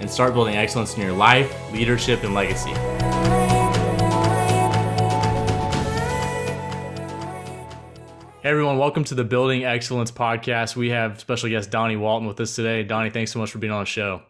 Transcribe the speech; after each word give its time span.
and 0.00 0.10
start 0.10 0.34
building 0.34 0.56
excellence 0.56 0.94
in 0.94 1.02
your 1.02 1.12
life, 1.12 1.54
leadership, 1.72 2.22
and 2.24 2.34
legacy. 2.34 2.72
Hey 8.42 8.52
everyone, 8.52 8.78
welcome 8.78 9.02
to 9.04 9.16
the 9.16 9.24
Building 9.24 9.64
Excellence 9.64 10.12
podcast. 10.12 10.76
We 10.76 10.90
have 10.90 11.18
special 11.18 11.48
guest 11.48 11.70
Donnie 11.70 11.96
Walton 11.96 12.28
with 12.28 12.38
us 12.38 12.54
today. 12.54 12.84
Donnie, 12.84 13.10
thanks 13.10 13.32
so 13.32 13.40
much 13.40 13.50
for 13.50 13.58
being 13.58 13.72
on 13.72 13.80
the 13.80 13.86
show. 13.86 14.22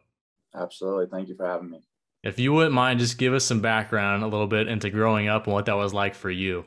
Absolutely. 0.54 1.06
Thank 1.06 1.28
you 1.28 1.36
for 1.36 1.46
having 1.46 1.68
me. 1.68 1.80
If 2.22 2.38
you 2.38 2.54
wouldn't 2.54 2.74
mind, 2.74 2.98
just 2.98 3.18
give 3.18 3.34
us 3.34 3.44
some 3.44 3.60
background 3.60 4.24
a 4.24 4.26
little 4.26 4.46
bit 4.46 4.68
into 4.68 4.88
growing 4.88 5.28
up 5.28 5.44
and 5.44 5.52
what 5.52 5.66
that 5.66 5.76
was 5.76 5.92
like 5.92 6.14
for 6.14 6.30
you. 6.30 6.64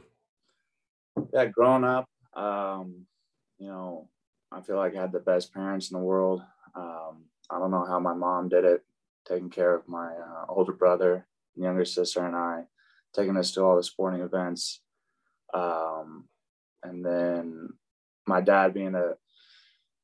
Yeah, 1.34 1.46
growing 1.46 1.84
up, 1.84 2.08
um, 2.34 3.08
you 3.58 3.68
know, 3.68 4.10
I 4.52 4.62
feel 4.62 4.78
like 4.78 4.96
I 4.96 5.02
had 5.02 5.12
the 5.12 5.20
best 5.20 5.54
parents 5.54 5.90
in 5.90 5.98
the 5.98 6.04
world. 6.04 6.42
Um, 6.76 7.24
I 7.50 7.58
don't 7.58 7.72
know 7.72 7.84
how 7.84 8.00
my 8.00 8.14
mom 8.14 8.48
did 8.48 8.64
it, 8.64 8.84
taking 9.28 9.50
care 9.50 9.76
of 9.76 9.88
my 9.88 10.08
uh, 10.08 10.46
older 10.50 10.74
brother, 10.74 11.28
younger 11.56 11.86
sister, 11.86 12.26
and 12.26 12.36
I, 12.36 12.64
taking 13.14 13.38
us 13.38 13.52
to 13.52 13.64
all 13.64 13.76
the 13.76 13.84
sporting 13.84 14.22
events. 14.22 14.82
Um, 15.54 16.26
and 16.84 17.06
then 17.06 17.70
my 18.28 18.42
dad 18.42 18.74
being 18.74 18.96
a 18.96 19.14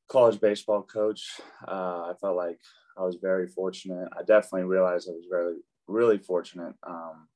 college 0.10 0.40
baseball 0.40 0.82
coach, 0.82 1.40
uh, 1.68 2.10
I 2.10 2.14
felt 2.20 2.36
like 2.36 2.60
I 2.98 3.04
was 3.04 3.18
very 3.22 3.48
fortunate. 3.48 4.10
I 4.18 4.24
definitely 4.24 4.64
realized 4.64 5.10
I 5.10 5.14
was 5.14 5.28
very, 5.30 5.56
really 5.88 6.18
fortunate 6.18 6.74
um, 6.88 7.28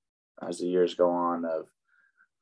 as 0.47 0.59
the 0.59 0.67
years 0.67 0.95
go 0.95 1.09
on. 1.09 1.45
Of 1.45 1.67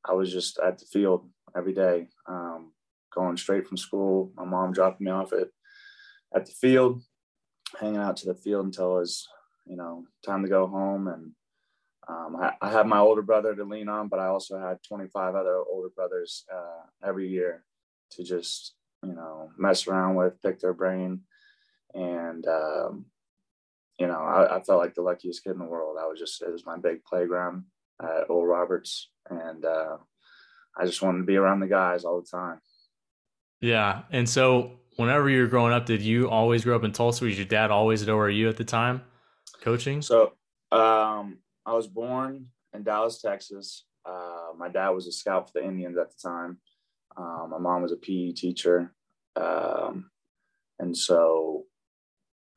I 0.05 0.13
was 0.13 0.31
just 0.31 0.59
at 0.59 0.77
the 0.79 0.85
field 0.85 1.29
every 1.55 1.73
day, 1.73 2.09
um, 2.27 2.71
going 3.13 3.37
straight 3.37 3.67
from 3.67 3.77
school. 3.77 4.31
My 4.35 4.45
mom 4.45 4.73
dropped 4.73 5.01
me 5.01 5.11
off 5.11 5.33
at 5.33 5.49
at 6.35 6.45
the 6.45 6.51
field, 6.51 7.01
hanging 7.79 7.97
out 7.97 8.17
to 8.17 8.27
the 8.27 8.35
field 8.35 8.65
until 8.65 8.97
it 8.97 8.99
was, 9.01 9.27
you 9.65 9.75
know, 9.75 10.05
time 10.25 10.43
to 10.43 10.49
go 10.49 10.67
home. 10.67 11.07
And 11.07 11.31
um, 12.07 12.35
I, 12.39 12.53
I, 12.61 12.71
had 12.71 12.87
my 12.87 12.99
older 12.99 13.21
brother 13.21 13.55
to 13.55 13.63
lean 13.63 13.89
on, 13.89 14.07
but 14.07 14.19
I 14.19 14.27
also 14.27 14.59
had 14.59 14.83
25 14.83 15.35
other 15.35 15.57
older 15.69 15.89
brothers 15.89 16.45
uh, 16.53 17.07
every 17.07 17.27
year 17.27 17.65
to 18.11 18.23
just, 18.23 18.75
you 19.03 19.13
know, 19.13 19.51
mess 19.57 19.87
around 19.87 20.15
with, 20.15 20.41
pick 20.41 20.59
their 20.59 20.73
brain. 20.73 21.21
And, 21.93 22.45
um, 22.47 23.05
you 23.99 24.07
know, 24.07 24.19
I, 24.19 24.57
I, 24.57 24.61
felt 24.61 24.79
like 24.79 24.93
the 24.93 25.01
luckiest 25.01 25.43
kid 25.43 25.53
in 25.53 25.59
the 25.59 25.65
world. 25.65 25.97
I 25.99 26.07
was 26.07 26.19
just, 26.19 26.41
it 26.41 26.51
was 26.51 26.65
my 26.65 26.77
big 26.77 27.03
playground 27.03 27.63
at 28.01 28.29
Oral 28.29 28.45
Roberts. 28.45 29.09
And 29.29 29.65
uh, 29.65 29.97
I 30.77 30.85
just 30.85 31.01
wanted 31.01 31.19
to 31.19 31.25
be 31.25 31.35
around 31.35 31.59
the 31.59 31.67
guys 31.67 32.05
all 32.05 32.21
the 32.21 32.27
time. 32.27 32.59
Yeah. 33.59 34.03
And 34.11 34.29
so 34.29 34.79
whenever 34.97 35.29
you 35.29 35.41
were 35.41 35.47
growing 35.47 35.73
up, 35.73 35.85
did 35.85 36.01
you 36.01 36.29
always 36.29 36.63
grow 36.63 36.75
up 36.75 36.83
in 36.83 36.91
Tulsa? 36.91 37.23
Was 37.23 37.37
your 37.37 37.45
dad 37.45 37.71
always 37.71 38.03
at 38.03 38.09
ORU 38.09 38.49
at 38.49 38.57
the 38.57 38.65
time, 38.65 39.01
coaching? 39.61 40.01
So, 40.01 40.33
um, 40.71 41.37
I 41.65 41.73
was 41.73 41.87
born 41.87 42.47
in 42.73 42.83
Dallas, 42.83 43.21
Texas. 43.21 43.85
Uh, 44.05 44.49
my 44.57 44.69
dad 44.69 44.89
was 44.89 45.07
a 45.07 45.11
scout 45.11 45.47
for 45.47 45.59
the 45.59 45.65
Indians 45.65 45.97
at 45.97 46.09
the 46.09 46.29
time. 46.29 46.57
Um, 47.15 47.49
my 47.51 47.57
mom 47.57 47.81
was 47.81 47.91
a 47.91 47.97
PE 47.97 48.31
teacher, 48.33 48.93
um, 49.35 50.09
and 50.79 50.95
so 50.95 51.63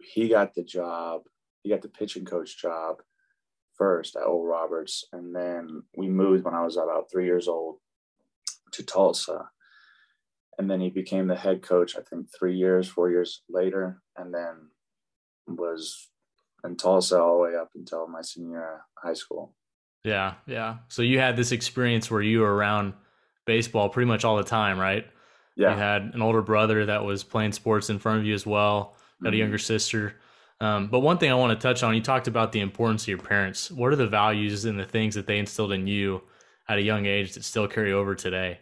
he 0.00 0.28
got 0.28 0.54
the 0.54 0.62
job. 0.62 1.22
He 1.62 1.70
got 1.70 1.82
the 1.82 1.88
pitching 1.88 2.24
coach 2.24 2.60
job 2.60 2.96
first 3.76 4.16
at 4.16 4.22
Oral 4.22 4.44
Roberts, 4.44 5.04
and 5.12 5.34
then 5.34 5.82
we 5.96 6.08
moved 6.08 6.44
when 6.44 6.54
I 6.54 6.64
was 6.64 6.76
about 6.76 7.10
three 7.10 7.24
years 7.24 7.48
old 7.48 7.76
to 8.72 8.82
Tulsa 8.82 9.48
and 10.60 10.70
then 10.70 10.78
he 10.78 10.90
became 10.90 11.26
the 11.26 11.34
head 11.34 11.62
coach 11.62 11.96
i 11.96 12.02
think 12.02 12.26
three 12.38 12.54
years 12.54 12.86
four 12.86 13.08
years 13.10 13.40
later 13.48 14.02
and 14.16 14.32
then 14.32 14.68
was 15.46 16.08
in 16.64 16.76
tulsa 16.76 17.18
all 17.18 17.36
the 17.36 17.42
way 17.42 17.56
up 17.56 17.70
until 17.74 18.06
my 18.06 18.20
senior 18.20 18.82
high 19.02 19.14
school. 19.14 19.54
Yeah 20.04 20.34
yeah. 20.46 20.78
So 20.88 21.02
you 21.02 21.18
had 21.18 21.36
this 21.36 21.52
experience 21.52 22.10
where 22.10 22.22
you 22.22 22.40
were 22.40 22.54
around 22.54 22.92
baseball 23.46 23.88
pretty 23.88 24.06
much 24.06 24.24
all 24.24 24.36
the 24.36 24.44
time 24.44 24.78
right? 24.78 25.06
Yeah. 25.56 25.72
you 25.72 25.78
had 25.78 26.02
an 26.14 26.22
older 26.22 26.42
brother 26.42 26.86
that 26.86 27.04
was 27.04 27.24
playing 27.24 27.52
sports 27.52 27.90
in 27.90 27.98
front 27.98 28.20
of 28.20 28.26
you 28.26 28.34
as 28.34 28.46
well 28.46 28.96
got 29.22 29.28
mm-hmm. 29.28 29.34
a 29.34 29.38
younger 29.38 29.58
sister. 29.58 30.14
Um, 30.60 30.88
but 30.88 31.00
one 31.00 31.16
thing 31.16 31.30
i 31.30 31.34
want 31.34 31.58
to 31.58 31.62
touch 31.62 31.82
on 31.82 31.94
you 31.94 32.02
talked 32.02 32.28
about 32.28 32.52
the 32.52 32.60
importance 32.60 33.04
of 33.04 33.08
your 33.08 33.18
parents. 33.18 33.70
What 33.70 33.92
are 33.92 33.96
the 33.96 34.06
values 34.06 34.66
and 34.66 34.78
the 34.78 34.84
things 34.84 35.14
that 35.14 35.26
they 35.26 35.38
instilled 35.38 35.72
in 35.72 35.86
you 35.86 36.22
at 36.68 36.76
a 36.76 36.82
young 36.82 37.06
age 37.06 37.32
that 37.32 37.44
still 37.44 37.66
carry 37.66 37.92
over 37.92 38.14
today 38.14 38.60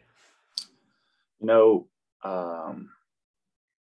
you 1.41 1.47
know, 1.47 1.89
um, 2.25 2.91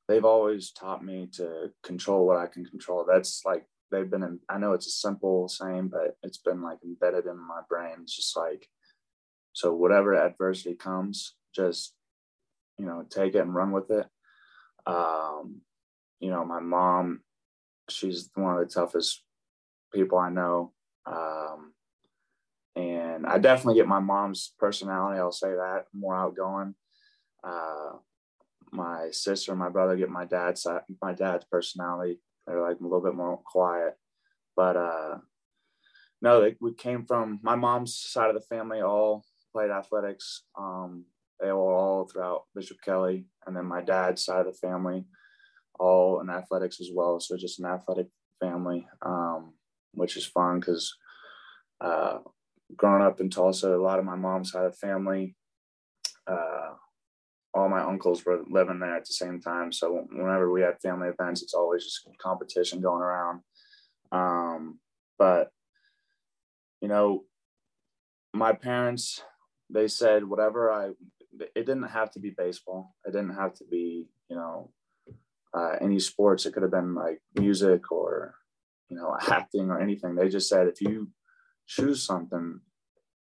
they've 0.08 0.26
always 0.26 0.72
taught 0.72 1.04
me 1.04 1.28
to 1.34 1.72
control 1.84 2.26
what 2.26 2.38
I 2.38 2.48
can 2.48 2.66
control. 2.66 3.06
That's 3.08 3.44
like 3.46 3.66
they've 3.92 4.10
been 4.10 4.24
in, 4.24 4.40
I 4.50 4.58
know 4.58 4.74
it's 4.74 4.88
a 4.88 4.92
simple 4.92 5.48
saying, 5.48 5.90
but 5.90 6.18
it's 6.24 6.38
been 6.38 6.62
like 6.62 6.80
embedded 6.84 7.26
in 7.26 7.38
my 7.38 7.62
brain. 7.70 7.96
It's 8.02 8.16
just 8.16 8.36
like, 8.36 8.68
so 9.54 9.74
whatever 9.74 10.16
adversity 10.16 10.76
comes, 10.76 11.36
just, 11.54 11.94
you 12.78 12.86
know, 12.86 13.06
take 13.10 13.36
it 13.36 13.40
and 13.40 13.54
run 13.54 13.72
with 13.72 13.92
it. 13.92 14.08
Um, 14.86 15.62
you 16.20 16.30
know, 16.30 16.46
my 16.46 16.60
mom, 16.60 17.22
she's 17.90 18.30
one 18.36 18.58
of 18.58 18.60
the 18.60 18.74
toughest 18.74 19.24
people 19.94 20.18
I 20.18 20.30
know. 20.30 20.72
Um, 21.06 21.74
and 22.76 23.26
I 23.26 23.38
definitely 23.40 23.76
get 23.76 23.88
my 23.88 24.00
mom's 24.00 24.54
personality. 24.58 25.20
I'll 25.20 25.34
say 25.34 25.50
that 25.50 25.86
more 25.94 26.16
outgoing 26.16 26.76
uh, 27.44 27.94
my 28.72 29.10
sister 29.12 29.52
and 29.52 29.60
my 29.60 29.70
brother 29.70 29.96
get 29.96 30.10
my 30.10 30.26
dad's 30.26 30.66
my 31.02 31.14
dad's 31.14 31.46
personality. 31.46 32.20
They're 32.46 32.62
like 32.62 32.80
a 32.80 32.84
little 32.84 33.02
bit 33.02 33.16
more 33.16 33.38
quiet, 33.38 33.98
but 34.56 34.76
uh, 34.76 35.18
no, 36.22 36.42
they, 36.42 36.56
we 36.60 36.74
came 36.74 37.06
from 37.06 37.40
my 37.42 37.56
mom's 37.56 37.96
side 37.96 38.30
of 38.30 38.36
the 38.36 38.48
family. 38.56 38.82
All 38.82 39.26
played 39.52 39.72
athletics. 39.72 40.44
Um, 40.58 41.06
they 41.40 41.52
were 41.52 41.74
all 41.74 42.08
throughout 42.08 42.44
Bishop 42.56 42.78
Kelly, 42.84 43.26
and 43.46 43.56
then 43.56 43.66
my 43.66 43.82
dad's 43.82 44.24
side 44.24 44.46
of 44.46 44.54
the 44.54 44.68
family, 44.68 45.06
all 45.80 46.22
in 46.22 46.30
athletics 46.30 46.80
as 46.80 46.90
well. 46.94 47.20
So 47.20 47.38
just 47.38 47.60
an 47.60 47.66
athletic 47.66 48.08
family, 48.40 48.88
um, 49.02 49.54
which 49.94 50.18
is 50.18 50.26
fun 50.26 50.60
because 50.60 50.96
uh, 51.82 52.20
growing 52.76 53.02
up 53.02 53.20
in 53.20 53.30
Tulsa, 53.30 53.76
a 53.76 53.78
lot 53.78 54.00
of 54.00 54.06
my 54.06 54.16
mom's 54.16 54.52
side 54.52 54.66
of 54.66 54.74
the 54.74 54.78
family. 54.78 55.36
Uh, 56.28 56.74
all 57.54 57.70
my 57.70 57.82
uncles 57.82 58.26
were 58.26 58.42
living 58.50 58.80
there 58.80 58.96
at 58.96 59.06
the 59.06 59.14
same 59.14 59.42
time. 59.42 59.72
So 59.72 60.06
whenever 60.12 60.52
we 60.52 60.62
had 60.62 60.82
family 60.82 61.10
events, 61.10 61.42
it's 61.42 61.54
always 61.54 61.84
just 61.84 62.08
competition 62.22 62.82
going 62.82 63.02
around. 63.02 63.42
Um, 64.12 64.80
but 65.18 65.52
you 66.82 66.88
know, 66.88 67.24
my 68.34 68.54
parents, 68.54 69.22
they 69.70 69.88
said 69.88 70.24
whatever 70.24 70.72
I, 70.72 70.92
it 71.56 71.66
didn't 71.66 71.84
have 71.84 72.12
to 72.12 72.20
be 72.20 72.32
baseball. 72.32 72.96
It 73.06 73.12
didn't 73.12 73.36
have 73.36 73.54
to 73.56 73.66
be, 73.70 74.08
you 74.30 74.36
know, 74.36 74.72
uh, 75.54 75.76
any 75.82 76.00
sports. 76.00 76.46
It 76.46 76.54
could 76.54 76.64
have 76.64 76.72
been 76.72 76.96
like 76.96 77.22
music 77.36 77.92
or, 77.92 78.36
you 78.90 78.98
know, 78.98 79.16
acting 79.30 79.70
or 79.70 79.80
anything. 79.80 80.16
They 80.16 80.30
just 80.30 80.50
said 80.50 80.68
if 80.68 80.82
you 80.82 81.10
choose 81.68 82.04
something, 82.04 82.60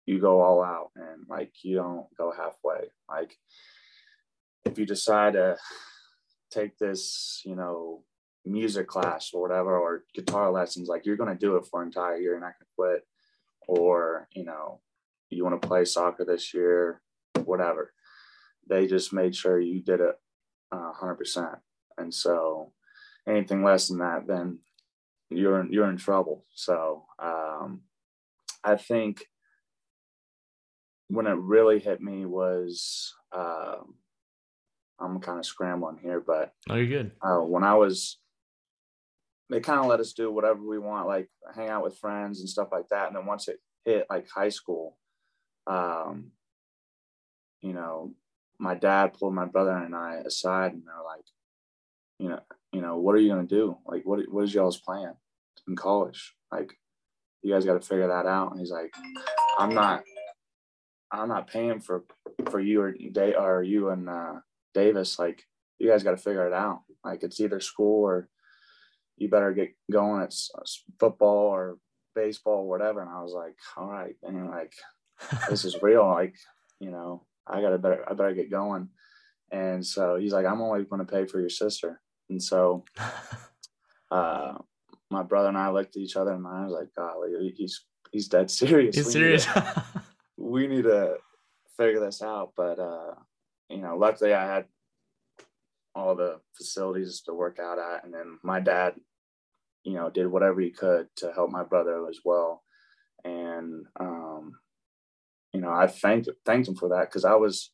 you 0.06 0.20
go 0.20 0.40
all 0.40 0.62
out 0.62 0.90
and 0.96 1.26
like 1.28 1.52
you 1.62 1.76
don't 1.76 2.06
go 2.16 2.32
halfway. 2.32 2.88
Like 3.08 3.36
if 4.64 4.78
you 4.78 4.86
decide 4.86 5.34
to 5.34 5.56
take 6.50 6.78
this, 6.78 7.42
you 7.44 7.56
know, 7.56 8.02
music 8.44 8.86
class 8.86 9.30
or 9.32 9.42
whatever, 9.42 9.78
or 9.78 10.04
guitar 10.14 10.50
lessons, 10.50 10.88
like 10.88 11.04
you're 11.04 11.16
going 11.16 11.32
to 11.32 11.46
do 11.46 11.56
it 11.56 11.66
for 11.70 11.82
an 11.82 11.88
entire 11.88 12.16
year. 12.16 12.32
You're 12.32 12.40
not 12.40 12.54
going 12.58 12.60
to 12.60 12.76
quit. 12.76 13.06
Or, 13.66 14.28
you 14.32 14.44
know, 14.44 14.80
you 15.30 15.44
want 15.44 15.60
to 15.60 15.68
play 15.68 15.84
soccer 15.84 16.24
this 16.24 16.54
year, 16.54 17.02
whatever. 17.44 17.92
They 18.68 18.86
just 18.86 19.12
made 19.12 19.36
sure 19.36 19.60
you 19.60 19.82
did 19.82 20.00
it 20.00 20.14
uh, 20.72 20.92
100%. 21.00 21.58
And 21.98 22.14
so 22.14 22.72
anything 23.26 23.62
less 23.62 23.88
than 23.88 23.98
that, 23.98 24.26
then 24.26 24.60
you're 25.30 25.66
you're 25.70 25.90
in 25.90 25.96
trouble. 25.96 26.44
So 26.54 27.04
um, 27.18 27.82
I 28.64 28.76
think 28.76 29.26
when 31.08 31.26
it 31.26 31.36
really 31.38 31.78
hit 31.78 32.00
me 32.00 32.26
was 32.26 33.14
um, 33.32 33.94
I'm 35.00 35.20
kind 35.20 35.38
of 35.38 35.46
scrambling 35.46 35.98
here, 36.02 36.20
but 36.20 36.52
oh, 36.68 36.74
you're 36.74 36.86
good. 36.86 37.12
Uh, 37.22 37.38
when 37.38 37.64
I 37.64 37.74
was 37.74 38.18
they 39.50 39.60
kind 39.60 39.80
of 39.80 39.86
let 39.86 40.00
us 40.00 40.12
do 40.12 40.30
whatever 40.30 40.60
we 40.62 40.78
want, 40.78 41.06
like 41.06 41.28
hang 41.54 41.68
out 41.68 41.82
with 41.82 41.98
friends 41.98 42.40
and 42.40 42.48
stuff 42.48 42.68
like 42.70 42.88
that. 42.90 43.08
And 43.08 43.16
then 43.16 43.26
once 43.26 43.48
it 43.48 43.60
hit 43.84 44.06
like 44.10 44.28
high 44.28 44.50
school, 44.50 44.98
um, 45.66 46.32
you 47.62 47.72
know, 47.72 48.12
my 48.58 48.74
dad 48.74 49.14
pulled 49.14 49.34
my 49.34 49.46
brother 49.46 49.76
and 49.76 49.94
I 49.94 50.16
aside 50.16 50.72
and 50.72 50.82
they're 50.84 51.04
like, 51.04 51.24
you 52.18 52.28
know, 52.28 52.40
you 52.72 52.80
know, 52.82 52.98
what 52.98 53.14
are 53.14 53.20
you 53.20 53.30
gonna 53.30 53.46
do? 53.46 53.78
Like, 53.86 54.04
what 54.04 54.20
what 54.30 54.44
is 54.44 54.52
y'all's 54.52 54.80
plan 54.80 55.14
in 55.66 55.76
college? 55.76 56.34
Like, 56.52 56.74
you 57.42 57.52
guys 57.52 57.64
got 57.64 57.80
to 57.80 57.86
figure 57.86 58.08
that 58.08 58.26
out. 58.26 58.50
And 58.50 58.60
he's 58.60 58.70
like, 58.70 58.92
I'm 59.58 59.74
not, 59.74 60.02
I'm 61.10 61.28
not 61.28 61.48
paying 61.48 61.80
for 61.80 62.04
for 62.50 62.60
you 62.60 62.82
or 62.82 62.92
day 62.92 63.34
or 63.34 63.62
you 63.62 63.90
and 63.90 64.08
uh, 64.08 64.34
Davis. 64.78 65.18
Like, 65.18 65.44
you 65.78 65.88
guys 65.88 66.02
got 66.02 66.12
to 66.12 66.16
figure 66.16 66.46
it 66.46 66.52
out. 66.52 66.82
Like, 67.04 67.22
it's 67.22 67.40
either 67.40 67.60
school 67.60 68.04
or 68.04 68.28
you 69.16 69.28
better 69.28 69.52
get 69.52 69.74
going. 69.90 70.22
It's 70.22 70.50
football 70.98 71.46
or 71.54 71.78
baseball, 72.14 72.62
or 72.62 72.68
whatever. 72.68 73.00
And 73.00 73.10
I 73.10 73.22
was 73.22 73.32
like, 73.32 73.56
all 73.76 73.88
right, 73.88 74.16
and 74.22 74.50
like, 74.50 74.74
this 75.48 75.64
is 75.64 75.82
real. 75.82 76.04
Like, 76.20 76.34
you 76.80 76.90
know, 76.90 77.26
I 77.46 77.60
gotta 77.60 77.78
better, 77.78 78.04
I 78.08 78.14
better 78.14 78.34
get 78.34 78.50
going. 78.50 78.88
And 79.50 79.84
so 79.84 80.16
he's 80.16 80.32
like, 80.32 80.46
I'm 80.46 80.60
only 80.60 80.84
going 80.84 81.04
to 81.04 81.10
pay 81.10 81.24
for 81.26 81.40
your 81.40 81.48
sister. 81.48 82.00
And 82.28 82.42
so, 82.42 82.84
uh, 84.10 84.54
my 85.10 85.22
brother 85.22 85.48
and 85.48 85.56
I 85.56 85.70
looked 85.70 85.96
at 85.96 86.02
each 86.02 86.16
other 86.16 86.32
and 86.32 86.46
I 86.46 86.64
was 86.64 86.72
like, 86.72 86.88
God, 86.96 87.16
he's, 87.56 87.84
he's 88.12 88.28
dead 88.28 88.50
serious. 88.50 88.94
He's 88.94 89.06
we 89.06 89.12
serious. 89.12 89.46
Need 89.46 89.54
to, 89.54 89.84
we 90.36 90.66
need 90.66 90.84
to 90.84 91.16
figure 91.78 92.00
this 92.00 92.20
out. 92.22 92.52
But, 92.56 92.78
uh, 92.78 93.14
you 93.68 93.78
know, 93.78 93.96
luckily 93.96 94.34
I 94.34 94.46
had 94.46 94.64
all 95.94 96.14
the 96.14 96.40
facilities 96.56 97.22
to 97.22 97.34
work 97.34 97.58
out 97.58 97.78
at. 97.78 98.04
And 98.04 98.12
then 98.12 98.38
my 98.42 98.60
dad, 98.60 98.94
you 99.84 99.94
know, 99.94 100.10
did 100.10 100.26
whatever 100.26 100.60
he 100.60 100.70
could 100.70 101.08
to 101.16 101.32
help 101.32 101.50
my 101.50 101.64
brother 101.64 102.06
as 102.08 102.20
well. 102.24 102.62
And, 103.24 103.86
um, 103.98 104.58
you 105.52 105.60
know, 105.60 105.72
I 105.72 105.86
thanked 105.86 106.28
thanked 106.44 106.68
him 106.68 106.76
for 106.76 106.90
that 106.90 107.08
because 107.08 107.24
I 107.24 107.34
was 107.34 107.70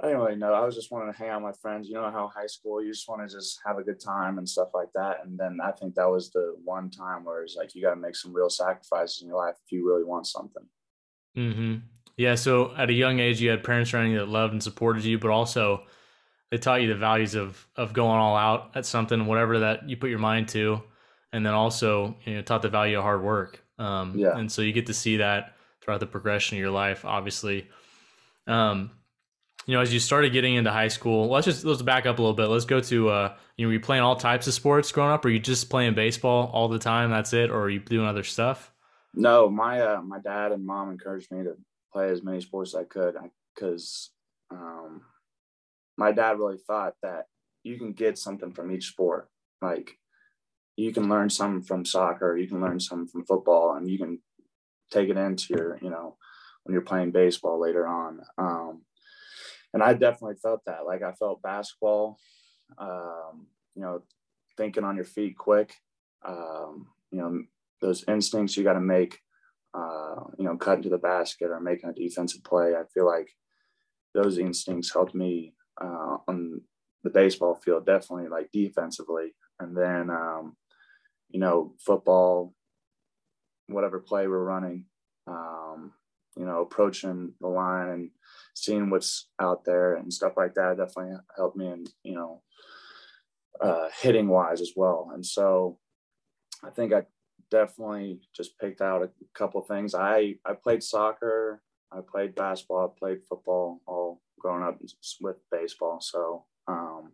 I 0.00 0.06
didn't 0.06 0.22
really 0.22 0.36
know. 0.36 0.52
I 0.52 0.64
was 0.64 0.74
just 0.74 0.90
wanting 0.90 1.12
to 1.12 1.18
hang 1.18 1.28
out 1.28 1.42
with 1.42 1.54
my 1.54 1.58
friends. 1.60 1.88
You 1.88 1.94
know 1.94 2.10
how 2.10 2.28
high 2.34 2.46
school 2.46 2.82
you 2.82 2.90
just 2.90 3.08
want 3.08 3.28
to 3.28 3.32
just 3.32 3.60
have 3.64 3.78
a 3.78 3.84
good 3.84 4.00
time 4.00 4.38
and 4.38 4.48
stuff 4.48 4.68
like 4.74 4.88
that. 4.94 5.18
And 5.24 5.38
then 5.38 5.58
I 5.62 5.70
think 5.70 5.94
that 5.94 6.10
was 6.10 6.32
the 6.32 6.56
one 6.64 6.90
time 6.90 7.24
where 7.24 7.42
it's 7.44 7.54
like 7.54 7.74
you 7.74 7.82
got 7.82 7.94
to 7.94 8.00
make 8.00 8.16
some 8.16 8.34
real 8.34 8.50
sacrifices 8.50 9.22
in 9.22 9.28
your 9.28 9.36
life 9.36 9.54
if 9.64 9.70
you 9.70 9.86
really 9.86 10.02
want 10.02 10.26
something. 10.26 10.64
Hmm. 11.34 11.76
Yeah. 12.16 12.34
So 12.34 12.74
at 12.76 12.90
a 12.90 12.92
young 12.92 13.20
age, 13.20 13.40
you 13.40 13.50
had 13.50 13.64
parents 13.64 13.92
around 13.92 14.10
you 14.10 14.18
that 14.18 14.28
loved 14.28 14.52
and 14.52 14.62
supported 14.62 15.04
you, 15.04 15.18
but 15.18 15.30
also 15.30 15.84
they 16.50 16.58
taught 16.58 16.82
you 16.82 16.88
the 16.88 16.94
values 16.94 17.34
of 17.34 17.66
of 17.76 17.92
going 17.92 18.18
all 18.18 18.36
out 18.36 18.72
at 18.74 18.86
something, 18.86 19.26
whatever 19.26 19.60
that 19.60 19.88
you 19.88 19.96
put 19.96 20.10
your 20.10 20.18
mind 20.18 20.48
to, 20.48 20.82
and 21.32 21.44
then 21.44 21.54
also 21.54 22.16
you 22.24 22.34
know 22.34 22.42
taught 22.42 22.62
the 22.62 22.68
value 22.68 22.98
of 22.98 23.02
hard 23.02 23.22
work. 23.22 23.64
Um, 23.78 24.16
yeah. 24.16 24.36
And 24.36 24.50
so 24.50 24.62
you 24.62 24.72
get 24.72 24.86
to 24.86 24.94
see 24.94 25.18
that 25.18 25.56
throughout 25.80 26.00
the 26.00 26.06
progression 26.06 26.56
of 26.56 26.60
your 26.60 26.70
life, 26.70 27.04
obviously. 27.04 27.68
Um, 28.46 28.90
you 29.66 29.74
know, 29.74 29.80
as 29.80 29.92
you 29.92 30.00
started 30.00 30.32
getting 30.32 30.54
into 30.54 30.70
high 30.70 30.88
school, 30.88 31.28
let's 31.28 31.44
just 31.44 31.64
let's 31.64 31.82
back 31.82 32.04
up 32.06 32.18
a 32.18 32.22
little 32.22 32.36
bit. 32.36 32.48
Let's 32.48 32.64
go 32.64 32.80
to 32.80 33.08
uh, 33.08 33.34
you 33.56 33.64
know, 33.64 33.68
were 33.68 33.74
you 33.74 33.80
playing 33.80 34.02
all 34.02 34.16
types 34.16 34.46
of 34.46 34.54
sports 34.54 34.90
growing 34.90 35.12
up, 35.12 35.24
or 35.24 35.28
you 35.28 35.38
just 35.38 35.70
playing 35.70 35.94
baseball 35.94 36.50
all 36.52 36.68
the 36.68 36.78
time? 36.78 37.10
That's 37.10 37.32
it, 37.32 37.50
or 37.50 37.62
are 37.62 37.70
you 37.70 37.78
doing 37.78 38.06
other 38.06 38.24
stuff? 38.24 38.71
No, 39.14 39.48
my 39.50 39.80
uh, 39.80 40.02
my 40.02 40.18
dad 40.18 40.52
and 40.52 40.64
mom 40.64 40.90
encouraged 40.90 41.30
me 41.30 41.44
to 41.44 41.56
play 41.92 42.08
as 42.10 42.22
many 42.22 42.40
sports 42.40 42.74
as 42.74 42.80
I 42.80 42.84
could 42.84 43.16
because 43.54 44.10
um, 44.50 45.02
my 45.96 46.12
dad 46.12 46.38
really 46.38 46.58
thought 46.58 46.94
that 47.02 47.26
you 47.62 47.78
can 47.78 47.92
get 47.92 48.18
something 48.18 48.52
from 48.52 48.72
each 48.72 48.88
sport. 48.88 49.28
Like 49.60 49.98
you 50.76 50.92
can 50.92 51.08
learn 51.08 51.28
something 51.30 51.62
from 51.62 51.84
soccer, 51.84 52.36
you 52.36 52.48
can 52.48 52.60
learn 52.60 52.80
something 52.80 53.08
from 53.08 53.24
football, 53.24 53.74
and 53.74 53.90
you 53.90 53.98
can 53.98 54.20
take 54.90 55.08
it 55.08 55.16
into 55.16 55.54
your, 55.54 55.78
you 55.82 55.90
know, 55.90 56.16
when 56.62 56.72
you're 56.72 56.82
playing 56.82 57.10
baseball 57.10 57.60
later 57.60 57.86
on. 57.86 58.20
Um, 58.38 58.82
and 59.74 59.82
I 59.82 59.94
definitely 59.94 60.36
felt 60.36 60.60
that. 60.66 60.86
Like 60.86 61.02
I 61.02 61.12
felt 61.12 61.42
basketball, 61.42 62.18
um, 62.78 63.46
you 63.74 63.82
know, 63.82 64.02
thinking 64.56 64.84
on 64.84 64.96
your 64.96 65.04
feet 65.04 65.36
quick, 65.36 65.74
um, 66.26 66.88
you 67.10 67.18
know, 67.18 67.42
those 67.82 68.04
instincts 68.08 68.56
you 68.56 68.64
got 68.64 68.74
to 68.74 68.80
make, 68.80 69.18
uh, 69.74 70.14
you 70.38 70.44
know, 70.44 70.56
cutting 70.56 70.84
to 70.84 70.88
the 70.88 70.98
basket 70.98 71.50
or 71.50 71.60
making 71.60 71.90
a 71.90 71.92
defensive 71.92 72.42
play. 72.44 72.74
I 72.74 72.84
feel 72.94 73.06
like 73.06 73.28
those 74.14 74.38
instincts 74.38 74.92
helped 74.92 75.14
me 75.14 75.54
uh, 75.80 76.16
on 76.28 76.62
the 77.02 77.10
baseball 77.10 77.56
field, 77.56 77.84
definitely 77.84 78.28
like 78.28 78.50
defensively. 78.52 79.34
And 79.60 79.76
then, 79.76 80.08
um, 80.08 80.56
you 81.28 81.40
know, 81.40 81.74
football, 81.84 82.54
whatever 83.66 83.98
play 83.98 84.26
we're 84.26 84.44
running, 84.44 84.86
um, 85.26 85.92
you 86.36 86.46
know, 86.46 86.62
approaching 86.62 87.34
the 87.40 87.48
line 87.48 87.88
and 87.88 88.10
seeing 88.54 88.90
what's 88.90 89.28
out 89.40 89.64
there 89.64 89.94
and 89.96 90.12
stuff 90.12 90.34
like 90.36 90.54
that 90.54 90.76
definitely 90.78 91.16
helped 91.36 91.56
me 91.56 91.68
and 91.68 91.88
you 92.02 92.14
know 92.14 92.42
uh, 93.60 93.88
hitting 94.00 94.28
wise 94.28 94.60
as 94.60 94.72
well. 94.76 95.10
And 95.14 95.24
so 95.24 95.78
I 96.64 96.70
think 96.70 96.92
I 96.92 97.02
definitely 97.52 98.20
just 98.34 98.58
picked 98.58 98.80
out 98.80 99.02
a 99.02 99.10
couple 99.34 99.60
things. 99.62 99.94
I 99.94 100.36
I 100.44 100.54
played 100.54 100.82
soccer, 100.82 101.62
I 101.92 102.00
played 102.00 102.34
basketball, 102.34 102.86
I 102.86 102.98
played 102.98 103.18
football, 103.28 103.80
all 103.86 104.20
growing 104.40 104.64
up 104.64 104.80
with 105.20 105.36
baseball. 105.50 106.00
So 106.00 106.46
um, 106.66 107.12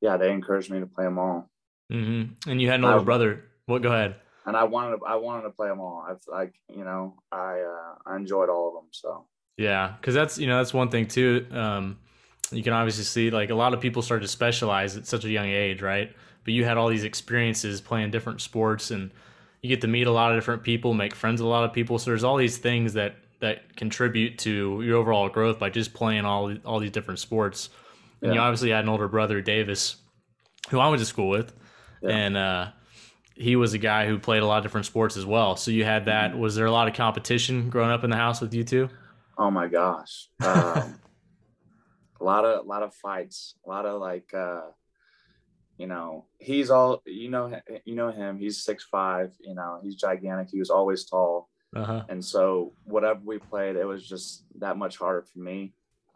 yeah, 0.00 0.16
they 0.16 0.30
encouraged 0.30 0.70
me 0.70 0.80
to 0.80 0.86
play 0.86 1.04
them 1.04 1.18
all. 1.18 1.50
Mm-hmm. 1.92 2.50
And 2.50 2.62
you 2.62 2.68
had 2.68 2.80
an 2.80 2.86
older 2.86 3.04
brother. 3.04 3.44
What? 3.66 3.82
Well, 3.82 3.90
go 3.90 3.92
ahead 3.92 4.16
and 4.46 4.56
I 4.56 4.64
wanted 4.64 4.98
to, 4.98 5.04
I 5.04 5.16
wanted 5.16 5.42
to 5.42 5.50
play 5.50 5.68
them 5.68 5.80
all. 5.80 6.04
I 6.06 6.14
like 6.30 6.54
you 6.68 6.84
know 6.84 7.16
I 7.30 7.60
uh, 7.60 7.94
I 8.06 8.16
enjoyed 8.16 8.48
all 8.48 8.68
of 8.68 8.74
them. 8.74 8.88
So 8.90 9.26
yeah, 9.56 9.94
because 10.00 10.14
that's 10.14 10.38
you 10.38 10.46
know 10.46 10.56
that's 10.56 10.74
one 10.74 10.88
thing 10.90 11.06
too. 11.06 11.46
Um, 11.50 11.98
you 12.50 12.62
can 12.62 12.72
obviously 12.72 13.04
see 13.04 13.30
like 13.30 13.50
a 13.50 13.54
lot 13.54 13.74
of 13.74 13.80
people 13.80 14.02
start 14.02 14.22
to 14.22 14.28
specialize 14.28 14.96
at 14.96 15.06
such 15.06 15.24
a 15.24 15.30
young 15.30 15.48
age, 15.48 15.82
right? 15.82 16.14
But 16.44 16.54
you 16.54 16.64
had 16.64 16.78
all 16.78 16.88
these 16.88 17.04
experiences 17.04 17.80
playing 17.80 18.10
different 18.10 18.40
sports, 18.40 18.90
and 18.90 19.10
you 19.62 19.68
get 19.68 19.80
to 19.82 19.88
meet 19.88 20.06
a 20.06 20.12
lot 20.12 20.32
of 20.32 20.38
different 20.38 20.62
people, 20.62 20.94
make 20.94 21.14
friends 21.14 21.40
with 21.40 21.46
a 21.46 21.50
lot 21.50 21.64
of 21.64 21.72
people. 21.72 21.98
So 21.98 22.10
there's 22.10 22.24
all 22.24 22.36
these 22.36 22.58
things 22.58 22.94
that 22.94 23.16
that 23.40 23.74
contribute 23.76 24.38
to 24.38 24.82
your 24.82 24.98
overall 24.98 25.28
growth 25.28 25.58
by 25.58 25.70
just 25.70 25.94
playing 25.94 26.24
all 26.24 26.54
all 26.64 26.78
these 26.78 26.90
different 26.90 27.20
sports. 27.20 27.70
And 28.22 28.34
you 28.34 28.40
obviously 28.40 28.70
had 28.70 28.84
an 28.84 28.90
older 28.90 29.08
brother, 29.08 29.40
Davis, 29.40 29.96
who 30.68 30.78
I 30.78 30.88
went 30.88 31.00
to 31.00 31.06
school 31.06 31.30
with, 31.30 31.54
yeah. 32.02 32.10
and 32.10 32.36
uh, 32.36 32.68
he 33.34 33.56
was 33.56 33.72
a 33.72 33.78
guy 33.78 34.06
who 34.06 34.18
played 34.18 34.42
a 34.42 34.46
lot 34.46 34.58
of 34.58 34.62
different 34.62 34.84
sports 34.84 35.16
as 35.16 35.24
well. 35.24 35.56
So 35.56 35.70
you 35.70 35.84
had 35.84 36.04
that. 36.04 36.38
Was 36.38 36.54
there 36.54 36.66
a 36.66 36.70
lot 36.70 36.86
of 36.86 36.92
competition 36.92 37.70
growing 37.70 37.90
up 37.90 38.04
in 38.04 38.10
the 38.10 38.16
house 38.16 38.42
with 38.42 38.52
you 38.52 38.62
two? 38.62 38.90
Oh 39.38 39.50
my 39.50 39.68
gosh, 39.68 40.28
um, 40.44 41.00
a 42.20 42.24
lot 42.24 42.44
of 42.44 42.66
a 42.66 42.68
lot 42.68 42.82
of 42.82 42.94
fights, 42.94 43.54
a 43.64 43.68
lot 43.68 43.86
of 43.86 44.00
like, 44.00 44.34
uh, 44.34 44.62
you 45.80 45.86
know, 45.86 46.26
he's 46.38 46.68
all 46.68 47.02
you 47.06 47.30
know, 47.30 47.58
you 47.86 47.94
know 47.94 48.10
him. 48.10 48.38
He's 48.38 48.62
six 48.62 48.84
five. 48.84 49.32
You 49.40 49.54
know, 49.54 49.80
he's 49.82 49.94
gigantic. 49.94 50.48
He 50.52 50.58
was 50.58 50.68
always 50.68 51.06
tall, 51.06 51.48
uh-huh. 51.74 52.04
and 52.10 52.22
so 52.22 52.74
whatever 52.84 53.20
we 53.24 53.38
played, 53.38 53.76
it 53.76 53.86
was 53.86 54.06
just 54.06 54.44
that 54.58 54.76
much 54.76 54.98
harder 54.98 55.22
for 55.22 55.38
me. 55.38 55.72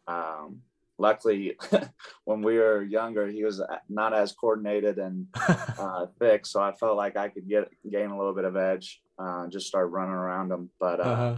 Um, 0.07 0.61
luckily 0.99 1.57
when 2.25 2.41
we 2.43 2.57
were 2.57 2.83
younger 2.83 3.27
he 3.27 3.43
was 3.43 3.61
not 3.89 4.15
as 4.15 4.31
coordinated 4.31 4.99
and 4.99 5.27
uh, 5.77 6.07
thick 6.21 6.47
so 6.47 6.61
i 6.61 6.71
felt 6.71 6.97
like 6.97 7.17
i 7.17 7.29
could 7.29 7.49
get 7.49 7.69
gain 7.91 8.11
a 8.11 8.17
little 8.17 8.33
bit 8.33 8.45
of 8.45 8.57
edge 8.57 9.03
uh, 9.19 9.49
just 9.49 9.67
start 9.67 9.91
running 9.91 10.15
around 10.15 10.53
him 10.53 10.71
but 10.79 11.01
uh, 11.01 11.03
uh-huh. 11.03 11.37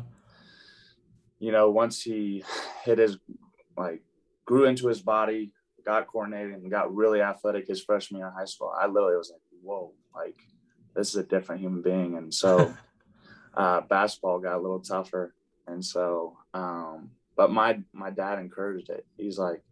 you 1.39 1.53
know 1.53 1.71
once 1.71 2.03
he 2.03 2.45
hit 2.85 2.99
his 2.99 3.17
like 3.79 4.03
grew 4.45 4.67
into 4.67 4.89
his 4.89 5.01
body 5.01 5.53
got 5.87 6.07
coordinated 6.07 6.53
and 6.53 6.71
got 6.71 6.95
really 6.95 7.23
athletic 7.23 7.67
his 7.67 7.83
freshman 7.83 8.19
year 8.19 8.29
in 8.29 8.35
high 8.35 8.45
school 8.45 8.73
i 8.79 8.87
literally 8.87 9.17
was 9.17 9.31
like 9.31 9.41
whoa 9.63 9.93
like 10.15 10.37
this 10.97 11.11
is 11.11 11.17
a 11.17 11.23
different 11.23 11.61
human 11.61 11.83
being. 11.83 12.17
And 12.17 12.33
so 12.33 12.75
uh, 13.55 13.83
basketball 13.83 14.41
got 14.41 14.57
a 14.57 14.61
little 14.61 14.81
tougher. 14.81 15.35
And 15.69 15.85
so 15.85 16.39
um, 16.55 17.11
but 17.37 17.53
my 17.53 17.81
my 17.93 18.11
dad 18.11 18.39
encouraged 18.39 18.89
it. 18.89 19.07
He's 19.17 19.39
like, 19.39 19.63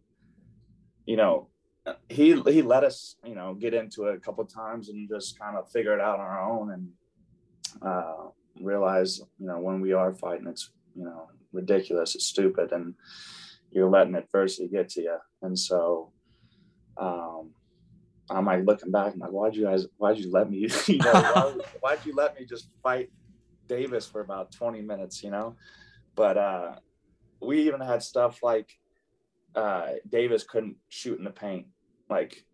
you 1.06 1.16
know, 1.16 1.48
he 2.08 2.40
he 2.42 2.62
let 2.62 2.84
us, 2.84 3.16
you 3.24 3.34
know, 3.34 3.54
get 3.54 3.74
into 3.74 4.04
it 4.04 4.16
a 4.16 4.20
couple 4.20 4.44
times 4.44 4.88
and 4.88 5.08
just 5.08 5.38
kind 5.38 5.56
of 5.56 5.70
figure 5.70 5.94
it 5.94 6.00
out 6.00 6.20
on 6.20 6.26
our 6.26 6.50
own 6.50 6.70
and 6.72 6.88
uh, 7.82 8.28
realize, 8.60 9.20
you 9.38 9.46
know, 9.46 9.58
when 9.58 9.80
we 9.80 9.92
are 9.92 10.12
fighting, 10.12 10.46
it's 10.46 10.70
you 10.94 11.04
know 11.04 11.28
ridiculous, 11.52 12.14
it's 12.14 12.26
stupid, 12.26 12.72
and 12.72 12.94
you're 13.74 13.90
letting 13.90 14.14
adversity 14.14 14.68
get 14.68 14.88
to 14.90 15.02
you. 15.02 15.16
And 15.42 15.58
so, 15.58 16.12
um, 16.96 17.50
I'm 18.30 18.46
like 18.46 18.64
looking 18.64 18.90
back, 18.90 19.12
I'm 19.12 19.18
like, 19.18 19.30
why'd 19.30 19.54
you 19.54 19.64
guys, 19.64 19.86
why'd 19.98 20.18
you 20.18 20.30
let 20.30 20.50
me, 20.50 20.58
you 20.86 20.98
know, 20.98 21.12
why, 21.12 21.56
why'd 21.80 22.06
you 22.06 22.14
let 22.14 22.38
me 22.38 22.46
just 22.46 22.68
fight 22.82 23.10
Davis 23.68 24.06
for 24.06 24.20
about 24.20 24.52
20 24.52 24.80
minutes, 24.80 25.22
you 25.22 25.30
know? 25.30 25.56
But 26.14 26.38
uh, 26.38 26.72
we 27.40 27.62
even 27.62 27.80
had 27.80 28.02
stuff 28.02 28.42
like 28.42 28.78
uh, 29.54 29.92
Davis 30.08 30.44
couldn't 30.44 30.76
shoot 30.88 31.18
in 31.18 31.24
the 31.24 31.30
paint. 31.30 31.66
Like 32.08 32.44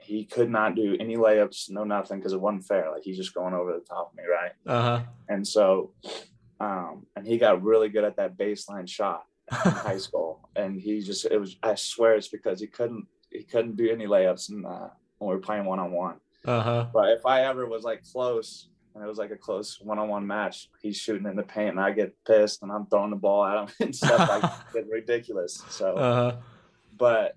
he 0.00 0.24
could 0.24 0.50
not 0.50 0.74
do 0.74 0.96
any 0.98 1.16
layups, 1.16 1.70
no 1.70 1.84
nothing, 1.84 2.18
because 2.18 2.32
it 2.32 2.40
wasn't 2.40 2.64
fair. 2.64 2.90
Like 2.90 3.02
he's 3.02 3.16
just 3.16 3.34
going 3.34 3.54
over 3.54 3.72
the 3.72 3.84
top 3.84 4.10
of 4.10 4.16
me, 4.16 4.24
right? 4.30 4.52
Uh 4.66 4.82
huh. 4.82 5.04
And 5.28 5.46
so, 5.46 5.92
um, 6.60 7.06
and 7.16 7.26
he 7.26 7.38
got 7.38 7.62
really 7.62 7.88
good 7.88 8.04
at 8.04 8.16
that 8.16 8.36
baseline 8.36 8.88
shot 8.88 9.24
high 9.52 9.98
school, 9.98 10.48
and 10.56 10.80
he 10.80 11.00
just 11.00 11.24
it 11.26 11.38
was 11.38 11.56
I 11.62 11.74
swear 11.74 12.14
it's 12.14 12.28
because 12.28 12.60
he 12.60 12.66
couldn't 12.66 13.06
he 13.30 13.42
couldn't 13.44 13.76
do 13.76 13.90
any 13.90 14.06
layups 14.06 14.50
and 14.50 14.66
uh, 14.66 14.88
when 15.18 15.30
we 15.30 15.34
were 15.36 15.40
playing 15.40 15.64
one 15.64 15.78
on 15.78 15.92
one. 15.92 16.16
But 16.92 17.10
if 17.10 17.24
I 17.26 17.42
ever 17.44 17.66
was 17.66 17.84
like 17.84 18.02
close 18.12 18.68
and 18.94 19.02
it 19.02 19.06
was 19.06 19.18
like 19.18 19.30
a 19.30 19.36
close 19.36 19.78
one 19.80 19.98
on 19.98 20.08
one 20.08 20.26
match, 20.26 20.68
he's 20.80 20.96
shooting 20.98 21.26
in 21.26 21.36
the 21.36 21.42
paint 21.42 21.70
and 21.70 21.80
I 21.80 21.92
get 21.92 22.14
pissed 22.26 22.62
and 22.62 22.70
I'm 22.72 22.86
throwing 22.86 23.10
the 23.10 23.16
ball 23.16 23.44
at 23.44 23.58
him 23.58 23.68
and 23.80 23.94
stuff 23.96 24.28
like 24.28 24.44
it's 24.74 24.90
ridiculous. 24.90 25.62
So, 25.70 25.94
Uh 25.96 26.14
huh. 26.32 26.36
but 26.98 27.36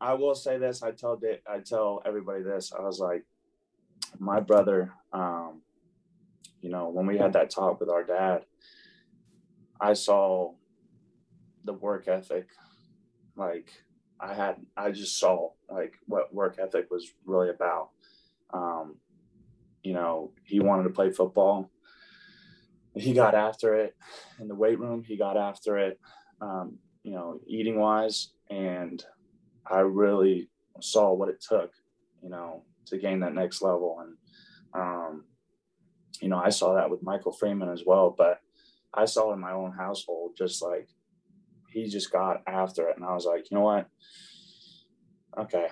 I 0.00 0.14
will 0.14 0.34
say 0.34 0.56
this: 0.58 0.82
I 0.82 0.92
tell 0.92 1.20
I 1.46 1.58
tell 1.58 2.02
everybody 2.06 2.42
this. 2.42 2.72
I 2.76 2.80
was 2.82 2.98
like, 2.98 3.24
my 4.18 4.40
brother, 4.40 4.92
um, 5.12 5.60
you 6.62 6.70
know, 6.70 6.88
when 6.88 7.06
we 7.06 7.18
had 7.18 7.34
that 7.34 7.50
talk 7.50 7.78
with 7.80 7.90
our 7.90 8.02
dad, 8.02 8.44
I 9.80 9.92
saw 9.92 10.54
the 11.64 11.72
work 11.72 12.08
ethic. 12.08 12.48
Like 13.36 13.70
I 14.20 14.34
had, 14.34 14.56
I 14.76 14.90
just 14.90 15.18
saw 15.18 15.50
like 15.70 15.94
what 16.06 16.34
work 16.34 16.58
ethic 16.58 16.90
was 16.90 17.10
really 17.24 17.50
about. 17.50 17.90
Um, 18.52 18.96
you 19.82 19.92
know, 19.94 20.32
he 20.44 20.60
wanted 20.60 20.84
to 20.84 20.90
play 20.90 21.10
football. 21.10 21.70
He 22.94 23.12
got 23.12 23.34
after 23.34 23.74
it 23.76 23.94
in 24.40 24.48
the 24.48 24.54
weight 24.54 24.78
room. 24.78 25.04
He 25.04 25.16
got 25.16 25.36
after 25.36 25.78
it, 25.78 25.98
um, 26.40 26.78
you 27.02 27.12
know, 27.12 27.40
eating 27.46 27.78
wise, 27.78 28.32
and 28.50 29.02
I 29.66 29.80
really 29.80 30.50
saw 30.80 31.12
what 31.12 31.28
it 31.28 31.40
took, 31.40 31.72
you 32.22 32.28
know, 32.28 32.64
to 32.86 32.98
gain 32.98 33.20
that 33.20 33.34
next 33.34 33.62
level. 33.62 34.00
And, 34.00 34.16
um, 34.74 35.24
you 36.20 36.28
know, 36.28 36.38
I 36.38 36.50
saw 36.50 36.74
that 36.74 36.90
with 36.90 37.02
Michael 37.02 37.32
Freeman 37.32 37.70
as 37.70 37.84
well, 37.86 38.14
but 38.16 38.40
I 38.92 39.04
saw 39.04 39.32
in 39.32 39.40
my 39.40 39.52
own 39.52 39.72
household, 39.72 40.32
just 40.36 40.62
like 40.62 40.88
he 41.70 41.88
just 41.88 42.10
got 42.12 42.42
after 42.46 42.88
it. 42.88 42.96
And 42.96 43.04
I 43.04 43.14
was 43.14 43.26
like, 43.26 43.50
you 43.50 43.56
know 43.56 43.64
what? 43.64 43.86
Okay. 45.38 45.68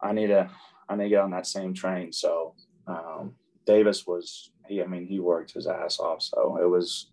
I 0.00 0.12
need 0.12 0.28
to, 0.28 0.48
I 0.88 0.96
need 0.96 1.04
to 1.04 1.08
get 1.10 1.20
on 1.22 1.30
that 1.32 1.46
same 1.46 1.74
train. 1.74 2.12
So, 2.12 2.54
um, 2.86 3.34
Davis 3.66 4.06
was, 4.06 4.50
he, 4.66 4.82
I 4.82 4.86
mean, 4.86 5.06
he 5.06 5.20
worked 5.20 5.52
his 5.52 5.66
ass 5.66 5.98
off. 5.98 6.22
So 6.22 6.58
it 6.62 6.66
was, 6.68 7.10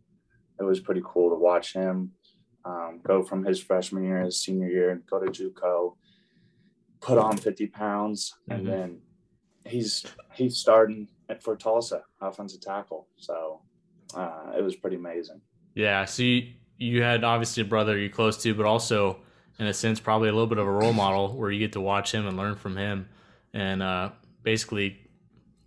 it 0.60 0.64
was 0.64 0.80
pretty 0.80 1.02
cool 1.06 1.30
to 1.30 1.36
watch 1.36 1.74
him 1.74 2.12
um, 2.66 3.02
go 3.06 3.24
from 3.24 3.44
his 3.46 3.60
freshman 3.62 4.04
year, 4.04 4.20
his 4.22 4.42
senior 4.42 4.68
year, 4.70 4.92
and 4.92 5.06
go 5.06 5.20
to 5.20 5.30
JUCO, 5.32 5.96
put 7.02 7.18
on 7.18 7.38
50 7.38 7.68
pounds, 7.68 8.34
and 8.50 8.66
Mhm. 8.66 8.70
then 8.70 9.02
he's 9.66 10.06
he's 10.34 10.58
starting 10.58 11.08
at 11.30 11.44
for 11.44 11.56
Tulsa, 11.56 12.04
offensive 12.22 12.62
tackle. 12.62 13.08
So 13.18 13.62
uh, 14.16 14.54
it 14.58 14.62
was 14.64 14.76
pretty 14.76 14.96
amazing. 14.98 15.42
Yeah. 15.76 16.06
So 16.06 16.24
you, 16.24 16.54
you 16.78 17.02
had 17.02 17.24
obviously 17.24 17.62
a 17.62 17.66
brother 17.66 17.98
you're 17.98 18.10
close 18.10 18.42
to, 18.44 18.54
but 18.54 18.66
also 18.66 19.20
in 19.60 19.66
a 19.66 19.74
sense 19.74 20.00
probably 20.00 20.30
a 20.30 20.32
little 20.32 20.48
bit 20.48 20.58
of 20.58 20.68
a 20.68 20.72
role 20.72 20.94
model 20.94 21.36
where 21.36 21.52
you 21.52 21.60
get 21.60 21.74
to 21.74 21.82
watch 21.82 22.14
him 22.14 22.28
and 22.28 22.38
learn 22.38 22.56
from 22.56 22.78
him, 22.78 23.10
and 23.54 23.82
uh, 23.82 24.10
basically 24.44 25.00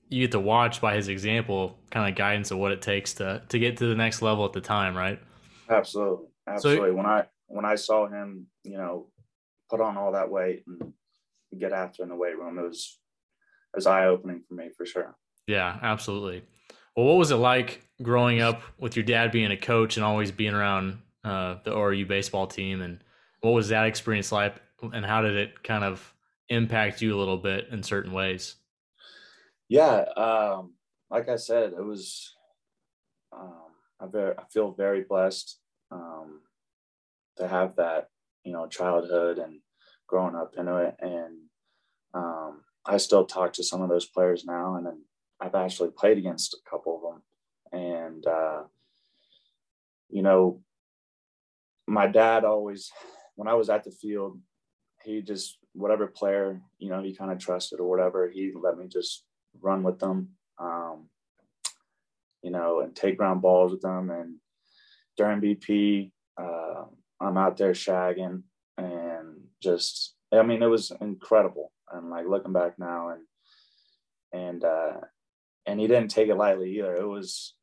you 0.08 0.22
get 0.24 0.32
to 0.32 0.40
watch 0.40 0.80
by 0.80 0.96
his 0.96 1.08
example, 1.08 1.78
kind 1.90 2.08
of 2.08 2.16
guidance 2.16 2.50
of 2.50 2.58
what 2.58 2.72
it 2.72 2.82
takes 2.82 3.14
to 3.14 3.42
to 3.48 3.58
get 3.58 3.76
to 3.78 3.86
the 3.86 3.94
next 3.94 4.22
level 4.22 4.44
at 4.44 4.52
the 4.52 4.60
time, 4.60 4.96
right? 4.96 5.20
Absolutely, 5.68 6.26
absolutely. 6.46 6.90
when 6.92 7.06
I 7.06 7.26
when 7.46 7.64
I 7.64 7.76
saw 7.76 8.06
him, 8.06 8.46
you 8.64 8.76
know, 8.76 9.06
put 9.68 9.80
on 9.80 9.96
all 9.96 10.12
that 10.12 10.30
weight 10.30 10.64
and 10.66 10.92
get 11.58 11.72
after 11.72 12.02
in 12.02 12.08
the 12.08 12.16
weight 12.16 12.38
room, 12.38 12.58
it 12.58 12.62
was 12.62 12.98
it 13.74 13.76
was 13.76 13.86
eye 13.86 14.06
opening 14.06 14.42
for 14.46 14.54
me 14.54 14.70
for 14.76 14.84
sure. 14.84 15.16
Yeah, 15.46 15.78
absolutely. 15.82 16.44
Well, 16.96 17.06
what 17.06 17.18
was 17.18 17.30
it 17.30 17.36
like 17.36 17.82
growing 18.02 18.40
up 18.40 18.62
with 18.78 18.96
your 18.96 19.04
dad 19.04 19.30
being 19.30 19.50
a 19.50 19.56
coach 19.56 19.96
and 19.96 20.04
always 20.04 20.30
being 20.30 20.54
around 20.54 20.98
uh, 21.24 21.56
the 21.64 21.70
ORU 21.70 22.06
baseball 22.06 22.46
team? 22.46 22.82
And 22.82 23.02
what 23.40 23.52
was 23.52 23.68
that 23.68 23.86
experience 23.86 24.32
like? 24.32 24.56
And 24.82 25.04
how 25.04 25.22
did 25.22 25.36
it 25.36 25.62
kind 25.62 25.84
of 25.84 26.14
impact 26.48 27.00
you 27.00 27.16
a 27.16 27.18
little 27.18 27.38
bit 27.38 27.68
in 27.70 27.82
certain 27.82 28.12
ways? 28.12 28.56
Yeah, 29.68 30.04
um, 30.16 30.74
like 31.10 31.28
I 31.28 31.36
said, 31.36 31.72
it 31.72 31.84
was. 31.84 32.34
Um, 33.32 33.70
I 34.00 34.06
very, 34.06 34.34
I 34.36 34.42
feel 34.52 34.72
very 34.72 35.02
blessed 35.02 35.58
um, 35.92 36.40
to 37.36 37.46
have 37.46 37.76
that, 37.76 38.08
you 38.42 38.52
know, 38.52 38.66
childhood 38.66 39.38
and 39.38 39.60
growing 40.08 40.34
up 40.34 40.54
into 40.56 40.76
it, 40.78 40.96
and 40.98 41.36
um, 42.12 42.62
I 42.84 42.96
still 42.96 43.24
talk 43.24 43.52
to 43.54 43.62
some 43.62 43.82
of 43.82 43.88
those 43.88 44.06
players 44.06 44.44
now, 44.44 44.74
and 44.74 44.84
then 44.84 45.02
I've 45.40 45.54
actually 45.54 45.90
played 45.90 46.18
against 46.18 46.54
a 46.54 46.70
couple 46.70 46.96
of 46.96 47.02
them, 47.02 47.80
and 47.80 48.26
uh, 48.26 48.62
you 50.08 50.22
know, 50.22 50.62
my 51.86 52.06
dad 52.06 52.44
always, 52.44 52.90
when 53.36 53.48
I 53.48 53.54
was 53.54 53.70
at 53.70 53.84
the 53.84 53.90
field, 53.90 54.38
he 55.02 55.22
just 55.22 55.56
whatever 55.72 56.06
player 56.08 56.60
you 56.78 56.90
know 56.90 57.00
he 57.02 57.14
kind 57.14 57.30
of 57.30 57.38
trusted 57.38 57.80
or 57.80 57.88
whatever, 57.88 58.28
he 58.28 58.52
let 58.54 58.76
me 58.76 58.86
just 58.86 59.24
run 59.60 59.82
with 59.82 59.98
them, 59.98 60.30
um, 60.58 61.08
you 62.42 62.50
know, 62.50 62.80
and 62.80 62.94
take 62.94 63.16
ground 63.16 63.42
balls 63.42 63.72
with 63.72 63.80
them. 63.80 64.10
And 64.10 64.36
during 65.16 65.40
BP, 65.40 66.12
uh, 66.40 66.84
I'm 67.20 67.36
out 67.36 67.56
there 67.56 67.72
shagging 67.72 68.42
and 68.78 69.36
just, 69.62 70.14
I 70.32 70.42
mean, 70.42 70.62
it 70.62 70.66
was 70.66 70.92
incredible. 71.00 71.72
And 71.92 72.10
like 72.10 72.26
looking 72.28 72.52
back 72.52 72.78
now, 72.78 73.10
and 73.10 73.22
and 74.32 74.64
uh, 74.64 74.92
and 75.66 75.78
he 75.78 75.86
didn't 75.86 76.10
take 76.10 76.28
it 76.28 76.36
lightly 76.36 76.78
either. 76.78 76.96
It 76.96 77.06
was, 77.06 77.54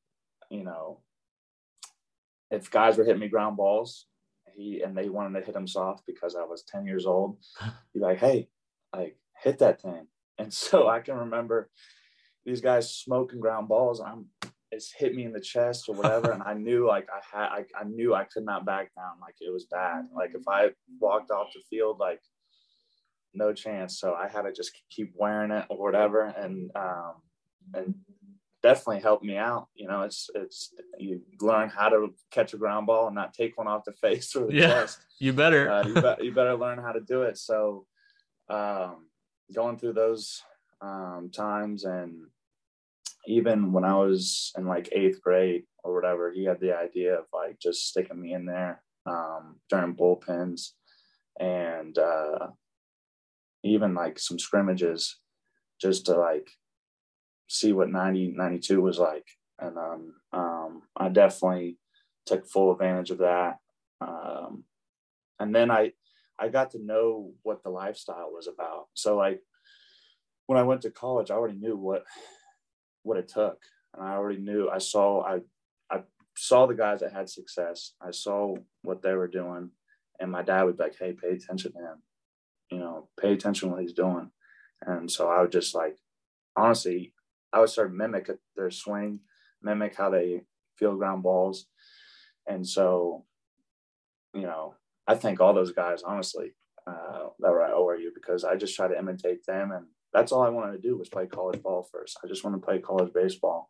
you 0.50 0.64
know, 0.64 1.02
if 2.52 2.72
guys 2.72 2.98
were 2.98 3.04
hitting 3.04 3.20
me 3.20 3.28
ground 3.28 3.58
balls, 3.58 4.06
he 4.56 4.82
and 4.82 4.98
they 4.98 5.10
wanted 5.10 5.40
to 5.40 5.46
hit 5.46 5.56
him 5.56 5.68
soft 5.68 6.04
because 6.06 6.36
I 6.36 6.44
was 6.44 6.64
10 6.64 6.86
years 6.86 7.06
old, 7.06 7.38
he'd 7.94 8.00
be 8.00 8.00
like, 8.00 8.18
hey, 8.18 8.50
like 8.94 9.18
hit 9.42 9.60
that 9.60 9.82
thing. 9.82 10.08
And 10.40 10.54
so 10.54 10.88
I 10.88 11.00
can 11.00 11.16
remember 11.18 11.68
these 12.46 12.62
guys 12.62 12.94
smoking 12.94 13.40
ground 13.40 13.68
balls. 13.68 14.00
I'm 14.00 14.28
it's 14.72 14.92
hit 14.92 15.16
me 15.16 15.24
in 15.26 15.34
the 15.34 15.40
chest 15.40 15.90
or 15.90 15.96
whatever. 15.96 16.30
and 16.30 16.44
I 16.44 16.54
knew 16.66 16.88
like 16.88 17.08
I 17.12 17.22
had 17.36 17.48
I, 17.48 17.66
I 17.82 17.84
knew 17.86 18.14
I 18.14 18.26
could 18.26 18.46
not 18.46 18.64
back 18.64 18.94
down. 18.96 19.14
Like 19.20 19.34
it 19.42 19.52
was 19.52 19.66
bad. 19.66 20.06
Like 20.16 20.36
if 20.36 20.48
I 20.48 20.70
walked 21.00 21.32
off 21.32 21.48
the 21.56 21.62
field, 21.72 21.98
like 22.00 22.22
no 23.34 23.52
chance. 23.52 24.00
So 24.00 24.14
I 24.14 24.28
had 24.28 24.44
to 24.44 24.54
just 24.54 24.78
keep 24.92 25.12
wearing 25.16 25.50
it 25.50 25.66
or 25.70 25.80
whatever. 25.80 26.26
And 26.26 26.70
um 26.76 27.16
and 27.74 27.96
definitely 28.64 29.02
helped 29.02 29.24
me 29.24 29.38
out. 29.38 29.68
You 29.76 29.88
know, 29.88 30.02
it's 30.02 30.30
it's 30.36 30.74
you 30.98 31.22
learn 31.42 31.70
how 31.70 31.90
to 31.90 32.14
catch 32.32 32.54
a 32.54 32.58
ground 32.58 32.88
ball 32.88 33.08
and 33.08 33.16
not 33.16 33.34
take 33.34 33.58
one 33.58 33.68
off 33.68 33.86
the 33.86 33.94
face 33.94 34.36
or 34.36 34.48
the 34.48 34.54
Yeah. 34.54 34.68
chest 34.68 35.00
You 35.20 35.34
better. 35.34 35.70
uh, 35.70 35.84
you, 35.88 35.94
be- 35.96 36.16
you 36.26 36.32
better 36.34 36.56
learn 36.56 36.80
how 36.80 36.92
to 36.92 37.02
do 37.02 37.24
it. 37.24 37.38
So, 37.38 37.86
um, 38.50 39.08
going 39.54 39.78
through 39.78 39.94
those 39.94 40.42
um, 40.82 41.30
times, 41.34 41.86
and 41.86 42.28
even 43.28 43.72
when 43.74 43.84
I 43.84 43.96
was 43.96 44.52
in 44.58 44.66
like 44.66 44.90
eighth 44.92 45.22
grade 45.22 45.64
or 45.84 45.94
whatever, 45.94 46.32
he 46.32 46.46
had 46.46 46.60
the 46.60 46.78
idea 46.78 47.20
of 47.20 47.26
like 47.34 47.60
just 47.60 47.88
sticking 47.88 48.20
me 48.20 48.34
in 48.34 48.46
there 48.46 48.82
um, 49.06 49.60
during 49.70 49.96
bullpens 49.96 50.72
and 51.40 51.98
uh, 51.98 52.48
even 53.64 53.94
like 53.94 54.20
some 54.20 54.40
scrimmages 54.40 55.18
just 55.80 56.06
to 56.06 56.18
like 56.18 56.50
see 57.48 57.72
what 57.72 57.90
90, 57.90 58.34
92 58.36 58.82
was 58.82 59.00
like. 59.00 59.26
And 59.60 59.78
um, 59.78 60.14
um, 60.34 60.82
I 60.96 61.10
definitely 61.10 61.78
took 62.26 62.48
full 62.48 62.72
advantage 62.72 63.12
of 63.12 63.20
that. 63.20 63.58
Um, 64.02 64.64
and 65.40 65.56
then 65.56 65.72
I 65.72 65.94
I 66.40 66.50
got 66.50 66.72
to 66.72 66.84
know 66.84 67.32
what 67.42 67.64
the 67.64 67.70
lifestyle 67.70 68.30
was 68.32 68.48
about. 68.48 68.88
So 68.94 69.18
like 69.18 69.42
when 70.46 70.60
I 70.60 70.64
went 70.64 70.82
to 70.82 70.92
college, 70.92 71.32
I 71.32 71.36
already 71.36 71.58
knew 71.58 71.76
what 71.76 72.06
what 73.04 73.18
it 73.18 73.28
took, 73.28 73.58
and 73.94 74.04
I 74.04 74.14
already 74.14 74.40
knew. 74.40 74.70
I 74.70 74.78
saw 74.78 75.24
I 75.24 75.40
I 75.90 76.04
saw 76.36 76.68
the 76.68 76.76
guys 76.76 77.00
that 77.00 77.14
had 77.14 77.30
success. 77.30 77.94
I 78.02 78.12
saw 78.12 78.56
what 78.84 79.02
they 79.02 79.14
were 79.14 79.28
doing, 79.28 79.72
and 80.20 80.32
my 80.32 80.44
dad 80.44 80.64
would 80.64 80.78
be 80.78 80.84
like, 80.84 80.98
"Hey, 80.98 81.14
pay 81.14 81.30
attention 81.30 81.74
to 81.74 81.80
him. 81.80 82.04
You 82.70 82.80
know, 82.80 83.10
pay 83.20 83.34
attention 83.34 83.70
to 83.70 83.74
what 83.74 83.82
he's 83.82 83.94
doing." 83.94 84.32
And 84.82 85.10
so 85.10 85.30
I 85.30 85.42
would 85.42 85.52
just 85.52 85.74
like, 85.74 85.98
honestly, 86.56 87.14
I 87.54 87.60
would 87.60 87.70
start 87.70 87.94
mimic 87.94 88.30
their 88.56 88.72
swing, 88.72 89.20
mimic 89.62 89.96
how 89.96 90.10
they 90.10 90.42
field 90.76 90.98
ground 90.98 91.24
balls, 91.24 91.68
and 92.48 92.68
so 92.68 93.26
you 94.38 94.44
know, 94.44 94.76
I 95.08 95.16
thank 95.16 95.40
all 95.40 95.54
those 95.54 95.72
guys, 95.72 96.04
honestly, 96.04 96.54
uh, 96.86 97.30
that 97.40 97.52
were 97.52 97.64
at 97.64 97.74
ORU 97.74 98.10
because 98.14 98.44
I 98.44 98.56
just 98.56 98.76
try 98.76 98.88
to 98.88 98.98
imitate 98.98 99.46
them. 99.46 99.72
And 99.72 99.86
that's 100.14 100.32
all 100.32 100.44
I 100.44 100.50
wanted 100.50 100.74
to 100.74 100.88
do 100.88 100.98
was 100.98 101.10
play 101.10 101.26
college 101.26 101.62
ball 101.62 101.88
first. 101.92 102.20
I 102.24 102.28
just 102.28 102.44
want 102.44 102.56
to 102.56 102.66
play 102.66 102.80
college 102.80 103.14
baseball. 103.14 103.70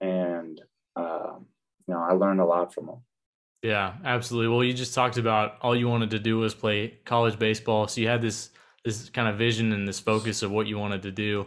And, 0.00 0.60
um, 0.96 1.46
you 1.86 1.94
know, 1.94 2.00
I 2.00 2.12
learned 2.12 2.40
a 2.40 2.44
lot 2.44 2.72
from 2.72 2.86
them. 2.86 3.02
Yeah, 3.62 3.94
absolutely. 4.04 4.48
Well, 4.48 4.64
you 4.64 4.72
just 4.72 4.94
talked 4.94 5.18
about 5.18 5.56
all 5.62 5.76
you 5.76 5.88
wanted 5.88 6.10
to 6.10 6.18
do 6.18 6.38
was 6.38 6.54
play 6.54 6.98
college 7.04 7.38
baseball. 7.38 7.88
So 7.88 8.00
you 8.00 8.08
had 8.08 8.22
this 8.22 8.50
this 8.84 9.10
kind 9.10 9.28
of 9.28 9.36
vision 9.36 9.72
and 9.72 9.86
this 9.86 9.98
focus 9.98 10.42
of 10.42 10.52
what 10.52 10.68
you 10.68 10.78
wanted 10.78 11.02
to 11.02 11.10
do. 11.10 11.46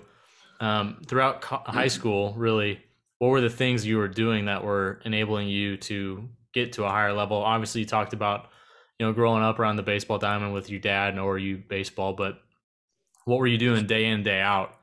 Um, 0.62 1.02
throughout 1.08 1.42
co- 1.42 1.64
high 1.66 1.88
school, 1.88 2.34
really, 2.38 2.80
what 3.18 3.30
were 3.30 3.42
the 3.42 3.50
things 3.50 3.86
you 3.86 3.98
were 3.98 4.08
doing 4.08 4.46
that 4.46 4.64
were 4.64 5.02
enabling 5.06 5.48
you 5.48 5.76
to 5.78 6.30
get 6.54 6.74
to 6.74 6.86
a 6.86 6.90
higher 6.90 7.14
level? 7.14 7.38
Obviously, 7.38 7.82
you 7.82 7.88
talked 7.88 8.14
about 8.14 8.50
you 9.00 9.06
know 9.08 9.12
growing 9.12 9.42
up 9.42 9.58
around 9.58 9.78
the 9.78 9.84
baseball 9.84 10.20
diamond 10.20 10.54
with 10.54 10.70
your 10.70 10.80
dad 10.80 11.10
and 11.10 11.20
ORU 11.20 11.68
baseball, 11.68 12.14
but 12.14 12.40
what 13.26 13.40
were 13.40 13.48
you 13.48 13.58
doing 13.58 13.88
day 13.88 14.06
in 14.06 14.22
day 14.22 14.40
out 14.40 14.76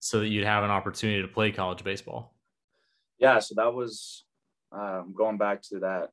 so 0.00 0.20
that 0.20 0.28
you'd 0.28 0.44
have 0.44 0.64
an 0.64 0.70
opportunity 0.70 1.22
to 1.22 1.28
play 1.28 1.50
college 1.50 1.82
baseball? 1.82 2.34
Yeah, 3.18 3.38
so 3.38 3.54
that 3.56 3.72
was 3.72 4.24
um, 4.70 5.14
going 5.16 5.38
back 5.38 5.62
to 5.62 5.78
that 5.80 6.10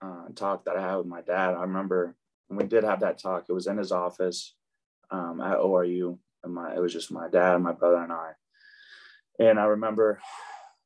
uh, 0.00 0.28
talk 0.34 0.64
that 0.64 0.76
I 0.76 0.82
had 0.82 0.96
with 0.96 1.06
my 1.06 1.20
dad. 1.20 1.54
I 1.54 1.62
remember 1.62 2.16
when 2.48 2.58
we 2.58 2.66
did 2.66 2.84
have 2.84 3.00
that 3.00 3.18
talk. 3.18 3.44
It 3.48 3.52
was 3.52 3.66
in 3.66 3.76
his 3.76 3.92
office 3.92 4.54
um, 5.10 5.40
at 5.40 5.58
ORU, 5.58 6.18
and 6.44 6.54
my 6.54 6.74
it 6.74 6.80
was 6.80 6.92
just 6.92 7.12
my 7.12 7.28
dad, 7.28 7.60
my 7.62 7.72
brother, 7.72 8.02
and 8.02 8.12
I. 8.12 8.32
And 9.38 9.58
I 9.58 9.64
remember 9.64 10.20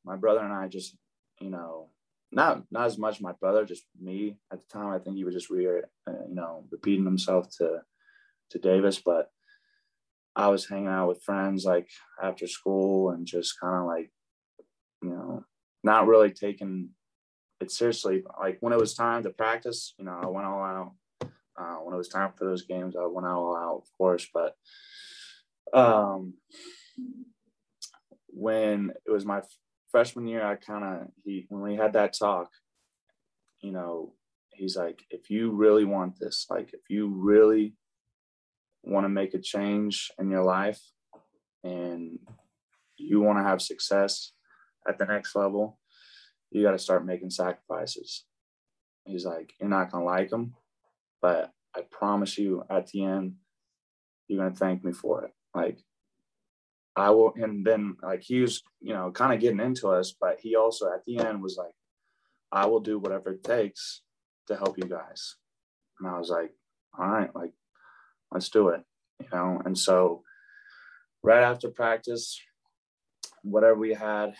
my 0.05 0.15
brother 0.15 0.39
and 0.39 0.53
I 0.53 0.67
just, 0.67 0.95
you 1.41 1.49
know, 1.49 1.89
not 2.31 2.63
not 2.71 2.85
as 2.85 2.97
much 2.97 3.21
my 3.21 3.33
brother, 3.33 3.65
just 3.65 3.83
me 3.99 4.37
at 4.51 4.59
the 4.59 4.65
time. 4.67 4.87
I 4.87 4.99
think 4.99 5.17
he 5.17 5.23
was 5.23 5.35
just 5.35 5.49
re, 5.49 5.67
uh, 5.67 6.11
you 6.27 6.35
know, 6.35 6.65
repeating 6.71 7.05
himself 7.05 7.49
to 7.57 7.81
to 8.51 8.59
Davis, 8.59 8.99
but 9.03 9.29
I 10.35 10.47
was 10.49 10.67
hanging 10.67 10.87
out 10.87 11.07
with 11.07 11.23
friends 11.23 11.65
like 11.65 11.89
after 12.21 12.47
school 12.47 13.09
and 13.09 13.25
just 13.25 13.59
kind 13.59 13.75
of 13.75 13.85
like, 13.85 14.11
you 15.01 15.09
know, 15.09 15.43
not 15.83 16.07
really 16.07 16.31
taking 16.31 16.89
it 17.59 17.71
seriously. 17.71 18.23
Like 18.39 18.57
when 18.59 18.73
it 18.73 18.79
was 18.79 18.93
time 18.93 19.23
to 19.23 19.31
practice, 19.31 19.93
you 19.97 20.05
know, 20.05 20.19
I 20.21 20.27
went 20.27 20.47
all 20.47 20.63
out. 20.63 20.91
Uh, 21.59 21.77
when 21.77 21.95
it 21.95 21.97
was 21.97 22.07
time 22.07 22.31
for 22.35 22.45
those 22.45 22.61
games, 22.61 22.95
I 22.95 23.07
went 23.07 23.25
all 23.25 23.57
out, 23.57 23.81
of 23.81 23.87
course. 23.97 24.27
But 24.31 24.55
um, 25.73 26.33
when 28.27 28.91
it 29.05 29.11
was 29.11 29.25
my 29.25 29.41
freshman 29.91 30.27
year, 30.27 30.45
I 30.45 30.55
kind 30.55 30.83
of 30.83 31.07
he 31.23 31.45
when 31.49 31.61
we 31.61 31.75
had 31.75 31.93
that 31.93 32.13
talk, 32.13 32.49
you 33.61 33.71
know, 33.71 34.13
he's 34.51 34.75
like, 34.75 35.03
if 35.09 35.29
you 35.29 35.51
really 35.51 35.85
want 35.85 36.19
this, 36.19 36.45
like 36.49 36.73
if 36.73 36.81
you 36.89 37.07
really 37.07 37.75
want 38.83 39.05
to 39.05 39.09
make 39.09 39.33
a 39.33 39.39
change 39.39 40.11
in 40.19 40.29
your 40.29 40.43
life 40.43 40.81
and 41.63 42.19
you 42.97 43.21
want 43.21 43.37
to 43.37 43.43
have 43.43 43.61
success 43.61 44.31
at 44.87 44.97
the 44.97 45.05
next 45.05 45.35
level, 45.35 45.79
you 46.51 46.63
got 46.63 46.71
to 46.71 46.79
start 46.79 47.05
making 47.05 47.29
sacrifices. 47.29 48.25
He's 49.05 49.25
like, 49.25 49.53
you're 49.59 49.69
not 49.69 49.91
going 49.91 50.03
to 50.03 50.09
like 50.09 50.29
them, 50.29 50.53
but 51.21 51.51
I 51.75 51.81
promise 51.91 52.37
you 52.37 52.63
at 52.69 52.87
the 52.87 53.03
end, 53.03 53.35
you're 54.27 54.39
going 54.39 54.51
to 54.51 54.59
thank 54.59 54.83
me 54.83 54.91
for 54.91 55.25
it. 55.25 55.31
Like, 55.57 55.79
I 56.95 57.09
will, 57.09 57.33
and 57.35 57.65
then 57.65 57.97
like 58.01 58.21
he 58.21 58.41
was, 58.41 58.63
you 58.79 58.93
know, 58.93 59.11
kind 59.11 59.33
of 59.33 59.39
getting 59.39 59.59
into 59.59 59.89
us, 59.89 60.15
but 60.19 60.39
he 60.39 60.55
also 60.55 60.87
at 60.93 61.03
the 61.05 61.19
end 61.19 61.41
was 61.41 61.57
like, 61.57 61.73
I 62.51 62.65
will 62.67 62.79
do 62.79 62.99
whatever 62.99 63.31
it 63.31 63.43
takes 63.43 64.01
to 64.47 64.55
help 64.55 64.77
you 64.77 64.87
guys. 64.87 65.35
And 65.99 66.07
I 66.07 66.17
was 66.17 66.29
like, 66.29 66.51
all 66.97 67.07
right, 67.07 67.35
like, 67.35 67.53
let's 68.31 68.49
do 68.49 68.69
it, 68.69 68.81
you 69.19 69.27
know? 69.33 69.61
And 69.65 69.77
so 69.77 70.23
right 71.23 71.43
after 71.43 71.69
practice, 71.69 72.39
whatever 73.43 73.75
we 73.75 73.93
had, 73.93 74.35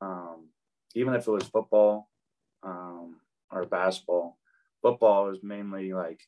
um, 0.00 0.48
even 0.94 1.14
if 1.14 1.26
it 1.26 1.30
was 1.30 1.44
football 1.44 2.08
um, 2.62 3.20
or 3.50 3.64
basketball, 3.66 4.38
football 4.80 5.26
was 5.26 5.38
mainly 5.42 5.92
like, 5.92 6.20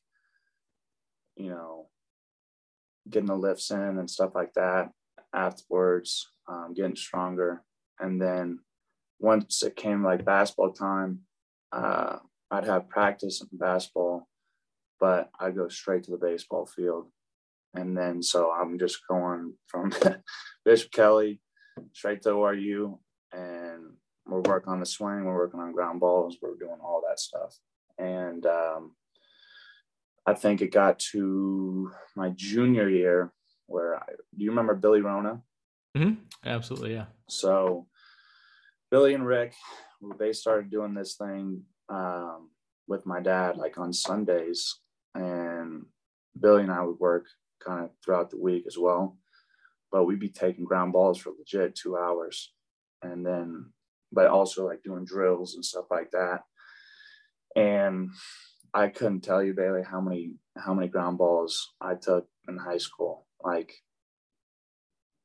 you 1.36 1.50
know, 1.50 1.88
getting 3.08 3.26
the 3.26 3.36
lifts 3.36 3.70
in 3.70 3.80
and 3.80 4.10
stuff 4.10 4.34
like 4.34 4.52
that 4.54 4.90
afterwards, 5.32 6.28
um, 6.48 6.74
getting 6.74 6.96
stronger. 6.96 7.62
And 8.00 8.20
then 8.20 8.60
once 9.18 9.62
it 9.62 9.76
came 9.76 10.04
like 10.04 10.24
basketball 10.24 10.72
time, 10.72 11.20
uh, 11.72 12.18
I'd 12.50 12.66
have 12.66 12.88
practice 12.88 13.40
in 13.40 13.58
basketball, 13.58 14.28
but 15.00 15.30
I'd 15.38 15.56
go 15.56 15.68
straight 15.68 16.04
to 16.04 16.12
the 16.12 16.16
baseball 16.16 16.66
field. 16.66 17.08
And 17.74 17.96
then 17.96 18.22
so 18.22 18.52
I'm 18.52 18.78
just 18.78 18.98
going 19.08 19.54
from 19.66 19.92
Bishop 20.64 20.92
Kelly 20.92 21.40
straight 21.92 22.22
to 22.22 22.30
ORU 22.30 22.98
and 23.32 23.94
we're 24.26 24.40
working 24.40 24.72
on 24.72 24.80
the 24.80 24.86
swing, 24.86 25.24
we're 25.24 25.34
working 25.34 25.60
on 25.60 25.72
ground 25.72 26.00
balls, 26.00 26.36
we're 26.40 26.54
doing 26.54 26.78
all 26.82 27.02
that 27.08 27.18
stuff. 27.18 27.56
And 27.98 28.46
um, 28.46 28.92
I 30.26 30.34
think 30.34 30.62
it 30.62 30.72
got 30.72 30.98
to 31.12 31.90
my 32.16 32.30
junior 32.30 32.88
year 32.88 33.32
where 33.66 33.96
I, 33.96 34.06
do 34.36 34.44
you 34.44 34.50
remember 34.50 34.74
Billy 34.74 35.00
Rona? 35.00 35.42
Mm-hmm. 35.96 36.14
Absolutely, 36.44 36.94
yeah. 36.94 37.06
So 37.28 37.86
Billy 38.90 39.14
and 39.14 39.26
Rick, 39.26 39.54
they 40.18 40.32
started 40.32 40.70
doing 40.70 40.94
this 40.94 41.16
thing 41.16 41.62
um, 41.88 42.50
with 42.86 43.06
my 43.06 43.20
dad 43.20 43.56
like 43.56 43.78
on 43.78 43.92
Sundays, 43.92 44.80
and 45.14 45.86
Billy 46.38 46.62
and 46.62 46.72
I 46.72 46.82
would 46.82 46.98
work 46.98 47.26
kind 47.64 47.84
of 47.84 47.90
throughout 48.04 48.30
the 48.30 48.40
week 48.40 48.64
as 48.66 48.76
well. 48.78 49.18
But 49.92 50.04
we'd 50.04 50.20
be 50.20 50.28
taking 50.28 50.64
ground 50.64 50.92
balls 50.92 51.18
for 51.18 51.32
legit 51.38 51.74
two 51.74 51.96
hours, 51.96 52.52
and 53.02 53.24
then 53.24 53.72
but 54.12 54.26
also 54.26 54.66
like 54.66 54.82
doing 54.82 55.04
drills 55.04 55.54
and 55.54 55.64
stuff 55.64 55.86
like 55.90 56.10
that. 56.12 56.42
And 57.56 58.10
I 58.74 58.88
couldn't 58.88 59.20
tell 59.20 59.42
you, 59.42 59.54
Bailey, 59.54 59.82
how 59.88 60.00
many 60.00 60.34
how 60.56 60.74
many 60.74 60.88
ground 60.88 61.18
balls 61.18 61.72
I 61.80 61.94
took 61.94 62.26
in 62.48 62.56
high 62.56 62.78
school. 62.78 63.26
Like 63.42 63.72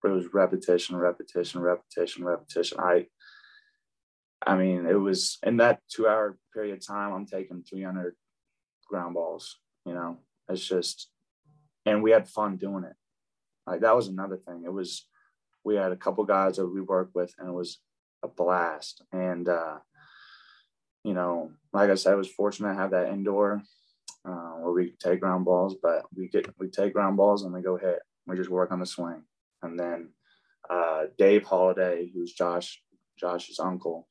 it 0.03 0.07
was 0.07 0.33
repetition, 0.33 0.95
repetition, 0.95 1.61
repetition, 1.61 2.23
repetition. 2.23 2.79
I 2.79 3.07
I 4.45 4.55
mean, 4.55 4.85
it 4.85 4.93
was 4.93 5.37
in 5.43 5.57
that 5.57 5.81
two 5.89 6.07
hour 6.07 6.37
period 6.53 6.77
of 6.77 6.85
time, 6.85 7.13
I'm 7.13 7.25
taking 7.25 7.63
300 7.63 8.15
ground 8.87 9.15
balls, 9.15 9.59
you 9.85 9.93
know, 9.93 10.19
it's 10.47 10.65
just, 10.65 11.09
and 11.85 12.01
we 12.01 12.11
had 12.11 12.29
fun 12.29 12.57
doing 12.57 12.85
it. 12.85 12.95
Like 13.67 13.81
that 13.81 13.95
was 13.95 14.07
another 14.07 14.37
thing. 14.37 14.63
It 14.65 14.71
was, 14.71 15.05
we 15.65 15.75
had 15.75 15.91
a 15.91 15.97
couple 15.97 16.23
guys 16.23 16.55
that 16.55 16.67
we 16.67 16.81
worked 16.81 17.15
with 17.15 17.33
and 17.37 17.49
it 17.49 17.53
was 17.53 17.79
a 18.23 18.27
blast. 18.29 19.03
And, 19.11 19.49
uh, 19.49 19.79
you 21.03 21.13
know, 21.13 21.51
like 21.73 21.89
I 21.89 21.95
said, 21.95 22.13
I 22.13 22.15
was 22.15 22.29
fortunate 22.29 22.69
to 22.69 22.79
have 22.79 22.91
that 22.91 23.09
indoor 23.09 23.61
uh, 24.25 24.51
where 24.59 24.73
we 24.73 24.93
take 24.99 25.21
ground 25.21 25.45
balls, 25.45 25.75
but 25.81 26.03
we 26.15 26.27
get 26.27 26.47
we 26.59 26.69
take 26.69 26.93
ground 26.93 27.17
balls 27.17 27.43
and 27.43 27.53
we 27.53 27.61
go 27.61 27.77
hit. 27.77 27.99
We 28.27 28.35
just 28.35 28.49
work 28.49 28.71
on 28.71 28.79
the 28.79 28.85
swing. 28.85 29.23
And 29.61 29.79
then 29.79 30.09
uh, 30.69 31.05
Dave 31.17 31.43
Holliday, 31.43 32.11
who's 32.13 32.33
Josh 32.33 32.81
Josh's 33.19 33.59
uncle, 33.59 34.07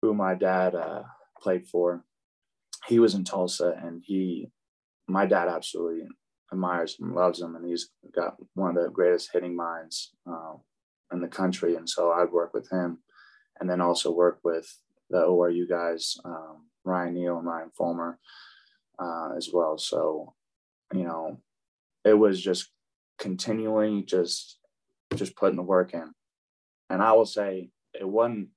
who 0.00 0.14
my 0.14 0.34
dad 0.34 0.74
uh, 0.74 1.02
played 1.40 1.66
for, 1.66 2.04
he 2.86 2.98
was 2.98 3.14
in 3.14 3.24
Tulsa, 3.24 3.78
and 3.82 4.02
he, 4.04 4.50
my 5.08 5.26
dad 5.26 5.48
absolutely 5.48 6.08
admires 6.52 6.98
him, 6.98 7.14
loves 7.14 7.40
him, 7.40 7.56
and 7.56 7.66
he's 7.66 7.90
got 8.14 8.36
one 8.54 8.76
of 8.76 8.82
the 8.82 8.90
greatest 8.90 9.30
hitting 9.32 9.54
minds 9.54 10.14
uh, 10.28 10.54
in 11.12 11.20
the 11.20 11.28
country. 11.28 11.76
And 11.76 11.88
so 11.88 12.12
I'd 12.12 12.32
work 12.32 12.52
with 12.52 12.68
him 12.70 12.98
and 13.60 13.70
then 13.70 13.80
also 13.80 14.10
work 14.10 14.40
with 14.42 14.68
the 15.12 15.18
ORU 15.18 15.68
guys, 15.68 16.16
um, 16.24 16.66
Ryan 16.84 17.14
Neal 17.14 17.38
and 17.38 17.46
Ryan 17.46 17.70
Fulmer 17.76 18.18
uh, 18.98 19.30
as 19.36 19.50
well. 19.52 19.78
So, 19.78 20.34
you 20.92 21.04
know, 21.04 21.40
it 22.04 22.14
was 22.14 22.40
just 22.40 22.68
continually 23.18 24.02
just 24.02 24.58
just 25.14 25.36
putting 25.36 25.56
the 25.56 25.62
work 25.62 25.94
in. 25.94 26.10
And 26.90 27.02
I 27.02 27.12
will 27.12 27.26
say 27.26 27.70
it 27.94 28.08
wasn't 28.08 28.48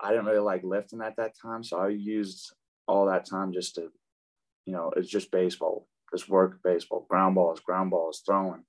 I 0.00 0.10
didn't 0.10 0.26
really 0.26 0.38
like 0.38 0.62
lifting 0.64 1.02
at 1.02 1.16
that 1.16 1.32
time. 1.40 1.64
So 1.64 1.78
I 1.78 1.88
used 1.88 2.52
all 2.86 3.06
that 3.06 3.26
time 3.28 3.52
just 3.52 3.74
to, 3.76 3.90
you 4.66 4.72
know, 4.72 4.92
it's 4.96 5.08
just 5.08 5.30
baseball, 5.30 5.86
just 6.12 6.28
work 6.28 6.60
baseball, 6.62 7.06
ground 7.08 7.34
balls, 7.34 7.60
ground 7.60 7.90
balls, 7.90 8.22
throwing, 8.24 8.64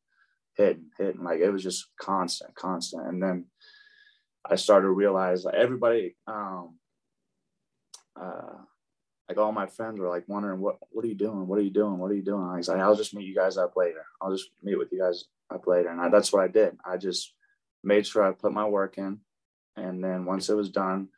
hitting, 0.56 0.90
hitting. 0.98 1.24
Like 1.24 1.40
it 1.40 1.52
was 1.52 1.64
just 1.64 1.88
constant, 2.00 2.56
constant. 2.56 3.08
And 3.08 3.22
then 3.22 3.46
I 4.50 4.56
started 4.56 4.88
to 4.88 4.92
realize 4.92 5.44
like 5.44 5.56
everybody, 5.56 6.16
um, 6.28 6.78
uh, 8.20 8.58
like 9.28 9.38
all 9.38 9.52
my 9.52 9.66
friends 9.66 10.00
were 10.00 10.10
like 10.10 10.26
wondering 10.28 10.60
what 10.60 10.78
what 10.92 11.04
are 11.04 11.08
you 11.08 11.16
doing? 11.16 11.48
What 11.48 11.60
are 11.60 11.64
you 11.64 11.72
doing? 11.72 11.98
What 11.98 12.12
are 12.12 12.16
you 12.16 12.24
doing? 12.24 12.44
I 12.44 12.58
was 12.58 12.68
like, 12.68 12.80
I'll 12.80 12.96
just 12.96 13.14
meet 13.14 13.26
you 13.26 13.36
guys 13.36 13.58
up 13.58 13.76
later. 13.76 14.06
I'll 14.22 14.32
just 14.32 14.50
meet 14.64 14.78
with 14.78 14.92
you 14.92 15.00
guys 15.00 15.26
up 15.54 15.66
later. 15.68 15.90
And 15.90 16.00
I, 16.00 16.10
that's 16.10 16.32
what 16.32 16.44
I 16.44 16.48
did. 16.48 16.78
I 16.86 16.98
just 16.98 17.34
made 17.84 18.06
sure 18.06 18.24
I 18.24 18.32
put 18.32 18.52
my 18.52 18.66
work 18.66 18.98
in. 18.98 19.20
And 19.76 20.04
then 20.04 20.26
once 20.26 20.50
it 20.50 20.56
was 20.56 20.70
done, 20.70 21.10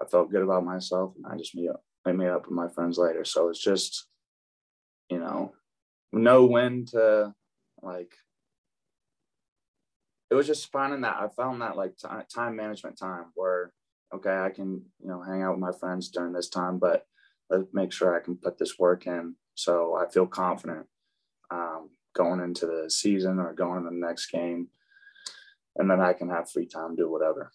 I 0.00 0.04
felt 0.06 0.30
good 0.30 0.42
about 0.42 0.64
myself 0.64 1.14
and 1.16 1.26
I 1.26 1.36
just 1.36 1.54
meet 1.54 1.68
up, 1.68 1.82
I 2.04 2.12
made 2.12 2.28
up 2.28 2.46
with 2.46 2.54
my 2.54 2.68
friends 2.68 2.98
later. 2.98 3.24
So 3.24 3.48
it's 3.48 3.62
just, 3.62 4.06
you 5.10 5.18
know, 5.18 5.52
know 6.12 6.46
when 6.46 6.86
to 6.86 7.34
like 7.82 8.14
it 10.30 10.34
was 10.34 10.46
just 10.46 10.72
finding 10.72 11.02
that 11.02 11.16
I 11.20 11.28
found 11.28 11.62
that 11.62 11.76
like 11.76 11.96
t- 11.96 12.08
time 12.34 12.56
management 12.56 12.98
time 12.98 13.26
where 13.34 13.72
okay 14.14 14.36
I 14.36 14.50
can 14.50 14.82
you 15.00 15.08
know 15.08 15.22
hang 15.22 15.42
out 15.42 15.52
with 15.52 15.60
my 15.60 15.72
friends 15.78 16.08
during 16.08 16.32
this 16.32 16.48
time, 16.48 16.78
but 16.78 17.06
let's 17.50 17.68
make 17.72 17.92
sure 17.92 18.16
I 18.16 18.24
can 18.24 18.36
put 18.36 18.58
this 18.58 18.78
work 18.78 19.06
in 19.06 19.34
so 19.54 19.96
I 19.96 20.10
feel 20.10 20.26
confident. 20.26 20.86
Um, 21.50 21.90
going 22.14 22.40
into 22.40 22.66
the 22.66 22.88
season 22.88 23.38
or 23.38 23.52
going 23.52 23.84
to 23.84 23.90
the 23.90 23.96
next 23.96 24.26
game. 24.26 24.68
And 25.76 25.90
then 25.90 26.00
I 26.00 26.12
can 26.12 26.30
have 26.30 26.50
free 26.50 26.66
time, 26.66 26.96
do 26.96 27.10
whatever. 27.10 27.50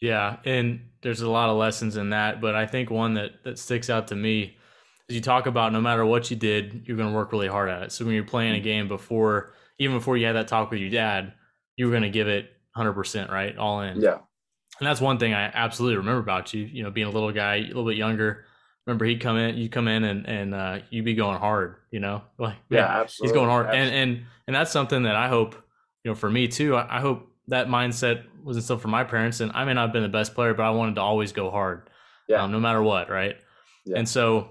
Yeah. 0.00 0.38
And 0.44 0.88
there's 1.02 1.20
a 1.20 1.30
lot 1.30 1.50
of 1.50 1.56
lessons 1.56 1.96
in 1.96 2.10
that. 2.10 2.40
But 2.40 2.54
I 2.54 2.66
think 2.66 2.90
one 2.90 3.14
that, 3.14 3.44
that 3.44 3.58
sticks 3.58 3.90
out 3.90 4.08
to 4.08 4.16
me 4.16 4.56
is 5.08 5.16
you 5.16 5.20
talk 5.20 5.46
about 5.46 5.72
no 5.72 5.80
matter 5.80 6.04
what 6.04 6.30
you 6.30 6.36
did, 6.36 6.84
you're 6.86 6.96
going 6.96 7.10
to 7.10 7.14
work 7.14 7.32
really 7.32 7.48
hard 7.48 7.68
at 7.68 7.82
it. 7.82 7.92
So 7.92 8.04
when 8.04 8.14
you're 8.14 8.24
playing 8.24 8.54
a 8.54 8.60
game 8.60 8.88
before, 8.88 9.52
even 9.78 9.96
before 9.96 10.16
you 10.16 10.26
had 10.26 10.36
that 10.36 10.48
talk 10.48 10.70
with 10.70 10.80
your 10.80 10.90
dad, 10.90 11.34
you 11.76 11.86
were 11.86 11.92
going 11.92 12.02
to 12.02 12.10
give 12.10 12.28
it 12.28 12.50
100%, 12.76 13.30
right? 13.30 13.56
All 13.56 13.82
in. 13.82 14.00
Yeah. 14.00 14.18
And 14.78 14.86
that's 14.86 15.00
one 15.00 15.18
thing 15.18 15.34
I 15.34 15.50
absolutely 15.52 15.96
remember 15.96 16.20
about 16.20 16.54
you, 16.54 16.62
you 16.64 16.82
know, 16.82 16.90
being 16.90 17.06
a 17.06 17.10
little 17.10 17.32
guy, 17.32 17.56
a 17.56 17.62
little 17.62 17.86
bit 17.86 17.96
younger. 17.96 18.44
Remember 18.86 19.04
he'd 19.04 19.20
come 19.20 19.36
in, 19.36 19.56
you 19.58 19.68
come 19.68 19.88
in 19.88 20.04
and, 20.04 20.26
and, 20.26 20.54
uh, 20.54 20.78
you'd 20.90 21.04
be 21.04 21.14
going 21.14 21.38
hard, 21.38 21.76
you 21.90 22.00
know, 22.00 22.22
like, 22.38 22.56
yeah, 22.70 22.78
yeah 22.78 23.00
absolutely. 23.00 23.28
He's 23.28 23.34
going 23.34 23.50
hard. 23.50 23.66
Absolutely. 23.66 23.98
And, 23.98 24.10
and, 24.10 24.26
and 24.46 24.56
that's 24.56 24.70
something 24.70 25.02
that 25.02 25.16
I 25.16 25.28
hope, 25.28 25.54
you 26.04 26.10
know, 26.10 26.14
for 26.14 26.30
me 26.30 26.48
too, 26.48 26.76
I, 26.76 26.98
I 26.98 27.00
hope 27.00 27.28
that 27.48 27.68
mindset 27.68 28.24
was 28.42 28.56
instilled 28.56 28.80
for 28.80 28.88
my 28.88 29.04
parents. 29.04 29.40
And 29.40 29.52
I 29.54 29.64
may 29.64 29.74
not 29.74 29.88
have 29.88 29.92
been 29.92 30.02
the 30.02 30.08
best 30.08 30.34
player, 30.34 30.54
but 30.54 30.62
I 30.62 30.70
wanted 30.70 30.94
to 30.94 31.02
always 31.02 31.32
go 31.32 31.50
hard, 31.50 31.90
yeah. 32.28 32.42
Um, 32.42 32.52
no 32.52 32.60
matter 32.60 32.82
what. 32.82 33.10
Right. 33.10 33.36
Yeah. 33.84 33.98
And 33.98 34.08
so 34.08 34.50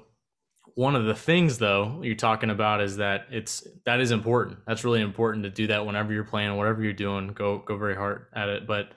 one 0.77 0.95
of 0.95 1.05
the 1.05 1.15
things 1.15 1.57
though 1.57 1.99
you're 2.03 2.13
talking 2.13 2.51
about 2.51 2.81
is 2.81 2.97
that 2.97 3.25
it's 3.31 3.67
that 3.85 3.99
is 3.99 4.11
important. 4.11 4.59
That's 4.67 4.83
really 4.83 5.01
important 5.01 5.43
to 5.43 5.49
do 5.49 5.65
that 5.67 5.85
whenever 5.85 6.13
you're 6.13 6.23
playing, 6.23 6.55
whatever 6.55 6.83
you're 6.83 6.93
doing, 6.93 7.29
go 7.29 7.57
go 7.59 7.77
very 7.77 7.95
hard 7.95 8.27
at 8.33 8.49
it. 8.49 8.67
But 8.67 8.91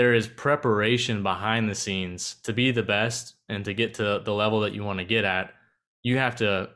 there 0.00 0.14
is 0.14 0.26
preparation 0.26 1.22
behind 1.22 1.68
the 1.68 1.74
scenes 1.74 2.36
to 2.42 2.54
be 2.54 2.70
the 2.70 2.82
best 2.82 3.34
and 3.50 3.66
to 3.66 3.74
get 3.74 3.92
to 3.92 4.22
the 4.24 4.32
level 4.32 4.60
that 4.60 4.72
you 4.72 4.82
want 4.82 4.98
to 4.98 5.04
get 5.04 5.26
at. 5.26 5.52
You 6.02 6.16
have 6.16 6.36
to, 6.36 6.70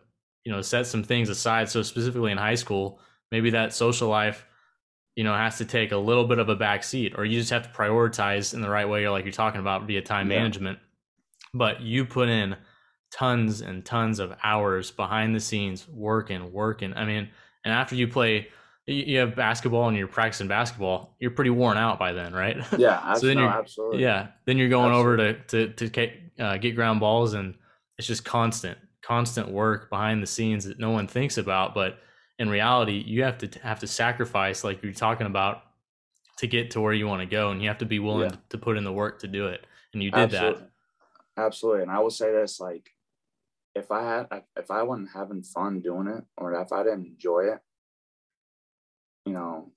you 0.45 0.53
know, 0.53 0.61
set 0.61 0.87
some 0.87 1.03
things 1.03 1.31
aside. 1.31 1.71
So 1.71 1.81
specifically 1.81 2.33
in 2.33 2.37
high 2.37 2.57
school, 2.57 3.01
maybe 3.33 3.49
that 3.49 3.73
social 3.73 4.11
life, 4.11 4.45
you 5.17 5.25
know, 5.25 5.33
has 5.33 5.57
to 5.57 5.65
take 5.65 5.91
a 5.91 5.97
little 5.97 6.27
bit 6.27 6.39
of 6.39 6.51
a 6.51 6.55
back 6.55 6.85
seat, 6.85 7.15
or 7.17 7.25
you 7.25 7.39
just 7.39 7.49
have 7.49 7.63
to 7.63 7.71
prioritize 7.71 8.53
in 8.53 8.61
the 8.61 8.69
right 8.69 8.87
way, 8.87 9.07
or 9.07 9.11
like 9.11 9.25
you're 9.25 9.33
talking 9.33 9.61
about 9.63 9.87
via 9.87 10.03
time 10.03 10.31
yeah. 10.31 10.41
management. 10.41 10.79
But 11.55 11.81
you 11.81 12.05
put 12.05 12.29
in 12.29 12.57
tons 13.11 13.63
and 13.63 13.87
tons 13.87 14.19
of 14.19 14.37
hours 14.45 14.91
behind 14.91 15.35
the 15.35 15.41
scenes 15.41 15.89
working, 15.89 16.53
working. 16.53 16.93
I 16.93 17.07
mean, 17.07 17.31
and 17.65 17.73
after 17.73 17.95
you 17.95 18.07
play, 18.07 18.49
you 18.87 19.19
have 19.19 19.35
basketball 19.35 19.89
and 19.89 19.97
you're 19.97 20.07
practicing 20.07 20.47
basketball, 20.47 21.17
you're 21.19 21.31
pretty 21.31 21.51
worn 21.51 21.79
out 21.79 21.99
by 21.99 22.13
then, 22.13 22.33
right? 22.35 22.57
Yeah, 22.79 23.15
so 23.15 23.27
then 23.27 23.39
you're, 23.39 23.49
absolutely. 23.49 24.03
Yeah, 24.03 24.29
then 24.45 24.59
you're 24.59 24.69
going 24.69 24.93
absolutely. 24.93 25.25
over 25.25 25.35
to 25.49 25.69
to 25.75 25.89
to 25.89 26.11
uh, 26.39 26.57
get 26.59 26.75
ground 26.75 27.01
balls, 27.01 27.35
and 27.35 27.55
it's 27.99 28.07
just 28.07 28.25
constant, 28.25 28.77
constant 29.03 29.51
work 29.51 29.89
behind 29.89 30.23
the 30.23 30.27
scenes 30.27 30.65
that 30.65 30.79
no 30.79 30.91
one 30.91 31.07
thinks 31.07 31.39
about. 31.39 31.75
But 31.75 31.99
in 32.39 32.51
reality, 32.51 33.03
you 33.07 33.23
have 33.23 33.39
to 33.39 33.59
have 33.61 33.81
to 33.81 33.87
sacrifice, 33.87 34.65
like 34.65 34.83
you're 34.83 34.93
talking 34.93 35.27
about, 35.27 35.63
to 36.39 36.47
get 36.47 36.73
to 36.73 36.81
where 36.81 36.93
you 36.93 37.07
want 37.07 37.21
to 37.21 37.27
go, 37.27 37.51
and 37.51 37.63
you 37.63 37.69
have 37.69 37.79
to 37.79 37.87
be 37.87 38.01
willing 38.01 38.31
yeah. 38.31 38.37
to, 38.37 38.39
to, 38.51 38.59
put 38.59 38.77
in 38.77 38.85
the 38.85 38.93
work 38.93 39.21
to 39.21 39.29
do 39.29 39.47
it. 39.47 39.67
And 39.95 40.03
you 40.03 40.11
did 40.11 40.35
absolutely. 40.35 40.61
that. 40.61 40.71
Absolutely, 41.37 41.83
and 41.83 41.91
I 41.91 42.01
will 42.01 42.11
say 42.11 42.33
this: 42.33 42.61
like 42.61 42.91
if 43.75 43.91
I 43.91 44.03
had 44.03 44.43
if 44.57 44.71
I 44.71 44.83
wasn't 44.83 45.11
having 45.15 45.43
fun 45.43 45.81
doing 45.81 46.09
it 46.09 46.25
or 46.37 46.53
if 46.61 46.73
I 46.73 46.83
didn't 46.83 47.07
enjoy 47.07 47.45
it, 47.53 47.61
you 49.25 49.33
know, 49.33 49.73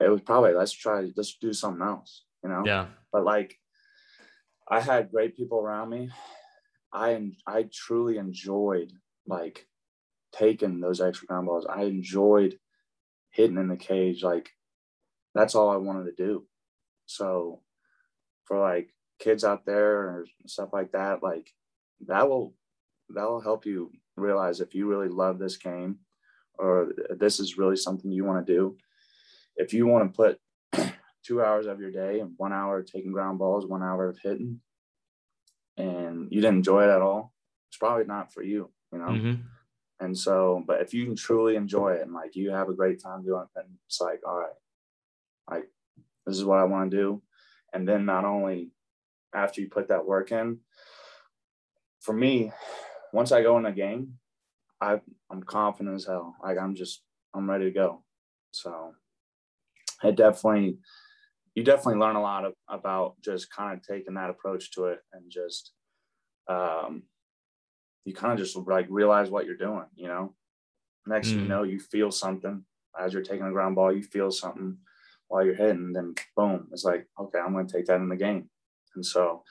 it 0.00 0.08
was 0.08 0.20
probably 0.20 0.54
let's 0.54 0.72
try 0.72 1.10
let's 1.16 1.36
do 1.36 1.52
something 1.52 1.86
else, 1.86 2.24
you 2.42 2.50
know. 2.50 2.62
Yeah. 2.64 2.86
But 3.12 3.24
like 3.24 3.56
I 4.68 4.80
had 4.80 5.10
great 5.10 5.36
people 5.36 5.60
around 5.60 5.90
me. 5.90 6.10
I 6.92 7.32
I 7.46 7.68
truly 7.72 8.18
enjoyed 8.18 8.92
like 9.26 9.66
taking 10.32 10.80
those 10.80 11.00
extra 11.00 11.26
ground 11.26 11.46
balls. 11.46 11.66
I 11.68 11.82
enjoyed 11.82 12.58
hitting 13.30 13.58
in 13.58 13.68
the 13.68 13.76
cage. 13.76 14.22
Like 14.22 14.50
that's 15.34 15.54
all 15.54 15.70
I 15.70 15.76
wanted 15.76 16.04
to 16.04 16.24
do. 16.24 16.46
So 17.06 17.62
for 18.44 18.58
like 18.58 18.90
kids 19.18 19.44
out 19.44 19.66
there 19.66 19.98
or 19.98 20.26
stuff 20.46 20.70
like 20.72 20.92
that, 20.92 21.22
like 21.22 21.52
that 22.06 22.28
will 22.28 22.54
that'll 23.08 23.40
help 23.40 23.66
you 23.66 23.92
realize 24.16 24.60
if 24.60 24.74
you 24.74 24.86
really 24.86 25.08
love 25.08 25.38
this 25.38 25.56
game 25.56 25.98
or 26.60 26.92
this 27.18 27.40
is 27.40 27.58
really 27.58 27.76
something 27.76 28.12
you 28.12 28.24
want 28.24 28.46
to 28.46 28.52
do. 28.52 28.76
If 29.56 29.72
you 29.72 29.86
want 29.86 30.12
to 30.12 30.16
put 30.16 30.92
two 31.24 31.42
hours 31.42 31.66
of 31.66 31.80
your 31.80 31.90
day 31.90 32.20
and 32.20 32.32
one 32.36 32.52
hour 32.52 32.82
taking 32.82 33.12
ground 33.12 33.38
balls, 33.38 33.66
one 33.66 33.82
hour 33.82 34.08
of 34.08 34.18
hitting, 34.22 34.60
and 35.76 36.28
you 36.30 36.40
didn't 36.40 36.58
enjoy 36.58 36.84
it 36.84 36.90
at 36.90 37.02
all, 37.02 37.32
it's 37.68 37.78
probably 37.78 38.04
not 38.04 38.32
for 38.32 38.42
you, 38.42 38.70
you 38.92 38.98
know? 38.98 39.06
Mm-hmm. 39.06 39.34
And 40.00 40.16
so, 40.16 40.62
but 40.66 40.80
if 40.80 40.94
you 40.94 41.04
can 41.04 41.16
truly 41.16 41.56
enjoy 41.56 41.94
it 41.94 42.02
and 42.02 42.14
like 42.14 42.34
you 42.34 42.50
have 42.50 42.68
a 42.68 42.74
great 42.74 43.02
time 43.02 43.22
doing 43.22 43.42
it, 43.42 43.48
then 43.54 43.64
it's 43.86 44.00
like, 44.00 44.20
all 44.26 44.38
right, 44.38 44.50
like 45.50 45.68
this 46.26 46.36
is 46.36 46.44
what 46.44 46.58
I 46.58 46.64
want 46.64 46.90
to 46.90 46.96
do. 46.96 47.22
And 47.72 47.86
then 47.86 48.06
not 48.06 48.24
only 48.24 48.70
after 49.34 49.60
you 49.60 49.68
put 49.68 49.88
that 49.88 50.06
work 50.06 50.32
in, 50.32 50.58
for 52.00 52.14
me, 52.14 52.52
once 53.12 53.30
I 53.30 53.42
go 53.42 53.58
in 53.58 53.66
a 53.66 53.72
game, 53.72 54.14
I 54.80 55.00
I'm 55.30 55.42
confident 55.42 55.96
as 55.96 56.06
hell. 56.06 56.36
Like 56.42 56.58
I'm 56.58 56.74
just 56.74 57.02
I'm 57.34 57.48
ready 57.48 57.66
to 57.66 57.70
go. 57.70 58.02
So 58.52 58.94
it 60.02 60.16
definitely 60.16 60.78
you 61.54 61.64
definitely 61.64 62.00
learn 62.00 62.16
a 62.16 62.22
lot 62.22 62.44
of, 62.44 62.54
about 62.68 63.20
just 63.22 63.50
kind 63.54 63.76
of 63.76 63.86
taking 63.86 64.14
that 64.14 64.30
approach 64.30 64.70
to 64.72 64.86
it 64.86 65.00
and 65.12 65.30
just 65.30 65.72
um 66.48 67.02
you 68.04 68.14
kind 68.14 68.32
of 68.32 68.38
just 68.38 68.56
like 68.56 68.86
realize 68.88 69.30
what 69.30 69.44
you're 69.44 69.56
doing, 69.56 69.84
you 69.94 70.08
know. 70.08 70.34
Next 71.06 71.28
mm. 71.28 71.42
you 71.42 71.48
know, 71.48 71.62
you 71.62 71.78
feel 71.78 72.10
something 72.10 72.64
as 72.98 73.12
you're 73.12 73.22
taking 73.22 73.46
a 73.46 73.52
ground 73.52 73.76
ball, 73.76 73.92
you 73.92 74.02
feel 74.02 74.30
something 74.30 74.78
while 75.28 75.44
you're 75.44 75.54
hitting, 75.54 75.92
then 75.92 76.14
boom, 76.36 76.68
it's 76.72 76.84
like, 76.84 77.06
okay, 77.20 77.38
I'm 77.38 77.52
gonna 77.52 77.68
take 77.68 77.86
that 77.86 78.00
in 78.00 78.08
the 78.08 78.16
game. 78.16 78.48
And 78.94 79.04
so 79.04 79.42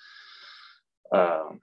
um 1.13 1.61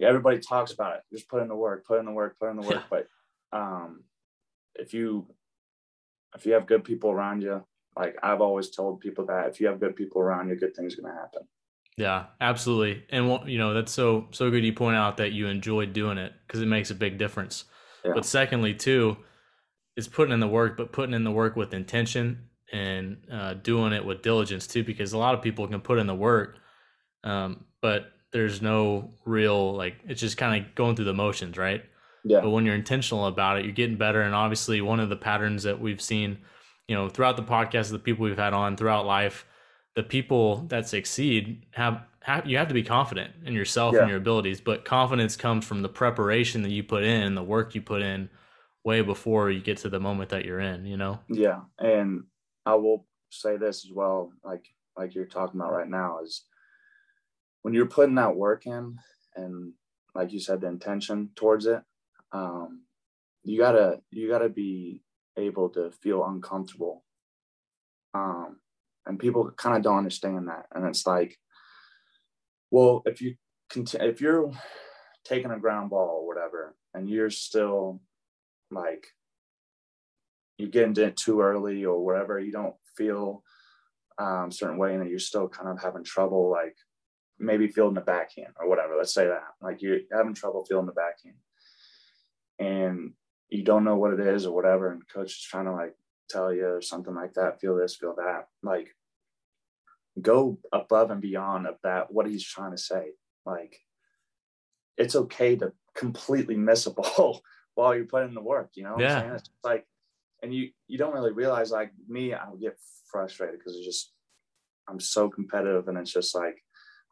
everybody 0.00 0.38
talks 0.38 0.72
about 0.72 0.96
it. 0.96 1.02
Just 1.12 1.28
put 1.28 1.42
in 1.42 1.48
the 1.48 1.54
work, 1.54 1.86
put 1.86 2.00
in 2.00 2.06
the 2.06 2.12
work, 2.12 2.38
put 2.38 2.50
in 2.50 2.56
the 2.56 2.66
work. 2.66 2.82
But 2.90 3.08
um, 3.52 4.04
if 4.74 4.92
you 4.92 5.26
if 6.34 6.44
you 6.44 6.52
have 6.54 6.66
good 6.66 6.84
people 6.84 7.10
around 7.10 7.42
you, 7.42 7.64
like 7.96 8.16
I've 8.22 8.40
always 8.40 8.70
told 8.70 9.00
people 9.00 9.26
that 9.26 9.48
if 9.48 9.60
you 9.60 9.68
have 9.68 9.80
good 9.80 9.96
people 9.96 10.20
around 10.20 10.48
you, 10.48 10.56
good 10.56 10.74
things 10.74 10.98
are 10.98 11.02
gonna 11.02 11.14
happen. 11.14 11.42
Yeah, 11.96 12.26
absolutely. 12.40 13.04
And 13.10 13.48
you 13.48 13.58
know 13.58 13.72
that's 13.72 13.92
so 13.92 14.26
so 14.32 14.50
good. 14.50 14.64
You 14.64 14.72
point 14.72 14.96
out 14.96 15.16
that 15.18 15.32
you 15.32 15.46
enjoyed 15.46 15.92
doing 15.92 16.18
it 16.18 16.32
because 16.46 16.60
it 16.60 16.66
makes 16.66 16.90
a 16.90 16.94
big 16.94 17.18
difference. 17.18 17.64
Yeah. 18.04 18.12
But 18.14 18.26
secondly, 18.26 18.74
too, 18.74 19.16
is 19.96 20.08
putting 20.08 20.32
in 20.32 20.40
the 20.40 20.48
work, 20.48 20.76
but 20.76 20.92
putting 20.92 21.14
in 21.14 21.24
the 21.24 21.30
work 21.30 21.54
with 21.56 21.72
intention 21.72 22.48
and 22.72 23.18
uh, 23.30 23.54
doing 23.54 23.92
it 23.92 24.04
with 24.04 24.22
diligence 24.22 24.66
too. 24.66 24.82
Because 24.82 25.12
a 25.12 25.18
lot 25.18 25.34
of 25.34 25.42
people 25.42 25.68
can 25.68 25.80
put 25.80 25.98
in 25.98 26.08
the 26.08 26.14
work, 26.14 26.56
um, 27.22 27.64
but 27.80 28.10
there's 28.34 28.60
no 28.60 29.08
real 29.24 29.74
like 29.74 29.94
it's 30.08 30.20
just 30.20 30.36
kind 30.36 30.60
of 30.60 30.74
going 30.74 30.96
through 30.96 31.04
the 31.04 31.14
motions, 31.14 31.56
right? 31.56 31.84
Yeah. 32.24 32.40
But 32.40 32.50
when 32.50 32.66
you're 32.66 32.74
intentional 32.74 33.26
about 33.26 33.58
it, 33.58 33.64
you're 33.64 33.72
getting 33.72 33.96
better. 33.96 34.22
And 34.22 34.34
obviously, 34.34 34.80
one 34.80 34.98
of 34.98 35.08
the 35.08 35.16
patterns 35.16 35.62
that 35.62 35.80
we've 35.80 36.00
seen, 36.00 36.38
you 36.88 36.96
know, 36.96 37.08
throughout 37.08 37.36
the 37.36 37.44
podcast, 37.44 37.90
the 37.90 37.98
people 37.98 38.24
we've 38.24 38.36
had 38.36 38.52
on 38.52 38.76
throughout 38.76 39.06
life, 39.06 39.46
the 39.94 40.02
people 40.02 40.66
that 40.68 40.88
succeed 40.88 41.64
have, 41.70 42.02
have 42.22 42.44
you 42.44 42.58
have 42.58 42.66
to 42.68 42.74
be 42.74 42.82
confident 42.82 43.32
in 43.44 43.52
yourself 43.54 43.94
yeah. 43.94 44.00
and 44.00 44.08
your 44.08 44.18
abilities. 44.18 44.60
But 44.60 44.84
confidence 44.84 45.36
comes 45.36 45.64
from 45.64 45.82
the 45.82 45.88
preparation 45.88 46.62
that 46.62 46.72
you 46.72 46.82
put 46.82 47.04
in, 47.04 47.22
and 47.22 47.36
the 47.36 47.42
work 47.42 47.76
you 47.76 47.82
put 47.82 48.02
in, 48.02 48.28
way 48.84 49.00
before 49.00 49.48
you 49.48 49.60
get 49.60 49.76
to 49.78 49.88
the 49.88 50.00
moment 50.00 50.30
that 50.30 50.44
you're 50.44 50.60
in. 50.60 50.86
You 50.86 50.96
know. 50.96 51.20
Yeah, 51.28 51.60
and 51.78 52.24
I 52.66 52.74
will 52.74 53.06
say 53.30 53.58
this 53.58 53.84
as 53.84 53.92
well, 53.92 54.32
like 54.42 54.64
like 54.96 55.14
you're 55.14 55.26
talking 55.26 55.60
about 55.60 55.72
right 55.72 55.88
now, 55.88 56.18
is 56.24 56.42
when 57.64 57.74
you're 57.74 57.86
putting 57.86 58.14
that 58.14 58.36
work 58.36 58.66
in 58.66 58.98
and 59.34 59.72
like 60.14 60.32
you 60.32 60.38
said 60.38 60.60
the 60.60 60.68
intention 60.68 61.30
towards 61.34 61.66
it 61.66 61.82
um, 62.32 62.82
you 63.44 63.58
gotta 63.58 64.00
you 64.10 64.28
gotta 64.28 64.48
be 64.48 65.02
able 65.36 65.68
to 65.70 65.90
feel 66.02 66.24
uncomfortable. 66.24 67.04
Um, 68.12 68.60
and 69.06 69.18
people 69.18 69.50
kind 69.56 69.76
of 69.76 69.82
don't 69.82 69.98
understand 69.98 70.48
that. 70.48 70.66
And 70.74 70.86
it's 70.86 71.06
like 71.06 71.38
well 72.70 73.02
if 73.06 73.22
you 73.22 73.36
continue 73.70 74.08
if 74.08 74.20
you're 74.20 74.50
taking 75.24 75.50
a 75.50 75.58
ground 75.58 75.90
ball 75.90 76.20
or 76.20 76.26
whatever 76.26 76.74
and 76.92 77.08
you're 77.08 77.30
still 77.30 78.00
like 78.70 79.06
you 80.58 80.68
get 80.68 80.84
into 80.84 81.04
it 81.04 81.16
too 81.16 81.40
early 81.40 81.84
or 81.84 82.04
whatever 82.04 82.38
you 82.38 82.52
don't 82.52 82.74
feel 82.96 83.42
um, 84.18 84.50
certain 84.50 84.76
way 84.76 84.94
and 84.94 85.08
you're 85.08 85.18
still 85.18 85.48
kind 85.48 85.68
of 85.68 85.82
having 85.82 86.04
trouble 86.04 86.50
like 86.50 86.76
maybe 87.44 87.68
feeling 87.68 87.94
the 87.94 88.00
backhand 88.00 88.54
or 88.60 88.68
whatever. 88.68 88.96
Let's 88.96 89.14
say 89.14 89.26
that 89.26 89.42
like 89.60 89.82
you're 89.82 90.00
having 90.12 90.34
trouble 90.34 90.64
feeling 90.64 90.86
the 90.86 90.92
backhand 90.92 91.36
and 92.58 93.12
you 93.48 93.62
don't 93.62 93.84
know 93.84 93.96
what 93.96 94.12
it 94.12 94.20
is 94.20 94.46
or 94.46 94.54
whatever. 94.54 94.90
And 94.90 95.02
coach 95.08 95.32
is 95.32 95.40
trying 95.40 95.66
to 95.66 95.72
like 95.72 95.94
tell 96.28 96.52
you 96.52 96.66
or 96.66 96.80
something 96.82 97.14
like 97.14 97.34
that, 97.34 97.60
feel 97.60 97.76
this, 97.76 97.96
feel 97.96 98.14
that. 98.16 98.48
Like 98.62 98.94
go 100.20 100.58
above 100.72 101.10
and 101.10 101.20
beyond 101.20 101.66
of 101.66 101.76
that, 101.82 102.12
what 102.12 102.26
he's 102.26 102.44
trying 102.44 102.72
to 102.72 102.78
say. 102.78 103.12
Like 103.44 103.78
it's 104.96 105.16
okay 105.16 105.56
to 105.56 105.72
completely 105.94 106.56
miss 106.56 106.86
a 106.86 106.90
ball 106.94 107.42
while 107.74 107.94
you're 107.94 108.04
putting 108.04 108.34
the 108.34 108.40
work, 108.40 108.70
you 108.74 108.84
know 108.84 108.96
yeah. 108.98 109.34
It's 109.34 109.50
like 109.62 109.86
and 110.42 110.54
you 110.54 110.70
you 110.86 110.98
don't 110.98 111.14
really 111.14 111.32
realize 111.32 111.70
like 111.70 111.90
me, 112.08 112.34
I 112.34 112.48
would 112.48 112.60
get 112.60 112.78
frustrated 113.10 113.58
because 113.58 113.76
it's 113.76 113.86
just 113.86 114.12
I'm 114.88 115.00
so 115.00 115.28
competitive, 115.28 115.88
and 115.88 115.98
it's 115.98 116.12
just 116.12 116.34
like 116.34 116.62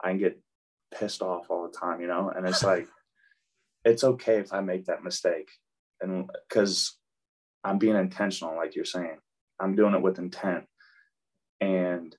I 0.03 0.11
can 0.11 0.19
get 0.19 0.41
pissed 0.95 1.23
off 1.23 1.47
all 1.49 1.67
the 1.67 1.77
time, 1.77 2.01
you 2.01 2.07
know. 2.07 2.31
And 2.35 2.47
it's 2.47 2.62
like 2.62 2.88
it's 3.85 4.05
okay 4.05 4.38
if 4.38 4.53
I 4.53 4.61
make 4.61 4.87
that 4.87 5.05
mistake, 5.05 5.51
and 6.01 6.31
because 6.49 6.99
I'm 7.65 7.79
being 7.79 7.97
intentional, 7.97 8.57
like 8.57 8.75
you're 8.75 8.85
saying, 8.85 9.19
I'm 9.61 9.75
doing 9.75 9.95
it 9.95 10.03
with 10.03 10.19
intent, 10.19 10.65
and 11.61 12.15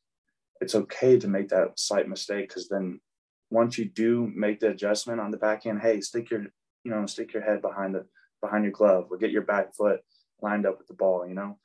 it's 0.62 0.76
okay 0.76 1.20
to 1.20 1.28
make 1.28 1.50
that 1.50 1.78
slight 1.78 2.08
mistake 2.08 2.48
because 2.50 2.70
then 2.70 3.00
once 3.50 3.78
you 3.78 3.86
do 3.86 4.32
make 4.34 4.60
the 4.60 4.70
adjustment 4.70 5.20
on 5.20 5.32
the 5.32 5.38
back 5.38 5.66
end, 5.66 5.82
hey, 5.82 6.02
stick 6.02 6.30
your 6.30 6.42
you 6.84 6.92
know 6.92 7.06
stick 7.06 7.34
your 7.34 7.44
head 7.44 7.62
behind 7.62 7.96
the 7.96 8.06
behind 8.42 8.64
your 8.64 8.74
glove 8.74 9.08
or 9.10 9.18
get 9.18 9.32
your 9.32 9.42
back 9.42 9.74
foot 9.76 10.02
lined 10.42 10.66
up 10.66 10.78
with 10.78 10.88
the 10.88 10.94
ball, 10.94 11.28
you 11.28 11.34
know. 11.34 11.58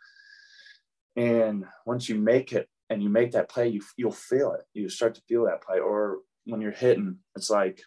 And 1.17 1.65
once 1.85 2.09
you 2.09 2.15
make 2.15 2.53
it 2.53 2.69
and 2.91 3.03
you 3.03 3.09
make 3.09 3.33
that 3.33 3.49
play, 3.49 3.69
you 3.69 3.83
you'll 3.97 4.13
feel 4.13 4.53
it. 4.53 4.63
You 4.73 4.89
start 4.89 5.15
to 5.17 5.23
feel 5.29 5.45
that 5.45 5.63
play. 5.63 5.79
Or 5.79 6.19
when 6.45 6.61
you're 6.61 6.71
hitting, 6.71 7.19
it's 7.37 7.51
like, 7.51 7.81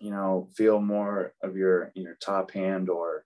you 0.00 0.10
know, 0.10 0.48
feel 0.56 0.80
more 0.80 1.34
of 1.42 1.56
your 1.56 1.92
your 1.94 2.16
top 2.20 2.50
hand 2.50 2.88
or 2.88 3.24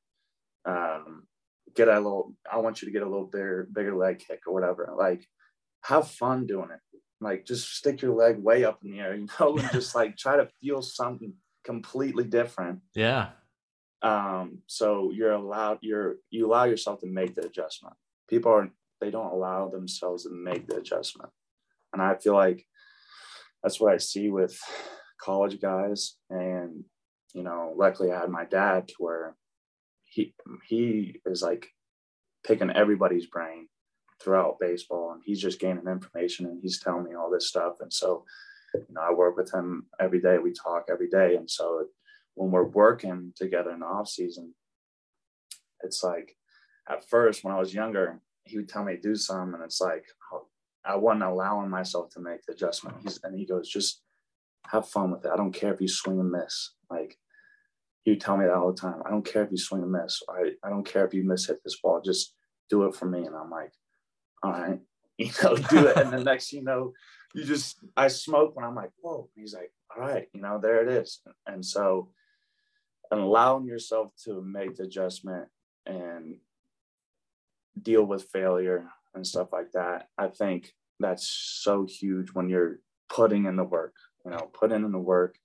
um, 0.65 1.27
get 1.75 1.89
a 1.89 1.95
little. 1.95 2.35
I 2.51 2.59
want 2.59 2.83
you 2.83 2.87
to 2.87 2.93
get 2.93 3.03
a 3.03 3.09
little 3.09 3.27
bigger 3.27 3.69
bigger 3.73 3.97
leg 3.97 4.23
kick 4.27 4.41
or 4.47 4.53
whatever. 4.53 4.93
Like, 4.97 5.27
have 5.85 6.09
fun 6.09 6.47
doing 6.47 6.71
it. 6.73 6.81
Like, 7.21 7.47
just 7.47 7.75
stick 7.77 8.03
your 8.03 8.15
leg 8.15 8.39
way 8.39 8.65
up 8.65 8.81
in 8.85 8.91
the 8.91 9.01
air, 9.01 9.15
you 9.17 9.29
know, 9.41 9.57
and 9.57 9.71
just 9.73 9.95
like 9.95 10.17
try 10.17 10.37
to 10.37 10.49
feel 10.61 10.83
something 10.83 11.33
completely 11.65 12.25
different. 12.25 12.81
Yeah. 12.95 13.31
Um, 14.03 14.59
so 14.67 15.11
you're 15.13 15.33
allowed, 15.33 15.79
you're, 15.81 16.17
you 16.31 16.47
allow 16.47 16.65
yourself 16.65 17.01
to 17.01 17.07
make 17.07 17.35
the 17.35 17.47
adjustment. 17.47 17.97
People 18.29 18.53
are, 18.53 18.71
they 19.01 19.11
don't 19.11 19.33
allow 19.33 19.69
themselves 19.69 20.25
to 20.25 20.31
make 20.31 20.69
the 20.69 20.77
adjustment. 20.77 21.31
And 21.93 22.03
I 22.03 22.17
feel 22.17 22.35
like 22.35 22.67
that's 23.63 23.81
what 23.81 23.93
I 23.93 23.99
see 23.99 24.31
with 24.31 24.59
college 25.21 25.61
guys. 25.61 26.17
And, 26.31 26.85
you 27.35 27.43
know, 27.43 27.75
luckily 27.77 28.13
I 28.13 28.21
had 28.21 28.31
my 28.31 28.45
dad 28.45 28.89
to 28.89 28.95
where 28.99 29.37
he, 30.05 30.35
he 30.69 31.21
is 31.27 31.43
like 31.43 31.69
picking 32.47 32.71
everybody's 32.71 33.27
brain 33.27 33.69
throughout 34.23 34.59
baseball 34.61 35.13
and 35.13 35.23
he's 35.25 35.41
just 35.41 35.61
gaining 35.61 35.87
information 35.87 36.47
and 36.47 36.61
he's 36.63 36.81
telling 36.81 37.05
me 37.05 37.15
all 37.15 37.31
this 37.31 37.49
stuff. 37.49 37.75
And 37.81 37.93
so, 37.93 38.25
you 38.75 38.87
know, 38.91 39.03
I 39.03 39.13
work 39.13 39.37
with 39.37 39.53
him 39.53 39.87
every 40.01 40.21
day. 40.21 40.39
We 40.39 40.53
talk 40.53 40.87
every 40.91 41.09
day. 41.09 41.37
And 41.37 41.51
so 41.51 41.87
when 42.35 42.51
we're 42.51 42.65
working 42.65 43.33
together 43.37 43.71
in 43.71 43.81
the 43.81 43.87
off 43.87 44.09
season, 44.09 44.55
it's 45.83 46.03
like 46.03 46.37
at 46.89 47.09
first 47.09 47.45
when 47.45 47.55
I 47.55 47.59
was 47.59 47.75
younger, 47.75 48.21
he 48.47 48.57
would 48.57 48.69
tell 48.69 48.85
me 48.85 48.97
to 48.97 49.01
do 49.01 49.15
something, 49.15 49.55
and 49.55 49.65
it's 49.65 49.81
like 49.81 50.05
I 50.85 50.97
wasn't 50.97 51.25
allowing 51.25 51.69
myself 51.69 52.11
to 52.11 52.21
make 52.21 52.45
the 52.47 52.53
adjustment. 52.53 52.97
He's, 53.03 53.21
and 53.25 53.37
he 53.37 53.45
goes, 53.45 53.69
just 53.69 54.03
have 54.69 54.89
fun 54.89 55.11
with 55.11 55.25
it. 55.25 55.31
I 55.33 55.37
don't 55.37 55.53
care 55.53 55.73
if 55.73 55.81
you 55.81 55.89
swing 55.89 56.21
and 56.21 56.31
miss. 56.31 56.73
Like 56.91 57.19
he 58.05 58.13
would 58.13 58.21
tell 58.21 58.37
me 58.37 58.47
that 58.47 58.55
all 58.55 58.73
the 58.73 58.81
time. 58.81 59.03
I 59.05 59.11
don't 59.11 59.25
care 59.25 59.43
if 59.43 59.51
you 59.51 59.59
swing 59.59 59.83
and 59.83 59.93
miss. 59.93 60.23
I, 60.29 60.53
I 60.63 60.71
don't 60.71 60.87
care 60.87 61.05
if 61.05 61.13
you 61.13 61.25
miss 61.25 61.47
hit 61.47 61.63
this 61.65 61.81
ball. 61.81 62.01
Just 62.05 62.35
do 62.71 62.85
it 62.85 62.95
for 62.95 63.07
me. 63.07 63.25
And 63.25 63.35
I'm 63.35 63.51
like, 63.51 63.73
all 64.43 64.53
right, 64.53 64.81
you 65.19 65.31
know, 65.43 65.57
do 65.57 65.87
it. 65.89 65.97
and 65.97 66.13
the 66.13 66.25
next, 66.25 66.53
you 66.53 66.63
know, 66.63 66.93
you 67.35 67.45
just 67.45 67.79
I 67.97 68.09
smoke 68.09 68.55
when 68.55 68.65
I'm 68.65 68.75
like, 68.75 68.91
whoa. 69.01 69.29
he's 69.35 69.55
like, 69.55 69.73
all 69.95 70.03
right, 70.03 70.29
you 70.33 70.41
know, 70.41 70.59
there 70.63 70.83
it 70.83 70.89
is. 70.89 71.21
And 71.47 71.65
so 71.65 72.11
and 73.11 73.21
allowing 73.21 73.67
yourself 73.67 74.13
to 74.25 74.43
make 74.43 74.77
the 74.77 74.85
adjustment 74.85 75.49
and 75.85 76.37
deal 77.81 78.05
with 78.05 78.31
failure 78.31 78.89
and 79.15 79.27
stuff 79.27 79.49
like 79.53 79.73
that 79.73 80.09
i 80.19 80.29
think 80.29 80.73
that's 81.01 81.29
so 81.29 81.87
huge 81.89 82.31
when 82.33 82.49
you're 82.49 82.79
putting 83.09 83.47
in 83.47 83.57
the 83.57 83.65
work 83.65 83.95
you 84.25 84.31
know 84.31 84.51
put 84.53 84.73
in 84.73 84.91
the 84.91 84.99
work 84.99 85.37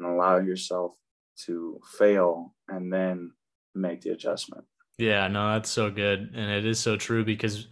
and 0.00 0.08
allow 0.08 0.38
yourself 0.38 0.96
to 1.44 1.80
fail 1.98 2.54
and 2.68 2.92
then 2.92 3.32
make 3.74 4.00
the 4.02 4.10
adjustment. 4.10 4.64
Yeah 4.98 5.28
no 5.28 5.52
that's 5.52 5.70
so 5.70 5.90
good. 5.90 6.32
And 6.34 6.50
it 6.50 6.66
is 6.66 6.78
so 6.78 6.96
true 6.96 7.24
because 7.24 7.68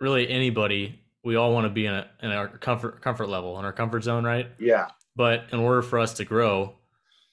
really 0.00 0.28
anybody 0.28 1.00
we 1.24 1.34
all 1.34 1.52
want 1.52 1.64
to 1.64 1.70
be 1.70 1.86
in, 1.86 1.94
a, 1.94 2.06
in 2.22 2.30
our 2.30 2.48
comfort 2.48 3.00
comfort 3.00 3.28
level 3.28 3.58
in 3.58 3.64
our 3.64 3.72
comfort 3.72 4.02
zone 4.02 4.24
right? 4.24 4.48
Yeah. 4.58 4.88
But 5.14 5.46
in 5.52 5.58
order 5.58 5.82
for 5.82 5.98
us 5.98 6.14
to 6.14 6.24
grow 6.24 6.74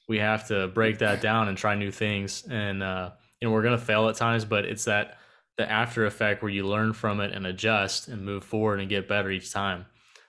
we 0.08 0.20
have 0.20 0.48
to 0.48 0.68
break 0.68 1.00
that 1.00 1.22
down 1.22 1.48
and 1.48 1.58
try 1.58 1.76
new 1.76 1.92
things. 1.92 2.46
And 2.50 2.84
uh, 2.84 3.12
you 3.42 3.48
know, 3.48 3.54
we're 3.54 3.64
gonna 3.64 3.78
fail 3.78 4.10
at 4.10 4.16
times, 4.16 4.46
but 4.46 4.66
it's 4.66 4.86
that 4.86 5.18
the 5.58 5.70
after 5.70 6.06
effect 6.06 6.42
where 6.42 6.52
you 6.52 6.68
learn 6.68 6.94
from 6.94 7.20
it 7.20 7.34
and 7.34 7.46
adjust 7.46 8.08
and 8.08 8.26
move 8.26 8.44
forward 8.44 8.80
and 8.80 8.90
get 8.90 9.08
better 9.08 9.30
each 9.30 9.52
time. 9.52 9.86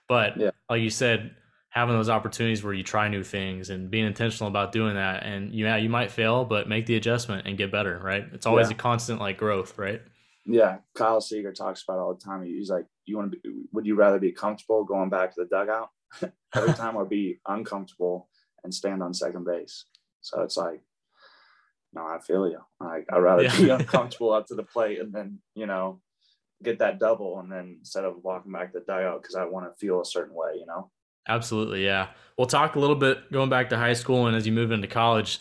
But 0.07 0.37
yeah. 0.37 0.51
like 0.69 0.81
you 0.81 0.89
said, 0.89 1.35
having 1.69 1.95
those 1.95 2.09
opportunities 2.09 2.63
where 2.63 2.73
you 2.73 2.83
try 2.83 3.07
new 3.07 3.23
things 3.23 3.69
and 3.69 3.89
being 3.89 4.05
intentional 4.05 4.47
about 4.47 4.71
doing 4.71 4.95
that, 4.95 5.23
and 5.23 5.53
you 5.53 5.65
yeah, 5.65 5.77
you 5.77 5.89
might 5.89 6.11
fail, 6.11 6.45
but 6.45 6.69
make 6.69 6.85
the 6.85 6.95
adjustment 6.95 7.47
and 7.47 7.57
get 7.57 7.71
better. 7.71 7.99
Right? 8.03 8.25
It's 8.33 8.45
always 8.45 8.69
yeah. 8.69 8.75
a 8.75 8.77
constant 8.77 9.19
like 9.19 9.37
growth, 9.37 9.77
right? 9.77 10.01
Yeah, 10.45 10.77
Kyle 10.93 11.21
Seeger 11.21 11.51
talks 11.53 11.83
about 11.83 11.97
all 11.97 12.13
the 12.13 12.23
time. 12.23 12.43
He's 12.43 12.69
like, 12.69 12.85
"You 13.05 13.17
want 13.17 13.31
to 13.31 13.37
be? 13.37 13.49
Would 13.73 13.87
you 13.87 13.95
rather 13.95 14.19
be 14.19 14.31
comfortable 14.31 14.83
going 14.83 15.09
back 15.09 15.33
to 15.35 15.41
the 15.41 15.47
dugout 15.47 15.89
every 16.55 16.73
time, 16.73 16.95
or 16.95 17.05
be 17.05 17.39
uncomfortable 17.47 18.29
and 18.65 18.73
stand 18.73 19.01
on 19.01 19.13
second 19.13 19.45
base. 19.45 19.85
So 20.19 20.41
it's 20.41 20.57
like, 20.57 20.81
no, 21.95 22.05
I 22.05 22.19
feel 22.19 22.47
you. 22.47 22.59
Like 22.79 23.05
I'd 23.11 23.19
rather 23.19 23.43
yeah. 23.43 23.57
be 23.57 23.69
uncomfortable 23.71 24.33
up 24.33 24.47
to 24.47 24.55
the 24.55 24.63
plate 24.63 24.99
and 24.99 25.13
then, 25.13 25.39
you 25.55 25.65
know, 25.65 26.01
get 26.63 26.79
that 26.79 26.99
double 26.99 27.39
and 27.39 27.51
then 27.51 27.77
instead 27.79 28.05
of 28.05 28.23
walking 28.23 28.51
back 28.51 28.73
to 28.73 28.79
the 28.79 28.85
dugout 28.85 29.21
because 29.21 29.35
I 29.35 29.45
want 29.45 29.65
to 29.65 29.79
feel 29.79 30.01
a 30.01 30.05
certain 30.05 30.35
way, 30.35 30.51
you 30.55 30.65
know? 30.65 30.91
Absolutely, 31.27 31.83
yeah. 31.83 32.09
We'll 32.37 32.47
talk 32.47 32.75
a 32.75 32.79
little 32.79 32.95
bit 32.95 33.31
going 33.31 33.49
back 33.49 33.69
to 33.69 33.77
high 33.77 33.93
school 33.93 34.27
and 34.27 34.35
as 34.35 34.45
you 34.45 34.53
move 34.53 34.71
into 34.71 34.87
college. 34.87 35.39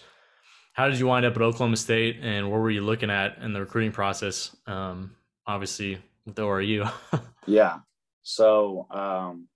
How 0.73 0.89
did 0.89 0.99
you 0.99 1.07
wind 1.07 1.25
up 1.25 1.37
at 1.37 1.43
Oklahoma 1.43 1.77
State 1.77 2.19
and 2.21 2.51
what 2.51 2.59
were 2.59 2.71
you 2.71 2.81
looking 2.81 3.11
at 3.11 3.39
in 3.39 3.53
the 3.53 3.61
recruiting 3.61 3.93
process? 3.93 4.57
Um, 4.67 5.15
obviously 5.47 5.99
with 6.27 6.37
ORU. 6.37 6.91
yeah. 7.47 7.79
So 8.23 8.87
um, 8.91 9.47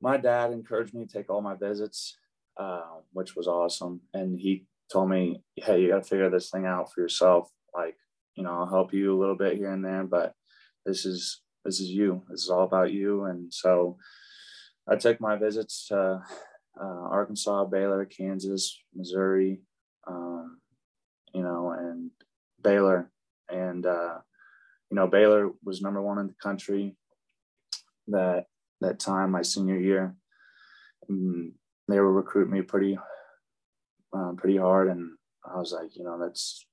my 0.00 0.16
dad 0.16 0.52
encouraged 0.52 0.94
me 0.94 1.04
to 1.04 1.12
take 1.12 1.28
all 1.28 1.42
my 1.42 1.54
visits 1.54 2.16
uh, 2.56 3.00
which 3.12 3.36
was 3.36 3.46
awesome. 3.46 4.00
And 4.14 4.38
he 4.38 4.64
told 4.92 5.10
me, 5.10 5.42
"Hey, 5.56 5.82
you 5.82 5.88
got 5.88 6.02
to 6.02 6.08
figure 6.08 6.30
this 6.30 6.50
thing 6.50 6.66
out 6.66 6.92
for 6.92 7.00
yourself. 7.00 7.50
Like, 7.74 7.96
you 8.34 8.44
know, 8.44 8.52
I'll 8.52 8.68
help 8.68 8.92
you 8.92 9.14
a 9.14 9.18
little 9.18 9.36
bit 9.36 9.56
here 9.56 9.72
and 9.72 9.84
there, 9.84 10.04
but 10.04 10.34
this 10.84 11.04
is 11.04 11.42
this 11.64 11.80
is 11.80 11.90
you. 11.90 12.22
This 12.28 12.44
is 12.44 12.50
all 12.50 12.64
about 12.64 12.92
you." 12.92 13.24
And 13.24 13.52
so, 13.52 13.98
I 14.88 14.96
took 14.96 15.20
my 15.20 15.36
visits 15.36 15.88
to 15.88 16.22
uh, 16.80 16.84
Arkansas, 17.10 17.64
Baylor, 17.64 18.04
Kansas, 18.04 18.78
Missouri, 18.94 19.62
um, 20.06 20.60
you 21.32 21.42
know, 21.42 21.70
and 21.70 22.10
Baylor, 22.62 23.10
and 23.48 23.84
uh, 23.86 24.18
you 24.90 24.94
know, 24.94 25.06
Baylor 25.06 25.50
was 25.64 25.82
number 25.82 26.00
one 26.00 26.18
in 26.18 26.28
the 26.28 26.34
country 26.42 26.96
that 28.08 28.46
that 28.80 28.98
time, 28.98 29.30
my 29.30 29.42
senior 29.42 29.78
year. 29.78 30.14
And 31.08 31.52
they 31.88 32.00
were 32.00 32.12
recruiting 32.12 32.52
me 32.52 32.62
pretty 32.62 32.98
um, 34.16 34.36
pretty 34.36 34.56
hard. 34.56 34.88
And 34.88 35.12
i 35.44 35.56
was 35.58 35.72
like 35.72 35.96
you 35.96 36.04
know 36.04 36.18
that's 36.18 36.66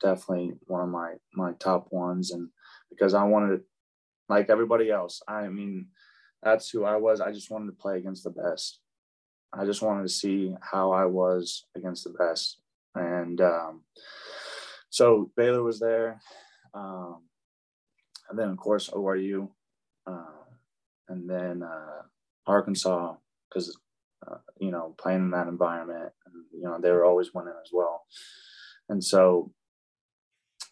definitely 0.00 0.52
one 0.66 0.82
of 0.82 0.88
my 0.88 1.14
my 1.34 1.52
top 1.54 1.88
ones. 1.90 2.30
And 2.30 2.48
because 2.90 3.14
i 3.14 3.24
wanted 3.24 3.60
like 4.28 4.48
everybody 4.48 4.90
else 4.90 5.22
i 5.26 5.48
mean 5.48 5.88
that's 6.42 6.70
who 6.70 6.84
i 6.84 6.96
was. 6.96 7.20
I 7.20 7.32
just 7.32 7.50
wanted 7.50 7.66
to 7.66 7.82
play 7.82 7.98
against 7.98 8.24
the 8.24 8.30
best. 8.30 8.80
I 9.52 9.64
just 9.64 9.82
wanted 9.82 10.02
to 10.02 10.08
see 10.08 10.54
how 10.60 10.92
i 10.92 11.04
was 11.04 11.66
against 11.76 12.04
the 12.04 12.14
best. 12.18 12.60
And 12.94 13.40
um, 13.40 13.82
so 14.90 15.30
baylor 15.36 15.62
was 15.62 15.78
there. 15.80 16.20
Um, 16.74 17.22
and 18.30 18.38
then 18.38 18.48
of 18.48 18.56
course 18.56 18.88
oru 18.88 19.48
uh, 20.06 20.44
and 21.08 21.28
then 21.28 21.62
uh, 21.62 22.02
arkansas 22.46 23.14
because 23.48 23.76
uh, 24.28 24.36
you 24.58 24.70
know, 24.70 24.94
playing 24.98 25.20
in 25.20 25.30
that 25.30 25.48
environment. 25.48 26.12
And, 26.26 26.44
you 26.52 26.62
know, 26.64 26.78
they 26.80 26.90
were 26.90 27.04
always 27.04 27.32
winning 27.34 27.54
as 27.62 27.70
well. 27.72 28.04
And 28.88 29.02
so, 29.02 29.52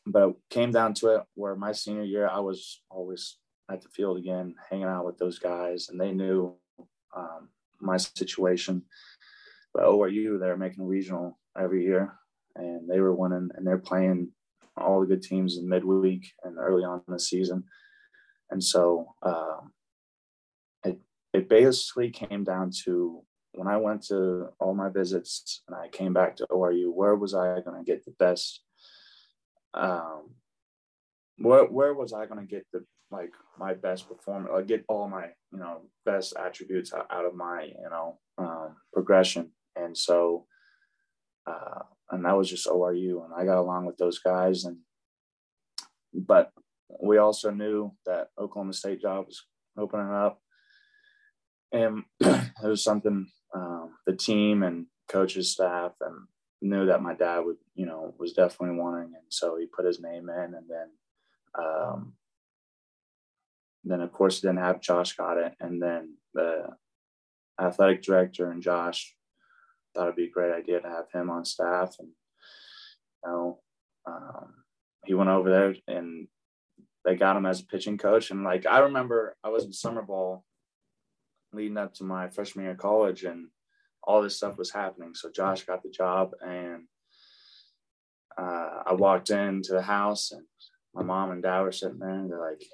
but 0.07 0.29
it 0.29 0.37
came 0.51 0.73
down 0.73 0.95
to 0.95 1.17
it 1.17 1.23
where 1.35 1.55
my 1.55 1.73
senior 1.73 2.05
year, 2.05 2.29
I 2.29 2.41
was 2.41 2.81
always 2.91 3.37
at 3.71 3.83
the 3.83 3.89
field 3.89 4.17
again, 4.17 4.55
hanging 4.71 4.87
out 4.87 5.05
with 5.05 5.19
those 5.19 5.39
guys, 5.39 5.89
and 5.89 6.01
they 6.01 6.13
knew 6.13 6.55
um, 7.17 7.49
my 7.81 7.97
situation. 7.97 8.83
But 9.75 9.85
ORU, 9.85 10.41
they're 10.41 10.57
making 10.57 10.87
regional 10.87 11.39
every 11.59 11.85
year, 11.85 12.15
and 12.57 12.89
they 12.89 13.01
were 13.01 13.15
winning, 13.15 13.51
and 13.55 13.67
they're 13.67 13.79
playing 13.79 14.31
all 14.77 15.01
the 15.01 15.07
good 15.07 15.23
teams 15.23 15.59
in 15.59 15.69
midweek 15.69 16.33
and 16.45 16.57
early 16.59 16.85
on 16.85 17.03
in 17.07 17.13
the 17.13 17.21
season. 17.21 17.65
And 18.51 18.63
so 18.63 19.15
uh, 19.23 19.61
it 20.85 20.99
it 21.35 21.49
basically 21.49 22.11
came 22.11 22.45
down 22.45 22.71
to 22.85 23.23
when 23.59 23.69
I 23.69 23.77
went 23.77 24.03
to 24.07 24.49
all 24.61 24.75
my 24.75 24.89
visits 24.89 25.63
and 25.67 25.77
I 25.77 25.89
came 25.89 26.13
back 26.13 26.37
to 26.37 26.47
ORU, 26.51 26.93
where 26.93 27.17
was 27.17 27.35
I 27.35 27.61
going 27.61 27.77
to 27.77 27.85
get 27.85 28.05
the 28.05 28.13
best 28.13 28.63
um, 29.75 30.31
where 31.39 31.65
where 31.65 31.95
was 31.95 32.13
I 32.13 32.27
going 32.27 32.41
to 32.41 32.47
get 32.47 32.67
the 32.73 32.85
like 33.11 33.31
my 33.59 33.75
best 33.75 34.09
performance, 34.09 34.51
like 34.53 34.67
get 34.67 34.85
all 34.89 35.09
my 35.09 35.27
you 35.53 35.59
know 35.59 35.83
best 36.05 36.35
attributes 36.37 36.93
out, 36.93 37.25
of 37.25 37.35
my 37.35 37.65
you 37.65 37.91
know 37.91 38.19
um, 38.37 38.77
progression, 38.93 39.51
and 39.77 39.97
so 39.97 40.47
uh, 41.47 41.83
and 42.11 42.25
that 42.25 42.37
was 42.37 42.51
just 42.51 42.67
ORU, 42.67 43.25
and 43.25 43.35
I 43.37 43.45
got 43.45 43.59
along 43.59 43.87
with 43.87 43.97
those 43.97 44.19
guys, 44.19 44.65
and 44.65 44.79
but 46.13 46.51
we 47.03 47.19
also 47.19 47.51
knew 47.51 47.93
that 48.07 48.29
Oklahoma 48.39 48.73
State 48.73 49.01
job 49.01 49.27
was 49.27 49.43
opening 49.79 50.13
up, 50.13 50.41
and 51.73 52.03
it 52.21 52.51
was 52.63 52.83
something 52.83 53.29
the 54.09 54.17
team 54.17 54.63
and 54.63 54.87
coaches 55.07 55.53
staff 55.53 55.93
and 56.01 56.27
knew 56.63 56.87
that 56.87 57.03
my 57.03 57.13
dad 57.13 57.41
would 57.41 57.59
you 57.75 57.85
know 57.85 58.15
was 58.19 58.33
definitely 58.33 58.77
wanting, 58.77 59.13
and 59.15 59.27
so 59.29 59.57
he 59.57 59.67
put 59.67 59.85
his 59.85 60.01
name 60.01 60.31
in, 60.31 60.55
and 60.55 60.67
then 60.67 60.89
um, 61.63 62.15
then 63.85 64.01
of 64.01 64.11
course 64.11 64.41
didn't 64.41 64.57
have 64.57 64.81
Josh 64.81 65.15
got 65.15 65.37
it, 65.37 65.55
and 65.61 65.81
then 65.81 66.15
the 66.33 66.71
athletic 67.61 68.03
director 68.03 68.51
and 68.51 68.63
Josh 68.63 69.15
thought 69.95 70.05
it'd 70.05 70.17
be 70.17 70.25
a 70.25 70.31
great 70.31 70.55
idea 70.55 70.81
to 70.81 70.89
have 70.89 71.13
him 71.13 71.29
on 71.29 71.45
staff, 71.45 71.97
and 71.99 72.09
you 72.09 73.31
know 73.31 73.61
um, 74.07 74.55
he 75.05 75.13
went 75.13 75.29
over 75.29 75.51
there 75.51 75.75
and 75.87 76.29
they 77.05 77.15
got 77.15 77.37
him 77.37 77.45
as 77.45 77.61
a 77.61 77.67
pitching 77.67 77.99
coach, 77.99 78.31
and 78.31 78.43
like 78.43 78.65
I 78.65 78.79
remember 78.79 79.37
I 79.45 79.51
was 79.51 79.67
in 79.67 79.73
summer 79.75 80.03
ball 80.03 80.47
leading 81.53 81.77
up 81.77 81.93
to 81.95 82.05
my 82.05 82.31
freshman 82.31 82.65
year 82.65 82.73
of 82.73 82.79
college, 82.79 83.25
and 83.25 83.49
all 84.09 84.23
this 84.23 84.39
stuff 84.39 84.57
was 84.57 84.73
happening. 84.73 85.15
So 85.15 85.31
Josh 85.31 85.67
got 85.67 85.83
the 85.83 85.91
job, 85.91 86.31
and 86.41 86.85
uh, 88.39 88.83
I 88.87 88.95
walked 88.95 89.29
into 89.29 89.75
the 89.75 89.83
house, 89.83 90.33
and 90.33 90.45
my 90.95 91.03
mom 91.03 91.31
and 91.31 91.43
dad 91.43 91.61
were 91.61 91.73
sitting 91.73 91.99
there, 91.99 92.09
and 92.09 92.31
they're 92.31 92.41
like, 92.41 92.65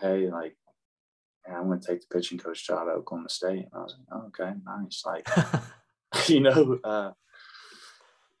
"Hey, 0.00 0.30
like, 0.30 0.56
yeah, 1.46 1.58
I'm 1.58 1.66
going 1.66 1.80
to 1.80 1.86
take 1.86 2.02
the 2.02 2.14
pitching 2.14 2.38
coach 2.38 2.64
job 2.64 2.86
at 2.88 2.94
Oklahoma 2.94 3.28
State." 3.28 3.66
And 3.66 3.74
I 3.74 3.78
was 3.78 3.96
like, 3.98 4.06
oh, 4.12 4.26
"Okay, 4.28 4.52
nice." 4.64 5.02
Like, 5.04 5.28
you 6.28 6.40
know, 6.40 6.78
uh, 6.84 7.10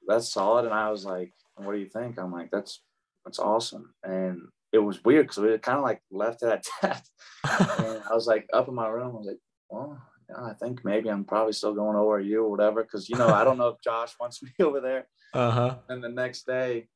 that's 0.06 0.32
solid. 0.32 0.66
And 0.66 0.74
I 0.74 0.88
was 0.92 1.04
like, 1.04 1.32
"What 1.56 1.72
do 1.72 1.78
you 1.80 1.88
think?" 1.88 2.16
I'm 2.16 2.32
like, 2.32 2.50
"That's 2.52 2.80
that's 3.24 3.40
awesome." 3.40 3.92
And 4.04 4.42
it 4.72 4.78
was 4.78 5.04
weird 5.04 5.24
because 5.26 5.38
we 5.38 5.58
kind 5.58 5.78
of 5.78 5.84
like 5.84 6.00
left 6.12 6.44
it 6.44 6.48
at 6.48 6.64
that. 6.82 7.02
and 7.80 8.02
I 8.08 8.14
was 8.14 8.28
like 8.28 8.46
up 8.52 8.68
in 8.68 8.74
my 8.76 8.86
room. 8.86 9.16
I 9.16 9.18
was 9.18 9.26
like, 9.26 9.40
"Well." 9.68 10.00
Yeah, 10.28 10.44
I 10.44 10.54
think 10.54 10.84
maybe 10.84 11.08
I'm 11.08 11.24
probably 11.24 11.52
still 11.52 11.74
going 11.74 11.96
over 11.96 12.20
you 12.20 12.44
or 12.44 12.50
whatever. 12.50 12.82
Cause 12.84 13.08
you 13.08 13.16
know, 13.16 13.28
I 13.28 13.44
don't 13.44 13.58
know 13.58 13.68
if 13.68 13.80
Josh 13.82 14.14
wants 14.20 14.42
me 14.42 14.50
over 14.60 14.80
there. 14.80 15.06
Uh-huh. 15.34 15.76
And 15.88 16.02
the 16.02 16.08
next 16.08 16.46
day, 16.46 16.88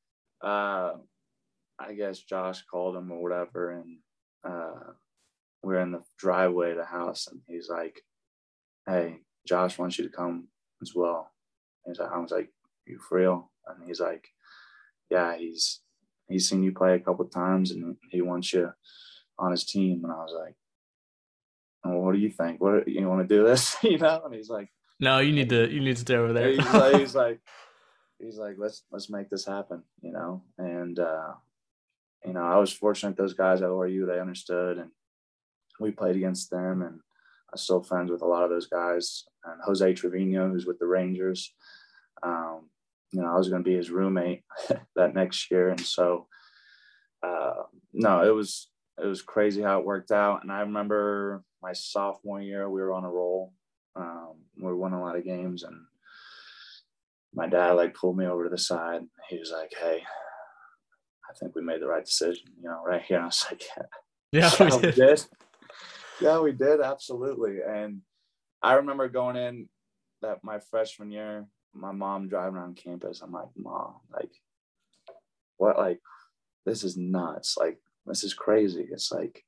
uh, 0.43 0.95
I 1.79 1.95
guess 1.95 2.19
Josh 2.19 2.63
called 2.71 2.97
him 2.97 3.11
or 3.11 3.23
whatever, 3.23 3.71
and 3.71 3.99
uh, 4.45 4.93
we're 5.63 5.81
in 5.81 5.93
the 5.93 6.03
driveway 6.19 6.73
of 6.73 6.77
the 6.77 6.85
house, 6.85 7.27
and 7.27 7.41
he's 7.47 7.71
like, 7.71 8.01
"Hey, 8.87 9.21
Josh 9.47 9.79
wants 9.79 9.99
you 9.99 10.05
to 10.05 10.15
come 10.15 10.49
as 10.83 10.95
well." 10.95 11.31
He's 11.87 11.99
like, 11.99 12.13
"I 12.13 12.19
was 12.19 12.31
like, 12.31 12.51
you 12.87 12.99
for 12.99 13.19
real?" 13.19 13.51
And 13.67 13.87
he's 13.87 14.01
like, 14.01 14.29
"Yeah, 15.11 15.37
he's 15.37 15.81
he's 16.29 16.49
seen 16.49 16.63
you 16.63 16.73
play 16.73 16.95
a 16.95 17.01
couple 17.01 17.25
times, 17.27 17.71
and 17.71 17.97
he 18.11 18.21
wants 18.21 18.53
you 18.53 18.73
on 19.39 19.51
his 19.51 19.65
team." 19.65 20.03
And 20.05 20.13
I 20.13 20.17
was 20.17 20.35
like, 20.39 20.55
well, 21.85 22.01
"What 22.01 22.15
do 22.15 22.19
you 22.19 22.31
think? 22.31 22.61
What 22.61 22.89
you 22.89 23.09
want 23.09 23.29
to 23.29 23.35
do 23.35 23.45
this?" 23.45 23.77
you 23.83 23.99
know? 23.99 24.23
And 24.25 24.35
he's 24.35 24.51
like, 24.51 24.71
"No, 24.99 25.19
you 25.19 25.33
need 25.33 25.49
to 25.51 25.71
you 25.71 25.81
need 25.81 25.97
to 25.97 26.03
stay 26.03 26.17
over 26.17 26.33
there." 26.33 26.51
he's 26.51 26.73
like, 26.73 26.97
he's 26.97 27.15
like, 27.25 27.41
he's 28.19 28.39
like, 28.39 28.57
"Let's 28.59 28.85
let's 28.91 29.11
make 29.11 29.31
this 29.31 29.47
happen," 29.47 29.83
you 30.03 30.13
know, 30.13 30.43
and. 30.59 30.99
uh 30.99 31.33
you 32.25 32.35
know, 32.35 32.43
I 32.43 32.57
was 32.57 32.73
fortunate 32.73 33.17
those 33.17 33.35
guys 33.35 33.63
at 33.63 33.69
ORU, 33.69 34.07
they 34.07 34.21
understood 34.21 34.79
and 34.79 34.91
we 35.79 35.91
played 35.91 36.17
against 36.17 36.51
them 36.51 36.83
and 36.83 37.01
I'm 37.51 37.57
still 37.57 37.83
friends 37.83 38.11
with 38.11 38.23
a 38.23 38.27
lot 38.27 38.45
of 38.45 38.51
those 38.51 38.67
guys. 38.67 39.25
And 39.45 39.61
Jose 39.65 39.95
Trevino, 39.95 40.49
who's 40.49 40.67
with 40.67 40.79
the 40.79 40.87
Rangers, 40.87 41.53
um, 42.23 42.69
you 43.13 43.23
know, 43.23 43.29
I 43.29 43.37
was 43.37 43.49
going 43.49 43.65
to 43.65 43.69
be 43.69 43.77
his 43.77 43.91
roommate 43.91 44.45
that 44.97 45.15
next 45.15 45.51
year. 45.51 45.71
And 45.71 45.81
so, 45.81 46.29
uh, 47.23 47.63
no, 47.93 48.23
it 48.23 48.35
was, 48.35 48.69
it 49.03 49.07
was 49.07 49.23
crazy 49.23 49.63
how 49.63 49.81
it 49.81 49.87
worked 49.87 50.13
out. 50.13 50.43
And 50.43 50.53
I 50.53 50.61
remember 50.61 51.43
my 51.63 51.73
sophomore 51.73 52.41
year, 52.41 52.69
we 52.69 52.81
were 52.81 52.93
on 52.93 53.05
a 53.05 53.11
roll. 53.11 53.53
Um, 53.97 54.35
we 54.61 54.73
won 54.73 54.93
a 54.93 55.01
lot 55.01 55.17
of 55.17 55.25
games 55.25 55.63
and 55.63 55.77
my 57.35 57.49
dad 57.49 57.73
like 57.73 57.95
pulled 57.95 58.17
me 58.17 58.27
over 58.27 58.45
to 58.45 58.51
the 58.51 58.59
side. 58.59 59.03
He 59.29 59.39
was 59.39 59.51
like, 59.53 59.73
Hey, 59.79 60.03
I 61.29 61.35
think 61.35 61.55
we 61.55 61.63
made 61.63 61.81
the 61.81 61.87
right 61.87 62.05
decision, 62.05 62.47
you 62.61 62.69
know, 62.69 62.83
right 62.85 63.03
here. 63.03 63.21
I 63.23 63.27
was 63.27 63.47
like, 63.51 63.63
yeah, 64.33 64.51
yeah 64.51 64.51
we, 64.65 64.71
did. 64.71 64.83
we 64.83 64.91
did. 64.93 65.27
Yeah, 66.21 66.41
we 66.41 66.53
did. 66.53 66.81
Absolutely. 66.81 67.59
And 67.67 68.01
I 68.63 68.75
remember 68.75 69.09
going 69.09 69.37
in 69.37 69.69
that 70.23 70.43
my 70.43 70.59
freshman 70.59 71.11
year, 71.11 71.47
my 71.73 71.93
mom 71.93 72.29
driving 72.29 72.57
around 72.57 72.77
campus. 72.77 73.23
I'm 73.23 73.33
like, 73.33 73.49
mom, 73.57 73.95
like, 74.13 74.33
what? 75.57 75.79
Like, 75.79 76.01
this 76.67 76.85
is 76.85 76.97
nuts. 76.97 77.57
Like, 77.59 77.79
this 78.07 78.25
is 78.25 78.35
crazy. 78.35 78.87
It's 78.91 79.13
like, 79.13 79.45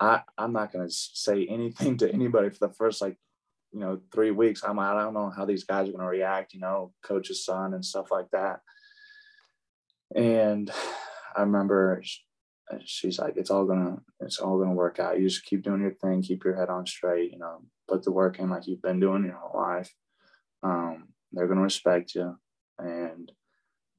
I, 0.00 0.22
I'm 0.38 0.52
not 0.52 0.72
going 0.72 0.88
to 0.88 0.92
say 0.92 1.46
anything 1.46 1.96
to 1.98 2.12
anybody 2.12 2.50
for 2.50 2.66
the 2.66 2.74
first 2.74 3.02
like 3.02 3.16
you 3.72 3.78
know 3.78 4.00
three 4.12 4.32
weeks 4.32 4.62
i'm 4.64 4.80
i 4.80 4.92
don't 4.94 5.14
know 5.14 5.30
how 5.30 5.44
these 5.44 5.62
guys 5.62 5.88
are 5.88 5.92
going 5.92 6.02
to 6.02 6.10
react 6.10 6.54
you 6.54 6.58
know 6.60 6.92
coach's 7.04 7.44
son 7.44 7.72
and 7.72 7.84
stuff 7.84 8.10
like 8.10 8.28
that 8.32 8.60
and 10.14 10.70
I 11.36 11.42
remember 11.42 12.02
she's 12.84 13.18
like, 13.18 13.36
it's 13.36 13.50
all 13.50 13.64
gonna, 13.64 13.98
it's 14.20 14.38
all 14.38 14.58
gonna 14.58 14.74
work 14.74 14.98
out. 14.98 15.18
You 15.18 15.28
just 15.28 15.44
keep 15.44 15.62
doing 15.62 15.80
your 15.80 15.94
thing, 15.94 16.22
keep 16.22 16.44
your 16.44 16.56
head 16.56 16.68
on 16.68 16.86
straight, 16.86 17.32
you 17.32 17.38
know, 17.38 17.62
put 17.88 18.02
the 18.02 18.12
work 18.12 18.38
in 18.38 18.50
like 18.50 18.66
you've 18.66 18.82
been 18.82 19.00
doing 19.00 19.24
your 19.24 19.34
whole 19.34 19.60
life. 19.60 19.92
Um, 20.62 21.08
they're 21.32 21.46
gonna 21.46 21.62
respect 21.62 22.14
you, 22.14 22.36
and, 22.78 23.30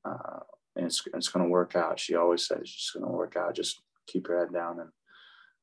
uh, 0.06 0.40
and 0.76 0.86
it's 0.86 1.04
it's 1.14 1.30
gonna 1.30 1.48
work 1.48 1.76
out. 1.76 2.00
She 2.00 2.16
always 2.16 2.46
says 2.46 2.60
it's 2.62 2.76
just 2.76 2.94
gonna 2.94 3.12
work 3.12 3.36
out. 3.36 3.56
Just 3.56 3.82
keep 4.08 4.28
your 4.28 4.40
head 4.40 4.54
down 4.54 4.80
and 4.80 4.90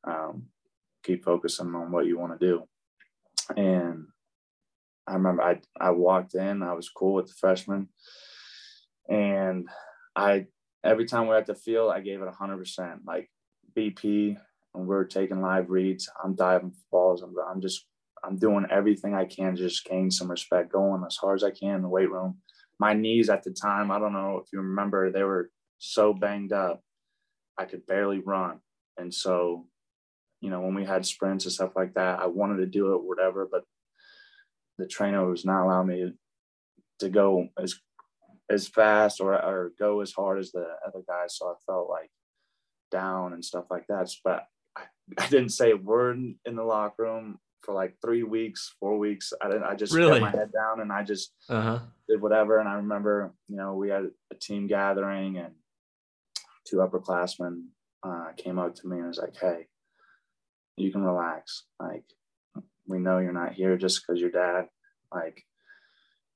um, 0.05 0.45
keep 1.05 1.25
focusing 1.25 1.75
on 1.75 1.91
what 1.91 2.07
you 2.07 2.19
want 2.19 2.39
to 2.39 2.47
do. 2.47 2.63
And 3.57 4.07
I 5.07 5.15
remember 5.15 5.43
I 5.43 5.61
I 5.81 5.91
walked 5.91 6.35
in, 6.35 6.63
I 6.63 6.75
was 6.75 6.91
cool 6.91 7.15
with 7.15 7.29
the 7.29 7.35
freshmen, 7.41 7.89
and 9.09 9.69
I 10.15 10.47
every 10.85 11.07
time 11.07 11.27
we're 11.27 11.39
at 11.39 11.47
the 11.47 11.55
field, 11.55 11.93
I 11.93 12.01
gave 12.01 12.21
it 12.21 12.29
hundred 12.35 12.59
percent. 12.59 13.01
Like 13.07 13.31
BP, 13.77 14.37
and 14.75 14.87
we're 14.87 15.05
taking 15.05 15.41
live 15.41 15.71
reads. 15.71 16.09
I'm 16.23 16.35
diving 16.35 16.75
balls. 16.91 17.23
I'm 17.23 17.35
I'm 17.51 17.61
just 17.61 17.87
I'm 18.25 18.37
doing 18.37 18.67
everything 18.71 19.15
I 19.15 19.25
can 19.25 19.57
to 19.57 19.63
just 19.63 19.85
gain 19.85 20.11
some 20.11 20.31
respect, 20.31 20.73
going 20.73 21.03
as 21.07 21.17
hard 21.17 21.39
as 21.39 21.45
I 21.45 21.51
can 21.51 21.77
in 21.77 21.83
the 21.83 21.89
weight 21.89 22.11
room. 22.11 22.39
My 22.79 22.93
knees 22.93 23.29
at 23.29 23.43
the 23.43 23.51
time, 23.51 23.91
I 23.91 23.99
don't 23.99 24.13
know 24.13 24.41
if 24.43 24.49
you 24.53 24.61
remember, 24.61 25.11
they 25.11 25.25
were 25.25 25.51
so 25.79 26.13
banged 26.13 26.53
up, 26.53 26.83
I 27.59 27.65
could 27.65 27.87
barely 27.87 28.21
run. 28.21 28.61
And 28.97 29.13
so, 29.13 29.67
you 30.41 30.51
know, 30.51 30.61
when 30.61 30.75
we 30.75 30.85
had 30.85 31.05
sprints 31.05 31.45
and 31.45 31.53
stuff 31.53 31.73
like 31.75 31.95
that, 31.95 32.21
I 32.21 32.27
wanted 32.27 32.59
to 32.59 32.67
do 32.67 32.95
it, 32.95 33.03
whatever, 33.03 33.49
but 33.51 33.65
the 34.79 34.87
trainer 34.87 35.29
was 35.29 35.45
not 35.45 35.65
allowing 35.65 35.89
me 35.89 36.13
to 37.01 37.09
go 37.09 37.49
as 37.59 37.75
as 38.51 38.67
fast 38.67 39.21
or, 39.21 39.35
or 39.35 39.73
go 39.79 40.01
as 40.01 40.13
hard 40.13 40.39
as 40.39 40.53
the 40.53 40.67
other 40.87 41.03
guys. 41.07 41.37
So 41.37 41.49
I 41.49 41.55
felt 41.67 41.91
like 41.91 42.11
down 42.91 43.33
and 43.35 43.45
stuff 43.45 43.67
like 43.71 43.87
that. 43.89 44.11
But 44.25 44.47
I, 44.75 44.83
I 45.19 45.27
didn't 45.29 45.51
say 45.51 45.73
a 45.73 45.77
word 45.77 46.19
in 46.19 46.57
the 46.57 46.63
locker 46.63 47.03
room 47.03 47.39
for 47.63 47.75
like 47.75 47.97
three 48.01 48.23
weeks, 48.23 48.75
four 48.81 48.99
weeks. 48.99 49.33
I 49.41 49.49
didn't, 49.49 49.65
I 49.65 49.75
just 49.75 49.95
really? 49.95 50.21
my 50.21 50.31
head 50.31 50.51
down 50.53 50.81
and 50.81 50.93
I 50.93 51.03
just 51.03 51.33
uh-huh. 51.51 51.81
did 52.09 52.23
whatever. 52.23 52.59
And 52.59 52.69
I 52.69 52.75
remember, 52.75 53.35
you 53.49 53.57
know, 53.57 53.75
we 53.75 53.91
had 53.91 54.09
a 54.31 54.35
team 54.35 54.67
gathering 54.67 55.37
and 55.37 55.55
two 56.67 56.77
upperclassmen 56.77 57.65
uh, 58.03 58.29
came 58.37 58.59
up 58.59 58.75
to 58.77 58.89
me 58.89 58.99
and 58.99 59.09
was 59.09 59.19
like, 59.19 59.37
Hey, 59.37 59.67
you 60.81 60.93
can 60.93 61.03
relax. 61.03 61.65
Like, 61.81 62.05
we 62.87 62.99
know 62.99 63.19
you're 63.19 63.33
not 63.33 63.53
here 63.53 63.77
just 63.77 64.03
because 64.07 64.21
you're 64.21 64.31
dad. 64.31 64.69
Like, 65.13 65.45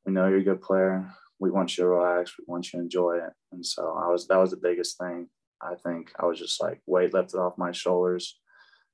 we 0.05 0.13
know 0.13 0.29
you're 0.29 0.39
a 0.39 0.45
good 0.45 0.63
player 0.63 1.13
we 1.43 1.51
want 1.51 1.77
you 1.77 1.83
to 1.83 1.89
relax. 1.89 2.39
We 2.39 2.45
want 2.47 2.73
you 2.73 2.79
to 2.79 2.85
enjoy 2.85 3.17
it. 3.17 3.33
And 3.51 3.67
so 3.67 3.99
I 4.01 4.09
was, 4.09 4.29
that 4.29 4.39
was 4.39 4.53
the 4.53 4.57
biggest 4.57 4.97
thing. 4.97 5.29
I 5.61 5.75
think 5.75 6.13
I 6.19 6.25
was 6.25 6.39
just 6.39 6.63
like 6.63 6.81
weight 6.87 7.13
lifted 7.13 7.39
off 7.39 7.59
my 7.59 7.73
shoulders 7.73 8.39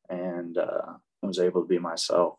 and 0.08 0.56
uh, 0.56 0.94
was 1.22 1.38
able 1.38 1.60
to 1.60 1.68
be 1.68 1.78
myself. 1.78 2.38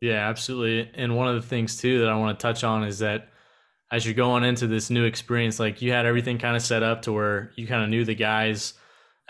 Yeah, 0.00 0.28
absolutely. 0.28 0.88
And 0.94 1.16
one 1.16 1.26
of 1.26 1.34
the 1.34 1.46
things 1.46 1.76
too 1.76 1.98
that 1.98 2.08
I 2.08 2.16
want 2.16 2.38
to 2.38 2.42
touch 2.42 2.62
on 2.62 2.84
is 2.84 3.00
that 3.00 3.28
as 3.90 4.06
you're 4.06 4.14
going 4.14 4.44
into 4.44 4.68
this 4.68 4.88
new 4.88 5.04
experience, 5.04 5.58
like 5.58 5.82
you 5.82 5.90
had 5.90 6.06
everything 6.06 6.38
kind 6.38 6.54
of 6.54 6.62
set 6.62 6.84
up 6.84 7.02
to 7.02 7.12
where 7.12 7.50
you 7.56 7.66
kind 7.66 7.82
of 7.82 7.88
knew 7.88 8.04
the 8.04 8.14
guys 8.14 8.74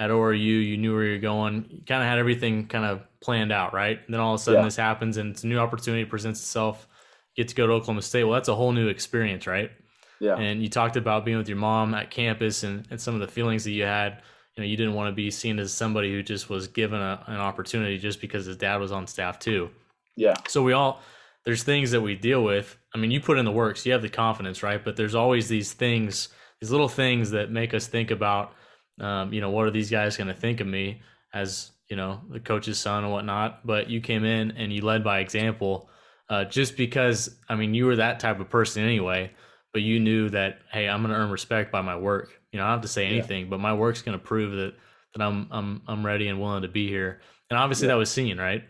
at 0.01 0.11
ORU, 0.11 0.39
you 0.39 0.79
knew 0.79 0.95
where 0.95 1.05
you're 1.05 1.19
going, 1.19 1.67
you 1.69 1.83
kind 1.87 2.03
of 2.03 2.09
had 2.09 2.19
everything 2.19 2.67
kind 2.67 2.87
of 2.87 3.03
planned 3.21 3.53
out, 3.53 3.75
right? 3.75 4.01
And 4.05 4.15
then 4.15 4.21
all 4.21 4.35
of 4.35 4.41
a 4.41 4.43
sudden 4.43 4.61
yeah. 4.61 4.65
this 4.65 4.77
happens 4.77 5.19
and 5.19 5.33
it's 5.33 5.45
a 5.45 5.47
new 5.47 5.59
opportunity 5.59 6.07
presents 6.07 6.41
itself. 6.41 6.89
You 7.37 7.45
get 7.45 7.49
to 7.51 7.55
go 7.55 7.67
to 7.67 7.75
Oklahoma 7.75 8.01
State. 8.01 8.25
Well, 8.25 8.33
that's 8.33 8.49
a 8.49 8.55
whole 8.55 8.73
new 8.73 8.89
experience, 8.89 9.47
right? 9.47 9.71
Yeah. 10.19 10.37
And 10.37 10.63
you 10.63 10.71
talked 10.71 10.97
about 10.97 11.27
being 11.27 11.37
with 11.37 11.49
your 11.49 11.59
mom 11.59 11.95
at 11.95 12.11
campus 12.11 12.63
and, 12.63 12.87
and 12.91 12.99
some 12.99 13.15
of 13.15 13.21
the 13.21 13.29
feelings 13.29 13.63
that 13.65 13.73
you 13.73 13.85
had. 13.85 14.23
You 14.57 14.63
know, 14.63 14.67
you 14.67 14.77
didn't 14.77 14.95
want 14.95 15.13
to 15.13 15.15
be 15.15 15.31
seen 15.31 15.59
as 15.59 15.73
somebody 15.73 16.11
who 16.11 16.23
just 16.23 16.49
was 16.49 16.67
given 16.67 17.01
a, 17.01 17.23
an 17.27 17.37
opportunity 17.37 17.99
just 17.99 18.23
because 18.23 18.47
his 18.47 18.57
dad 18.57 18.77
was 18.77 18.93
on 18.93 19.07
staff 19.07 19.39
too. 19.39 19.71
Yeah. 20.17 20.35
So 20.49 20.63
we 20.63 20.73
all 20.73 21.03
there's 21.45 21.63
things 21.63 21.91
that 21.91 22.01
we 22.01 22.15
deal 22.15 22.43
with. 22.43 22.77
I 22.95 22.99
mean, 22.99 23.11
you 23.11 23.21
put 23.21 23.39
in 23.39 23.45
the 23.45 23.53
works, 23.53 23.87
you 23.87 23.93
have 23.93 24.03
the 24.03 24.09
confidence, 24.09 24.63
right? 24.63 24.83
But 24.83 24.97
there's 24.97 25.15
always 25.15 25.49
these 25.49 25.73
things, 25.73 26.29
these 26.61 26.71
little 26.71 26.89
things 26.89 27.31
that 27.31 27.51
make 27.51 27.73
us 27.75 27.87
think 27.87 28.11
about, 28.11 28.53
um, 29.01 29.33
you 29.33 29.41
know, 29.41 29.51
what 29.51 29.67
are 29.67 29.71
these 29.71 29.91
guys 29.91 30.17
going 30.17 30.29
to 30.29 30.35
think 30.35 30.61
of 30.61 30.67
me 30.67 31.03
as 31.33 31.71
you 31.89 31.97
know 31.97 32.21
the 32.31 32.41
coach's 32.41 32.79
son 32.79 33.05
and 33.05 33.13
whatnot. 33.13 33.67
But 33.67 33.91
you 33.91 34.01
came 34.01 34.25
in 34.25 34.53
and 34.53 34.73
you 34.73 34.83
led 34.83 35.05
by 35.05 35.21
example, 35.21 35.91
uh, 36.29 36.45
just 36.45 36.77
because 36.77 37.37
I 37.49 37.57
mean 37.57 37.75
you 37.75 37.87
were 37.87 37.97
that 37.97 38.21
type 38.21 38.41
of 38.41 38.49
person 38.49 38.85
anyway. 38.85 39.33
But 39.73 39.83
you 39.83 40.01
knew 40.01 40.29
that 40.31 40.61
hey, 40.73 40.89
I'm 40.89 41.03
going 41.03 41.15
to 41.15 41.21
earn 41.21 41.31
respect 41.31 41.71
by 41.71 41.81
my 41.81 41.97
work. 41.97 42.41
You 42.53 42.59
know, 42.59 42.65
I 42.65 42.69
don't 42.69 42.79
have 42.79 42.83
to 42.83 42.89
say 42.89 43.07
anything, 43.07 43.45
yeah. 43.45 43.51
but 43.51 43.61
my 43.61 43.73
work's 43.73 44.03
going 44.03 44.19
to 44.19 44.25
prove 44.25 44.53
that 44.53 44.75
that 45.15 45.23
I'm 45.23 45.49
I'm 45.51 45.83
I'm 45.87 46.05
ready 46.05 46.29
and 46.29 46.41
willing 46.41 46.63
to 46.63 46.69
be 46.69 46.89
here. 46.89 47.21
And 47.51 47.59
obviously 47.59 47.87
yeah. 47.87 47.95
that 47.95 47.99
was 47.99 48.11
seen, 48.11 48.39
right? 48.39 48.65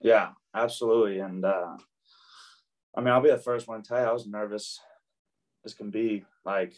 Yeah, 0.00 0.30
absolutely. 0.54 1.18
And 1.20 1.44
uh, 1.44 1.76
I 2.94 3.00
mean, 3.00 3.08
I'll 3.08 3.22
be 3.22 3.30
the 3.30 3.38
first 3.38 3.68
one 3.68 3.82
to 3.82 3.88
tell 3.88 4.00
you, 4.00 4.06
I 4.06 4.12
was 4.12 4.26
nervous 4.26 4.80
as 5.64 5.74
can 5.74 5.90
be. 5.90 6.24
Like, 6.44 6.72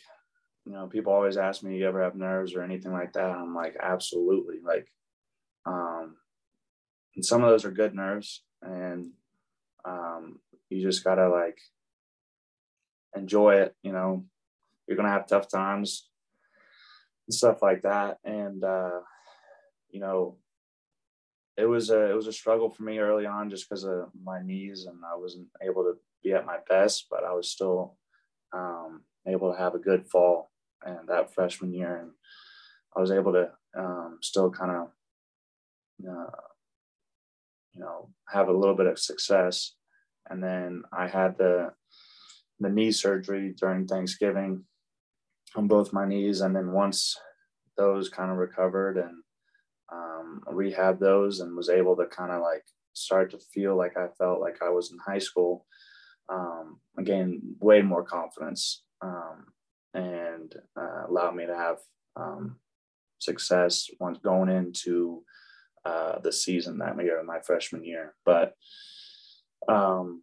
you 0.71 0.77
know, 0.77 0.87
people 0.87 1.13
always 1.13 1.37
ask 1.37 1.65
me, 1.65 1.77
you 1.77 1.89
ever 1.89 2.01
have 2.01 2.15
nerves 2.15 2.55
or 2.55 2.63
anything 2.63 2.93
like 2.93 3.15
that? 3.15 3.29
I'm 3.29 3.57
like, 3.57 3.77
absolutely. 3.83 4.59
Like, 4.65 4.87
um, 5.67 6.15
and 7.17 7.25
some 7.25 7.43
of 7.43 7.51
those 7.51 7.65
are 7.65 7.73
good 7.73 7.93
nerves, 7.93 8.45
and 8.63 9.11
um, 9.85 10.39
you 10.69 10.81
just 10.81 11.03
gotta 11.03 11.29
like 11.29 11.59
enjoy 13.17 13.57
it. 13.57 13.75
You 13.83 13.91
know, 13.91 14.27
you're 14.87 14.97
gonna 14.97 15.09
have 15.09 15.27
tough 15.27 15.49
times 15.49 16.09
and 17.27 17.35
stuff 17.35 17.63
like 17.63 17.83
that, 17.83 18.19
and 18.23 18.63
uh, 18.63 19.01
you 19.91 19.99
know, 19.99 20.37
it 21.57 21.65
was 21.65 21.91
a 21.91 22.13
it 22.13 22.15
was 22.15 22.29
a 22.29 22.33
struggle 22.33 22.71
for 22.71 22.85
me 22.85 23.01
early 23.01 23.27
on 23.27 23.51
just 23.51 23.69
because 23.69 23.83
of 23.83 24.11
my 24.23 24.41
knees 24.41 24.85
and 24.85 24.99
I 25.05 25.17
wasn't 25.17 25.49
able 25.61 25.83
to 25.83 25.95
be 26.23 26.33
at 26.33 26.47
my 26.47 26.59
best, 26.69 27.07
but 27.11 27.25
I 27.25 27.33
was 27.33 27.51
still 27.51 27.97
um, 28.53 29.03
able 29.27 29.53
to 29.53 29.59
have 29.59 29.75
a 29.75 29.81
good 29.81 30.07
fall 30.07 30.50
and 30.85 31.09
that 31.09 31.35
freshman 31.35 31.73
year, 31.73 31.97
and 31.97 32.11
I 32.97 33.01
was 33.01 33.11
able 33.11 33.33
to 33.33 33.51
um, 33.77 34.19
still 34.23 34.51
kind 34.51 34.71
of 34.71 34.87
uh, 36.09 36.31
you 37.73 37.81
know 37.81 38.11
have 38.29 38.49
a 38.49 38.57
little 38.57 38.75
bit 38.75 38.87
of 38.87 38.99
success, 38.99 39.75
and 40.29 40.43
then 40.43 40.83
I 40.93 41.09
had 41.09 41.37
the 41.39 41.73
the 42.59 42.69
knee 42.69 42.93
surgery 42.93 43.55
during 43.57 43.87
Thanksgiving 43.87 44.65
on 45.57 45.67
both 45.67 45.93
my 45.93 46.07
knees, 46.07 46.41
and 46.41 46.55
then 46.55 46.73
once 46.73 47.17
those 47.77 48.09
kind 48.09 48.31
of 48.31 48.37
recovered 48.37 48.99
and 48.99 49.23
um, 49.93 50.43
rehab 50.47 51.01
those 51.01 51.41
and 51.41 51.57
was 51.57 51.69
able 51.69 51.97
to 51.97 52.07
kind 52.07 52.31
of 52.31 52.43
like 52.43 52.65
start 52.93 53.31
to 53.31 53.39
feel 53.39 53.77
like 53.77 53.97
I 53.97 54.09
felt 54.19 54.41
like 54.41 54.59
I 54.63 54.69
was 54.69 54.93
in 54.93 54.99
high 54.99 55.19
school. 55.19 55.67
Um, 56.29 56.79
again, 56.97 57.57
way 57.59 57.83
more 57.83 58.05
confidence 58.05 58.85
um, 59.03 59.47
and 59.95 60.55
uh, 60.77 61.07
allowed 61.09 61.35
me 61.35 61.47
to 61.47 61.55
have 61.55 61.79
um, 62.17 62.57
success 63.19 63.91
once 63.99 64.19
going 64.19 64.49
into 64.49 65.23
uh, 65.85 66.19
the 66.21 66.33
season 66.33 66.79
that 66.79 66.97
year, 67.03 67.23
my 67.23 67.41
freshman 67.41 67.85
year. 67.85 68.15
But 68.25 68.55
um, 69.69 70.23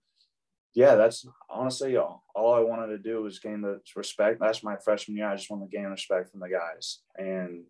yeah, 0.74 0.96
that's 0.96 1.26
honestly 1.50 1.98
all, 1.98 2.24
all 2.36 2.54
I 2.54 2.60
wanted 2.60 2.88
to 2.88 2.98
do 2.98 3.24
was 3.24 3.40
gain 3.40 3.62
the 3.62 3.82
respect. 3.96 4.40
That's 4.40 4.64
my 4.64 4.76
freshman 4.78 5.18
year. 5.18 5.28
I 5.28 5.36
just 5.36 5.50
wanted 5.50 5.72
to 5.72 5.78
gain 5.78 5.88
respect 5.88 6.30
from 6.30 6.40
the 6.40 6.50
guys. 6.50 7.00
And 7.18 7.64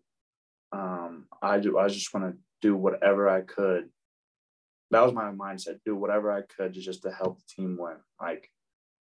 um, 0.72 1.26
I 1.40 1.58
do. 1.58 1.78
I 1.78 1.88
just 1.88 2.12
want 2.12 2.32
to 2.32 2.38
do 2.60 2.76
whatever 2.76 3.28
I 3.28 3.40
could. 3.40 3.88
That 4.90 5.04
was 5.04 5.12
my 5.12 5.30
mindset. 5.32 5.80
Do 5.84 5.96
whatever 5.96 6.30
I 6.30 6.42
could 6.42 6.74
just 6.74 7.02
to 7.02 7.10
help 7.10 7.38
the 7.38 7.44
team 7.48 7.76
win. 7.78 7.96
Like 8.20 8.50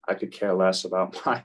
I 0.07 0.13
could 0.13 0.31
care 0.31 0.53
less 0.53 0.85
about 0.85 1.19
my 1.25 1.43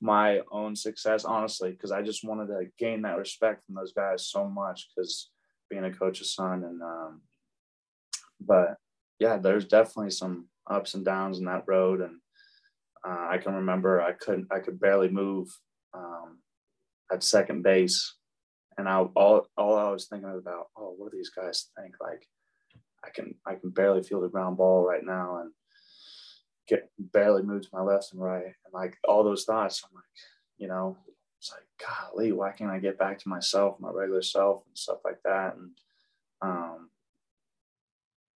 my 0.00 0.40
own 0.50 0.76
success, 0.76 1.24
honestly, 1.24 1.70
because 1.72 1.92
I 1.92 2.02
just 2.02 2.24
wanted 2.24 2.46
to 2.48 2.66
gain 2.78 3.02
that 3.02 3.18
respect 3.18 3.64
from 3.64 3.74
those 3.74 3.92
guys 3.92 4.26
so 4.26 4.48
much. 4.48 4.88
Because 4.94 5.30
being 5.70 5.84
a 5.84 5.92
coach's 5.92 6.34
son, 6.34 6.64
and 6.64 6.82
um, 6.82 7.22
but 8.40 8.76
yeah, 9.18 9.36
there's 9.38 9.66
definitely 9.66 10.10
some 10.10 10.46
ups 10.70 10.94
and 10.94 11.04
downs 11.04 11.38
in 11.38 11.44
that 11.46 11.64
road, 11.66 12.00
and 12.00 12.16
uh, 13.06 13.28
I 13.30 13.38
can 13.38 13.54
remember 13.54 14.00
I 14.00 14.12
couldn't, 14.12 14.48
I 14.50 14.60
could 14.60 14.80
barely 14.80 15.08
move 15.08 15.48
um, 15.94 16.38
at 17.12 17.22
second 17.22 17.62
base 17.62 18.14
and 18.78 18.88
I 18.88 19.00
all 19.00 19.46
all 19.56 19.76
I 19.76 19.90
was 19.90 20.06
thinking 20.06 20.30
about, 20.30 20.68
oh, 20.76 20.94
what 20.96 21.10
do 21.10 21.18
these 21.18 21.30
guys 21.30 21.68
think? 21.76 21.94
Like, 22.00 22.26
I 23.04 23.10
can 23.10 23.34
I 23.44 23.56
can 23.56 23.70
barely 23.70 24.02
feel 24.02 24.20
the 24.20 24.28
ground 24.28 24.56
ball 24.56 24.86
right 24.86 25.04
now, 25.04 25.40
and 25.40 25.50
get 26.68 26.90
barely 26.98 27.42
move 27.42 27.62
to 27.62 27.68
my 27.72 27.82
left 27.82 28.12
and 28.12 28.22
right, 28.22 28.44
and 28.44 28.74
like 28.74 28.96
all 29.06 29.24
those 29.24 29.44
thoughts. 29.44 29.82
I'm 29.84 29.94
like, 29.94 30.04
you 30.58 30.68
know, 30.68 30.96
it's 31.38 31.52
like, 31.52 31.64
golly, 31.78 32.32
why 32.32 32.52
can't 32.52 32.70
I 32.70 32.78
get 32.78 32.98
back 32.98 33.18
to 33.20 33.28
myself, 33.28 33.80
my 33.80 33.90
regular 33.90 34.22
self, 34.22 34.64
and 34.66 34.76
stuff 34.76 34.98
like 35.04 35.22
that, 35.24 35.56
and 35.56 35.70
um, 36.42 36.90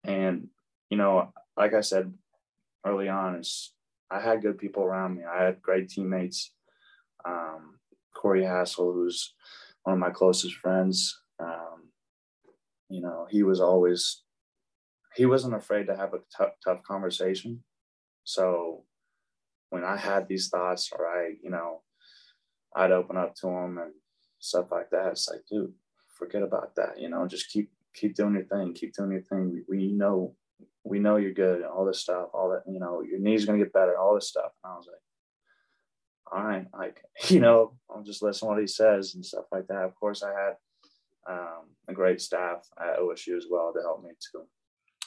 and 0.05 0.49
you 0.91 0.97
know, 0.97 1.33
like 1.57 1.75
I 1.75 1.81
said 1.81 2.13
early 2.87 3.09
on, 3.09 3.37
is 3.37 3.73
I 4.11 4.21
had 4.21 4.43
good 4.43 4.59
people 4.59 4.83
around 4.83 5.17
me. 5.17 5.25
I 5.25 5.45
had 5.45 5.63
great 5.63 5.89
teammates. 5.89 6.53
Um, 7.25 7.79
Corey 8.15 8.45
Hassel, 8.45 8.93
who's 8.93 9.35
one 9.85 9.95
of 9.95 9.99
my 9.99 10.11
closest 10.11 10.55
friends. 10.57 11.19
Um, 11.39 11.89
you 12.89 13.01
know, 13.01 13.27
he 13.31 13.43
was 13.43 13.61
always 13.61 14.23
he 15.15 15.27
wasn't 15.27 15.55
afraid 15.55 15.87
to 15.87 15.97
have 15.97 16.15
a 16.15 16.21
tough 16.65 16.83
conversation. 16.85 17.63
So 18.25 18.85
when 19.71 19.85
I 19.85 19.97
had 19.97 20.29
these 20.29 20.49
thoughts, 20.49 20.91
or 20.97 21.07
I, 21.07 21.35
you 21.43 21.51
know, 21.51 21.83
I'd 22.75 22.93
open 22.93 23.17
up 23.17 23.35
to 23.37 23.49
him 23.49 23.79
and 23.79 23.93
stuff 24.39 24.67
like 24.71 24.91
that. 24.91 25.13
It's 25.13 25.29
like, 25.29 25.43
dude, 25.49 25.73
forget 26.19 26.43
about 26.43 26.75
that. 26.77 27.01
You 27.01 27.09
know, 27.09 27.27
just 27.27 27.51
keep 27.51 27.71
keep 27.95 28.15
doing 28.15 28.35
your 28.35 28.45
thing, 28.45 28.75
keep 28.75 28.95
doing 28.95 29.13
your 29.13 29.23
thing. 29.23 29.51
We, 29.51 29.63
we 29.69 29.93
know 29.93 30.35
we 30.85 30.99
know 30.99 31.17
you're 31.17 31.33
good, 31.33 31.63
and 31.63 31.71
all 31.71 31.85
this 31.85 32.01
stuff, 32.01 32.29
all 32.35 32.51
that, 32.51 32.71
you 32.71 32.81
know, 32.81 33.03
your 33.03 33.19
knees 33.19 33.45
gonna 33.45 33.59
get 33.59 33.73
better, 33.73 33.97
all 33.97 34.15
this 34.15 34.29
stuff. 34.29 34.53
And 34.65 34.73
I 34.73 34.77
was 34.77 34.87
like, 34.87 36.33
all 36.33 36.45
right, 36.45 36.67
like, 36.77 37.03
you 37.31 37.41
know, 37.41 37.75
I'll 37.91 38.03
just 38.03 38.23
listen 38.23 38.49
to 38.49 38.53
what 38.53 38.61
he 38.61 38.67
says 38.67 39.15
and 39.15 39.25
stuff 39.25 39.45
like 39.53 39.69
that. 39.69 39.85
Of 39.85 39.95
course, 39.95 40.23
I 40.23 40.31
had 40.31 40.55
um, 41.29 41.71
a 41.89 41.93
great 41.93 42.21
staff 42.21 42.69
at 42.79 42.99
OSU 42.99 43.37
as 43.37 43.47
well 43.51 43.73
to 43.73 43.81
help 43.81 44.03
me 44.03 44.11
too. 44.33 44.43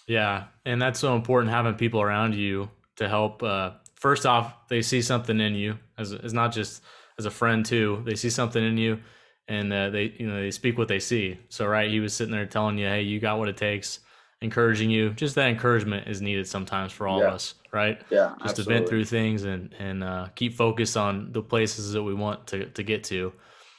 Yeah. 0.08 0.46
And 0.66 0.82
that's 0.82 1.00
so 1.00 1.16
important 1.16 1.52
having 1.52 1.74
people 1.74 2.02
around 2.02 2.36
you 2.36 2.70
to 2.98 3.08
help. 3.08 3.44
Uh, 3.44 3.72
first 3.96 4.26
off, 4.26 4.68
they 4.68 4.82
see 4.82 5.02
something 5.02 5.40
in 5.40 5.56
you 5.56 5.78
as, 5.98 6.14
as 6.14 6.34
not 6.34 6.54
just 6.54 6.84
as 7.18 7.26
a 7.26 7.32
friend 7.32 7.66
too. 7.66 8.02
They 8.06 8.16
see 8.16 8.30
something 8.30 8.64
in 8.64 8.78
you 8.78 9.00
and 9.48 9.72
uh, 9.72 9.90
they, 9.90 10.16
you 10.18 10.28
know, 10.28 10.42
they 10.42 10.52
speak 10.52 10.78
what 10.78 10.88
they 10.88 11.00
see. 11.00 11.38
So, 11.50 11.68
right. 11.68 11.90
He 11.90 12.00
was 12.00 12.14
sitting 12.14 12.32
there 12.32 12.46
telling 12.46 12.78
you, 12.78 12.88
Hey, 12.88 13.02
you 13.02 13.20
got 13.20 13.38
what 13.38 13.50
it 13.50 13.58
takes 13.58 14.00
encouraging 14.42 14.90
you. 14.90 15.12
Just 15.12 15.36
that 15.36 15.50
encouragement 15.50 16.08
is 16.08 16.22
needed 16.22 16.48
sometimes 16.48 16.92
for 16.92 17.08
all 17.08 17.20
yeah. 17.20 17.28
of 17.28 17.34
us, 17.34 17.56
right? 17.74 18.02
Yeah, 18.10 18.34
just 18.40 18.52
absolutely. 18.52 18.64
to 18.64 18.80
vent 18.80 18.90
through 18.90 19.06
things 19.06 19.44
and 19.44 19.74
and 19.80 20.04
uh, 20.04 20.28
keep 20.36 20.54
focused 20.54 20.98
on 20.98 21.32
the 21.32 21.42
places 21.42 21.92
that 21.94 22.04
we 22.04 22.14
want 22.14 22.48
to 22.48 22.66
to 22.66 22.84
get 22.84 23.04
to. 23.06 23.34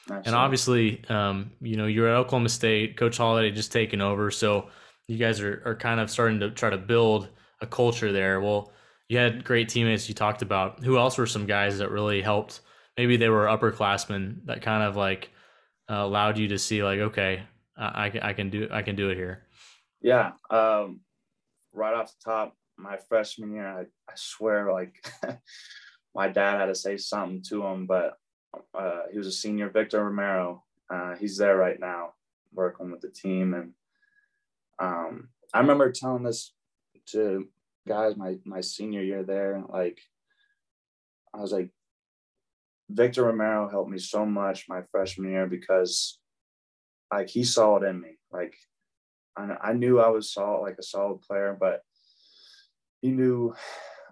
Absolutely. 0.08 0.26
And 0.26 0.36
obviously, 0.36 1.04
um, 1.08 1.50
you 1.60 1.76
know, 1.76 1.86
you're 1.86 2.08
at 2.08 2.16
Oklahoma 2.16 2.48
State. 2.48 2.96
Coach 2.96 3.16
Holliday 3.16 3.50
just 3.50 3.72
taken 3.72 4.00
over, 4.00 4.30
so 4.30 4.68
you 5.08 5.16
guys 5.16 5.40
are 5.40 5.62
are 5.64 5.74
kind 5.74 6.00
of 6.00 6.10
starting 6.10 6.40
to 6.40 6.50
try 6.50 6.70
to 6.70 6.78
build 6.78 7.28
a 7.60 7.66
culture 7.66 8.12
there. 8.12 8.40
Well, 8.40 8.72
you 9.08 9.18
had 9.18 9.44
great 9.44 9.68
teammates 9.68 10.08
you 10.08 10.14
talked 10.14 10.42
about. 10.42 10.82
Who 10.82 10.98
else 10.98 11.18
were 11.18 11.26
some 11.26 11.46
guys 11.46 11.78
that 11.78 11.90
really 11.90 12.22
helped? 12.22 12.60
Maybe 12.96 13.16
they 13.16 13.28
were 13.28 13.46
upperclassmen 13.46 14.46
that 14.46 14.62
kind 14.62 14.82
of 14.82 14.96
like 14.96 15.30
uh, 15.88 15.94
allowed 15.94 16.38
you 16.38 16.48
to 16.48 16.58
see 16.58 16.82
like, 16.82 16.98
okay, 16.98 17.42
I, 17.76 18.10
I 18.22 18.32
can 18.32 18.50
do 18.50 18.68
I 18.70 18.82
can 18.82 18.96
do 18.96 19.10
it 19.10 19.16
here. 19.16 19.44
Yeah. 20.00 20.32
Um, 20.50 21.00
right 21.72 21.94
off 21.94 22.12
the 22.12 22.30
top, 22.30 22.56
my 22.76 22.96
freshman 22.96 23.52
year, 23.52 23.66
I, 23.66 23.82
I 23.82 24.14
swear, 24.14 24.72
like 24.72 24.94
my 26.14 26.28
dad 26.28 26.58
had 26.58 26.66
to 26.66 26.74
say 26.74 26.96
something 26.96 27.42
to 27.48 27.64
him, 27.64 27.86
but 27.86 28.14
uh, 28.74 29.02
he 29.10 29.18
was 29.18 29.26
a 29.26 29.32
senior, 29.32 29.68
Victor 29.68 30.02
Romero. 30.04 30.64
Uh, 30.88 31.16
he's 31.16 31.36
there 31.36 31.56
right 31.56 31.78
now, 31.78 32.14
working 32.52 32.90
with 32.90 33.00
the 33.00 33.10
team, 33.10 33.54
and 33.54 33.72
um, 34.78 35.28
I 35.52 35.60
remember 35.60 35.90
telling 35.90 36.22
this 36.22 36.52
to 37.06 37.48
guys 37.86 38.16
my 38.16 38.36
my 38.44 38.60
senior 38.60 39.02
year 39.02 39.22
there. 39.22 39.62
Like, 39.68 40.00
I 41.34 41.40
was 41.40 41.52
like, 41.52 41.70
Victor 42.90 43.24
Romero 43.24 43.68
helped 43.68 43.90
me 43.90 43.98
so 43.98 44.24
much 44.26 44.66
my 44.68 44.82
freshman 44.90 45.30
year 45.30 45.46
because, 45.46 46.18
like, 47.12 47.28
he 47.28 47.44
saw 47.44 47.76
it 47.76 47.84
in 47.84 48.00
me. 48.00 48.18
Like, 48.30 48.56
I, 49.36 49.56
I 49.62 49.72
knew 49.72 50.00
I 50.00 50.08
was 50.08 50.32
solid, 50.32 50.62
like 50.62 50.76
a 50.78 50.82
solid 50.82 51.20
player, 51.22 51.56
but 51.58 51.80
he 53.02 53.10
knew 53.10 53.54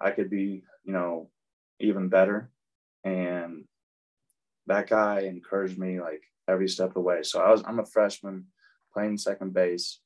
I 0.00 0.10
could 0.10 0.30
be, 0.30 0.62
you 0.84 0.92
know, 0.92 1.30
even 1.80 2.08
better. 2.08 2.50
And 3.04 3.64
that 4.66 4.88
guy 4.88 5.20
encouraged 5.20 5.78
me 5.78 6.00
like 6.00 6.22
every 6.48 6.68
step 6.68 6.88
of 6.88 6.94
the 6.94 7.00
way. 7.00 7.22
So 7.22 7.40
I 7.40 7.50
was 7.50 7.62
I'm 7.66 7.78
a 7.78 7.86
freshman 7.86 8.46
playing 8.92 9.18
second 9.18 9.52
base 9.52 10.00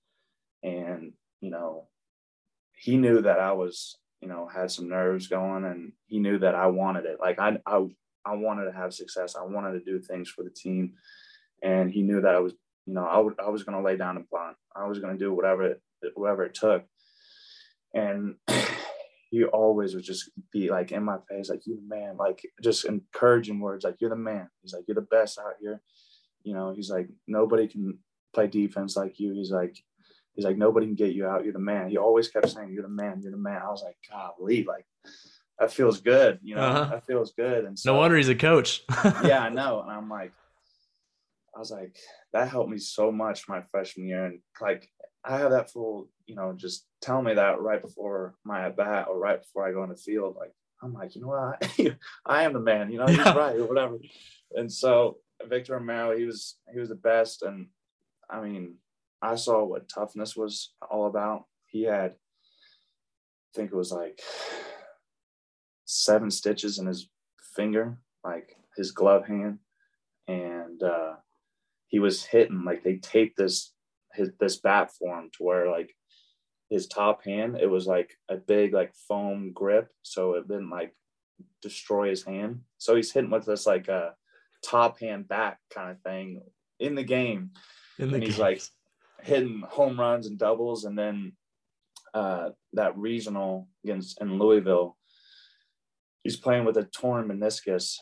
and 0.62 1.12
you 1.40 1.50
know 1.50 1.88
he 2.78 2.96
knew 2.96 3.20
that 3.22 3.40
I 3.40 3.52
was 3.52 3.96
you 4.20 4.28
know 4.28 4.48
had 4.52 4.70
some 4.70 4.88
nerves 4.88 5.26
going 5.28 5.64
and 5.64 5.92
he 6.06 6.18
knew 6.18 6.38
that 6.38 6.54
I 6.54 6.66
wanted 6.66 7.04
it. 7.04 7.18
Like 7.20 7.38
I 7.38 7.58
I 7.66 7.86
I 8.24 8.34
wanted 8.34 8.66
to 8.66 8.72
have 8.72 8.94
success. 8.94 9.36
I 9.36 9.44
wanted 9.44 9.72
to 9.72 9.84
do 9.84 10.00
things 10.00 10.28
for 10.28 10.44
the 10.44 10.50
team. 10.50 10.94
And 11.62 11.90
he 11.90 12.02
knew 12.02 12.20
that 12.20 12.34
I 12.34 12.40
was 12.40 12.54
you 12.86 12.94
know 12.94 13.04
I, 13.04 13.48
was 13.48 13.64
going 13.64 13.76
to 13.76 13.84
lay 13.84 13.96
down 13.96 14.16
and 14.16 14.28
punt 14.30 14.56
I 14.74 14.86
was 14.86 14.98
going 14.98 15.12
to 15.12 15.22
do 15.22 15.32
whatever 15.32 15.66
it, 15.66 15.82
whatever 16.14 16.44
it 16.44 16.54
took. 16.54 16.84
And 17.94 18.36
he 19.30 19.44
always 19.44 19.94
would 19.94 20.04
just 20.04 20.30
be 20.52 20.70
like 20.70 20.92
in 20.92 21.04
my 21.04 21.18
face 21.28 21.50
like 21.50 21.66
you 21.66 21.76
the 21.76 21.94
man. 21.94 22.16
Like 22.16 22.42
just 22.62 22.84
encouraging 22.84 23.60
words 23.60 23.84
like 23.84 23.96
you're 24.00 24.10
the 24.10 24.16
man. 24.16 24.48
He's 24.62 24.72
like 24.72 24.84
you're 24.86 24.94
the 24.94 25.00
best 25.02 25.38
out 25.38 25.54
here. 25.60 25.82
You 26.42 26.54
know 26.54 26.72
he's 26.74 26.90
like 26.90 27.08
nobody 27.26 27.66
can 27.66 27.98
play 28.34 28.46
defense 28.46 28.96
like 28.96 29.18
you. 29.18 29.32
He's 29.32 29.50
like 29.50 29.76
he's 30.39 30.45
like, 30.45 30.57
nobody 30.57 30.86
can 30.86 30.95
get 30.95 31.16
you 31.16 31.26
out. 31.26 31.43
You're 31.43 31.53
the 31.53 31.59
man. 31.59 31.91
He 31.91 31.97
always 31.97 32.28
kept 32.28 32.49
saying, 32.49 32.70
you're 32.72 32.84
the 32.84 32.89
man. 32.89 33.20
You're 33.20 33.32
the 33.32 33.39
man. 33.39 33.61
I 33.61 33.70
was 33.70 33.82
like, 33.82 33.97
golly, 34.09 34.62
like 34.62 34.86
that 35.59 35.72
feels 35.72 36.01
good. 36.01 36.39
You 36.45 36.55
know, 36.55 36.61
uh-huh. 36.61 36.91
that 36.93 37.07
feels 37.07 37.32
good. 37.32 37.64
And 37.64 37.76
so, 37.76 37.93
no 37.93 37.99
wonder 37.99 38.16
he's 38.16 38.28
a 38.28 38.36
coach. 38.36 38.84
yeah, 39.24 39.41
I 39.41 39.49
know. 39.49 39.82
And 39.82 39.91
I'm 39.91 40.09
like, 40.09 40.32
I 41.57 41.59
was 41.59 41.72
like, 41.72 41.97
that 42.32 42.49
helped 42.49 42.70
me 42.70 42.78
so 42.78 43.11
much 43.11 43.49
my 43.49 43.62
freshman 43.72 44.07
year. 44.07 44.26
And 44.26 44.39
like, 44.61 44.89
I 45.24 45.39
have 45.39 45.51
that 45.51 45.72
full, 45.72 46.09
you 46.26 46.36
know, 46.36 46.53
just 46.57 46.86
tell 47.03 47.20
me 47.20 47.34
that 47.34 47.61
right 47.61 47.82
before 47.82 48.36
my 48.45 48.66
at 48.66 48.76
bat 48.76 49.09
or 49.11 49.18
right 49.18 49.43
before 49.43 49.66
I 49.68 49.72
go 49.72 49.82
on 49.82 49.89
the 49.89 49.97
field. 49.97 50.36
Like, 50.39 50.53
I'm 50.84 50.93
like, 50.93 51.16
you 51.16 51.22
know 51.22 51.28
what? 51.28 51.68
I 52.24 52.45
am 52.45 52.53
the 52.53 52.61
man, 52.61 52.93
you 52.93 52.99
know, 52.99 53.09
he's 53.09 53.18
right 53.18 53.57
or 53.57 53.66
whatever. 53.66 53.99
And 54.55 54.72
so 54.72 55.16
Victor 55.49 55.72
Romero, 55.72 56.16
he 56.16 56.26
was, 56.26 56.55
he 56.72 56.78
was 56.78 56.91
the 56.91 56.95
best. 56.95 57.43
And 57.43 57.66
I 58.30 58.41
mean, 58.41 58.76
I 59.20 59.34
saw 59.34 59.64
what 59.64 59.88
toughness 59.88 60.36
was 60.36 60.72
all 60.90 61.06
about. 61.06 61.44
He 61.66 61.82
had, 61.84 62.12
I 62.12 63.50
think 63.54 63.72
it 63.72 63.76
was 63.76 63.92
like 63.92 64.20
seven 65.84 66.30
stitches 66.30 66.78
in 66.78 66.86
his 66.86 67.08
finger, 67.56 67.98
like 68.24 68.56
his 68.76 68.92
glove 68.92 69.26
hand, 69.26 69.58
and 70.28 70.82
uh, 70.82 71.14
he 71.88 71.98
was 71.98 72.24
hitting 72.24 72.64
like 72.64 72.84
they 72.84 72.96
taped 72.96 73.36
this 73.36 73.72
his 74.14 74.30
this 74.40 74.56
bat 74.56 74.90
for 74.98 75.18
him 75.18 75.30
to 75.32 75.44
where 75.44 75.70
like 75.70 75.94
his 76.70 76.86
top 76.86 77.24
hand 77.24 77.56
it 77.60 77.68
was 77.68 77.86
like 77.86 78.12
a 78.28 78.36
big 78.36 78.72
like 78.72 78.94
foam 79.08 79.52
grip, 79.52 79.90
so 80.02 80.34
it 80.34 80.46
didn't 80.46 80.70
like 80.70 80.94
destroy 81.62 82.10
his 82.10 82.24
hand. 82.24 82.60
So 82.78 82.94
he's 82.94 83.12
hitting 83.12 83.30
with 83.30 83.46
this 83.46 83.66
like 83.66 83.88
a 83.88 83.94
uh, 83.94 84.10
top 84.64 85.00
hand 85.00 85.28
back 85.28 85.58
kind 85.72 85.90
of 85.90 86.00
thing 86.02 86.42
in 86.78 86.94
the 86.94 87.02
game. 87.02 87.50
In 87.98 88.10
the 88.10 88.16
and 88.16 88.24
he's 88.24 88.38
like 88.38 88.62
hitting 89.22 89.62
home 89.68 89.98
runs 89.98 90.26
and 90.26 90.38
doubles, 90.38 90.84
and 90.84 90.98
then 90.98 91.32
uh, 92.14 92.50
that 92.72 92.96
regional 92.96 93.68
against 93.84 94.20
in 94.20 94.38
Louisville, 94.38 94.96
he's 96.22 96.36
playing 96.36 96.64
with 96.64 96.76
a 96.76 96.84
torn 96.84 97.28
meniscus, 97.28 97.96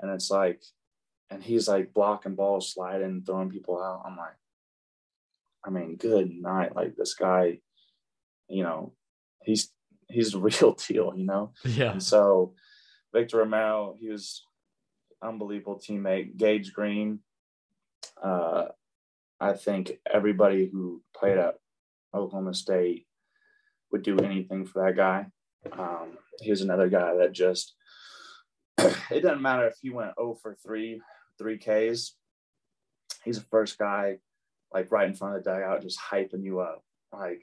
and 0.00 0.10
it's 0.10 0.30
like, 0.30 0.62
and 1.30 1.42
he's 1.42 1.68
like 1.68 1.94
blocking 1.94 2.34
balls, 2.34 2.72
sliding, 2.72 3.22
throwing 3.24 3.50
people 3.50 3.82
out. 3.82 4.02
I'm 4.06 4.16
like, 4.16 4.36
I 5.64 5.70
mean, 5.70 5.96
good 5.96 6.30
night. 6.30 6.76
Like 6.76 6.96
this 6.96 7.14
guy, 7.14 7.58
you 8.48 8.62
know, 8.62 8.92
he's 9.42 9.72
he's 10.08 10.32
the 10.32 10.38
real 10.40 10.72
deal, 10.72 11.12
you 11.16 11.26
know. 11.26 11.52
Yeah. 11.64 11.92
And 11.92 12.02
so 12.02 12.54
Victor 13.12 13.38
Romero, 13.38 13.96
he 13.98 14.08
was 14.08 14.42
unbelievable 15.22 15.80
teammate. 15.80 16.36
Gage 16.36 16.72
Green, 16.72 17.20
uh, 18.22 18.66
I 19.40 19.52
think 19.52 19.92
everybody 20.12 20.68
who 20.70 21.02
played 21.14 21.38
at 21.38 21.56
Oklahoma 22.14 22.54
State 22.54 23.06
would 23.92 24.02
do 24.02 24.18
anything 24.18 24.64
for 24.64 24.84
that 24.84 24.96
guy. 24.96 25.26
Um, 25.72 26.18
he 26.40 26.50
was 26.50 26.62
another 26.62 26.88
guy 26.88 27.16
that 27.16 27.32
just, 27.32 27.74
it 28.78 29.22
doesn't 29.22 29.42
matter 29.42 29.66
if 29.66 29.74
he 29.80 29.90
went 29.90 30.14
0 30.18 30.38
for 30.40 30.56
3, 30.64 31.00
3 31.38 31.58
Ks. 31.58 32.14
He's 33.24 33.38
the 33.38 33.46
first 33.50 33.78
guy, 33.78 34.18
like 34.72 34.90
right 34.90 35.08
in 35.08 35.14
front 35.14 35.36
of 35.36 35.44
the 35.44 35.50
dugout, 35.50 35.82
just 35.82 36.00
hyping 36.00 36.44
you 36.44 36.60
up, 36.60 36.82
like 37.12 37.42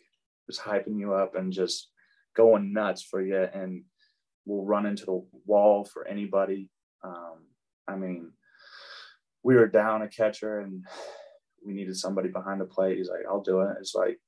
just 0.50 0.62
hyping 0.62 0.98
you 0.98 1.14
up 1.14 1.36
and 1.36 1.52
just 1.52 1.90
going 2.36 2.74
nuts 2.74 3.04
for 3.04 3.22
you. 3.22 3.48
And 3.54 3.84
will 4.46 4.66
run 4.66 4.86
into 4.86 5.06
the 5.06 5.26
wall 5.46 5.86
for 5.86 6.08
anybody. 6.08 6.70
Um, 7.04 7.46
I 7.88 7.96
mean, 7.96 8.32
we 9.44 9.56
were 9.56 9.68
down 9.68 10.02
a 10.02 10.08
catcher 10.08 10.60
and 10.60 10.86
we 11.66 11.74
needed 11.74 11.98
somebody 11.98 12.30
behind 12.30 12.62
the 12.62 12.66
plate. 12.66 12.98
He's 12.98 13.10
like, 13.10 13.26
I'll 13.28 13.42
do 13.42 13.62
it. 13.62 13.78
It's 13.80 13.96
like 13.96 14.20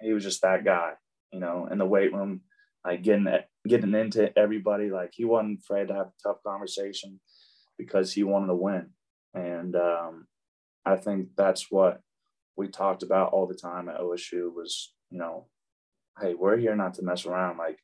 he 0.00 0.12
was 0.12 0.22
just 0.22 0.42
that 0.42 0.64
guy, 0.64 0.92
you 1.32 1.40
know, 1.40 1.68
in 1.70 1.78
the 1.78 1.86
weight 1.86 2.12
room, 2.12 2.42
like 2.84 3.02
getting 3.02 3.26
getting 3.66 3.94
into 3.94 4.36
everybody. 4.38 4.90
Like 4.90 5.10
he 5.14 5.24
wasn't 5.24 5.60
afraid 5.60 5.88
to 5.88 5.94
have 5.94 6.06
a 6.06 6.22
tough 6.22 6.38
conversation 6.46 7.20
because 7.78 8.12
he 8.12 8.24
wanted 8.24 8.48
to 8.48 8.54
win. 8.54 8.90
And 9.34 9.76
um, 9.76 10.26
I 10.84 10.96
think 10.96 11.28
that's 11.36 11.70
what 11.70 12.00
we 12.56 12.68
talked 12.68 13.02
about 13.02 13.32
all 13.32 13.46
the 13.46 13.54
time 13.54 13.88
at 13.88 14.00
OSU 14.00 14.52
was, 14.54 14.92
you 15.10 15.18
know, 15.18 15.46
hey, 16.20 16.34
we're 16.34 16.58
here 16.58 16.76
not 16.76 16.94
to 16.94 17.02
mess 17.02 17.24
around. 17.24 17.56
Like, 17.56 17.78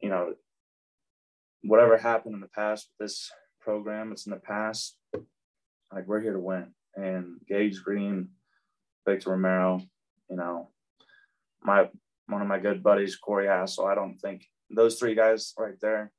you 0.00 0.08
know, 0.08 0.34
whatever 1.62 1.96
happened 1.98 2.34
in 2.34 2.40
the 2.40 2.48
past 2.48 2.88
with 2.88 3.06
this 3.08 3.30
program, 3.60 4.12
it's 4.12 4.26
in 4.26 4.30
the 4.30 4.38
past. 4.38 4.96
Like 5.92 6.06
we're 6.06 6.20
here 6.20 6.34
to 6.34 6.40
win 6.40 6.72
and 6.96 7.40
Gage 7.48 7.82
Green, 7.82 8.28
Victor 9.06 9.30
Romero, 9.30 9.82
you 10.28 10.36
know, 10.36 10.68
my 11.62 11.88
one 12.26 12.42
of 12.42 12.48
my 12.48 12.58
good 12.58 12.82
buddies, 12.82 13.16
Corey 13.16 13.46
Hassel. 13.46 13.86
I 13.86 13.94
don't 13.94 14.18
think 14.18 14.46
those 14.70 14.98
three 14.98 15.14
guys 15.14 15.52
right 15.58 15.78
there, 15.80 16.12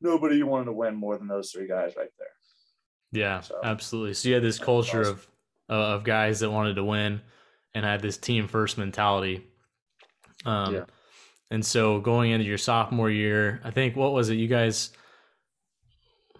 nobody 0.00 0.42
wanted 0.42 0.66
to 0.66 0.72
win 0.72 0.94
more 0.94 1.18
than 1.18 1.26
those 1.26 1.50
three 1.50 1.66
guys 1.66 1.94
right 1.96 2.10
there. 2.18 2.28
Yeah, 3.12 3.40
so, 3.40 3.60
absolutely. 3.62 4.14
So 4.14 4.28
you 4.28 4.34
had 4.34 4.42
this 4.42 4.58
culture 4.58 5.00
awesome. 5.00 5.14
of 5.14 5.28
uh, 5.68 5.94
of 5.94 6.04
guys 6.04 6.40
that 6.40 6.50
wanted 6.50 6.74
to 6.74 6.84
win 6.84 7.20
and 7.74 7.84
had 7.84 8.00
this 8.00 8.16
team 8.16 8.48
first 8.48 8.78
mentality. 8.78 9.44
Um, 10.44 10.74
yeah. 10.74 10.84
And 11.50 11.64
so 11.64 12.00
going 12.00 12.32
into 12.32 12.44
your 12.44 12.58
sophomore 12.58 13.10
year, 13.10 13.60
I 13.64 13.70
think 13.70 13.96
what 13.96 14.12
was 14.12 14.30
it? 14.30 14.34
You 14.34 14.48
guys, 14.48 14.90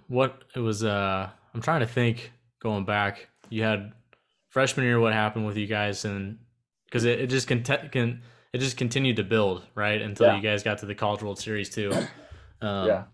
what 0.09 0.43
it 0.55 0.61
was? 0.61 0.85
Uh, 0.85 1.29
I'm 1.55 1.61
trying 1.61 1.81
to 1.81 1.87
think 1.87 2.33
going 2.61 2.85
back 2.85 3.29
you 3.49 3.63
had 3.63 3.93
freshman 4.49 4.87
year 4.87 5.01
what 5.01 5.13
happened 5.13 5.47
with 5.47 5.57
you 5.57 5.67
guys? 5.67 6.05
And 6.05 6.39
because 6.87 7.05
it, 7.05 7.21
it 7.21 7.27
just 7.29 7.51
it 7.51 8.59
just 8.59 8.77
continued 8.77 9.17
to 9.17 9.25
build 9.25 9.63
right? 9.75 10.01
Until 10.01 10.29
yeah. 10.29 10.37
you 10.37 10.43
guys 10.43 10.63
got 10.63 10.79
to 10.79 10.87
the 10.87 10.95
college 10.95 11.23
world 11.23 11.39
series 11.39 11.71
too. 11.71 11.93
Um, 12.63 12.89
yeah. 12.89 13.05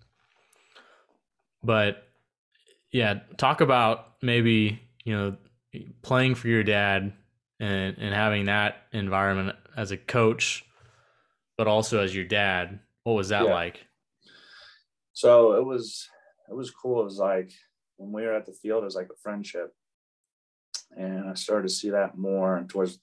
but 1.64 2.06
yeah 2.92 3.18
talk 3.38 3.60
about 3.60 4.12
maybe 4.22 4.80
you 5.04 5.12
know 5.12 5.36
playing 6.02 6.36
for 6.36 6.46
your 6.46 6.62
dad 6.62 7.12
and 7.58 7.98
and 7.98 8.14
having 8.14 8.44
that 8.44 8.76
environment 8.92 9.56
as 9.76 9.90
a 9.90 9.96
coach 9.96 10.64
but 11.62 11.66
also 11.66 12.00
as 12.00 12.14
your 12.14 12.24
dad. 12.24 12.80
What 13.04 13.14
was 13.14 13.28
that 13.28 13.44
yeah. 13.44 13.54
like? 13.54 13.86
So 15.12 15.52
it 15.52 15.64
was 15.64 16.08
it 16.48 16.54
was 16.54 16.70
cool. 16.70 17.00
It 17.02 17.04
was 17.04 17.18
like 17.18 17.52
when 17.96 18.12
we 18.12 18.22
were 18.22 18.34
at 18.34 18.46
the 18.46 18.52
field 18.52 18.82
it 18.82 18.86
was 18.86 18.96
like 18.96 19.10
a 19.12 19.20
friendship 19.22 19.74
and 20.96 21.30
I 21.30 21.34
started 21.34 21.68
to 21.68 21.74
see 21.74 21.90
that 21.90 22.16
more 22.16 22.64
towards, 22.68 22.98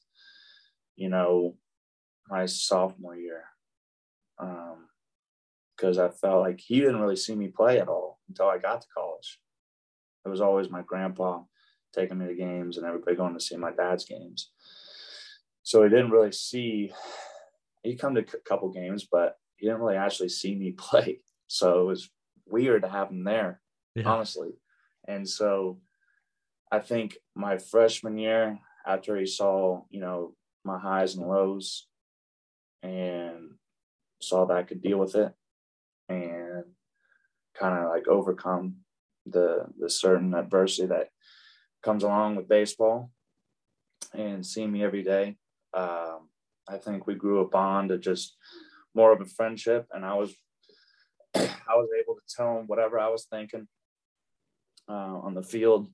you 0.96 1.10
know, 1.10 1.56
my 2.30 2.46
sophomore 2.46 3.16
year. 3.16 3.44
Um, 4.40 4.90
because 5.76 5.98
I 5.98 6.10
felt 6.10 6.42
like 6.42 6.60
he 6.60 6.80
didn't 6.80 7.00
really 7.00 7.16
see 7.16 7.36
me 7.36 7.48
play 7.48 7.80
at 7.80 7.88
all 7.88 8.20
until 8.28 8.48
I 8.48 8.58
got 8.58 8.82
to 8.82 8.88
college. 8.94 9.40
It 10.26 10.30
was 10.30 10.42
always 10.42 10.70
my 10.70 10.82
grandpa 10.82 11.44
taking 11.94 12.18
me 12.18 12.28
to 12.28 12.36
games 12.36 12.78
and 12.78 12.86
everybody 12.86 13.16
going 13.16 13.34
to 13.34 13.40
see 13.40 13.56
my 13.56 13.72
dad's 13.72 14.06
games. 14.06 14.52
So 15.64 15.84
he 15.84 15.90
didn't 15.90 16.12
really 16.12 16.32
see, 16.32 16.92
he 17.84 17.96
come 17.96 18.16
to 18.16 18.22
a 18.22 18.50
couple 18.50 18.70
games, 18.72 19.08
but 19.10 19.38
he 19.56 19.68
didn't 19.68 19.82
really 19.82 19.96
actually 19.96 20.30
see 20.30 20.56
me 20.56 20.72
play. 20.78 21.22
So 21.48 21.82
it 21.82 21.86
was 21.86 22.10
weird 22.46 22.84
to 22.84 22.90
have 22.90 23.10
him 23.10 23.24
there, 23.24 23.62
yeah. 23.96 24.04
honestly. 24.04 24.50
And 25.08 25.28
so 25.28 25.80
I 26.72 26.80
think 26.80 27.17
my 27.36 27.57
freshman 27.57 28.17
year, 28.17 28.59
after 28.86 29.17
he 29.17 29.26
saw, 29.26 29.84
you 29.89 29.99
know, 29.99 30.36
my 30.63 30.78
highs 30.78 31.15
and 31.15 31.28
lows 31.28 31.88
and 32.84 33.51
saw 34.22 34.45
that 34.45 34.57
I 34.57 34.63
could 34.63 34.82
deal 34.82 34.97
with 34.97 35.15
it 35.15 35.34
and 36.07 36.65
kind 37.57 37.78
of 37.78 37.89
like 37.89 38.07
overcome 38.07 38.78
the 39.26 39.65
the 39.78 39.89
certain 39.89 40.34
adversity 40.34 40.88
that 40.88 41.09
comes 41.84 42.03
along 42.03 42.36
with 42.36 42.49
baseball 42.49 43.11
and 44.13 44.45
seeing 44.45 44.72
me 44.72 44.84
every 44.84 45.03
day. 45.03 45.38
Um, 45.74 46.30
I 46.67 46.78
think 46.78 47.05
we 47.05 47.15
grew 47.15 47.39
a 47.39 47.47
bond 47.47 47.91
of 47.91 48.01
just 48.01 48.36
more 48.95 49.11
of 49.11 49.22
a 49.22 49.26
friendship 49.26 49.88
and 49.93 50.05
I 50.05 50.13
was 50.15 50.34
I 51.36 51.76
was 51.76 51.89
able 51.99 52.15
to 52.15 52.36
tell 52.36 52.59
him 52.59 52.67
whatever 52.67 52.99
I 52.99 53.09
was 53.09 53.26
thinking 53.26 53.67
uh, 54.89 55.20
on 55.24 55.36
the 55.36 55.43
field, 55.43 55.89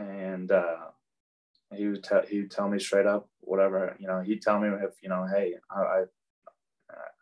and 0.00 0.50
uh, 0.50 0.88
he 1.74 1.86
would 1.86 2.04
tell 2.04 2.22
he 2.28 2.40
would 2.40 2.50
tell 2.50 2.68
me 2.68 2.78
straight 2.78 3.06
up 3.06 3.28
whatever 3.40 3.96
you 3.98 4.06
know. 4.06 4.20
He'd 4.20 4.42
tell 4.42 4.58
me 4.58 4.68
if 4.68 4.94
you 5.02 5.08
know, 5.08 5.26
hey, 5.32 5.54
I 5.70 5.80
I, 5.80 6.02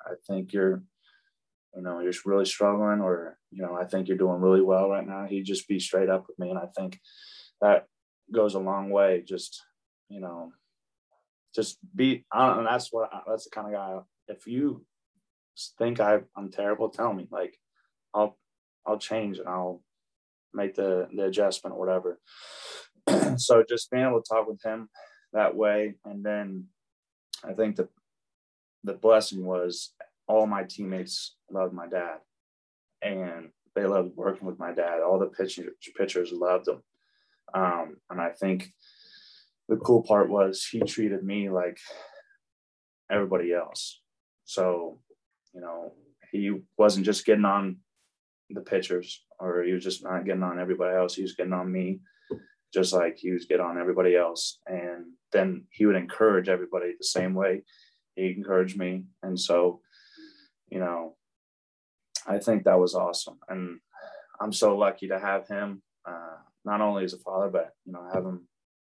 I 0.07 0.15
think 0.27 0.53
you're 0.53 0.83
you 1.75 1.83
know 1.83 2.01
you're 2.01 2.13
really 2.25 2.47
struggling, 2.47 3.01
or 3.01 3.39
you 3.51 3.63
know 3.63 3.75
I 3.75 3.85
think 3.85 4.09
you're 4.09 4.17
doing 4.17 4.41
really 4.41 4.63
well 4.63 4.89
right 4.89 5.07
now. 5.07 5.27
He'd 5.27 5.45
just 5.45 5.69
be 5.69 5.81
straight 5.81 6.09
up 6.09 6.27
with 6.29 6.39
me, 6.39 6.51
and 6.51 6.59
I 6.59 6.67
think 6.77 6.99
that 7.61 7.87
goes 8.33 8.55
a 8.55 8.61
long 8.61 8.91
way. 8.91 9.23
Just 9.27 9.63
you 10.09 10.21
know, 10.21 10.53
just 11.55 11.79
be. 11.95 12.25
and 12.33 12.67
that's 12.67 12.93
what 12.93 13.13
I, 13.13 13.21
that's 13.27 13.45
the 13.45 13.51
kind 13.51 13.67
of 13.69 13.73
guy. 13.73 13.99
If 14.29 14.47
you 14.47 14.85
think 15.79 16.01
I, 16.01 16.21
I'm 16.37 16.51
terrible, 16.51 16.89
tell 16.89 17.13
me. 17.13 17.27
Like, 17.31 17.59
I'll 18.15 18.39
I'll 18.87 18.99
change 18.99 19.39
and 19.39 19.49
I'll 19.49 19.83
make 20.55 20.75
the 20.75 21.09
the 21.15 21.25
adjustment 21.25 21.75
or 21.75 21.79
whatever. 21.79 22.19
so 23.37 23.65
just 23.69 23.91
being 23.91 24.07
able 24.07 24.23
to 24.23 24.29
talk 24.29 24.49
with 24.49 24.63
him 24.63 24.89
that 25.33 25.55
way, 25.55 25.95
and 26.05 26.25
then 26.25 26.67
I 27.45 27.53
think 27.53 27.77
the 27.77 27.89
the 28.85 28.95
blessing 28.95 29.45
was 29.45 29.93
all 30.27 30.47
my 30.47 30.65
teammates 30.65 31.37
loved 31.51 31.73
my 31.73 31.87
dad, 31.87 32.19
and 33.03 33.51
they 33.75 33.87
loved 33.87 34.17
working 34.17 34.47
with 34.47 34.59
my 34.59 34.73
dad. 34.73 35.01
All 35.01 35.19
the 35.19 35.27
pitchers 35.27 35.71
pitchers 35.97 36.33
loved 36.33 36.69
him, 36.69 36.83
um, 37.55 37.97
and 38.11 38.21
I 38.21 38.31
think 38.31 38.73
the 39.69 39.77
cool 39.77 40.03
part 40.03 40.31
was 40.31 40.65
he 40.65 40.81
treated 40.81 41.23
me 41.23 41.51
like 41.51 41.79
everybody 43.11 43.53
else. 43.53 44.01
So 44.45 45.01
you 45.55 45.61
know, 45.61 45.93
he 46.31 46.53
wasn't 46.77 47.07
just 47.07 47.25
getting 47.25 47.45
on 47.45 47.79
the 48.51 48.61
pitchers 48.61 49.25
or 49.39 49.63
he 49.63 49.73
was 49.73 49.85
just 49.85 50.03
not 50.03 50.25
getting 50.25 50.43
on 50.43 50.59
everybody 50.59 50.97
else. 50.97 51.15
He 51.15 51.23
was 51.23 51.35
getting 51.35 51.53
on 51.53 51.71
me 51.71 52.01
just 52.73 52.93
like 52.93 53.17
he 53.17 53.31
was 53.31 53.47
getting 53.47 53.65
on 53.65 53.79
everybody 53.79 54.17
else. 54.17 54.59
And 54.67 55.13
then 55.33 55.65
he 55.71 55.87
would 55.87 55.97
encourage 55.97 56.49
everybody 56.49 56.93
the 56.99 57.05
same 57.05 57.35
way 57.35 57.63
he 58.15 58.35
encouraged 58.37 58.79
me. 58.79 59.05
And 59.23 59.39
so, 59.39 59.81
you 60.71 60.81
know, 60.81 61.17
I 62.27 62.39
think 62.39 62.65
that 62.65 62.79
was 62.79 62.95
awesome. 62.95 63.39
And 63.49 63.81
I'm 64.41 64.53
so 64.53 64.77
lucky 64.77 65.09
to 65.09 65.19
have 65.19 65.49
him, 65.49 65.83
uh, 66.07 66.37
not 66.65 66.81
only 66.81 67.05
as 67.05 67.15
a 67.15 67.19
father, 67.19 67.49
but, 67.49 67.71
you 67.85 67.93
know, 67.93 68.09
have 68.13 68.25
him 68.25 68.47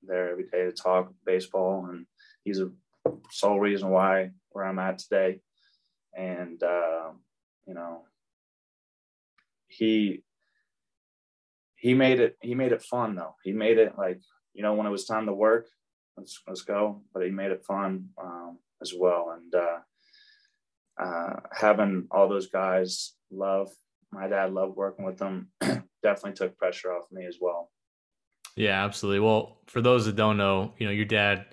there 0.03 0.31
every 0.31 0.45
day 0.45 0.63
to 0.63 0.71
talk 0.71 1.11
baseball. 1.25 1.87
And 1.89 2.05
he's 2.43 2.59
a 2.59 2.71
sole 3.31 3.59
reason 3.59 3.89
why 3.89 4.31
where 4.49 4.65
I'm 4.65 4.79
at 4.79 4.99
today 4.99 5.41
and 6.15 6.61
uh, 6.63 7.09
you 7.67 7.73
know 7.73 8.03
he 9.77 10.23
he 11.75 11.93
made 11.93 12.19
it 12.19 12.37
he 12.41 12.55
made 12.55 12.71
it 12.71 12.81
fun 12.83 13.15
though. 13.15 13.35
He 13.43 13.51
made 13.51 13.77
it 13.77 13.93
like 13.97 14.21
you 14.53 14.63
know 14.63 14.73
when 14.73 14.87
it 14.87 14.91
was 14.91 15.05
time 15.05 15.25
to 15.25 15.33
work 15.33 15.67
let's 16.17 16.41
let's 16.47 16.61
go 16.61 17.01
but 17.13 17.23
he 17.23 17.29
made 17.29 17.51
it 17.51 17.65
fun 17.65 18.09
um, 18.21 18.57
as 18.81 18.93
well. 18.97 19.35
And 19.35 19.53
uh, 19.53 21.03
uh, 21.03 21.39
having 21.51 22.07
all 22.11 22.29
those 22.29 22.47
guys 22.47 23.13
love 23.31 23.69
my 24.11 24.27
dad 24.27 24.53
loved 24.53 24.77
working 24.77 25.05
with 25.05 25.17
them 25.17 25.49
definitely 25.61 26.33
took 26.33 26.57
pressure 26.57 26.93
off 26.93 27.11
me 27.11 27.25
as 27.25 27.37
well. 27.41 27.71
Yeah 28.55 28.83
absolutely. 28.85 29.19
Well 29.19 29.57
for 29.67 29.81
those 29.81 30.05
that 30.05 30.15
don't 30.15 30.37
know 30.37 30.73
you 30.77 30.87
know 30.87 30.93
your 30.93 31.05
dad 31.05 31.45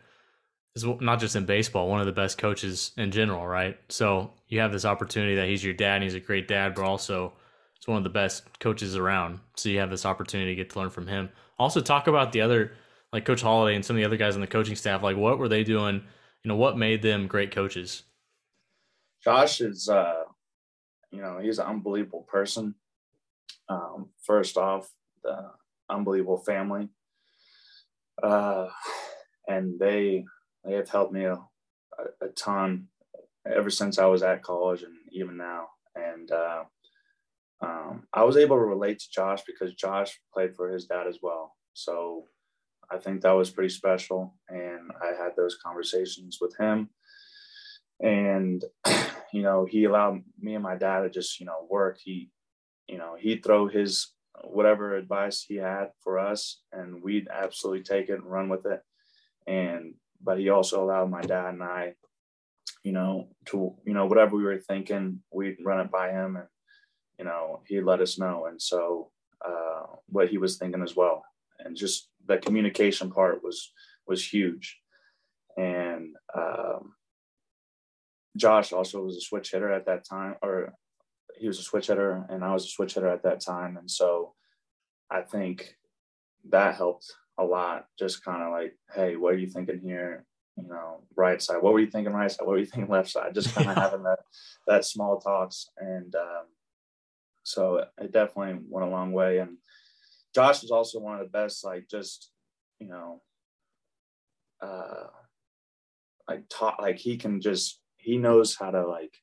is 0.75 0.85
not 0.85 1.21
just 1.21 1.37
in 1.37 1.45
baseball, 1.45 1.89
one 1.89 2.01
of 2.01 2.07
the 2.07 2.13
best 2.13 2.39
coaches 2.39 2.93
in 2.97 3.11
general, 3.11 3.47
right? 3.47 3.79
So 3.91 4.33
you 4.49 4.61
have 4.61 4.73
this 4.73 4.87
opportunity 4.87 5.35
that 5.35 5.49
he's 5.49 5.63
your 5.63 5.75
dad 5.75 5.97
and 5.97 6.05
he's 6.05 6.15
a 6.15 6.21
great 6.21 6.49
dad, 6.49 6.75
but 6.75 6.85
also 6.85 7.35
he's 7.83 7.89
one 7.89 7.99
of 7.99 8.05
the 8.05 8.11
best 8.11 8.59
coaches 8.61 8.97
around. 8.97 9.41
So 9.57 9.69
you 9.69 9.81
have 9.81 9.91
this 9.91 10.07
opportunity 10.07 10.53
to 10.53 10.57
get 10.57 10.71
to 10.71 10.79
learn 10.79 10.91
from 10.91 11.09
him. 11.09 11.31
Also 11.59 11.81
talk 11.81 12.07
about 12.07 12.33
the 12.33 12.41
other 12.41 12.73
like 13.13 13.25
Coach 13.25 13.43
Holliday 13.43 13.75
and 13.75 13.85
some 13.85 13.97
of 13.97 13.99
the 13.99 14.07
other 14.07 14.17
guys 14.17 14.37
on 14.37 14.41
the 14.41 14.47
coaching 14.47 14.77
staff. 14.77 15.03
Like 15.03 15.17
what 15.17 15.39
were 15.39 15.49
they 15.49 15.65
doing? 15.65 15.97
You 16.45 16.49
know, 16.49 16.57
what 16.57 16.79
made 16.79 17.03
them 17.03 17.27
great 17.27 17.53
coaches? 17.53 18.05
Josh 19.25 19.61
is 19.61 19.89
uh 19.89 20.25
you 21.11 21.21
know, 21.21 21.39
he's 21.43 21.59
an 21.59 21.67
unbelievable 21.67 22.23
person. 22.23 22.75
Um, 23.69 24.09
first 24.25 24.57
off, 24.57 24.91
the 25.23 25.51
unbelievable 25.91 26.39
family. 26.39 26.89
Uh 28.23 28.69
and 29.49 29.79
they 29.79 30.25
they 30.65 30.75
have 30.75 30.89
helped 30.89 31.13
me 31.13 31.25
a, 31.25 31.39
a, 32.21 32.29
ton 32.37 32.87
ever 33.45 33.69
since 33.69 33.99
I 33.99 34.07
was 34.07 34.23
at 34.23 34.43
college 34.43 34.83
and 34.83 34.95
even 35.11 35.37
now. 35.37 35.69
And 35.97 36.31
uh, 36.31 36.65
um, 37.63 38.05
I 38.13 38.25
was 38.25 38.37
able 38.37 38.57
to 38.57 38.63
relate 38.63 38.99
to 38.99 39.11
Josh 39.11 39.43
because 39.47 39.75
Josh 39.75 40.19
played 40.33 40.55
for 40.55 40.71
his 40.71 40.87
dad 40.87 41.07
as 41.07 41.19
well. 41.23 41.55
So 41.75 42.25
I 42.91 42.99
think 42.99 43.23
that 43.23 43.33
was 43.33 43.51
pretty 43.51 43.71
special. 43.71 44.35
And 44.49 44.91
I 45.01 45.09
had 45.09 45.37
those 45.37 45.57
conversations 45.65 46.39
with 46.41 46.57
him. 46.59 46.91
And, 48.01 48.65
you 49.33 49.43
know, 49.43 49.65
he 49.65 49.85
allowed 49.85 50.23
me 50.41 50.55
and 50.55 50.63
my 50.63 50.77
dad 50.77 51.01
to 51.01 51.11
just, 51.11 51.39
you 51.39 51.47
know, 51.47 51.67
work. 51.71 51.99
He, 52.03 52.31
you 52.89 52.99
know, 52.99 53.17
he'd 53.19 53.45
throw 53.45 53.69
his 53.69 54.13
whatever 54.43 54.97
advice 54.97 55.43
he 55.43 55.57
had 55.57 55.91
for 56.03 56.19
us 56.19 56.63
and 56.73 57.03
we'd 57.03 57.29
absolutely 57.33 57.83
take 57.83 58.09
it 58.09 58.15
and 58.15 58.31
run 58.31 58.49
with 58.49 58.67
it. 58.67 58.81
And 59.47 59.95
but 60.25 60.39
he 60.39 60.49
also 60.51 60.83
allowed 60.83 61.11
my 61.11 61.21
dad 61.21 61.55
and 61.55 61.63
I, 61.63 61.95
you 62.85 62.93
know, 62.93 63.29
to 63.47 63.75
you 63.85 63.95
know 63.95 64.07
whatever 64.07 64.37
we 64.37 64.45
were 64.45 64.59
thinking, 64.59 65.21
we'd 65.33 65.57
run 65.65 65.81
it 65.81 65.91
by 65.91 66.11
him, 66.11 66.37
and 66.37 66.47
you 67.23 67.29
know 67.29 67.61
he 67.69 67.81
let 67.81 68.01
us 68.01 68.19
know, 68.19 68.47
and 68.47 68.61
so 68.61 69.11
uh, 69.47 69.87
what 70.07 70.29
he 70.29 70.39
was 70.39 70.57
thinking 70.57 70.83
as 70.83 70.97
well, 70.97 71.25
and 71.61 71.77
just 71.77 72.09
the 72.27 72.37
communication 72.39 73.11
part 73.13 73.45
was 73.45 73.73
was 74.09 74.27
huge, 74.27 74.81
and 75.57 76.17
um, 76.37 76.95
Josh 78.37 78.73
also 78.73 79.05
was 79.05 79.17
a 79.17 79.21
switch 79.21 79.53
hitter 79.53 79.73
at 79.73 79.87
that 79.87 80.05
time, 80.05 80.35
or 80.43 80.75
he 81.39 81.47
was 81.47 81.61
a 81.61 81.63
switch 81.63 81.87
hitter, 81.87 82.27
and 82.29 82.45
I 82.45 82.53
was 82.53 82.65
a 82.65 82.71
switch 82.71 82.95
hitter 82.95 83.09
at 83.09 83.23
that 83.23 83.41
time, 83.41 83.77
and 83.77 83.89
so 83.89 84.35
I 85.09 85.21
think 85.21 85.77
that 86.51 86.75
helped 86.75 87.07
a 87.39 87.45
lot. 87.45 87.87
Just 87.97 88.25
kind 88.25 88.43
of 88.43 88.51
like, 88.51 88.77
hey, 88.93 89.15
what 89.15 89.35
are 89.35 89.39
you 89.39 89.47
thinking 89.47 89.79
here? 89.79 90.25
You 90.57 90.69
know, 90.69 91.05
right 91.15 91.41
side. 91.41 91.63
What 91.63 91.73
were 91.73 91.81
you 91.81 91.91
thinking 91.91 92.13
right 92.13 92.31
side? 92.31 92.47
What 92.47 92.55
were 92.55 92.59
you 92.59 92.67
thinking 92.67 92.91
left 92.91 93.11
side? 93.11 93.33
Just 93.33 93.55
kind 93.55 93.71
of 93.71 93.77
having 93.87 94.03
that 94.03 94.19
that 94.67 94.85
small 94.85 95.21
talks, 95.21 95.69
and 95.79 96.13
um, 96.17 96.47
so 97.43 97.85
it 97.99 98.13
definitely 98.13 98.65
went 98.69 98.87
a 98.87 98.91
long 98.91 99.13
way. 99.13 99.39
And 99.39 99.59
Josh 100.35 100.63
was 100.63 100.71
also 100.71 101.01
one 101.01 101.19
of 101.19 101.21
the 101.21 101.31
best. 101.31 101.65
Like, 101.65 101.89
just 101.89 102.31
you 102.79 102.89
know, 102.89 103.23
uh, 104.61 105.07
like 106.29 106.45
talk. 106.49 106.81
Like 106.81 106.99
he 106.99 107.17
can 107.17 107.41
just 107.41 107.81
he 107.97 108.17
knows 108.17 108.57
how 108.57 108.71
to 108.71 108.87
like 108.87 109.15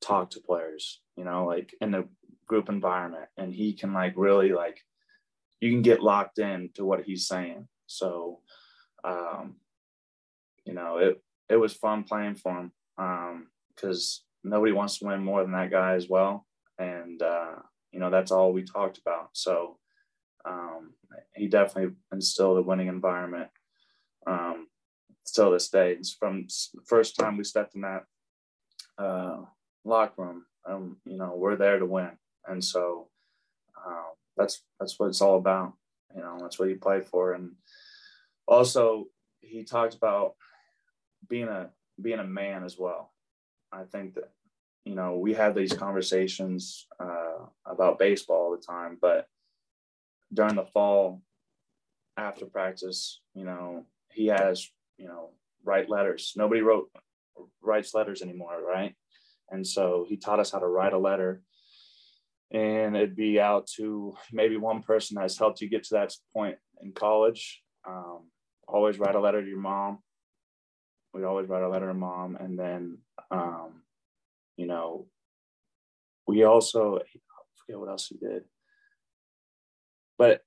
talk 0.00 0.30
to 0.30 0.40
players. 0.40 1.00
You 1.16 1.24
know, 1.24 1.46
like 1.46 1.74
in 1.80 1.94
a 1.94 2.04
group 2.46 2.68
environment, 2.68 3.28
and 3.36 3.52
he 3.52 3.72
can 3.72 3.92
like 3.92 4.14
really 4.16 4.52
like 4.52 4.80
you 5.60 5.70
can 5.70 5.82
get 5.82 6.02
locked 6.02 6.38
in 6.38 6.70
to 6.74 6.84
what 6.84 7.02
he's 7.04 7.26
saying. 7.26 7.66
So, 7.86 8.40
um, 9.04 9.56
you 10.64 10.74
know, 10.74 10.98
it 10.98 11.22
it 11.48 11.56
was 11.56 11.72
fun 11.72 12.04
playing 12.04 12.36
for 12.36 12.52
him 12.58 12.72
Um, 12.98 13.48
because 13.74 14.24
um, 14.44 14.50
nobody 14.50 14.72
wants 14.72 14.98
to 14.98 15.06
win 15.06 15.22
more 15.22 15.42
than 15.42 15.52
that 15.52 15.70
guy 15.70 15.94
as 15.94 16.08
well, 16.08 16.45
and 16.78 17.22
uh, 17.22 17.54
you 17.92 18.00
know 18.00 18.10
that's 18.10 18.30
all 18.30 18.52
we 18.52 18.62
talked 18.62 18.98
about. 18.98 19.30
So 19.32 19.78
um, 20.44 20.94
he 21.34 21.48
definitely 21.48 21.94
instilled 22.12 22.58
a 22.58 22.62
winning 22.62 22.88
environment. 22.88 23.50
Um, 24.26 24.68
still 25.24 25.50
this 25.50 25.68
day, 25.68 25.92
it's 25.92 26.12
from 26.12 26.46
the 26.74 26.82
first 26.84 27.16
time 27.16 27.36
we 27.36 27.44
stepped 27.44 27.74
in 27.74 27.82
that 27.82 28.04
uh, 28.98 29.38
locker 29.84 30.22
room. 30.22 30.46
Um, 30.68 30.96
you 31.04 31.16
know, 31.16 31.34
we're 31.36 31.56
there 31.56 31.78
to 31.78 31.86
win, 31.86 32.10
and 32.46 32.64
so 32.64 33.08
um, 33.86 34.06
that's 34.36 34.62
that's 34.80 34.98
what 34.98 35.06
it's 35.06 35.20
all 35.20 35.38
about. 35.38 35.74
You 36.14 36.22
know, 36.22 36.38
that's 36.40 36.58
what 36.58 36.68
you 36.68 36.76
play 36.76 37.00
for. 37.00 37.34
And 37.34 37.52
also, 38.46 39.06
he 39.40 39.64
talked 39.64 39.94
about 39.94 40.34
being 41.28 41.48
a 41.48 41.70
being 42.00 42.18
a 42.18 42.24
man 42.24 42.64
as 42.64 42.78
well. 42.78 43.12
I 43.72 43.84
think 43.84 44.14
that 44.14 44.30
you 44.86 44.94
know 44.94 45.18
we 45.18 45.34
have 45.34 45.54
these 45.54 45.72
conversations 45.72 46.86
uh, 46.98 47.44
about 47.66 47.98
baseball 47.98 48.36
all 48.36 48.56
the 48.56 48.62
time, 48.62 48.96
but 49.00 49.26
during 50.32 50.54
the 50.54 50.64
fall, 50.64 51.22
after 52.16 52.46
practice, 52.46 53.20
you 53.34 53.44
know, 53.44 53.84
he 54.12 54.26
has 54.28 54.70
you 54.96 55.08
know 55.08 55.30
write 55.64 55.90
letters. 55.90 56.32
Nobody 56.36 56.62
wrote 56.62 56.88
writes 57.60 57.94
letters 57.94 58.22
anymore, 58.22 58.58
right? 58.66 58.94
And 59.50 59.66
so 59.66 60.06
he 60.08 60.16
taught 60.16 60.40
us 60.40 60.50
how 60.50 60.60
to 60.60 60.66
write 60.66 60.92
a 60.92 60.98
letter 60.98 61.42
and 62.50 62.96
it'd 62.96 63.16
be 63.16 63.40
out 63.40 63.66
to 63.66 64.14
maybe 64.32 64.56
one 64.56 64.82
person 64.82 65.16
that's 65.18 65.38
helped 65.38 65.60
you 65.60 65.68
get 65.68 65.84
to 65.84 65.94
that 65.94 66.12
point 66.32 66.56
in 66.80 66.92
college. 66.92 67.62
Um, 67.86 68.30
always 68.68 68.98
write 68.98 69.14
a 69.14 69.20
letter 69.20 69.42
to 69.42 69.48
your 69.48 69.58
mom. 69.58 69.98
We 71.12 71.24
always 71.24 71.48
write 71.48 71.62
a 71.62 71.68
letter 71.68 71.88
to 71.88 71.94
mom, 71.94 72.36
and 72.36 72.58
then 72.58 72.98
um, 73.30 73.82
you 74.56 74.66
know 74.66 75.06
we 76.26 76.44
also 76.44 76.96
I 76.96 77.02
forget 77.64 77.80
what 77.80 77.88
else 77.88 78.08
he 78.08 78.16
did, 78.16 78.44
but 80.18 80.42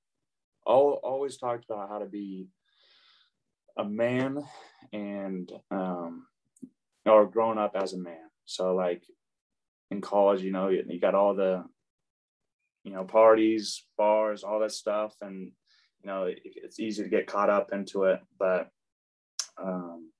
all 0.65 0.99
always 1.03 1.37
talked 1.37 1.65
about 1.65 1.89
how 1.89 1.99
to 1.99 2.05
be 2.05 2.47
a 3.77 3.85
man 3.85 4.43
and 4.91 5.51
um, 5.71 6.27
or 7.05 7.25
growing 7.25 7.57
up 7.57 7.75
as 7.75 7.93
a 7.93 7.97
man. 7.97 8.29
So 8.45 8.75
like 8.75 9.03
in 9.91 10.01
college, 10.01 10.41
you 10.41 10.51
know, 10.51 10.69
you, 10.69 10.83
you 10.87 10.99
got 10.99 11.15
all 11.15 11.33
the 11.33 11.63
you 12.83 12.93
know 12.93 13.03
parties, 13.03 13.85
bars, 13.97 14.43
all 14.43 14.59
that 14.59 14.71
stuff, 14.71 15.15
and 15.21 15.51
you 16.01 16.07
know 16.07 16.23
it, 16.23 16.39
it's 16.43 16.79
easy 16.79 17.03
to 17.03 17.09
get 17.09 17.27
caught 17.27 17.49
up 17.49 17.71
into 17.71 18.03
it. 18.03 18.19
But 18.37 18.69
um, 19.61 20.11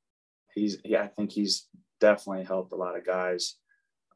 he's 0.54 0.78
yeah, 0.86 1.04
I 1.04 1.08
think 1.08 1.32
he's 1.32 1.68
definitely 2.00 2.46
helped 2.46 2.72
a 2.72 2.78
lot 2.78 2.98
of 2.98 3.06
guys 3.06 3.56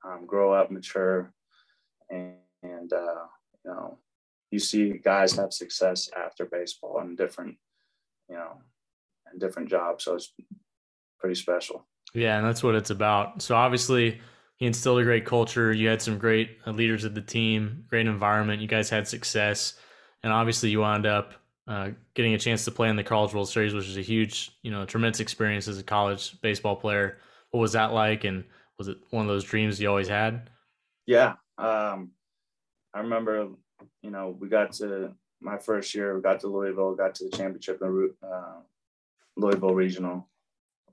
um, 0.03 0.25
grow 0.25 0.53
up, 0.53 0.71
mature, 0.71 1.33
and, 2.09 2.33
and 2.61 2.91
uh, 2.93 3.25
you 3.65 3.71
know, 3.71 3.97
you 4.51 4.59
see 4.59 4.93
guys 5.03 5.33
have 5.33 5.53
success 5.53 6.09
after 6.15 6.45
baseball 6.45 6.99
in 7.01 7.15
different, 7.15 7.57
you 8.29 8.35
know, 8.35 8.61
in 9.31 9.39
different 9.39 9.69
jobs. 9.69 10.03
So 10.03 10.15
it's 10.15 10.33
pretty 11.19 11.35
special. 11.35 11.87
Yeah, 12.13 12.37
and 12.37 12.45
that's 12.45 12.61
what 12.61 12.75
it's 12.75 12.91
about. 12.91 13.41
So 13.41 13.55
obviously, 13.55 14.21
he 14.57 14.67
instilled 14.67 14.99
a 14.99 15.03
great 15.03 15.25
culture. 15.25 15.73
You 15.73 15.87
had 15.87 16.01
some 16.01 16.19
great 16.19 16.57
uh, 16.67 16.71
leaders 16.71 17.03
of 17.03 17.15
the 17.15 17.21
team, 17.21 17.85
great 17.89 18.05
environment. 18.05 18.61
You 18.61 18.67
guys 18.67 18.89
had 18.89 19.07
success, 19.07 19.73
and 20.21 20.31
obviously, 20.31 20.69
you 20.69 20.81
wound 20.81 21.05
up 21.05 21.33
uh, 21.67 21.89
getting 22.13 22.33
a 22.33 22.37
chance 22.37 22.65
to 22.65 22.71
play 22.71 22.89
in 22.89 22.95
the 22.95 23.03
College 23.03 23.33
World 23.33 23.49
Series, 23.49 23.73
which 23.73 23.87
is 23.87 23.97
a 23.97 24.01
huge, 24.01 24.51
you 24.61 24.69
know, 24.69 24.85
tremendous 24.85 25.21
experience 25.21 25.67
as 25.67 25.79
a 25.79 25.83
college 25.83 26.39
baseball 26.41 26.75
player. 26.75 27.17
What 27.51 27.61
was 27.61 27.71
that 27.73 27.93
like? 27.93 28.25
And 28.25 28.43
was 28.77 28.87
it 28.87 28.97
one 29.09 29.23
of 29.23 29.27
those 29.27 29.43
dreams 29.43 29.79
you 29.79 29.89
always 29.89 30.07
had? 30.07 30.49
Yeah. 31.05 31.33
Um, 31.57 32.11
I 32.93 32.99
remember, 32.99 33.49
you 34.01 34.11
know, 34.11 34.35
we 34.39 34.49
got 34.49 34.73
to 34.73 35.13
my 35.41 35.57
first 35.57 35.93
year, 35.93 36.15
we 36.15 36.21
got 36.21 36.39
to 36.41 36.47
Louisville, 36.47 36.95
got 36.95 37.15
to 37.15 37.25
the 37.25 37.37
championship 37.37 37.81
in 37.81 38.11
uh, 38.23 38.59
Louisville 39.35 39.75
Regional, 39.75 40.29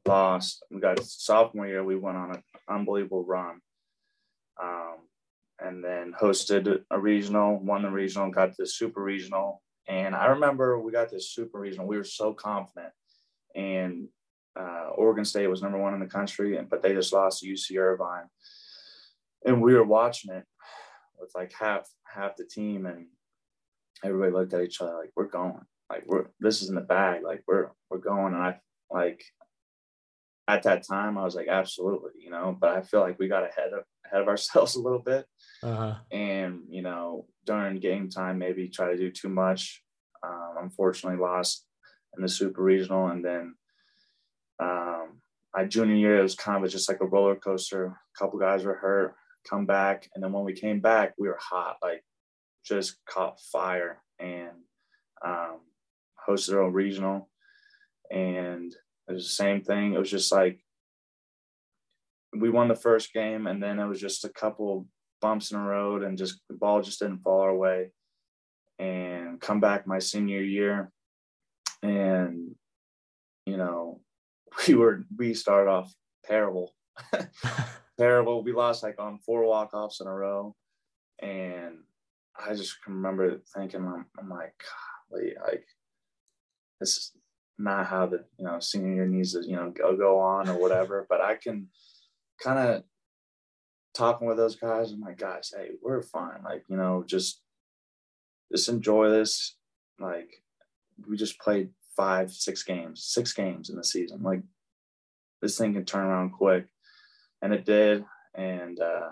lost. 0.07 0.65
We 0.71 0.81
got 0.81 1.03
sophomore 1.03 1.67
year, 1.67 1.85
we 1.85 1.97
went 1.97 2.17
on 2.17 2.31
an 2.33 2.43
unbelievable 2.69 3.25
run. 3.25 3.61
Um, 4.61 4.97
and 5.61 5.85
then 5.85 6.15
hosted 6.21 6.83
a 6.91 6.99
regional, 6.99 7.59
won 7.59 7.83
the 7.83 7.91
regional, 7.91 8.31
got 8.31 8.51
to 8.51 8.57
the 8.59 8.67
super 8.67 9.03
regional. 9.03 9.63
And 9.89 10.15
I 10.15 10.27
remember 10.27 10.79
we 10.79 10.93
got 10.93 11.11
this 11.11 11.31
super 11.31 11.59
regional. 11.59 11.87
We 11.87 11.97
were 11.97 12.05
so 12.05 12.33
confident. 12.33 12.93
And 13.55 14.09
uh, 14.59 14.91
Oregon 14.95 15.25
State 15.25 15.47
was 15.47 15.63
number 15.63 15.79
one 15.79 15.95
in 15.95 16.01
the 16.01 16.07
country, 16.07 16.57
and 16.57 16.69
but 16.69 16.83
they 16.83 16.93
just 16.93 17.13
lost 17.13 17.41
to 17.41 17.49
UC 17.49 17.79
Irvine, 17.79 18.27
and 19.45 19.63
we 19.63 19.75
were 19.75 19.85
watching 19.85 20.33
it 20.33 20.45
with 21.19 21.31
like 21.35 21.53
half 21.59 21.89
half 22.05 22.37
the 22.37 22.45
team, 22.45 22.87
and 22.87 23.07
everybody 24.05 24.33
looked 24.33 24.55
at 24.55 24.63
each 24.63 24.81
other 24.81 24.95
like 24.95 25.11
we're 25.17 25.29
going, 25.29 25.61
like 25.89 26.05
we're 26.07 26.27
this 26.41 26.63
is 26.63 26.69
in 26.69 26.75
the 26.75 26.81
bag, 26.81 27.23
like 27.23 27.43
we're 27.47 27.69
we're 27.91 27.99
going, 27.99 28.35
and 28.35 28.43
I 28.43 28.61
like 28.91 29.23
at 30.49 30.65
that 30.65 30.87
time 30.87 31.17
I 31.17 31.25
was 31.25 31.37
like 31.37 31.49
absolutely, 31.49 32.11
you 32.19 32.31
know, 32.31 32.57
but 32.59 32.71
I 32.71 32.83
feel 32.83 33.01
like 33.01 33.19
we 33.19 33.29
got 33.29 33.45
ahead 33.45 33.73
of 33.73 33.85
ahead 34.05 34.23
of 34.23 34.29
ourselves 34.29 34.75
a 34.77 34.81
little 34.81 34.99
bit, 34.99 35.27
uh-huh. 35.63 35.95
and 36.11 36.63
you 36.69 36.83
know 36.83 37.27
during 37.47 37.79
game 37.79 38.09
time 38.09 38.39
maybe 38.39 38.69
try 38.69 38.91
to 38.91 38.97
do 38.97 39.11
too 39.11 39.29
much. 39.29 39.83
Um, 40.23 40.57
unfortunately, 40.61 41.19
lost 41.19 41.65
in 42.17 42.23
the 42.23 42.29
super 42.29 42.63
regional, 42.63 43.09
and 43.09 43.25
then 43.25 43.55
um, 44.61 45.21
my 45.55 45.65
junior 45.65 45.95
year, 45.95 46.19
it 46.19 46.23
was 46.23 46.35
kind 46.35 46.65
of 46.65 46.71
just 46.71 46.89
like 46.89 47.01
a 47.01 47.07
roller 47.07 47.37
coaster. 47.37 47.87
A 47.87 48.19
couple 48.19 48.39
guys 48.39 48.65
were 48.65 48.75
hurt, 48.75 49.15
come 49.49 49.67
back, 49.67 50.09
and 50.15 50.23
then 50.23 50.33
when 50.33 50.45
we 50.45 50.53
came 50.53 50.81
back, 50.81 51.15
we 51.19 51.29
were 51.29 51.39
hot, 51.41 51.77
like 51.83 52.05
just 52.65 52.97
caught 53.07 53.41
fire, 53.41 54.03
and 54.19 54.51
um, 55.25 55.61
hosted 56.29 56.55
own 56.55 56.73
regional, 56.73 57.29
and 58.11 58.73
it 59.09 59.13
was 59.13 59.25
the 59.25 59.33
same 59.33 59.63
thing. 59.63 59.95
It 59.95 59.99
was 59.99 60.11
just 60.11 60.31
like 60.31 60.61
we 62.37 62.51
won 62.51 62.69
the 62.69 62.77
first 62.77 63.13
game, 63.13 63.47
and 63.47 63.63
then 63.63 63.79
it 63.79 63.87
was 63.87 64.01
just 64.01 64.25
a 64.25 64.29
couple 64.29 64.87
bumps 65.21 65.51
in 65.51 65.59
the 65.59 65.65
road, 65.65 66.03
and 66.03 66.19
just 66.19 66.41
the 66.49 66.55
ball 66.55 66.83
just 66.83 67.01
didn't 67.01 67.23
fall 67.23 67.41
our 67.41 67.55
way. 67.55 67.93
And 68.79 69.41
come 69.41 69.61
back 69.61 69.87
my 69.87 69.99
senior 69.99 70.41
year, 70.41 70.93
and 71.83 72.55
you 73.47 73.57
know 73.57 74.00
we 74.69 74.75
were 74.75 75.05
we 75.17 75.35
started 75.35 75.71
off 75.71 75.95
terrible, 76.25 76.75
terrible. 77.99 78.43
We 78.43 78.53
lost 78.53 78.83
like 78.83 79.01
on 79.01 79.19
four 79.19 79.45
walk 79.45 79.75
offs 79.75 80.01
in 80.01 80.07
a 80.07 80.15
row, 80.15 80.55
and 81.21 81.79
I 82.39 82.55
just 82.55 82.83
can 82.83 82.95
remember 82.95 83.41
thinking, 83.55 83.85
I'm, 83.85 84.07
I'm 84.19 84.29
like, 84.29 84.55
golly, 85.11 85.35
like 85.45 85.65
this 86.79 86.97
is 86.97 87.13
not 87.59 87.87
how 87.87 88.07
the 88.07 88.25
you 88.39 88.45
know 88.45 88.59
senior 88.59 88.95
year 88.95 89.07
needs 89.07 89.35
to 89.35 89.47
you 89.47 89.57
know 89.57 89.71
go 89.71 89.97
go 89.97 90.19
on 90.19 90.49
or 90.49 90.59
whatever. 90.59 91.07
but 91.11 91.21
I 91.21 91.37
can 91.37 91.69
kind 92.43 92.59
of 92.59 92.83
talking 93.95 94.27
with 94.27 94.37
those 94.37 94.57
guys. 94.57 94.93
I'm 94.93 95.01
like, 95.01 95.19
guys, 95.19 95.53
hey, 95.55 95.73
we're 95.83 96.03
fine. 96.03 96.43
Like 96.45 96.65
you 96.69 96.77
know, 96.77 97.05
just 97.07 97.43
just 98.51 98.69
enjoy 98.69 99.11
this. 99.11 99.57
Like 99.99 100.43
we 101.09 101.17
just 101.17 101.39
played 101.39 101.71
five, 102.01 102.33
six 102.33 102.63
games, 102.63 103.05
six 103.05 103.35
games 103.35 103.69
in 103.69 103.77
the 103.77 103.85
season. 103.85 104.23
Like 104.23 104.41
this 105.43 105.59
thing 105.59 105.75
can 105.75 105.85
turn 105.85 106.07
around 106.07 106.31
quick, 106.31 106.67
and 107.43 107.53
it 107.53 107.67
did. 107.67 108.07
And 108.35 108.81
uh, 108.81 109.11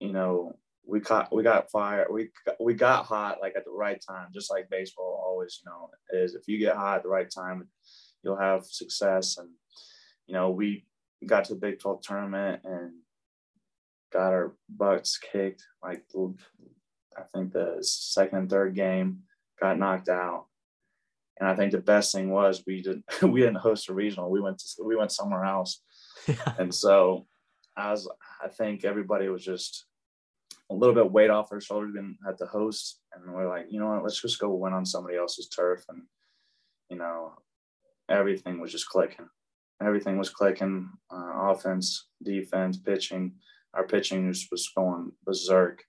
you 0.00 0.14
know, 0.14 0.56
we 0.86 1.00
caught, 1.00 1.34
we 1.34 1.42
got 1.42 1.70
fire, 1.70 2.06
we 2.10 2.30
we 2.58 2.72
got 2.72 3.04
hot 3.04 3.42
like 3.42 3.56
at 3.56 3.66
the 3.66 3.70
right 3.70 4.02
time, 4.08 4.28
just 4.32 4.50
like 4.50 4.70
baseball 4.70 5.22
always, 5.22 5.60
you 5.62 5.70
know, 5.70 5.90
is. 6.18 6.34
If 6.34 6.48
you 6.48 6.58
get 6.58 6.76
hot 6.76 6.96
at 6.96 7.02
the 7.02 7.10
right 7.10 7.30
time, 7.30 7.68
you'll 8.22 8.38
have 8.38 8.64
success. 8.64 9.36
And 9.36 9.50
you 10.26 10.32
know, 10.32 10.50
we 10.50 10.86
got 11.26 11.44
to 11.44 11.54
the 11.54 11.60
Big 11.60 11.78
12 11.78 12.00
tournament 12.00 12.62
and 12.64 12.92
got 14.14 14.32
our 14.32 14.54
butts 14.70 15.18
kicked. 15.18 15.62
Like 15.82 16.04
I 17.18 17.22
think 17.34 17.52
the 17.52 17.78
second 17.82 18.38
and 18.38 18.50
third 18.50 18.74
game 18.74 19.24
got 19.60 19.78
knocked 19.78 20.08
out 20.08 20.46
and 21.40 21.48
I 21.48 21.56
think 21.56 21.72
the 21.72 21.78
best 21.78 22.12
thing 22.12 22.30
was 22.30 22.62
we 22.66 22.82
didn't 22.82 23.04
we 23.22 23.40
didn't 23.40 23.56
host 23.56 23.88
a 23.88 23.94
regional. 23.94 24.30
We 24.30 24.40
went 24.40 24.58
to 24.58 24.84
we 24.84 24.96
went 24.96 25.12
somewhere 25.12 25.44
else. 25.44 25.80
Yeah. 26.26 26.54
And 26.58 26.74
so 26.74 27.26
I 27.76 27.90
was 27.90 28.08
I 28.42 28.48
think 28.48 28.82
everybody 28.82 29.28
was 29.28 29.44
just 29.44 29.84
a 30.70 30.74
little 30.74 30.94
bit 30.94 31.12
weight 31.12 31.28
off 31.28 31.50
their 31.50 31.60
shoulders 31.60 31.96
and 31.98 32.16
had 32.24 32.38
to 32.38 32.46
host. 32.46 33.00
And 33.12 33.34
we're 33.34 33.46
like, 33.46 33.66
you 33.68 33.78
know 33.78 33.88
what, 33.88 34.02
let's 34.02 34.22
just 34.22 34.38
go 34.38 34.48
win 34.54 34.72
on 34.72 34.86
somebody 34.86 35.18
else's 35.18 35.48
turf. 35.48 35.84
And 35.90 36.04
you 36.88 36.96
know, 36.96 37.34
everything 38.08 38.58
was 38.58 38.72
just 38.72 38.88
clicking. 38.88 39.28
Everything 39.82 40.16
was 40.16 40.30
clicking. 40.30 40.88
Uh, 41.12 41.50
offense, 41.50 42.06
defense, 42.22 42.78
pitching. 42.78 43.34
Our 43.74 43.86
pitching 43.86 44.28
was, 44.28 44.46
was 44.50 44.70
going 44.74 45.12
berserk. 45.26 45.82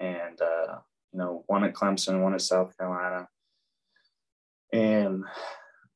And 0.00 0.40
uh, 0.40 0.78
you 1.12 1.18
know, 1.18 1.44
one 1.48 1.64
at 1.64 1.74
Clemson, 1.74 2.22
one 2.22 2.32
at 2.32 2.40
South 2.40 2.74
Carolina 2.78 3.28
and 4.74 5.24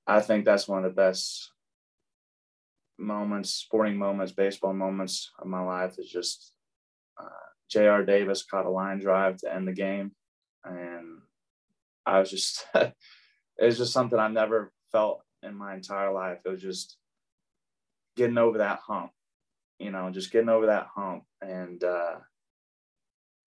I 0.07 0.21
think 0.21 0.45
that's 0.45 0.69
one 0.69 0.85
of 0.85 0.95
the 0.95 0.95
best 0.95 1.51
moments, 2.97 3.51
sporting 3.51 3.97
moments, 3.97 4.31
baseball 4.31 4.73
moments 4.73 5.33
of 5.41 5.49
my 5.49 5.61
life 5.61 5.99
is 5.99 6.09
just 6.09 6.53
uh, 7.21 7.29
J.R. 7.69 8.05
Davis 8.05 8.45
caught 8.45 8.67
a 8.67 8.71
line 8.71 9.01
drive 9.01 9.39
to 9.39 9.53
end 9.53 9.67
the 9.67 9.73
game. 9.73 10.13
And 10.65 11.19
I 12.07 12.21
was 12.21 12.31
just, 12.31 12.67
it 12.75 12.95
was 13.61 13.79
just 13.79 13.93
something 13.93 14.19
I 14.19 14.29
never 14.29 14.73
felt 14.93 15.23
in 15.43 15.57
my 15.57 15.75
entire 15.75 16.13
life. 16.13 16.39
It 16.45 16.49
was 16.49 16.63
just 16.63 16.99
getting 18.17 18.39
over 18.39 18.59
that 18.59 18.79
hump, 18.87 19.11
you 19.81 19.91
know, 19.91 20.09
just 20.11 20.31
getting 20.31 20.51
over 20.51 20.67
that 20.67 20.87
hump. 20.95 21.25
And 21.43 21.83
uh, 21.83 22.15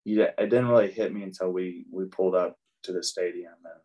it 0.04 0.34
didn't 0.36 0.68
really 0.68 0.90
hit 0.90 1.14
me 1.14 1.22
until 1.22 1.52
we, 1.52 1.86
we 1.92 2.06
pulled 2.06 2.34
up 2.34 2.56
to 2.82 2.92
the 2.92 3.04
stadium 3.04 3.54
and 3.64 3.80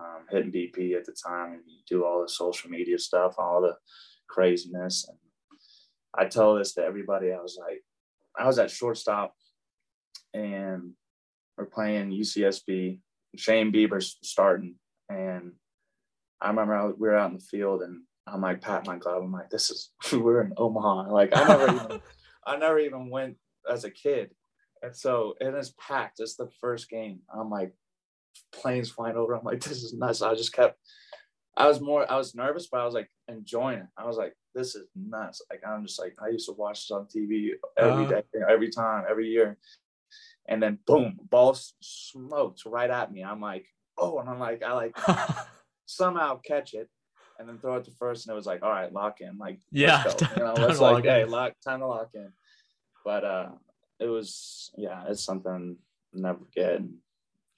um, 0.00 0.24
hitting 0.30 0.52
BP 0.52 0.96
at 0.96 1.04
the 1.04 1.12
time 1.12 1.52
and 1.52 1.62
you 1.66 1.78
do 1.88 2.04
all 2.04 2.22
the 2.22 2.28
social 2.28 2.70
media 2.70 2.98
stuff, 2.98 3.34
all 3.38 3.60
the 3.60 3.76
craziness. 4.28 5.06
And 5.08 5.18
I 6.14 6.26
tell 6.26 6.54
this 6.54 6.74
to 6.74 6.82
everybody. 6.82 7.32
I 7.32 7.40
was 7.40 7.58
like, 7.60 7.82
I 8.38 8.46
was 8.46 8.58
at 8.58 8.70
shortstop 8.70 9.34
and 10.32 10.92
we're 11.56 11.66
playing 11.66 12.10
UCSB. 12.10 13.00
Shane 13.36 13.72
Bieber's 13.72 14.16
starting. 14.22 14.76
And 15.08 15.52
I 16.40 16.48
remember 16.48 16.74
I 16.74 16.84
was, 16.84 16.94
we 16.98 17.08
were 17.08 17.16
out 17.16 17.30
in 17.30 17.36
the 17.36 17.44
field 17.44 17.82
and 17.82 18.02
I'm 18.26 18.40
like, 18.40 18.62
pat 18.62 18.86
my 18.86 18.96
glove. 18.96 19.22
I'm 19.22 19.32
like, 19.32 19.50
this 19.50 19.70
is, 19.70 19.90
we're 20.12 20.42
in 20.42 20.54
Omaha. 20.56 21.12
Like 21.12 21.36
I 21.36 21.44
never 21.46 21.74
even, 21.74 22.00
I 22.46 22.56
never 22.56 22.78
even 22.78 23.10
went 23.10 23.36
as 23.70 23.84
a 23.84 23.90
kid. 23.90 24.30
And 24.82 24.96
so 24.96 25.34
it 25.40 25.54
is 25.54 25.74
packed. 25.78 26.20
It's 26.20 26.36
the 26.36 26.48
first 26.60 26.88
game. 26.88 27.20
I'm 27.34 27.50
like, 27.50 27.74
planes 28.52 28.90
flying 28.90 29.16
over. 29.16 29.34
I'm 29.34 29.44
like, 29.44 29.60
this 29.64 29.82
is 29.82 29.94
nuts. 29.94 30.22
I 30.22 30.34
just 30.34 30.52
kept, 30.52 30.78
I 31.56 31.66
was 31.66 31.80
more, 31.80 32.10
I 32.10 32.16
was 32.16 32.34
nervous, 32.34 32.68
but 32.70 32.80
I 32.80 32.84
was 32.84 32.94
like 32.94 33.10
enjoying 33.28 33.78
it. 33.78 33.86
I 33.96 34.06
was 34.06 34.16
like, 34.16 34.34
this 34.54 34.74
is 34.74 34.86
nuts. 34.96 35.42
Like, 35.50 35.62
I'm 35.66 35.86
just 35.86 35.98
like, 35.98 36.16
I 36.22 36.28
used 36.28 36.46
to 36.46 36.52
watch 36.52 36.88
this 36.88 36.90
on 36.90 37.06
TV 37.06 37.50
every 37.78 38.04
uh-huh. 38.04 38.22
day, 38.32 38.40
every 38.48 38.70
time, 38.70 39.04
every 39.08 39.28
year. 39.28 39.56
and 40.48 40.62
then 40.62 40.78
boom, 40.86 41.18
ball 41.30 41.56
smoked 41.80 42.62
right 42.66 42.90
at 42.90 43.12
me. 43.12 43.22
I'm 43.22 43.40
like, 43.40 43.66
oh, 43.98 44.18
and 44.18 44.28
I'm 44.28 44.40
like, 44.40 44.62
I 44.62 44.72
like 44.72 44.96
somehow 45.86 46.40
catch 46.40 46.74
it 46.74 46.88
and 47.38 47.48
then 47.48 47.58
throw 47.58 47.76
it 47.76 47.84
to 47.84 47.90
first, 47.92 48.26
and 48.26 48.32
it 48.32 48.36
was 48.36 48.46
like, 48.46 48.62
all 48.62 48.70
right, 48.70 48.92
lock 48.92 49.20
in, 49.20 49.38
like 49.38 49.60
yeah, 49.70 50.02
let's 50.04 50.22
go. 50.22 50.26
you 50.36 50.42
know, 50.42 50.68
it's 50.68 50.80
like, 50.80 51.04
hey, 51.04 51.24
lock, 51.24 51.54
time 51.64 51.80
to 51.80 51.86
lock 51.86 52.10
in. 52.14 52.32
But 53.04 53.24
uh, 53.24 53.48
it 53.98 54.06
was 54.06 54.70
yeah, 54.76 55.04
it's 55.08 55.24
something 55.24 55.76
never 56.12 56.38
forget. 56.38 56.80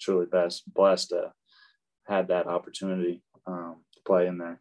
Truly 0.02 0.26
best 0.26 0.62
blessed 0.72 1.10
to 1.10 1.32
had 2.06 2.28
that 2.28 2.46
opportunity 2.46 3.22
um, 3.46 3.76
to 3.94 4.00
play 4.04 4.26
in 4.26 4.38
there. 4.38 4.60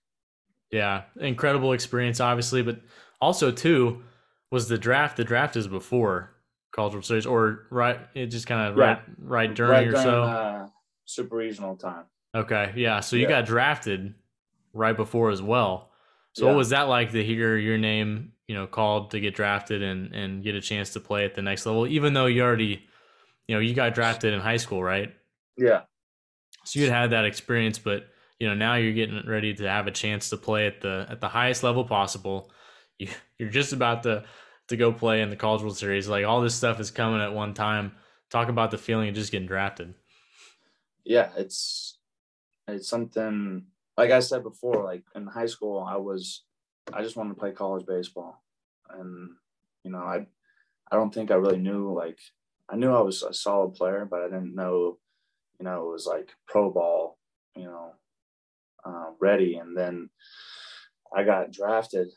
Yeah, 0.71 1.03
incredible 1.19 1.73
experience, 1.73 2.19
obviously, 2.19 2.61
but 2.61 2.79
also 3.19 3.51
too 3.51 4.03
was 4.51 4.67
the 4.67 4.77
draft. 4.77 5.17
The 5.17 5.23
draft 5.23 5.55
is 5.55 5.67
before 5.67 6.31
College 6.71 7.05
Series, 7.05 7.25
or 7.25 7.65
right? 7.69 7.99
It 8.13 8.27
just 8.27 8.47
kind 8.47 8.69
of 8.69 8.77
yeah. 8.77 8.83
right, 8.83 9.01
right 9.17 9.53
during 9.53 9.71
right 9.71 9.87
or 9.87 9.91
during, 9.91 10.03
so. 10.03 10.23
Uh, 10.23 10.67
super 11.05 11.35
regional 11.35 11.75
time. 11.75 12.05
Okay, 12.35 12.71
yeah. 12.75 13.01
So 13.01 13.15
you 13.15 13.23
yeah. 13.23 13.29
got 13.29 13.45
drafted 13.45 14.13
right 14.73 14.95
before 14.95 15.31
as 15.31 15.41
well. 15.41 15.89
So 16.33 16.45
yeah. 16.45 16.51
what 16.51 16.57
was 16.57 16.69
that 16.69 16.83
like 16.83 17.11
to 17.11 17.23
hear 17.23 17.57
your 17.57 17.77
name, 17.77 18.31
you 18.47 18.55
know, 18.55 18.67
called 18.67 19.11
to 19.11 19.19
get 19.19 19.35
drafted 19.35 19.81
and 19.81 20.13
and 20.15 20.43
get 20.43 20.55
a 20.55 20.61
chance 20.61 20.91
to 20.93 21.01
play 21.01 21.25
at 21.25 21.35
the 21.35 21.41
next 21.41 21.65
level, 21.65 21.85
even 21.87 22.13
though 22.13 22.27
you 22.27 22.41
already, 22.41 22.81
you 23.47 23.55
know, 23.55 23.59
you 23.59 23.73
got 23.73 23.93
drafted 23.93 24.33
in 24.33 24.39
high 24.39 24.57
school, 24.57 24.81
right? 24.81 25.13
Yeah. 25.58 25.82
So 26.66 26.80
you'd 26.80 26.91
had 26.91 27.12
that 27.12 27.26
experience, 27.26 27.80
but 27.80 28.08
you 28.39 28.47
know 28.47 28.56
now 28.56 28.76
you're 28.76 28.93
getting 28.93 29.22
ready 29.28 29.54
to 29.54 29.70
have 29.70 29.88
a 29.88 29.91
chance 29.91 30.30
to 30.30 30.38
play 30.38 30.68
at 30.68 30.82
the 30.82 31.06
at 31.10 31.22
the 31.22 31.30
highest 31.30 31.64
level 31.64 31.86
possible. 31.86 32.52
You, 32.97 33.08
you're 33.39 33.49
just 33.49 33.74
about 33.74 34.04
to 34.04 34.26
to 34.68 34.78
go 34.78 34.91
play 34.91 35.22
in 35.22 35.30
the 35.30 35.36
College 35.36 35.62
World 35.62 35.78
Series. 35.78 36.08
Like 36.08 36.26
all 36.26 36.41
this 36.41 36.56
stuff 36.56 36.80
is 36.80 36.91
coming 36.91 37.22
at 37.22 37.34
one 37.34 37.54
time. 37.54 37.93
Talk 38.30 38.47
about 38.47 38.72
the 38.72 38.78
feeling 38.78 39.10
of 39.10 39.16
just 39.16 39.32
getting 39.32 39.47
drafted. 39.47 39.93
Yeah, 41.04 41.30
it's 41.36 41.97
it's 42.68 42.88
something 42.88 43.66
like 43.97 44.12
I 44.12 44.20
said 44.20 44.43
before. 44.43 44.84
Like 44.84 45.04
in 45.16 45.28
high 45.28 45.47
school, 45.47 45.86
I 45.88 45.97
was 45.97 46.43
I 46.93 47.02
just 47.04 47.16
wanted 47.16 47.34
to 47.34 47.39
play 47.39 47.52
college 47.52 47.86
baseball, 47.86 48.43
and 48.89 49.32
you 49.84 49.91
know 49.91 49.99
I 49.99 50.28
I 50.91 50.95
don't 50.95 51.14
think 51.14 51.32
I 51.32 51.36
really 51.36 51.58
knew 51.58 51.93
like 51.93 52.20
I 52.70 52.76
knew 52.76 52.93
I 52.93 53.02
was 53.02 53.24
a 53.24 53.34
solid 53.34 53.74
player, 53.74 54.08
but 54.10 54.22
I 54.22 54.26
didn't 54.26 54.56
know 54.56 54.97
you 55.62 55.66
know 55.66 55.88
it 55.88 55.91
was 55.91 56.07
like 56.07 56.30
pro 56.47 56.72
ball, 56.72 57.20
you 57.55 57.66
know, 57.66 57.91
uh, 58.84 59.12
ready. 59.20 59.57
And 59.57 59.78
then 59.78 60.09
I 61.16 61.24
got 61.24 61.51
drafted, 61.51 62.07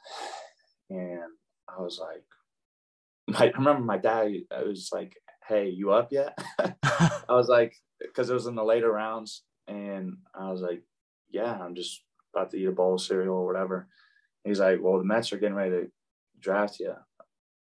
and 0.88 1.30
I 1.68 1.82
was 1.82 2.00
like, 2.00 2.24
my, 3.28 3.46
I 3.54 3.58
remember 3.58 3.82
my 3.82 3.98
dad 3.98 4.32
I 4.50 4.62
was 4.62 4.88
like, 4.92 5.14
"Hey, 5.46 5.68
you 5.68 5.92
up 5.92 6.08
yet?" 6.10 6.38
I 6.58 7.22
was 7.28 7.48
like, 7.48 7.74
because 8.00 8.30
it 8.30 8.34
was 8.34 8.46
in 8.46 8.54
the 8.54 8.64
later 8.64 8.90
rounds, 8.90 9.42
and 9.68 10.16
I 10.34 10.50
was 10.50 10.62
like, 10.62 10.82
"Yeah, 11.30 11.52
I'm 11.52 11.74
just 11.74 12.02
about 12.34 12.50
to 12.52 12.56
eat 12.56 12.66
a 12.66 12.72
bowl 12.72 12.94
of 12.94 13.02
cereal 13.02 13.34
or 13.34 13.46
whatever." 13.46 13.88
He's 14.42 14.60
like, 14.60 14.78
"Well, 14.80 14.96
the 14.96 15.04
Mets 15.04 15.34
are 15.34 15.38
getting 15.38 15.54
ready 15.54 15.70
to 15.70 15.90
draft 16.40 16.80
you." 16.80 16.94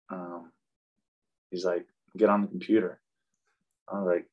Um, 0.09 0.53
he's 1.51 1.65
like, 1.65 1.87
"Get 2.15 2.29
on 2.29 2.41
the 2.41 2.47
computer." 2.47 3.01
I 3.91 3.99
was 3.99 4.07
like, 4.07 4.27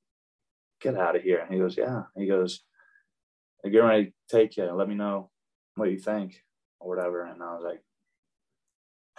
"Get 0.81 0.97
out 0.97 1.17
of 1.17 1.23
here!" 1.23 1.41
And 1.41 1.53
he 1.53 1.59
goes, 1.59 1.77
"Yeah." 1.77 2.05
He 2.17 2.27
goes, 2.27 2.61
"They're 3.63 3.73
getting 3.73 3.89
ready 3.89 4.05
to 4.07 4.13
take 4.29 4.57
you. 4.57 4.65
Let 4.73 4.89
me 4.89 4.95
know 4.95 5.31
what 5.77 5.91
you 5.91 5.99
think 5.99 6.43
or 6.81 6.89
whatever." 6.89 7.25
And 7.25 7.43
I 7.43 7.55
was 7.55 7.65
like, 7.65 7.83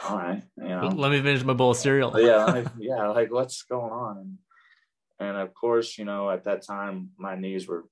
all 0.10 0.18
right, 0.18 0.44
you 0.58 0.68
know. 0.68 0.88
Let 0.88 1.12
me 1.12 1.22
finish 1.22 1.44
my 1.44 1.54
bowl 1.54 1.72
of 1.72 1.78
cereal. 1.78 2.20
yeah, 2.20 2.66
yeah, 2.80 3.08
like 3.08 3.32
what's 3.32 3.64
going 3.64 3.92
on? 3.92 4.18
And, 4.18 4.38
and 5.20 5.38
of 5.38 5.54
course, 5.54 5.98
you 5.98 6.06
know, 6.06 6.30
at 6.30 6.46
that 6.46 6.66
time, 6.66 7.10
my 7.18 7.36
knees 7.36 7.68
were 7.68 7.86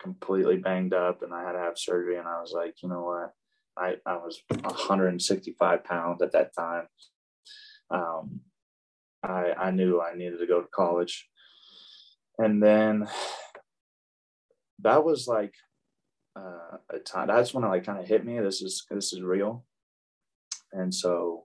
completely 0.00 0.56
banged 0.56 0.94
up, 0.94 1.22
and 1.22 1.34
I 1.34 1.44
had 1.44 1.52
to 1.52 1.58
have 1.58 1.78
surgery. 1.78 2.16
And 2.16 2.28
I 2.28 2.40
was 2.40 2.52
like, 2.52 2.82
you 2.82 2.88
know 2.88 3.02
what? 3.02 3.32
I 3.76 3.96
I 4.06 4.16
was 4.16 4.40
165 4.48 5.84
pounds 5.84 6.22
at 6.22 6.32
that 6.32 6.54
time. 6.54 6.86
Um, 7.90 8.40
I 9.22 9.52
I 9.58 9.70
knew 9.70 10.00
I 10.00 10.14
needed 10.14 10.38
to 10.38 10.46
go 10.46 10.60
to 10.62 10.68
college, 10.68 11.28
and 12.38 12.62
then 12.62 13.08
that 14.80 15.04
was 15.04 15.26
like 15.26 15.54
uh, 16.36 16.78
a 16.90 16.98
time. 16.98 17.28
That's 17.28 17.54
when 17.54 17.64
it 17.64 17.68
like 17.68 17.84
kind 17.84 17.98
of 17.98 18.06
hit 18.06 18.24
me. 18.24 18.38
This 18.40 18.62
is 18.62 18.84
this 18.90 19.12
is 19.12 19.22
real 19.22 19.64
and 20.74 20.92
so 20.92 21.44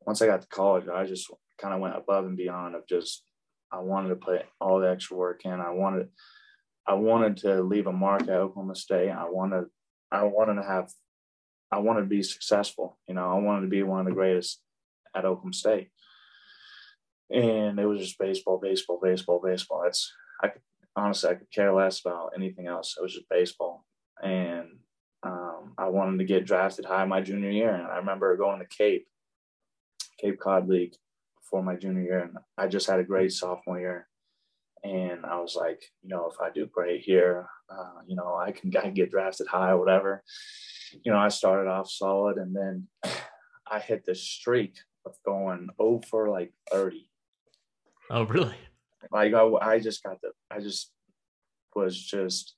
once 0.00 0.20
I 0.20 0.26
got 0.26 0.42
to 0.42 0.48
college, 0.48 0.88
I 0.88 1.04
just 1.04 1.30
kind 1.60 1.74
of 1.74 1.80
went 1.80 1.96
above 1.96 2.24
and 2.24 2.36
beyond 2.36 2.74
of 2.74 2.86
just 2.88 3.22
I 3.70 3.78
wanted 3.78 4.08
to 4.08 4.16
put 4.16 4.42
all 4.60 4.80
the 4.80 4.90
extra 4.90 5.16
work 5.16 5.42
in. 5.44 5.52
I 5.52 5.70
wanted 5.70 6.08
I 6.86 6.94
wanted 6.94 7.38
to 7.38 7.62
leave 7.62 7.86
a 7.86 7.92
mark 7.92 8.22
at 8.22 8.30
Oklahoma 8.30 8.74
State. 8.74 9.10
I 9.10 9.28
wanted 9.28 9.66
I 10.10 10.24
wanted 10.24 10.60
to 10.60 10.66
have 10.66 10.90
I 11.70 11.78
wanted 11.78 12.00
to 12.00 12.06
be 12.06 12.22
successful. 12.22 12.98
You 13.08 13.14
know, 13.14 13.30
I 13.30 13.38
wanted 13.38 13.62
to 13.62 13.68
be 13.68 13.82
one 13.82 14.00
of 14.00 14.06
the 14.06 14.12
greatest 14.12 14.60
at 15.14 15.24
Oklahoma 15.24 15.52
State. 15.52 15.88
And 17.34 17.80
it 17.80 17.86
was 17.86 18.00
just 18.00 18.18
baseball, 18.18 18.58
baseball, 18.62 19.00
baseball, 19.02 19.40
baseball. 19.44 19.82
That's 19.82 20.12
I 20.40 20.48
could 20.48 20.62
honestly 20.94 21.30
I 21.30 21.34
could 21.34 21.50
care 21.50 21.74
less 21.74 22.00
about 22.00 22.30
anything 22.36 22.68
else. 22.68 22.94
It 22.96 23.02
was 23.02 23.14
just 23.14 23.28
baseball. 23.28 23.84
And 24.22 24.78
um, 25.24 25.72
I 25.76 25.88
wanted 25.88 26.18
to 26.18 26.24
get 26.24 26.46
drafted 26.46 26.84
high 26.84 27.04
my 27.06 27.20
junior 27.20 27.50
year. 27.50 27.74
And 27.74 27.88
I 27.88 27.96
remember 27.96 28.36
going 28.36 28.60
to 28.60 28.66
Cape, 28.66 29.08
Cape 30.20 30.38
Cod 30.38 30.68
League 30.68 30.94
for 31.50 31.60
my 31.60 31.74
junior 31.74 32.02
year. 32.02 32.18
And 32.20 32.36
I 32.56 32.68
just 32.68 32.88
had 32.88 33.00
a 33.00 33.04
great 33.04 33.32
sophomore 33.32 33.80
year. 33.80 34.08
And 34.84 35.26
I 35.26 35.40
was 35.40 35.56
like, 35.56 35.82
you 36.02 36.10
know, 36.10 36.30
if 36.30 36.40
I 36.40 36.50
do 36.50 36.66
great 36.66 37.00
here, 37.00 37.48
uh, 37.68 38.02
you 38.06 38.14
know, 38.14 38.36
I 38.36 38.52
can, 38.52 38.70
I 38.76 38.82
can 38.82 38.94
get 38.94 39.10
drafted 39.10 39.48
high 39.48 39.70
or 39.70 39.78
whatever. 39.78 40.22
You 41.02 41.10
know, 41.10 41.18
I 41.18 41.28
started 41.28 41.68
off 41.68 41.90
solid 41.90 42.36
and 42.36 42.54
then 42.54 42.86
I 43.66 43.80
hit 43.80 44.04
this 44.04 44.22
streak 44.22 44.76
of 45.04 45.16
going 45.24 45.68
over 45.80 46.28
like 46.28 46.52
30. 46.70 47.08
Oh, 48.10 48.24
really? 48.24 48.56
Like 49.10 49.34
I, 49.34 49.44
I 49.60 49.78
just 49.78 50.02
got 50.02 50.20
the, 50.20 50.32
I 50.50 50.60
just 50.60 50.90
was 51.74 51.98
just 51.98 52.54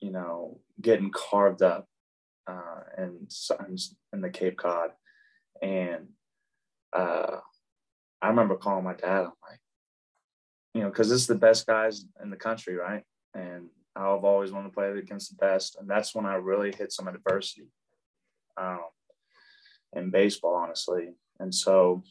you 0.00 0.10
know, 0.10 0.58
getting 0.80 1.10
carved 1.10 1.62
up 1.62 1.86
uh, 2.46 2.80
in, 2.96 3.26
in 4.12 4.20
the 4.20 4.30
Cape 4.30 4.56
Cod. 4.56 4.90
And 5.60 6.08
uh, 6.92 7.38
I 8.22 8.28
remember 8.28 8.56
calling 8.56 8.84
my 8.84 8.94
dad. 8.94 9.20
I'm 9.20 9.32
like, 9.48 9.60
you 10.74 10.82
know, 10.82 10.88
because 10.88 11.08
this 11.08 11.20
is 11.20 11.26
the 11.26 11.34
best 11.34 11.66
guys 11.66 12.04
in 12.22 12.30
the 12.30 12.36
country, 12.36 12.76
right? 12.76 13.02
And 13.34 13.68
I've 13.96 14.24
always 14.24 14.52
wanted 14.52 14.68
to 14.68 14.74
play 14.74 14.90
against 14.90 15.30
the 15.30 15.44
best. 15.44 15.76
And 15.78 15.88
that's 15.88 16.14
when 16.14 16.26
I 16.26 16.34
really 16.34 16.72
hit 16.72 16.92
some 16.92 17.08
adversity 17.08 17.68
um, 18.56 18.80
in 19.94 20.10
baseball, 20.10 20.54
honestly. 20.54 21.14
And 21.40 21.54
so 21.54 22.04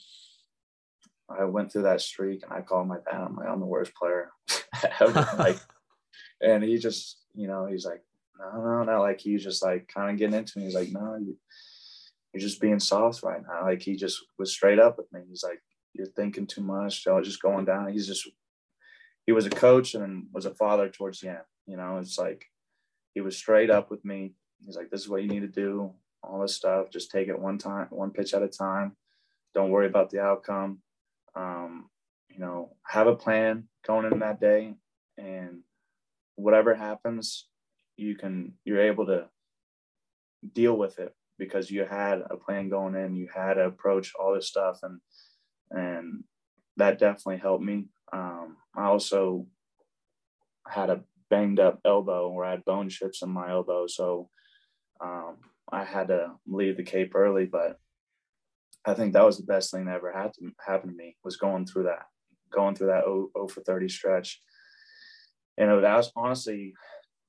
I 1.30 1.44
went 1.46 1.72
through 1.72 1.84
that 1.84 2.02
streak 2.02 2.44
and 2.44 2.54
I 2.54 2.62
called 2.62 2.88
my 2.88 2.98
dad. 2.98 3.22
I'm 3.22 3.36
like, 3.36 3.48
I'm 3.48 3.60
the 3.60 3.66
worst 3.66 3.94
player 3.96 4.32
ever. 5.02 5.28
like, 5.38 5.60
and 6.42 6.64
he 6.64 6.78
just 6.78 7.18
you 7.38 7.48
know, 7.48 7.68
he's 7.68 7.86
like, 7.86 8.04
no, 8.40 8.62
no, 8.62 8.84
no. 8.84 9.00
Like 9.00 9.22
he's 9.22 9.44
just 9.44 9.64
like 9.64 9.88
kind 9.88 10.10
of 10.10 10.18
getting 10.18 10.36
into 10.36 10.58
me. 10.58 10.66
He's 10.66 10.74
like, 10.74 10.92
no, 10.92 11.16
you, 11.16 11.38
you're 12.34 12.42
just 12.42 12.60
being 12.60 12.80
soft 12.80 13.24
right 13.24 13.42
now. 13.48 13.64
Like 13.64 13.82
he 13.82 13.96
just 13.96 14.26
was 14.40 14.52
straight 14.52 14.80
up 14.80 14.98
with 14.98 15.12
me. 15.14 15.22
He's 15.30 15.44
like, 15.44 15.62
you're 15.94 16.08
thinking 16.08 16.48
too 16.48 16.62
much. 16.62 17.04
So 17.04 17.22
just 17.22 17.42
going 17.42 17.66
down. 17.66 17.94
He's 17.94 18.08
just, 18.08 18.28
he 19.26 19.32
was 19.32 19.46
a 19.46 19.52
coach 19.52 19.94
and 19.94 20.26
was 20.34 20.46
a 20.46 20.56
father 20.56 20.90
towards 20.90 21.22
the 21.22 21.30
end. 21.30 21.38
You 21.68 21.78
know, 21.78 22.00
it's 22.00 22.18
like 22.18 22.46
he 23.14 23.22
was 23.22 23.38
straight 23.38 23.70
up 23.70 23.92
with 23.92 24.04
me. 24.04 24.34
He's 24.66 24.76
like, 24.76 24.90
this 24.90 25.02
is 25.02 25.10
what 25.10 25.22
you 25.22 25.30
need 25.30 25.42
to 25.42 25.48
do. 25.48 25.94
All 26.24 26.42
this 26.42 26.56
stuff. 26.56 26.90
Just 26.92 27.12
take 27.12 27.28
it 27.28 27.40
one 27.40 27.60
time, 27.60 27.88
one 27.92 28.12
pitch 28.12 28.34
at 28.34 28.42
a 28.42 28.48
time. 28.48 28.96
Don't 29.54 29.70
worry 29.70 29.86
about 29.86 30.10
the 30.10 30.22
outcome. 30.22 30.80
Um, 31.38 31.90
you 32.30 32.40
know, 32.40 32.76
have 32.84 33.08
a 33.08 33.16
plan 33.16 33.68
going 33.86 34.12
in 34.12 34.20
that 34.20 34.42
day 34.42 34.76
and 35.18 35.62
whatever 36.36 36.76
happens, 36.76 37.48
you 37.96 38.16
can 38.16 38.54
you're 38.64 38.82
able 38.82 39.06
to 39.08 39.28
deal 40.54 40.78
with 40.78 41.00
it 41.00 41.14
because 41.38 41.70
you 41.70 41.86
had 41.86 42.22
a 42.30 42.38
plan 42.38 42.70
going 42.70 42.96
in, 42.96 43.16
you 43.16 43.28
had 43.34 43.56
to 43.56 43.66
approach 43.66 44.14
all 44.20 44.34
this 44.34 44.48
stuff, 44.48 44.80
and 44.84 45.00
and 45.72 46.24
that 46.78 47.00
definitely 47.00 47.38
helped 47.38 47.64
me. 47.64 47.88
Um, 48.14 48.58
I 48.76 48.86
also 48.86 49.48
had 50.68 50.90
a 50.90 51.02
banged 51.30 51.60
up 51.60 51.80
elbow 51.86 52.30
where 52.30 52.46
I 52.46 52.52
had 52.52 52.66
bone 52.66 52.90
chips 52.90 53.22
in 53.22 53.30
my 53.30 53.50
elbow, 53.50 53.88
so 53.88 54.30
um, 55.02 55.38
I 55.72 55.84
had 55.84 56.08
to 56.08 56.34
leave 56.48 56.78
the 56.78 56.84
Cape 56.84 57.14
early. 57.16 57.46
But 57.46 57.80
I 58.88 58.94
think 58.94 59.14
that 59.14 59.26
was 59.26 59.38
the 59.38 59.44
best 59.44 59.72
thing 59.72 59.86
that 59.86 59.96
ever 59.96 60.12
had 60.12 60.34
to 60.34 60.52
to 60.66 60.88
me 60.88 61.16
was 61.24 61.36
going 61.36 61.66
through 61.66 61.84
that, 61.84 62.06
going 62.52 62.76
through 62.76 62.88
that 62.88 63.04
0, 63.04 63.30
0 63.36 63.48
for 63.48 63.62
30 63.62 63.90
stretch 63.90 64.42
and 65.58 65.70
it 65.70 65.74
was 65.74 66.12
honestly 66.16 66.74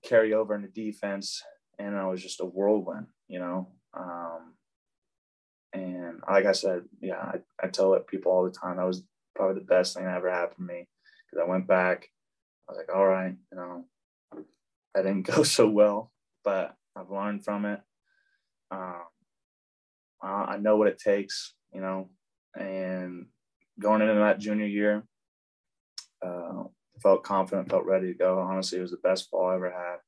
carry 0.05 0.33
over 0.33 0.55
into 0.55 0.69
defense 0.69 1.43
and 1.79 1.97
I 1.97 2.07
was 2.07 2.23
just 2.23 2.41
a 2.41 2.45
whirlwind 2.45 3.07
you 3.27 3.41
know 3.41 3.69
um, 3.95 4.55
and 5.73 6.21
like 6.31 6.47
i 6.47 6.53
said 6.53 6.83
yeah 7.01 7.19
I, 7.19 7.39
I 7.63 7.69
tell 7.69 7.95
it 7.95 8.07
people 8.07 8.33
all 8.33 8.45
the 8.45 8.51
time 8.51 8.77
that 8.77 8.87
was 8.87 9.03
probably 9.35 9.61
the 9.61 9.67
best 9.67 9.95
thing 9.95 10.05
that 10.05 10.17
ever 10.17 10.31
happened 10.31 10.69
to 10.69 10.75
me 10.75 10.89
because 11.31 11.45
I 11.45 11.49
went 11.49 11.67
back. 11.67 12.09
I 12.69 12.73
was 12.73 12.79
like, 12.79 12.95
all 12.95 13.07
right, 13.07 13.35
you 13.53 13.57
know, 13.57 13.85
I 14.97 15.03
didn't 15.03 15.23
go 15.27 15.43
so 15.43 15.69
well, 15.69 16.13
but 16.45 16.75
I've 16.97 17.11
learned 17.11 17.45
from 17.45 17.65
it. 17.65 17.81
Um, 18.71 19.05
I 20.23 20.57
know 20.57 20.77
what 20.77 20.89
it 20.89 20.99
takes, 20.99 21.55
you 21.73 21.81
know, 21.81 22.11
and 22.55 23.27
going 23.79 24.03
into 24.03 24.15
that 24.15 24.41
junior 24.41 24.67
year, 24.67 25.05
uh, 26.25 26.65
felt 27.03 27.23
confident, 27.23 27.71
felt 27.71 27.85
ready 27.85 28.13
to 28.13 28.19
go. 28.19 28.41
Honestly, 28.41 28.79
it 28.79 28.83
was 28.83 28.91
the 28.91 28.97
best 28.99 29.31
fall 29.31 29.49
I 29.49 29.55
ever 29.55 29.71
had, 29.71 29.99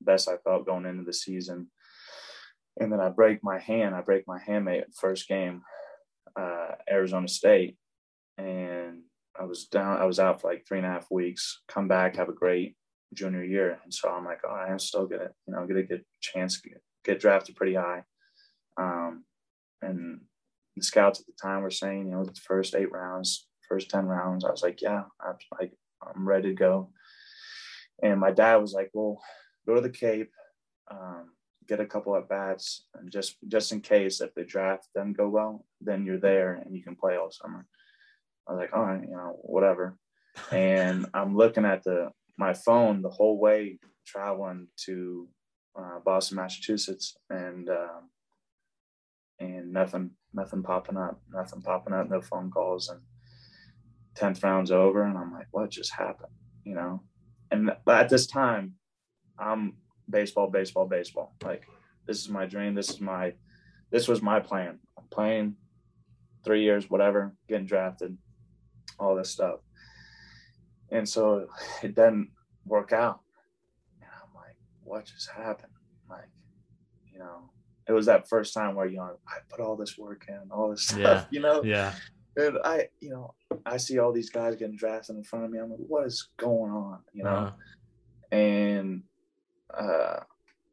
best 0.00 0.28
I 0.28 0.36
felt 0.44 0.66
going 0.66 0.86
into 0.86 1.04
the 1.04 1.12
season. 1.12 1.70
And 2.78 2.92
then 2.92 3.00
I 3.00 3.08
break 3.08 3.42
my 3.42 3.58
hand. 3.58 3.94
I 3.94 4.00
break 4.00 4.24
my 4.26 4.38
handmate 4.38 4.84
first 4.94 5.28
game, 5.28 5.62
uh, 6.38 6.72
Arizona 6.88 7.28
State, 7.28 7.76
and 8.38 9.02
I 9.38 9.44
was 9.44 9.64
down. 9.64 9.98
I 9.98 10.04
was 10.04 10.20
out 10.20 10.40
for 10.40 10.50
like 10.50 10.64
three 10.66 10.78
and 10.78 10.86
a 10.86 10.90
half 10.90 11.10
weeks. 11.10 11.62
Come 11.68 11.88
back, 11.88 12.16
have 12.16 12.28
a 12.28 12.32
great 12.32 12.76
junior 13.12 13.42
year, 13.42 13.80
and 13.82 13.92
so 13.92 14.08
I'm 14.08 14.24
like, 14.24 14.40
oh, 14.48 14.54
I'm 14.54 14.78
still 14.78 15.06
gonna, 15.06 15.30
you 15.46 15.54
know, 15.54 15.66
get 15.66 15.76
a 15.76 15.82
good 15.82 16.04
chance, 16.20 16.58
get, 16.58 16.80
get 17.04 17.20
drafted 17.20 17.56
pretty 17.56 17.74
high. 17.74 18.04
Um, 18.80 19.24
and 19.82 20.20
the 20.76 20.82
scouts 20.82 21.20
at 21.20 21.26
the 21.26 21.32
time 21.40 21.62
were 21.62 21.70
saying, 21.70 22.06
you 22.06 22.12
know, 22.12 22.24
the 22.24 22.34
first 22.34 22.74
eight 22.74 22.90
rounds, 22.90 23.46
first 23.68 23.90
10 23.90 24.06
rounds, 24.06 24.44
I 24.44 24.50
was 24.50 24.62
like, 24.62 24.80
yeah, 24.80 25.04
I'm 25.20 25.36
like, 25.60 25.72
I'm 26.02 26.26
ready 26.26 26.48
to 26.48 26.54
go. 26.54 26.90
And 28.02 28.18
my 28.18 28.30
dad 28.30 28.56
was 28.56 28.72
like, 28.72 28.90
well, 28.94 29.20
go 29.66 29.74
to 29.74 29.80
the 29.80 29.90
Cape, 29.90 30.30
um, 30.90 31.30
get 31.68 31.80
a 31.80 31.86
couple 31.86 32.16
at 32.16 32.28
bats, 32.28 32.86
and 32.94 33.10
just 33.10 33.36
just 33.46 33.72
in 33.72 33.80
case 33.80 34.20
if 34.22 34.34
the 34.34 34.44
draft 34.44 34.88
doesn't 34.94 35.16
go 35.16 35.28
well, 35.28 35.66
then 35.80 36.06
you're 36.06 36.18
there 36.18 36.54
and 36.54 36.74
you 36.74 36.82
can 36.82 36.96
play 36.96 37.16
all 37.16 37.30
summer. 37.30 37.66
I 38.48 38.52
was 38.52 38.60
like, 38.60 38.72
all 38.72 38.84
right, 38.84 39.02
you 39.02 39.14
know, 39.16 39.38
whatever. 39.42 39.96
And 40.52 41.06
I'm 41.12 41.36
looking 41.36 41.64
at 41.64 41.82
the 41.82 42.10
my 42.38 42.54
phone 42.54 43.02
the 43.02 43.10
whole 43.10 43.38
way 43.38 43.78
traveling 44.06 44.68
to 44.86 45.28
uh, 45.78 45.98
Boston, 46.04 46.36
Massachusetts, 46.36 47.16
and 47.28 47.68
um, 47.68 48.10
nothing, 49.72 50.10
nothing 50.32 50.62
popping 50.62 50.96
up, 50.96 51.20
nothing 51.32 51.62
popping 51.62 51.94
up, 51.94 52.08
no 52.08 52.20
phone 52.20 52.50
calls, 52.50 52.88
and 52.88 53.00
tenth 54.14 54.42
round's 54.42 54.70
over, 54.70 55.02
and 55.02 55.16
I'm 55.16 55.32
like, 55.32 55.46
what 55.50 55.70
just 55.70 55.92
happened, 55.92 56.32
you 56.64 56.74
know? 56.74 57.02
And 57.50 57.70
at 57.88 58.08
this 58.08 58.26
time, 58.26 58.74
I'm 59.38 59.74
baseball, 60.08 60.48
baseball, 60.48 60.86
baseball. 60.86 61.34
Like 61.42 61.66
this 62.06 62.20
is 62.20 62.28
my 62.28 62.46
dream. 62.46 62.74
This 62.74 62.90
is 62.90 63.00
my, 63.00 63.34
this 63.90 64.08
was 64.08 64.22
my 64.22 64.40
plan. 64.40 64.78
I'm 64.98 65.04
playing 65.10 65.56
three 66.44 66.62
years, 66.62 66.90
whatever, 66.90 67.34
getting 67.48 67.66
drafted, 67.66 68.16
all 68.98 69.14
this 69.14 69.30
stuff. 69.30 69.60
And 70.90 71.08
so 71.08 71.46
it 71.82 71.94
doesn't 71.94 72.30
work 72.66 72.92
out. 72.92 73.20
And 74.00 74.10
I'm 74.10 74.34
like, 74.34 74.56
what 74.82 75.04
just 75.04 75.30
happened? 75.30 75.72
Like, 76.08 76.28
you 77.12 77.18
know, 77.18 77.49
it 77.90 77.92
was 77.92 78.06
that 78.06 78.28
first 78.28 78.54
time 78.54 78.76
where 78.76 78.86
you 78.86 78.98
know 78.98 79.18
I 79.26 79.38
put 79.48 79.60
all 79.60 79.74
this 79.74 79.98
work 79.98 80.26
in, 80.28 80.50
all 80.52 80.70
this 80.70 80.82
stuff, 80.82 81.00
yeah. 81.00 81.24
you 81.30 81.40
know. 81.40 81.62
Yeah. 81.64 81.92
And 82.36 82.58
I, 82.64 82.88
you 83.00 83.10
know, 83.10 83.34
I 83.66 83.76
see 83.78 83.98
all 83.98 84.12
these 84.12 84.30
guys 84.30 84.54
getting 84.54 84.76
drafted 84.76 85.16
in 85.16 85.24
front 85.24 85.44
of 85.44 85.50
me. 85.50 85.58
I'm 85.58 85.70
like, 85.70 85.80
what 85.80 86.06
is 86.06 86.28
going 86.36 86.70
on, 86.70 87.00
you 87.12 87.24
know? 87.24 87.30
Uh-huh. 87.30 88.36
And 88.36 89.02
uh, 89.76 90.20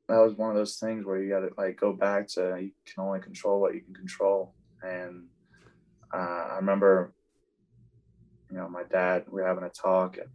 that 0.08 0.20
was 0.20 0.36
one 0.36 0.52
of 0.52 0.56
those 0.56 0.78
things 0.78 1.04
where 1.04 1.20
you 1.20 1.30
got 1.30 1.40
to 1.40 1.50
like 1.58 1.80
go 1.80 1.92
back 1.92 2.28
to 2.30 2.60
you 2.62 2.72
can 2.86 3.04
only 3.04 3.20
control 3.20 3.60
what 3.60 3.74
you 3.74 3.82
can 3.82 3.96
control. 3.96 4.54
And 4.84 5.24
uh, 6.14 6.18
I 6.52 6.56
remember, 6.58 7.14
you 8.52 8.58
know, 8.58 8.70
my 8.70 8.84
dad. 8.84 9.24
We 9.28 9.42
were 9.42 9.48
having 9.48 9.64
a 9.64 9.70
talk, 9.70 10.18
and 10.18 10.30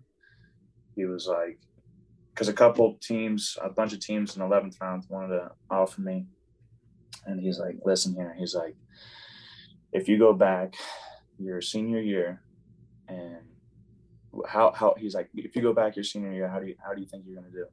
he 0.97 1.05
was 1.05 1.29
like, 1.29 1.61
because 2.35 2.49
a 2.49 2.53
couple 2.53 2.99
teams, 3.01 3.57
a 3.63 3.71
bunch 3.71 3.93
of 3.93 4.01
teams 4.01 4.35
in 4.35 4.43
the 4.43 4.49
11th 4.49 4.81
round 4.81 5.05
wanted 5.09 5.37
to 5.37 5.53
offer 5.71 6.01
me 6.01 6.27
and 7.27 7.41
he's 7.41 7.59
like, 7.59 7.77
listen 7.85 8.15
here. 8.15 8.35
He's 8.39 8.55
like, 8.55 8.77
if 9.93 10.09
you 10.09 10.19
go 10.19 10.33
back 10.33 10.75
your 11.39 11.61
senior 11.61 12.01
year 12.01 12.43
and 13.09 13.39
how, 14.49 14.73
how 14.73 14.95
he's 14.99 15.15
like, 15.15 15.29
if 15.35 15.55
you 15.55 15.63
go 15.63 15.73
back 15.73 15.97
your 15.97 16.05
senior 16.05 16.33
year, 16.33 16.49
how 16.49 16.59
do 16.59 16.67
you, 16.67 16.75
how 16.85 16.95
do 16.95 17.01
you 17.01 17.07
think 17.07 17.25
you're 17.27 17.37
going 17.37 17.51
to 17.51 17.57
do? 17.57 17.67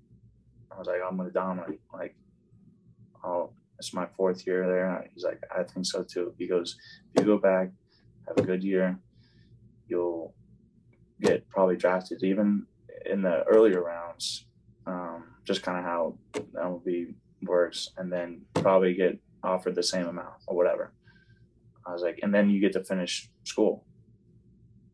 I 0.72 0.78
was 0.78 0.88
like, 0.88 1.00
I'm 1.08 1.18
going 1.18 1.30
to 1.30 1.34
dominate. 1.34 1.82
Like, 1.94 2.16
oh, 3.24 3.52
it's 3.78 3.94
my 3.94 4.08
fourth 4.18 4.46
year 4.46 4.68
there. 4.68 5.10
He's 5.14 5.24
like, 5.24 5.42
I 5.56 5.64
think 5.64 5.86
so 5.86 6.04
too. 6.04 6.34
He 6.38 6.48
goes, 6.48 6.78
if 7.16 7.22
you 7.22 7.26
go 7.26 7.38
back, 7.38 7.72
have 8.28 8.38
a 8.38 8.42
good 8.42 8.64
year, 8.64 9.00
you'll 9.88 10.34
get 11.22 11.48
probably 11.50 11.76
drafted 11.78 12.24
even 12.24 12.66
in 13.06 13.22
the 13.22 13.44
earlier 13.46 13.82
rounds. 13.82 14.46
Um, 14.86 15.36
just 15.46 15.64
kind 15.64 15.78
of 15.78 15.84
how 15.84 16.18
MLB 16.56 17.14
works, 17.44 17.90
and 17.98 18.12
then 18.12 18.42
probably 18.56 18.94
get 18.94 19.20
offered 19.44 19.76
the 19.76 19.84
same 19.84 20.08
amount 20.08 20.36
or 20.48 20.56
whatever. 20.56 20.94
I 21.86 21.94
was 21.94 22.02
like, 22.02 22.20
and 22.22 22.34
then 22.34 22.50
you 22.50 22.60
get 22.60 22.74
to 22.74 22.84
finish 22.84 23.30
school. 23.44 23.86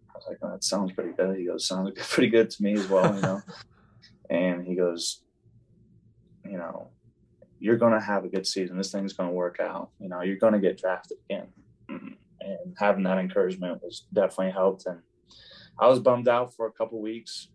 I 0.10 0.18
was 0.18 0.26
like, 0.28 0.38
oh, 0.42 0.52
that 0.52 0.64
sounds 0.64 0.94
pretty 0.94 1.12
good. 1.12 1.38
He 1.38 1.46
goes, 1.46 1.68
sounds 1.68 1.92
pretty 2.10 2.30
good 2.30 2.50
to 2.50 2.64
me 2.64 2.74
as 2.74 2.88
well, 2.88 3.14
you 3.14 3.22
know. 3.22 3.42
and 4.30 4.66
he 4.66 4.76
goes, 4.76 5.22
you 6.46 6.58
know, 6.58 6.90
you're 7.60 7.78
going 7.78 7.94
to 7.94 8.00
have 8.00 8.24
a 8.24 8.30
good 8.30 8.48
season. 8.48 8.78
This 8.78 8.92
thing's 8.92 9.14
going 9.14 9.30
to 9.30 9.36
work 9.36 9.60
out. 9.60 9.90
You 10.00 10.10
know, 10.10 10.22
you're 10.22 10.38
going 10.38 10.54
to 10.54 10.60
get 10.60 10.78
drafted 10.78 11.18
again. 11.30 11.48
Mm-hmm. 11.90 12.14
And 12.42 12.76
having 12.78 13.04
that 13.04 13.18
encouragement 13.18 13.82
was 13.82 14.06
definitely 14.14 14.52
helped. 14.52 14.86
And 14.86 15.00
I 15.80 15.88
was 15.88 16.00
bummed 16.00 16.28
out 16.28 16.54
for 16.54 16.68
a 16.68 16.72
couple 16.72 17.02
weeks, 17.02 17.50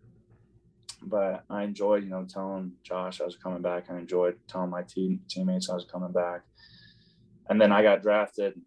but 1.01 1.45
I 1.49 1.63
enjoyed, 1.63 2.03
you 2.03 2.09
know, 2.09 2.25
telling 2.29 2.73
Josh 2.83 3.21
I 3.21 3.25
was 3.25 3.37
coming 3.37 3.61
back. 3.61 3.85
I 3.89 3.97
enjoyed 3.97 4.35
telling 4.47 4.69
my 4.69 4.83
team, 4.83 5.21
teammates 5.27 5.69
I 5.69 5.75
was 5.75 5.85
coming 5.85 6.11
back 6.11 6.41
and 7.49 7.59
then 7.59 7.71
I 7.71 7.83
got 7.83 8.01
drafted 8.01 8.59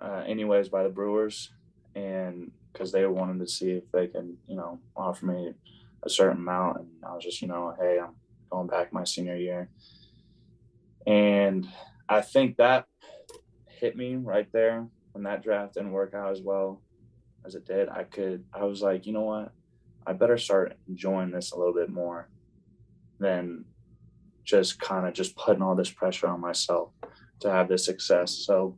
uh, 0.00 0.22
anyways 0.26 0.68
by 0.68 0.82
the 0.82 0.88
Brewers, 0.88 1.52
and 1.94 2.50
because 2.72 2.92
they 2.92 3.06
wanted 3.06 3.40
to 3.40 3.50
see 3.50 3.72
if 3.72 3.90
they 3.92 4.06
can, 4.06 4.36
you 4.46 4.56
know, 4.56 4.78
offer 4.96 5.26
me 5.26 5.54
a 6.02 6.10
certain 6.10 6.38
amount, 6.38 6.78
and 6.78 6.88
I 7.04 7.14
was 7.14 7.24
just, 7.24 7.42
you 7.42 7.48
know, 7.48 7.74
hey, 7.78 7.98
I'm 8.00 8.14
going 8.50 8.68
back 8.68 8.92
my 8.92 9.04
senior 9.04 9.36
year, 9.36 9.68
and 11.06 11.66
I 12.08 12.20
think 12.20 12.56
that 12.56 12.86
hit 13.68 13.96
me 13.96 14.16
right 14.16 14.48
there 14.52 14.86
when 15.12 15.24
that 15.24 15.42
draft 15.42 15.74
didn't 15.74 15.92
work 15.92 16.14
out 16.14 16.32
as 16.32 16.40
well 16.40 16.82
as 17.44 17.54
it 17.54 17.66
did. 17.66 17.88
I 17.88 18.04
could, 18.04 18.44
I 18.52 18.64
was 18.64 18.82
like, 18.82 19.06
you 19.06 19.12
know 19.12 19.22
what, 19.22 19.52
I 20.06 20.12
better 20.12 20.38
start 20.38 20.76
enjoying 20.88 21.30
this 21.30 21.52
a 21.52 21.58
little 21.58 21.74
bit 21.74 21.90
more 21.90 22.28
than 23.18 23.64
just 24.44 24.80
kind 24.80 25.06
of 25.06 25.12
just 25.12 25.36
putting 25.36 25.62
all 25.62 25.74
this 25.74 25.90
pressure 25.90 26.28
on 26.28 26.40
myself 26.40 26.90
to 27.40 27.50
have 27.50 27.68
this 27.68 27.84
success. 27.84 28.32
So 28.32 28.76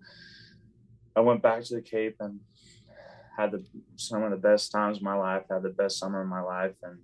I 1.16 1.20
went 1.20 1.42
back 1.42 1.62
to 1.64 1.74
the 1.74 1.82
Cape 1.82 2.16
and 2.20 2.40
had 3.36 3.52
the, 3.52 3.64
some 3.96 4.22
of 4.22 4.30
the 4.30 4.36
best 4.36 4.70
times 4.70 4.98
of 4.98 5.02
my 5.02 5.14
life, 5.14 5.44
had 5.50 5.62
the 5.62 5.70
best 5.70 5.98
summer 5.98 6.20
of 6.20 6.28
my 6.28 6.40
life, 6.40 6.74
and 6.82 6.98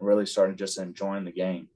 really 0.00 0.26
started 0.26 0.56
just 0.56 0.78
enjoying 0.78 1.24
the 1.24 1.32
game. 1.32 1.68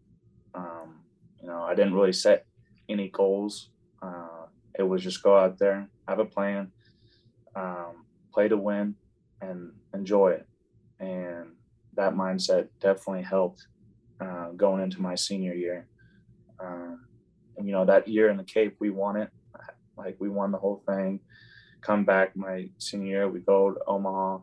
Um, 0.54 1.00
you 1.40 1.48
know, 1.48 1.62
I 1.62 1.74
didn't 1.74 1.94
really 1.94 2.12
set 2.12 2.46
any 2.88 3.08
goals. 3.08 3.70
Uh, 4.02 4.46
it 4.78 4.82
was 4.82 5.02
just 5.02 5.22
go 5.22 5.36
out 5.36 5.58
there, 5.58 5.88
have 6.08 6.18
a 6.18 6.24
plan, 6.24 6.72
um, 7.54 8.04
play 8.32 8.48
to 8.48 8.56
win, 8.56 8.94
and 9.40 9.72
enjoy 9.94 10.30
it. 10.30 10.46
And 10.98 11.52
that 11.94 12.14
mindset 12.14 12.68
definitely 12.80 13.22
helped 13.22 13.66
uh, 14.20 14.50
going 14.50 14.82
into 14.82 15.00
my 15.00 15.14
senior 15.14 15.54
year. 15.54 15.88
Um, 16.58 17.06
you 17.66 17.72
know, 17.72 17.84
that 17.84 18.08
year 18.08 18.30
in 18.30 18.36
the 18.36 18.44
Cape, 18.44 18.76
we 18.78 18.90
won 18.90 19.16
it. 19.16 19.30
Like 19.96 20.16
we 20.18 20.28
won 20.28 20.50
the 20.50 20.58
whole 20.58 20.82
thing. 20.86 21.20
Come 21.82 22.04
back 22.04 22.36
my 22.36 22.68
senior 22.78 23.06
year, 23.06 23.28
we 23.28 23.40
go 23.40 23.72
to 23.72 23.80
Omaha, 23.86 24.38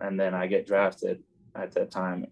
and 0.00 0.18
then 0.18 0.34
I 0.34 0.46
get 0.46 0.66
drafted 0.66 1.22
at 1.54 1.72
that 1.72 1.90
time 1.90 2.26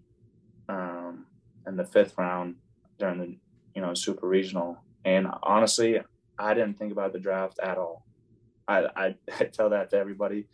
um, 0.69 1.27
in 1.67 1.77
the 1.77 1.85
fifth 1.85 2.15
round 2.19 2.57
during 2.99 3.19
the 3.19 3.37
you 3.75 3.83
know 3.83 3.95
super 3.95 4.27
regional. 4.27 4.79
And 5.05 5.27
honestly, 5.43 6.01
I 6.39 6.55
didn't 6.55 6.79
think 6.79 6.93
about 6.93 7.13
the 7.13 7.19
draft 7.19 7.59
at 7.63 7.79
all. 7.79 8.05
I, 8.67 8.87
I, 8.97 9.15
I 9.41 9.45
tell 9.45 9.71
that 9.71 9.91
to 9.91 9.97
everybody. 9.97 10.47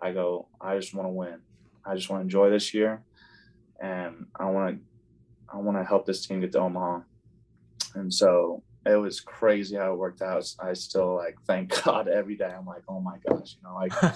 I 0.00 0.12
go, 0.12 0.48
I 0.60 0.76
just 0.76 0.94
want 0.94 1.06
to 1.06 1.12
win. 1.12 1.40
I 1.84 1.94
just 1.94 2.08
want 2.10 2.20
to 2.20 2.24
enjoy 2.24 2.50
this 2.50 2.74
year, 2.74 3.02
and 3.80 4.26
I 4.38 4.46
want 4.46 4.76
to 4.76 4.82
I 5.52 5.56
want 5.56 5.78
to 5.78 5.84
help 5.84 6.06
this 6.06 6.26
team 6.26 6.40
get 6.40 6.52
to 6.52 6.60
Omaha. 6.60 7.00
And 7.94 8.12
so 8.12 8.62
it 8.88 8.96
was 8.96 9.20
crazy 9.20 9.76
how 9.76 9.92
it 9.92 9.98
worked 9.98 10.22
out. 10.22 10.44
I 10.58 10.72
still 10.72 11.16
like 11.16 11.36
thank 11.46 11.82
God 11.84 12.08
every 12.08 12.36
day. 12.36 12.52
I'm 12.56 12.66
like, 12.66 12.82
oh 12.88 13.00
my 13.00 13.18
gosh, 13.28 13.56
you 13.56 13.68
know, 13.68 13.74
like 13.74 13.92
that 14.00 14.14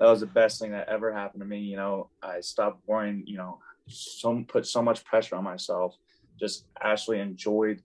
was 0.00 0.20
the 0.20 0.26
best 0.26 0.60
thing 0.60 0.72
that 0.72 0.88
ever 0.88 1.12
happened 1.12 1.42
to 1.42 1.46
me. 1.46 1.58
You 1.60 1.76
know, 1.76 2.10
I 2.22 2.40
stopped 2.40 2.80
worrying. 2.86 3.24
You 3.26 3.38
know, 3.38 3.58
some 3.88 4.44
put 4.44 4.66
so 4.66 4.82
much 4.82 5.04
pressure 5.04 5.36
on 5.36 5.44
myself. 5.44 5.96
Just 6.38 6.66
actually 6.80 7.20
enjoyed 7.20 7.82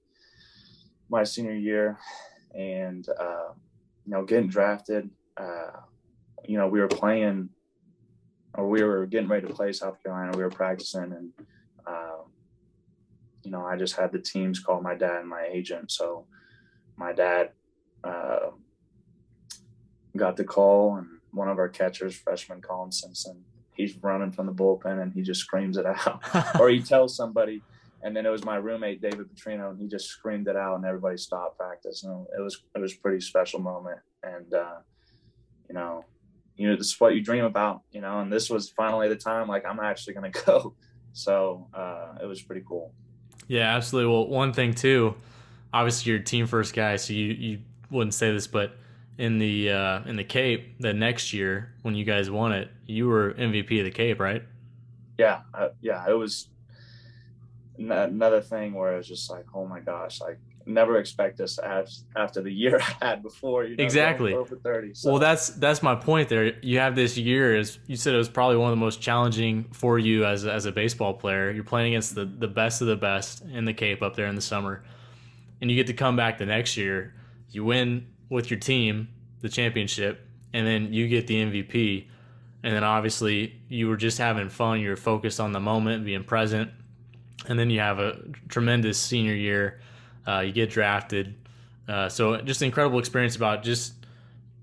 my 1.09 1.23
senior 1.23 1.55
year, 1.55 1.97
and 2.55 3.07
uh, 3.19 3.49
you 4.05 4.11
know, 4.11 4.23
getting 4.23 4.49
drafted. 4.49 5.09
Uh, 5.35 5.71
you 6.45 6.57
know, 6.57 6.67
we 6.67 6.79
were 6.79 6.87
playing 6.87 7.49
or 8.55 8.67
we 8.67 8.83
were 8.83 9.05
getting 9.05 9.27
ready 9.27 9.47
to 9.47 9.53
play 9.53 9.73
South 9.73 10.01
Carolina. 10.03 10.37
We 10.37 10.43
were 10.43 10.49
practicing, 10.49 11.11
and 11.13 11.31
um, 11.87 12.25
you 13.43 13.51
know, 13.51 13.65
I 13.65 13.77
just 13.77 13.95
had 13.95 14.11
the 14.11 14.19
teams 14.19 14.59
call 14.59 14.81
my 14.81 14.95
dad 14.95 15.21
and 15.21 15.29
my 15.29 15.47
agent. 15.51 15.91
So 15.91 16.25
my 16.97 17.13
dad 17.13 17.51
uh, 18.03 18.51
got 20.15 20.37
the 20.37 20.43
call, 20.43 20.95
and 20.95 21.07
one 21.31 21.49
of 21.49 21.57
our 21.57 21.69
catchers, 21.69 22.15
freshman 22.15 22.61
Colin 22.61 22.91
Simpson, 22.91 23.43
he's 23.75 23.97
running 23.97 24.31
from 24.31 24.45
the 24.45 24.53
bullpen, 24.53 25.01
and 25.01 25.13
he 25.13 25.21
just 25.21 25.41
screams 25.41 25.77
it 25.77 25.85
out, 25.85 26.21
or 26.59 26.69
he 26.69 26.81
tells 26.81 27.15
somebody. 27.15 27.61
And 28.01 28.15
then 28.15 28.25
it 28.25 28.29
was 28.29 28.43
my 28.43 28.57
roommate 28.57 29.01
David 29.01 29.27
Petrino, 29.33 29.69
and 29.69 29.79
he 29.79 29.87
just 29.87 30.07
screamed 30.07 30.47
it 30.47 30.57
out, 30.57 30.75
and 30.75 30.85
everybody 30.85 31.17
stopped 31.17 31.57
practice. 31.57 32.03
And 32.03 32.25
it 32.37 32.41
was 32.41 32.61
it 32.75 32.79
was 32.79 32.93
a 32.93 32.97
pretty 32.97 33.21
special 33.21 33.59
moment, 33.59 33.99
and 34.23 34.53
uh, 34.53 34.79
you 35.69 35.75
know, 35.75 36.05
you 36.55 36.69
know, 36.69 36.75
this 36.75 36.87
is 36.87 36.99
what 36.99 37.15
you 37.15 37.21
dream 37.21 37.45
about, 37.45 37.81
you 37.91 38.01
know, 38.01 38.19
and 38.19 38.31
this 38.31 38.49
was 38.49 38.69
finally 38.69 39.07
the 39.09 39.15
time 39.15 39.47
like 39.47 39.65
I'm 39.65 39.79
actually 39.79 40.13
going 40.13 40.31
to 40.31 40.43
go. 40.45 40.75
So 41.13 41.67
uh, 41.73 42.15
it 42.21 42.25
was 42.25 42.41
pretty 42.41 42.63
cool. 42.67 42.93
Yeah, 43.47 43.75
absolutely. 43.75 44.11
Well, 44.11 44.27
one 44.27 44.53
thing 44.53 44.73
too, 44.73 45.15
obviously 45.73 46.11
you're 46.11 46.21
a 46.21 46.23
team 46.23 46.47
first 46.47 46.73
guy, 46.73 46.95
so 46.95 47.13
you, 47.13 47.33
you 47.33 47.59
wouldn't 47.89 48.13
say 48.13 48.31
this, 48.31 48.47
but 48.47 48.75
in 49.17 49.37
the 49.37 49.71
uh, 49.71 50.03
in 50.05 50.15
the 50.15 50.23
Cape, 50.23 50.79
the 50.79 50.93
next 50.93 51.33
year 51.33 51.73
when 51.81 51.95
you 51.95 52.03
guys 52.05 52.29
won 52.31 52.51
it, 52.51 52.69
you 52.87 53.07
were 53.07 53.33
MVP 53.33 53.79
of 53.79 53.85
the 53.85 53.91
Cape, 53.91 54.19
right? 54.19 54.43
Yeah, 55.17 55.41
uh, 55.53 55.69
yeah. 55.81 56.03
It 56.09 56.13
was 56.13 56.47
another 57.77 58.41
thing 58.41 58.73
where 58.73 58.93
it 58.93 58.97
was 58.97 59.07
just 59.07 59.29
like, 59.29 59.45
oh 59.53 59.67
my 59.67 59.79
gosh, 59.79 60.19
like 60.21 60.39
never 60.65 60.97
expect 60.97 61.39
us 61.39 61.59
after 62.15 62.41
the 62.41 62.51
year 62.51 62.79
I 63.01 63.05
had 63.05 63.23
before. 63.23 63.63
You 63.65 63.75
know, 63.75 63.83
exactly. 63.83 64.33
Over 64.33 64.55
30, 64.55 64.93
so. 64.93 65.11
Well, 65.11 65.19
that's 65.19 65.49
that's 65.49 65.83
my 65.83 65.95
point. 65.95 66.29
There, 66.29 66.57
you 66.61 66.79
have 66.79 66.95
this 66.95 67.17
year. 67.17 67.55
As 67.55 67.79
you 67.87 67.95
said, 67.95 68.13
it 68.13 68.17
was 68.17 68.29
probably 68.29 68.57
one 68.57 68.71
of 68.71 68.77
the 68.77 68.83
most 68.83 69.01
challenging 69.01 69.65
for 69.71 69.99
you 69.99 70.25
as 70.25 70.45
as 70.45 70.65
a 70.65 70.71
baseball 70.71 71.13
player. 71.13 71.51
You're 71.51 71.63
playing 71.63 71.93
against 71.93 72.15
the 72.15 72.25
the 72.25 72.47
best 72.47 72.81
of 72.81 72.87
the 72.87 72.95
best 72.95 73.43
in 73.43 73.65
the 73.65 73.73
Cape 73.73 74.01
up 74.01 74.15
there 74.15 74.27
in 74.27 74.35
the 74.35 74.41
summer, 74.41 74.83
and 75.61 75.69
you 75.69 75.75
get 75.75 75.87
to 75.87 75.93
come 75.93 76.15
back 76.15 76.37
the 76.37 76.45
next 76.45 76.77
year. 76.77 77.13
You 77.49 77.63
win 77.63 78.07
with 78.29 78.49
your 78.49 78.59
team 78.59 79.09
the 79.41 79.49
championship, 79.49 80.27
and 80.53 80.65
then 80.65 80.93
you 80.93 81.07
get 81.07 81.27
the 81.27 81.35
MVP. 81.35 82.07
And 82.65 82.73
then 82.73 82.83
obviously 82.83 83.61
you 83.67 83.89
were 83.89 83.97
just 83.97 84.17
having 84.17 84.47
fun. 84.47 84.79
You're 84.79 84.95
focused 84.95 85.41
on 85.41 85.51
the 85.51 85.59
moment, 85.59 86.05
being 86.05 86.23
present, 86.23 86.71
and 87.47 87.59
then 87.59 87.69
you 87.69 87.81
have 87.81 87.99
a 87.99 88.19
tremendous 88.47 88.97
senior 88.97 89.33
year 89.33 89.81
uh, 90.27 90.39
you 90.39 90.51
get 90.51 90.69
drafted. 90.69 91.35
Uh, 91.87 92.09
so 92.09 92.37
just 92.41 92.61
an 92.61 92.67
incredible 92.67 92.99
experience 92.99 93.35
about 93.35 93.63
just 93.63 93.93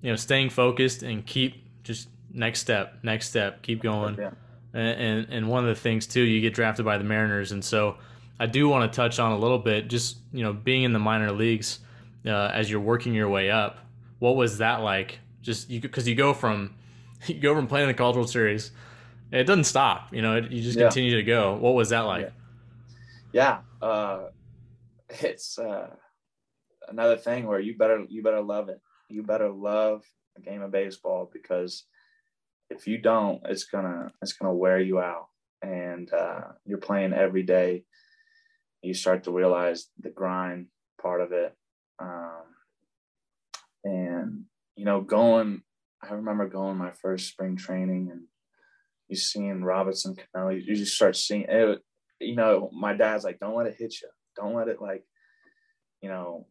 you 0.02 0.10
know 0.10 0.16
staying 0.16 0.50
focused 0.50 1.02
and 1.02 1.24
keep 1.26 1.62
just 1.82 2.08
next 2.32 2.60
step, 2.60 2.94
next 3.02 3.28
step, 3.28 3.62
keep 3.62 3.82
going. 3.82 4.16
Yeah. 4.16 4.30
And, 4.72 5.00
and, 5.00 5.26
and 5.30 5.48
one 5.48 5.64
of 5.64 5.74
the 5.74 5.80
things 5.80 6.06
too, 6.06 6.20
you 6.20 6.40
get 6.40 6.54
drafted 6.54 6.84
by 6.84 6.96
the 6.96 7.04
Mariners, 7.04 7.52
and 7.52 7.64
so 7.64 7.96
I 8.38 8.46
do 8.46 8.68
want 8.68 8.90
to 8.90 8.96
touch 8.96 9.18
on 9.18 9.32
a 9.32 9.38
little 9.38 9.58
bit 9.58 9.88
just 9.88 10.18
you 10.32 10.42
know 10.42 10.52
being 10.52 10.84
in 10.84 10.92
the 10.92 10.98
minor 10.98 11.32
leagues 11.32 11.80
uh, 12.26 12.50
as 12.54 12.70
you're 12.70 12.80
working 12.80 13.14
your 13.14 13.28
way 13.28 13.50
up. 13.50 13.78
What 14.18 14.36
was 14.36 14.58
that 14.58 14.80
like? 14.80 15.18
Just 15.42 15.68
because 15.68 16.06
you, 16.06 16.12
you, 16.12 16.16
go 16.16 16.32
from 16.32 16.74
you 17.26 17.40
go 17.40 17.54
from 17.54 17.66
playing 17.66 17.88
the 17.88 17.94
College 17.94 18.16
World 18.16 18.30
Series, 18.30 18.70
it 19.32 19.44
doesn't 19.44 19.64
stop. 19.64 20.12
You 20.12 20.22
know, 20.22 20.36
it, 20.36 20.50
you 20.50 20.62
just 20.62 20.78
yeah. 20.78 20.84
continue 20.84 21.16
to 21.16 21.22
go. 21.22 21.54
What 21.54 21.74
was 21.74 21.90
that 21.90 22.00
like? 22.00 22.32
Yeah, 23.32 23.58
yeah. 23.82 23.86
Uh, 23.86 24.20
it's 25.10 25.58
uh, 25.58 25.88
another 26.88 27.16
thing 27.16 27.46
where 27.46 27.60
you 27.60 27.76
better 27.76 28.04
you 28.08 28.22
better 28.22 28.42
love 28.42 28.68
it. 28.68 28.80
You 29.08 29.22
better 29.22 29.50
love 29.50 30.02
a 30.36 30.40
game 30.40 30.62
of 30.62 30.70
baseball 30.70 31.30
because 31.32 31.84
if 32.68 32.86
you 32.86 32.98
don't, 32.98 33.42
it's 33.46 33.64
gonna 33.64 34.12
it's 34.22 34.34
gonna 34.34 34.54
wear 34.54 34.80
you 34.80 35.00
out. 35.00 35.26
And 35.62 36.10
uh, 36.12 36.52
you're 36.64 36.78
playing 36.78 37.12
every 37.12 37.42
day. 37.42 37.84
You 38.82 38.94
start 38.94 39.24
to 39.24 39.32
realize 39.32 39.88
the 39.98 40.10
grind 40.10 40.68
part 41.02 41.20
of 41.20 41.32
it. 41.32 41.54
Um, 41.98 42.44
and 43.84 44.44
you 44.76 44.84
know, 44.84 45.00
going. 45.00 45.62
I 46.02 46.14
remember 46.14 46.48
going 46.48 46.78
my 46.78 46.92
first 46.92 47.28
spring 47.28 47.56
training 47.56 48.08
and 48.10 48.22
you 49.08 49.16
seeing 49.16 49.62
Robinson 49.62 50.16
Cano. 50.16 50.48
You 50.48 50.74
just 50.74 50.96
start 50.96 51.14
seeing 51.14 51.44
it. 51.46 51.80
You 52.20 52.36
know, 52.36 52.70
my 52.72 52.94
dad's 52.94 53.24
like, 53.24 53.38
"Don't 53.38 53.56
let 53.56 53.66
it 53.66 53.76
hit 53.76 54.00
you." 54.00 54.08
Don't 54.36 54.54
let 54.54 54.68
it 54.68 54.80
like, 54.80 55.04
you 56.00 56.08
know, 56.08 56.46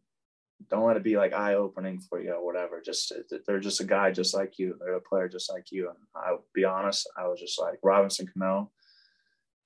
don't 0.68 0.86
let 0.86 0.96
it 0.96 1.02
be 1.02 1.16
like 1.16 1.32
eye 1.32 1.54
opening 1.54 2.00
for 2.00 2.20
you 2.20 2.32
or 2.32 2.44
whatever. 2.44 2.82
Just 2.84 3.12
uh, 3.12 3.36
they're 3.46 3.60
just 3.60 3.80
a 3.80 3.84
guy 3.84 4.10
just 4.10 4.34
like 4.34 4.58
you. 4.58 4.76
They're 4.78 4.94
a 4.94 5.00
player 5.00 5.28
just 5.28 5.50
like 5.50 5.72
you. 5.72 5.88
And 5.88 5.98
I'll 6.14 6.44
be 6.54 6.64
honest, 6.64 7.08
I 7.16 7.26
was 7.28 7.40
just 7.40 7.60
like 7.60 7.78
Robinson 7.82 8.26
Cano. 8.26 8.70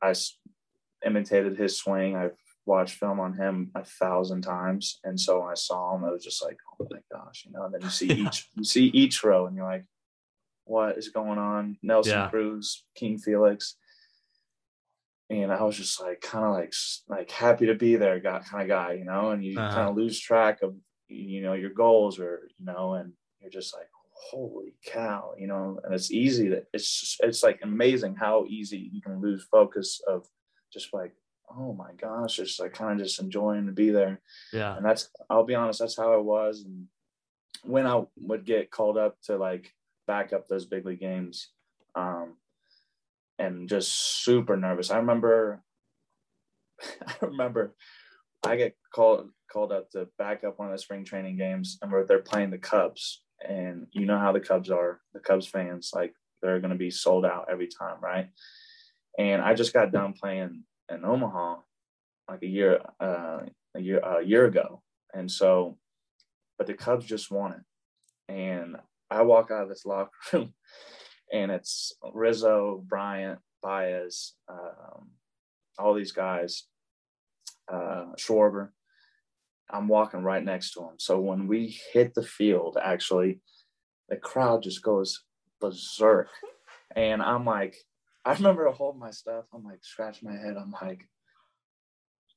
I 0.03 0.15
imitated 1.05 1.57
his 1.57 1.77
swing. 1.77 2.17
I've 2.17 2.37
watched 2.67 2.97
film 2.97 3.21
on 3.21 3.35
him 3.35 3.71
a 3.75 3.85
thousand 3.85 4.43
times, 4.43 5.01
and 5.05 5.19
so 5.19 5.41
when 5.41 5.51
I 5.51 5.55
saw 5.55 5.95
him, 5.95 6.05
I 6.05 6.11
was 6.11 6.25
just 6.25 6.43
like, 6.45 6.59
oh 6.81 6.87
my 6.91 7.01
gosh, 7.11 7.45
you 7.47 7.53
know. 7.53 7.65
And 7.65 7.75
then 7.75 7.83
you 7.83 7.91
see 7.91 8.07
each 8.27 8.49
you 8.55 8.65
see 8.65 8.87
each 8.87 9.25
row, 9.25 9.47
and 9.47 9.57
you're 9.57 9.67
like, 9.67 9.85
what 10.65 10.97
is 10.97 11.09
going 11.09 11.39
on? 11.39 11.77
Nelson 11.83 12.13
yeah. 12.13 12.29
Cruz, 12.29 12.85
King 12.95 13.19
Felix 13.19 13.77
and 15.31 15.53
I 15.53 15.63
was 15.63 15.77
just 15.77 16.01
like 16.01 16.21
kind 16.21 16.45
of 16.45 16.53
like 16.53 16.75
like 17.09 17.31
happy 17.31 17.67
to 17.67 17.75
be 17.75 17.97
there, 17.97 18.21
got 18.21 18.47
kind 18.47 18.63
of 18.63 18.69
guy, 18.69 18.93
you 18.93 19.05
know. 19.05 19.31
And 19.31 19.45
you 19.45 19.59
uh-huh. 19.59 19.75
kind 19.75 19.89
of 19.89 19.97
lose 19.97 20.21
track 20.21 20.63
of 20.63 20.75
you 21.09 21.43
know 21.43 21.55
your 21.55 21.71
goals 21.71 22.19
or 22.19 22.49
you 22.59 22.67
know, 22.67 22.95
and 22.95 23.13
you're 23.41 23.51
just 23.51 23.75
like, 23.75 23.89
holy 24.13 24.75
cow, 24.85 25.33
you 25.39 25.47
know. 25.47 25.81
And 25.83 25.95
it's 25.95 26.11
easy 26.11 26.49
that 26.49 26.67
it's 26.73 27.01
just, 27.01 27.21
it's 27.23 27.43
like 27.43 27.61
amazing 27.63 28.17
how 28.17 28.45
easy 28.49 28.91
you 28.93 29.01
can 29.01 29.21
lose 29.21 29.45
focus 29.51 30.01
of 30.07 30.27
just 30.73 30.93
like 30.93 31.15
oh 31.57 31.73
my 31.75 31.93
gosh, 32.01 32.37
just 32.37 32.61
like 32.61 32.73
kind 32.73 33.01
of 33.01 33.07
just 33.07 33.21
enjoying 33.21 33.67
to 33.67 33.73
be 33.73 33.91
there. 33.91 34.21
Yeah. 34.53 34.77
And 34.77 34.85
that's 34.85 35.09
I'll 35.29 35.45
be 35.45 35.55
honest, 35.55 35.81
that's 35.81 35.97
how 35.97 36.13
I 36.13 36.19
was. 36.19 36.65
And 36.65 36.87
when 37.63 37.87
I 37.87 38.03
would 38.21 38.45
get 38.45 38.71
called 38.71 38.99
up 38.99 39.21
to 39.25 39.37
like 39.37 39.73
back 40.07 40.33
up 40.33 40.49
those 40.49 40.67
big 40.67 40.85
league 40.85 41.01
games, 41.01 41.51
um, 41.95 42.37
and 43.39 43.69
just 43.69 44.25
super 44.25 44.57
nervous. 44.57 44.91
I 44.91 44.99
remember, 44.99 45.63
I 47.07 47.15
remember, 47.23 47.75
I 48.45 48.57
get 48.57 48.77
called 48.95 49.31
called 49.53 49.73
up 49.73 49.91
to 49.91 50.09
back 50.19 50.43
up 50.45 50.59
one 50.59 50.69
of 50.69 50.75
the 50.75 50.83
spring 50.83 51.05
training 51.05 51.37
games, 51.37 51.79
and 51.81 51.91
we're 51.91 52.07
they're 52.07 52.19
playing 52.21 52.51
the 52.51 52.59
Cubs, 52.59 53.23
and 53.47 53.87
you 53.93 54.07
know 54.07 54.19
how 54.19 54.33
the 54.33 54.41
Cubs 54.41 54.71
are, 54.71 55.01
the 55.13 55.21
Cubs 55.21 55.47
fans 55.47 55.91
like 55.95 56.15
they're 56.43 56.61
going 56.61 56.73
to 56.73 56.77
be 56.77 56.91
sold 56.91 57.25
out 57.25 57.47
every 57.51 57.69
time, 57.69 57.97
right? 58.03 58.29
And 59.19 59.41
I 59.41 59.55
just 59.55 59.73
got 59.73 59.93
done 59.93 60.13
playing 60.13 60.65
in 60.91 61.05
Omaha 61.05 61.57
like 62.29 62.43
a 62.43 62.47
year 62.47 62.81
uh, 63.01 63.41
a 63.75 63.81
year 63.81 64.01
a 64.01 64.23
year 64.23 64.47
ago, 64.47 64.83
and 65.13 65.31
so, 65.31 65.79
but 66.59 66.67
the 66.67 66.75
Cubs 66.75 67.07
just 67.07 67.31
won 67.31 67.53
it, 67.53 68.33
and 68.33 68.77
I 69.11 69.23
walk 69.23 69.51
out 69.51 69.63
of 69.63 69.69
this 69.69 69.87
locker 69.87 70.11
room 70.33 70.55
and 71.33 71.51
it's 71.51 71.93
Rizzo, 72.13 72.83
Bryant, 72.87 73.41
Baez, 73.63 74.35
um, 74.49 75.11
all 75.79 75.95
these 75.95 76.13
guys, 76.13 76.65
uh, 77.73 78.07
Schwarber. 78.19 78.69
I'm 79.71 79.89
walking 79.89 80.23
right 80.23 80.45
next 80.45 80.73
to 80.73 80.81
him. 80.81 80.95
So 80.99 81.21
when 81.21 81.49
we 81.49 81.77
hit 81.93 82.15
the 82.15 82.23
field, 82.23 82.77
actually, 82.83 83.41
the 84.09 84.17
crowd 84.17 84.63
just 84.63 84.83
goes 84.83 85.25
berserk. 85.61 86.29
And 86.95 87.23
I'm 87.23 87.45
like, 87.45 87.77
I 88.25 88.35
remember 88.35 88.71
holding 88.71 89.01
my 89.01 89.11
stuff. 89.11 89.47
I'm 89.53 89.65
like, 89.65 89.83
scratch 89.83 90.23
my 90.23 90.33
head. 90.33 90.57
I'm 90.59 90.75
like, 90.83 91.09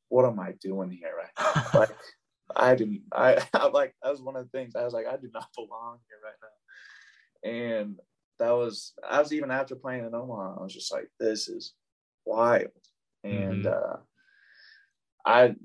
what 0.10 0.26
am 0.26 0.40
I 0.40 0.54
doing 0.62 0.90
here 0.90 1.12
right 1.18 1.56
now? 1.74 1.80
like, 1.80 1.96
I 2.56 2.76
didn't, 2.76 3.04
I, 3.12 3.46
I'm 3.54 3.74
like, 3.74 3.94
that 4.02 4.12
was 4.12 4.22
one 4.22 4.36
of 4.36 4.44
the 4.44 4.58
things 4.58 4.76
I 4.76 4.84
was 4.84 4.94
like, 4.94 5.06
I 5.06 5.18
do 5.18 5.30
not 5.34 5.50
belong 5.56 6.00
here 6.08 6.18
right 6.24 6.40
now. 6.42 7.50
And 7.52 7.96
that 8.40 8.52
was 8.52 8.94
I 9.08 9.20
was 9.20 9.34
even 9.34 9.52
after 9.52 9.76
playing 9.76 10.06
in 10.06 10.14
Omaha, 10.14 10.58
I 10.60 10.64
was 10.64 10.74
just 10.74 10.92
like, 10.92 11.10
this 11.20 11.48
is 11.48 11.74
wild. 12.26 12.68
And 13.24 13.66
mm-hmm. 13.66 13.68
uh 13.68 13.98
I 15.26 15.56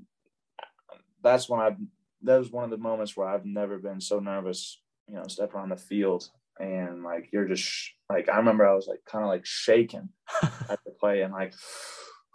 that's 1.21 1.49
when 1.49 1.59
I 1.59 1.75
that 2.23 2.37
was 2.37 2.51
one 2.51 2.63
of 2.63 2.69
the 2.69 2.77
moments 2.77 3.15
where 3.15 3.27
I've 3.27 3.45
never 3.45 3.77
been 3.77 4.01
so 4.01 4.19
nervous, 4.19 4.81
you 5.07 5.15
know, 5.15 5.27
stepping 5.27 5.59
on 5.59 5.69
the 5.69 5.77
field 5.77 6.29
and 6.59 7.03
like 7.03 7.29
you're 7.31 7.47
just 7.47 7.91
like 8.09 8.29
I 8.29 8.37
remember 8.37 8.67
I 8.67 8.75
was 8.75 8.87
like 8.87 9.03
kind 9.05 9.23
of 9.23 9.29
like 9.29 9.45
shaking 9.45 10.09
at 10.43 10.79
the 10.85 10.91
play 10.99 11.21
and 11.21 11.33
like 11.33 11.53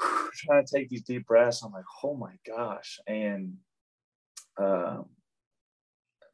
trying 0.35 0.65
to 0.65 0.77
take 0.77 0.89
these 0.89 1.02
deep 1.02 1.27
breaths. 1.27 1.62
I'm 1.62 1.73
like, 1.73 1.85
oh 2.02 2.15
my 2.16 2.32
gosh. 2.47 2.98
And 3.06 3.55
um 4.60 5.06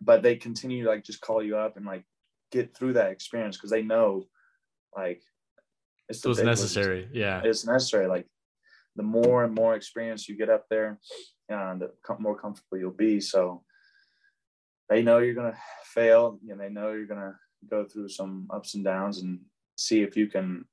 but 0.00 0.22
they 0.22 0.36
continue 0.36 0.84
to 0.84 0.90
like 0.90 1.04
just 1.04 1.20
call 1.20 1.42
you 1.42 1.56
up 1.56 1.76
and 1.76 1.86
like 1.86 2.04
get 2.54 2.76
through 2.76 2.92
that 2.94 3.10
experience 3.10 3.56
because 3.56 3.70
they 3.70 3.82
know 3.82 4.24
like 4.96 5.22
it's 6.08 6.24
it 6.24 6.28
was 6.28 6.42
necessary. 6.42 7.08
Yeah. 7.12 7.42
It's 7.44 7.66
necessary. 7.66 8.06
Like 8.06 8.26
the 8.96 9.02
more 9.02 9.44
and 9.44 9.54
more 9.54 9.74
experience 9.74 10.28
you 10.28 10.36
get 10.36 10.50
up 10.50 10.66
there, 10.70 11.00
and 11.48 11.80
the 11.80 11.90
more 12.20 12.38
comfortable 12.38 12.78
you'll 12.78 13.02
be. 13.08 13.20
So 13.20 13.64
they 14.88 15.02
know 15.02 15.18
you're 15.18 15.34
gonna 15.34 15.58
fail, 15.84 16.38
and 16.48 16.60
they 16.60 16.68
know 16.68 16.92
you're 16.92 17.06
gonna 17.06 17.36
go 17.68 17.84
through 17.84 18.08
some 18.08 18.46
ups 18.50 18.74
and 18.74 18.84
downs, 18.84 19.20
and 19.22 19.40
see 19.76 20.02
if 20.02 20.16
you 20.16 20.28
can 20.28 20.64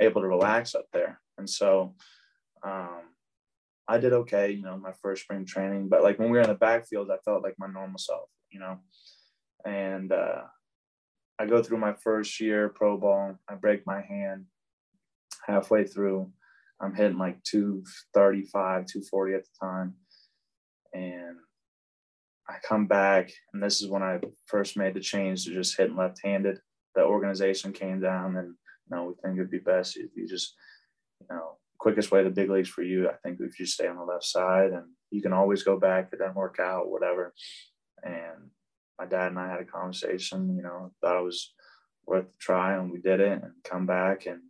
able 0.00 0.22
to 0.22 0.28
relax 0.28 0.74
up 0.74 0.86
there. 0.92 1.20
And 1.36 1.48
so 1.48 1.94
um, 2.64 3.02
I 3.86 3.98
did 3.98 4.12
okay, 4.12 4.52
you 4.52 4.62
know, 4.62 4.78
my 4.78 4.92
first 5.02 5.24
spring 5.24 5.44
training. 5.44 5.88
But 5.88 6.02
like 6.02 6.18
when 6.18 6.30
we 6.30 6.38
were 6.38 6.44
in 6.44 6.48
the 6.48 6.54
backfield, 6.54 7.10
I 7.10 7.18
felt 7.24 7.42
like 7.42 7.56
my 7.58 7.66
normal 7.66 7.98
self, 7.98 8.28
you 8.50 8.60
know. 8.60 8.78
And 9.64 10.10
uh, 10.10 10.42
I 11.42 11.46
go 11.46 11.60
through 11.60 11.78
my 11.78 11.92
first 11.92 12.40
year 12.40 12.68
pro 12.68 12.96
ball. 12.96 13.36
I 13.48 13.56
break 13.56 13.84
my 13.84 14.00
hand 14.00 14.44
halfway 15.44 15.84
through. 15.84 16.30
I'm 16.80 16.94
hitting 16.94 17.18
like 17.18 17.42
235, 17.42 18.86
240 18.86 19.34
at 19.34 19.42
the 19.42 19.50
time. 19.60 19.94
And 20.94 21.36
I 22.48 22.54
come 22.62 22.86
back, 22.86 23.32
and 23.52 23.60
this 23.60 23.82
is 23.82 23.88
when 23.88 24.04
I 24.04 24.20
first 24.46 24.76
made 24.76 24.94
the 24.94 25.00
change 25.00 25.44
to 25.44 25.52
just 25.52 25.76
hitting 25.76 25.96
left 25.96 26.20
handed. 26.22 26.58
The 26.94 27.02
organization 27.02 27.72
came 27.72 28.00
down, 28.00 28.36
and 28.36 28.54
you 28.88 28.96
know, 28.96 29.04
we 29.06 29.14
think 29.14 29.36
it'd 29.36 29.50
be 29.50 29.58
best 29.58 29.96
if 29.96 30.10
you 30.14 30.28
just, 30.28 30.54
you 31.20 31.26
know, 31.28 31.56
quickest 31.78 32.12
way 32.12 32.22
to 32.22 32.30
big 32.30 32.50
leagues 32.50 32.68
for 32.68 32.82
you, 32.82 33.08
I 33.08 33.14
think 33.24 33.38
if 33.40 33.58
you 33.58 33.66
stay 33.66 33.88
on 33.88 33.96
the 33.96 34.04
left 34.04 34.24
side 34.24 34.70
and 34.70 34.84
you 35.10 35.20
can 35.20 35.32
always 35.32 35.64
go 35.64 35.76
back 35.76 36.10
it 36.12 36.20
doesn't 36.20 36.36
work 36.36 36.58
out, 36.60 36.88
whatever. 36.88 37.34
And 38.04 38.50
my 39.02 39.08
dad 39.08 39.28
and 39.28 39.38
I 39.38 39.50
had 39.50 39.60
a 39.60 39.64
conversation, 39.64 40.54
you 40.56 40.62
know, 40.62 40.92
thought 41.00 41.18
it 41.18 41.24
was 41.24 41.52
worth 42.06 42.26
a 42.26 42.38
try 42.38 42.74
and 42.74 42.92
we 42.92 43.00
did 43.00 43.20
it 43.20 43.42
and 43.42 43.52
come 43.64 43.84
back. 43.84 44.26
And 44.26 44.42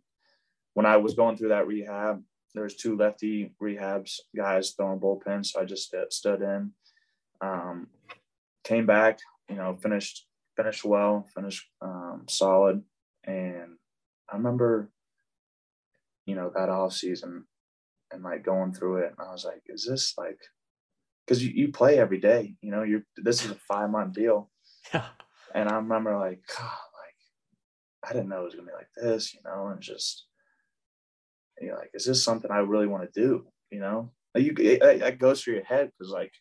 when 0.75 0.85
I 0.85 0.97
was 0.97 1.15
going 1.15 1.37
through 1.37 1.49
that 1.49 1.65
rehab, 1.65 2.21
there 2.53 2.63
was 2.63 2.75
two 2.75 2.95
lefty 2.95 3.55
rehabs 3.61 4.19
guys 4.35 4.71
throwing 4.71 4.99
bullpens. 4.99 5.47
So 5.47 5.61
I 5.61 5.65
just 5.65 5.93
stood 6.09 6.41
in, 6.41 6.71
um, 7.41 7.87
came 8.63 8.85
back, 8.85 9.17
you 9.49 9.55
know, 9.55 9.75
finished, 9.81 10.27
finished 10.55 10.85
well, 10.85 11.27
finished 11.35 11.67
um, 11.81 12.25
solid. 12.29 12.83
And 13.23 13.77
I 14.31 14.35
remember, 14.35 14.91
you 16.27 16.35
know, 16.35 16.51
that 16.53 16.69
off 16.69 16.93
season 16.93 17.45
and 18.11 18.21
like 18.21 18.45
going 18.45 18.73
through 18.73 18.97
it. 18.97 19.15
And 19.17 19.27
I 19.27 19.31
was 19.31 19.45
like, 19.45 19.63
is 19.67 19.87
this 19.89 20.13
like, 20.15 20.39
because 21.25 21.43
you, 21.43 21.51
you 21.53 21.71
play 21.71 21.99
every 21.99 22.19
day, 22.19 22.55
you 22.61 22.71
know, 22.71 22.83
you're, 22.83 23.03
this 23.17 23.43
is 23.43 23.51
a 23.51 23.55
five 23.55 23.89
month 23.89 24.13
deal. 24.13 24.49
Yeah. 24.93 25.05
And 25.55 25.69
I 25.69 25.75
remember 25.75 26.17
like, 26.17 26.41
God, 26.57 26.65
like, 26.65 28.09
I 28.09 28.13
didn't 28.13 28.29
know 28.29 28.41
it 28.41 28.45
was 28.45 28.55
going 28.55 28.65
to 28.65 28.71
be 28.71 28.75
like 28.75 28.89
this, 28.95 29.33
you 29.33 29.39
know, 29.45 29.67
and 29.67 29.79
just, 29.81 30.25
you 31.61 31.69
know, 31.69 31.75
like, 31.75 31.91
is 31.93 32.05
this 32.05 32.23
something 32.23 32.51
I 32.51 32.57
really 32.57 32.87
want 32.87 33.03
to 33.11 33.21
do? 33.21 33.45
You 33.71 33.79
know, 33.79 34.11
you, 34.35 34.53
it, 34.57 34.81
it 34.83 35.19
goes 35.19 35.41
through 35.41 35.55
your 35.55 35.63
head 35.63 35.91
because 35.97 36.11
like, 36.11 36.31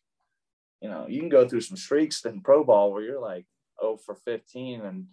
you 0.81 0.89
know, 0.89 1.07
you 1.09 1.21
can 1.21 1.29
go 1.29 1.47
through 1.47 1.61
some 1.61 1.77
streaks 1.77 2.25
in 2.25 2.41
pro 2.41 2.65
ball 2.65 2.93
where 2.93 3.03
you're 3.03 3.21
like, 3.21 3.47
oh, 3.81 3.97
for 3.97 4.15
15 4.15 4.81
and, 4.81 5.07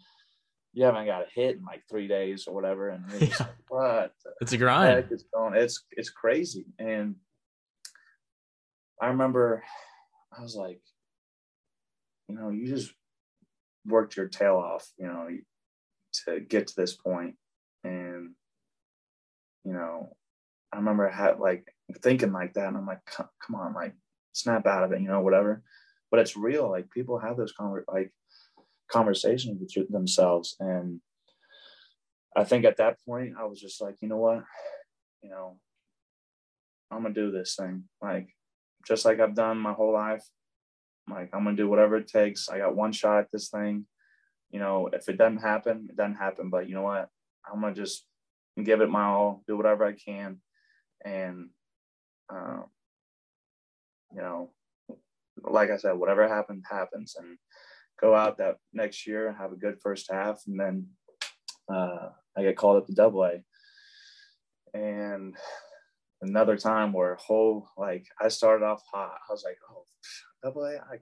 you 0.74 0.86
haven't 0.86 1.06
got 1.06 1.24
a 1.24 1.28
hit 1.34 1.58
in 1.58 1.64
like 1.64 1.84
three 1.90 2.08
days 2.08 2.46
or 2.48 2.54
whatever. 2.54 2.90
And 2.90 3.04
yeah. 3.20 3.28
like, 3.40 3.50
what? 3.68 4.14
It's 4.42 4.54
a 4.54 4.58
grind. 4.58 5.08
It's 5.12 5.24
going. 5.34 5.56
It's 5.56 5.84
it's 5.92 6.10
crazy. 6.10 6.66
And 6.78 7.16
I 9.02 9.08
remember 9.08 9.64
I 10.38 10.42
was 10.42 10.56
like, 10.56 10.82
you 12.28 12.36
know, 12.36 12.50
you 12.50 12.68
just 12.68 12.94
worked 13.86 14.18
your 14.18 14.28
tail 14.28 14.56
off, 14.56 14.92
you 14.98 15.08
know, 15.08 15.28
to 16.26 16.40
get 16.40 16.68
to 16.68 16.76
this 16.76 16.96
point. 16.96 17.36
And, 17.84 18.32
you 19.64 19.74
know, 19.74 20.16
I 20.72 20.78
remember 20.78 21.10
I 21.10 21.16
had 21.16 21.40
like 21.40 21.74
thinking 22.02 22.32
like 22.32 22.54
that. 22.54 22.68
And 22.68 22.78
I'm 22.78 22.86
like, 22.86 23.00
come 23.06 23.56
on, 23.56 23.74
like 23.74 23.94
snap 24.34 24.68
out 24.68 24.84
of 24.84 24.92
it, 24.92 25.02
you 25.02 25.08
know, 25.08 25.22
whatever. 25.22 25.64
But 26.12 26.20
it's 26.20 26.38
real. 26.38 26.70
Like 26.70 26.90
people 26.92 27.20
have 27.20 27.38
those 27.38 27.54
conver- 27.60 27.84
like 27.88 28.12
conversations 28.92 29.60
with 29.60 29.92
themselves. 29.92 30.56
And 30.60 31.00
I 32.36 32.44
think 32.44 32.66
at 32.66 32.78
that 32.78 32.98
point, 33.06 33.34
I 33.40 33.46
was 33.46 33.60
just 33.60 33.82
like, 33.82 33.96
you 34.02 34.08
know 34.08 34.18
what? 34.18 34.44
You 35.22 35.30
know, 35.30 35.58
I'm 36.92 37.04
to 37.04 37.10
do 37.10 37.32
this 37.32 37.56
thing. 37.56 37.86
Like, 38.02 38.30
just 38.88 39.06
like 39.06 39.20
I've 39.20 39.36
done 39.36 39.58
my 39.58 39.74
whole 39.74 39.94
life. 39.94 40.24
Like, 41.10 41.30
I'm 41.34 41.44
going 41.44 41.56
to 41.56 41.64
do 41.64 41.70
whatever 41.70 41.98
it 41.98 42.08
takes. 42.08 42.50
I 42.50 42.60
got 42.60 42.76
one 42.76 42.92
shot 42.92 43.20
at 43.20 43.32
this 43.32 43.50
thing. 43.50 43.86
You 44.52 44.60
know, 44.60 44.90
if 44.94 45.10
it 45.10 45.18
doesn't 45.18 45.42
happen, 45.42 45.88
it 45.90 45.96
doesn't 45.96 46.16
happen. 46.16 46.50
But 46.50 46.68
you 46.70 46.76
know 46.76 46.84
what? 46.84 47.10
I'm 47.52 47.62
going 47.62 47.74
to 47.74 47.82
just 47.82 48.06
give 48.64 48.82
it 48.82 48.90
my 48.90 49.04
all, 49.04 49.44
do 49.48 49.58
whatever 49.58 49.86
I 49.86 49.94
can. 49.94 50.38
And, 51.04 51.50
um, 52.30 52.66
you 54.14 54.22
know, 54.22 54.52
like 55.44 55.72
I 55.72 55.78
said, 55.78 55.94
whatever 55.94 56.28
happens, 56.28 56.64
happens. 56.70 57.16
And 57.18 57.38
go 58.00 58.16
out 58.16 58.38
that 58.38 58.58
next 58.74 59.06
year, 59.08 59.36
have 59.38 59.52
a 59.52 59.58
good 59.58 59.78
first 59.82 60.12
half, 60.12 60.42
and 60.48 60.60
then 60.60 60.88
uh, 61.72 62.10
I 62.38 62.44
get 62.44 62.58
called 62.58 62.78
up 62.78 62.88
to 62.88 62.94
Double 62.94 63.24
A. 63.24 63.42
And 64.74 65.36
another 66.22 66.58
time 66.58 66.94
where 66.94 67.16
whole 67.16 67.70
like 67.78 68.06
I 68.20 68.28
started 68.28 68.66
off 68.66 68.82
hot. 68.92 69.18
I 69.30 69.32
was 69.32 69.44
like, 69.44 69.58
oh, 69.72 69.86
Double 70.44 70.66
A, 70.66 70.78
I 70.78 71.00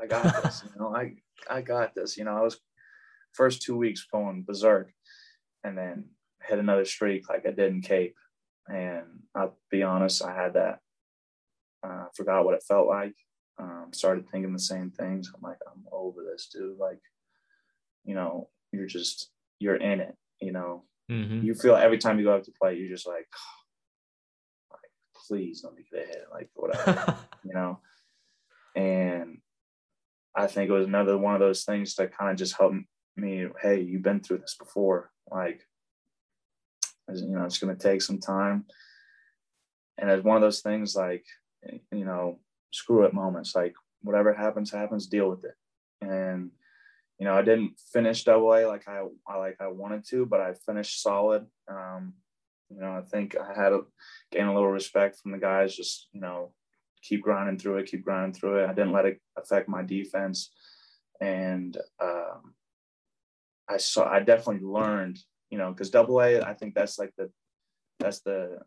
I 0.00 0.06
got 0.06 0.24
this. 0.42 0.62
you 0.64 0.80
know, 0.80 0.94
I 0.94 1.14
I 1.50 1.62
got 1.62 1.94
this. 1.94 2.16
You 2.16 2.24
know, 2.24 2.36
I 2.36 2.40
was 2.42 2.58
first 3.32 3.62
two 3.62 3.76
weeks 3.76 4.06
going 4.10 4.44
berserk, 4.44 4.92
and 5.62 5.76
then 5.76 6.06
hit 6.42 6.58
another 6.58 6.84
streak 6.84 7.28
like 7.28 7.46
I 7.46 7.50
did 7.50 7.72
in 7.72 7.82
Cape. 7.82 8.16
And 8.68 9.04
I'll 9.34 9.58
be 9.70 9.82
honest, 9.82 10.24
I 10.24 10.34
had 10.34 10.54
that. 10.54 10.78
Uh, 11.82 12.06
forgot 12.16 12.46
what 12.46 12.54
it 12.54 12.64
felt 12.66 12.88
like 12.88 13.14
um, 13.58 13.88
started 13.92 14.28
thinking 14.28 14.52
the 14.52 14.58
same 14.58 14.90
things. 14.90 15.30
I'm 15.34 15.42
like, 15.42 15.58
I'm 15.66 15.84
over 15.92 16.22
this, 16.22 16.48
dude. 16.52 16.78
Like, 16.78 17.00
you 18.04 18.14
know, 18.14 18.48
you're 18.72 18.86
just 18.86 19.30
you're 19.58 19.76
in 19.76 20.00
it. 20.00 20.14
You 20.40 20.52
know, 20.52 20.84
mm-hmm. 21.10 21.44
you 21.44 21.54
feel 21.54 21.76
every 21.76 21.98
time 21.98 22.18
you 22.18 22.24
go 22.24 22.34
out 22.34 22.44
to 22.44 22.52
play, 22.60 22.76
you're 22.76 22.88
just 22.88 23.06
like, 23.06 23.26
oh, 23.34 23.38
like 23.38 23.63
please 25.26 25.62
let 25.64 25.74
me 25.74 25.84
get 25.90 26.04
ahead, 26.04 26.24
like 26.32 26.50
whatever, 26.54 27.16
you 27.44 27.54
know. 27.54 27.78
And 28.76 29.38
I 30.34 30.46
think 30.46 30.68
it 30.68 30.72
was 30.72 30.86
another 30.86 31.16
one 31.16 31.34
of 31.34 31.40
those 31.40 31.64
things 31.64 31.94
that 31.96 32.16
kind 32.16 32.30
of 32.30 32.36
just 32.36 32.56
helped 32.56 32.76
me. 33.16 33.46
Hey, 33.60 33.80
you've 33.80 34.02
been 34.02 34.20
through 34.20 34.38
this 34.38 34.56
before. 34.58 35.10
Like, 35.30 35.66
you 37.08 37.28
know, 37.28 37.44
it's 37.44 37.58
going 37.58 37.76
to 37.76 37.82
take 37.82 38.02
some 38.02 38.18
time. 38.18 38.66
And 39.98 40.10
it's 40.10 40.24
one 40.24 40.36
of 40.36 40.42
those 40.42 40.60
things 40.60 40.96
like, 40.96 41.24
you 41.92 42.04
know, 42.04 42.40
screw 42.72 43.04
it 43.04 43.14
moments. 43.14 43.54
Like 43.54 43.74
whatever 44.02 44.34
happens, 44.34 44.70
happens. 44.70 45.06
Deal 45.06 45.30
with 45.30 45.44
it. 45.44 45.54
And 46.00 46.50
you 47.18 47.26
know, 47.26 47.34
I 47.34 47.42
didn't 47.42 47.78
finish 47.92 48.24
double 48.24 48.52
A 48.52 48.66
like 48.66 48.88
I, 48.88 49.04
I 49.28 49.36
like 49.38 49.56
I 49.60 49.68
wanted 49.68 50.04
to, 50.08 50.26
but 50.26 50.40
I 50.40 50.54
finished 50.66 51.00
solid. 51.00 51.46
Um, 51.68 52.14
you 52.70 52.80
know, 52.80 52.92
I 52.92 53.02
think 53.02 53.36
I 53.36 53.54
had 53.54 53.72
a 53.72 53.80
gain 54.30 54.46
a 54.46 54.54
little 54.54 54.70
respect 54.70 55.18
from 55.18 55.32
the 55.32 55.38
guys. 55.38 55.76
Just 55.76 56.08
you 56.12 56.20
know, 56.20 56.52
keep 57.02 57.22
grinding 57.22 57.58
through 57.58 57.78
it, 57.78 57.86
keep 57.86 58.04
grinding 58.04 58.32
through 58.32 58.58
it. 58.58 58.68
I 58.68 58.74
didn't 58.74 58.92
let 58.92 59.06
it 59.06 59.20
affect 59.36 59.68
my 59.68 59.82
defense, 59.82 60.50
and 61.20 61.76
um, 62.02 62.54
I 63.68 63.76
saw 63.76 64.08
I 64.08 64.20
definitely 64.20 64.66
learned. 64.66 65.18
You 65.50 65.58
know, 65.58 65.70
because 65.70 65.90
double 65.90 66.20
A, 66.20 66.40
I 66.40 66.54
think 66.54 66.74
that's 66.74 66.98
like 66.98 67.12
the 67.16 67.30
that's 68.00 68.20
the 68.20 68.58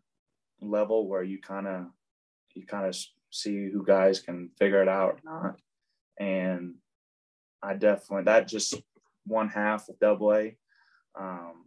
level 0.60 1.08
where 1.08 1.22
you 1.22 1.38
kind 1.40 1.66
of 1.66 1.86
you 2.54 2.66
kind 2.66 2.86
of 2.86 2.96
see 3.30 3.68
who 3.70 3.84
guys 3.84 4.20
can 4.20 4.50
figure 4.58 4.82
it 4.82 4.88
out 4.88 5.20
or 5.24 5.30
not. 5.30 5.60
And 6.18 6.74
I 7.62 7.74
definitely 7.74 8.24
that 8.24 8.48
just 8.48 8.74
one 9.26 9.48
half 9.48 9.88
of 9.88 9.98
double 9.98 10.32
A. 10.34 10.56
Um, 11.18 11.66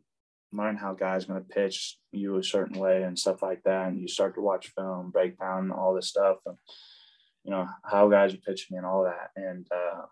learn 0.54 0.76
how 0.76 0.94
guys 0.94 1.26
going 1.26 1.42
to 1.42 1.48
pitch 1.48 1.98
you 2.12 2.38
a 2.38 2.44
certain 2.44 2.80
way 2.80 3.04
and 3.04 3.18
stuff 3.18 3.42
like 3.42 3.64
that. 3.64 3.88
And 3.88 4.00
you 4.00 4.08
start 4.08 4.36
to 4.36 4.42
watch 4.42 4.74
film, 4.76 5.12
break 5.12 5.40
down 5.40 5.72
all 5.72 5.94
this 5.94 6.08
stuff, 6.10 6.38
and 6.46 6.58
you 7.44 7.52
know 7.52 7.68
how 7.84 8.10
guys 8.10 8.34
are 8.34 8.38
pitching 8.38 8.68
me 8.72 8.78
and 8.78 8.86
all 8.86 9.04
that. 9.04 9.30
And 9.36 9.68
uh, 9.74 10.06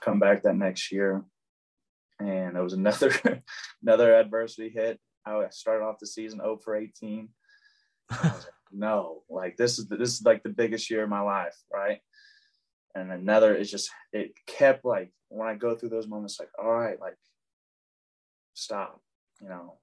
come 0.00 0.18
back 0.18 0.42
that 0.42 0.56
next 0.56 0.90
year, 0.90 1.24
and 2.18 2.56
it 2.56 2.62
was 2.62 2.72
another 2.72 3.12
another 3.82 4.14
adversity 4.14 4.70
hit. 4.70 4.98
I 5.26 5.46
started 5.50 5.84
off 5.84 5.98
the 5.98 6.06
season 6.06 6.38
0 6.38 6.60
for 6.62 6.76
18. 6.76 7.28
Like, 8.10 8.32
no, 8.72 9.22
like 9.28 9.56
this 9.56 9.78
is 9.78 9.88
the, 9.88 9.96
this 9.96 10.14
is 10.14 10.22
like 10.22 10.42
the 10.42 10.50
biggest 10.50 10.88
year 10.88 11.02
of 11.02 11.10
my 11.10 11.20
life, 11.20 11.56
right? 11.72 11.98
And 12.94 13.12
another 13.12 13.54
is 13.54 13.70
just 13.70 13.90
it 14.12 14.32
kept 14.46 14.84
like 14.84 15.10
when 15.28 15.48
I 15.48 15.54
go 15.54 15.74
through 15.74 15.90
those 15.90 16.06
moments, 16.06 16.38
like 16.38 16.50
all 16.58 16.72
right, 16.72 17.00
like 17.00 17.16
stop, 18.54 19.00
you 19.40 19.48
know, 19.48 19.74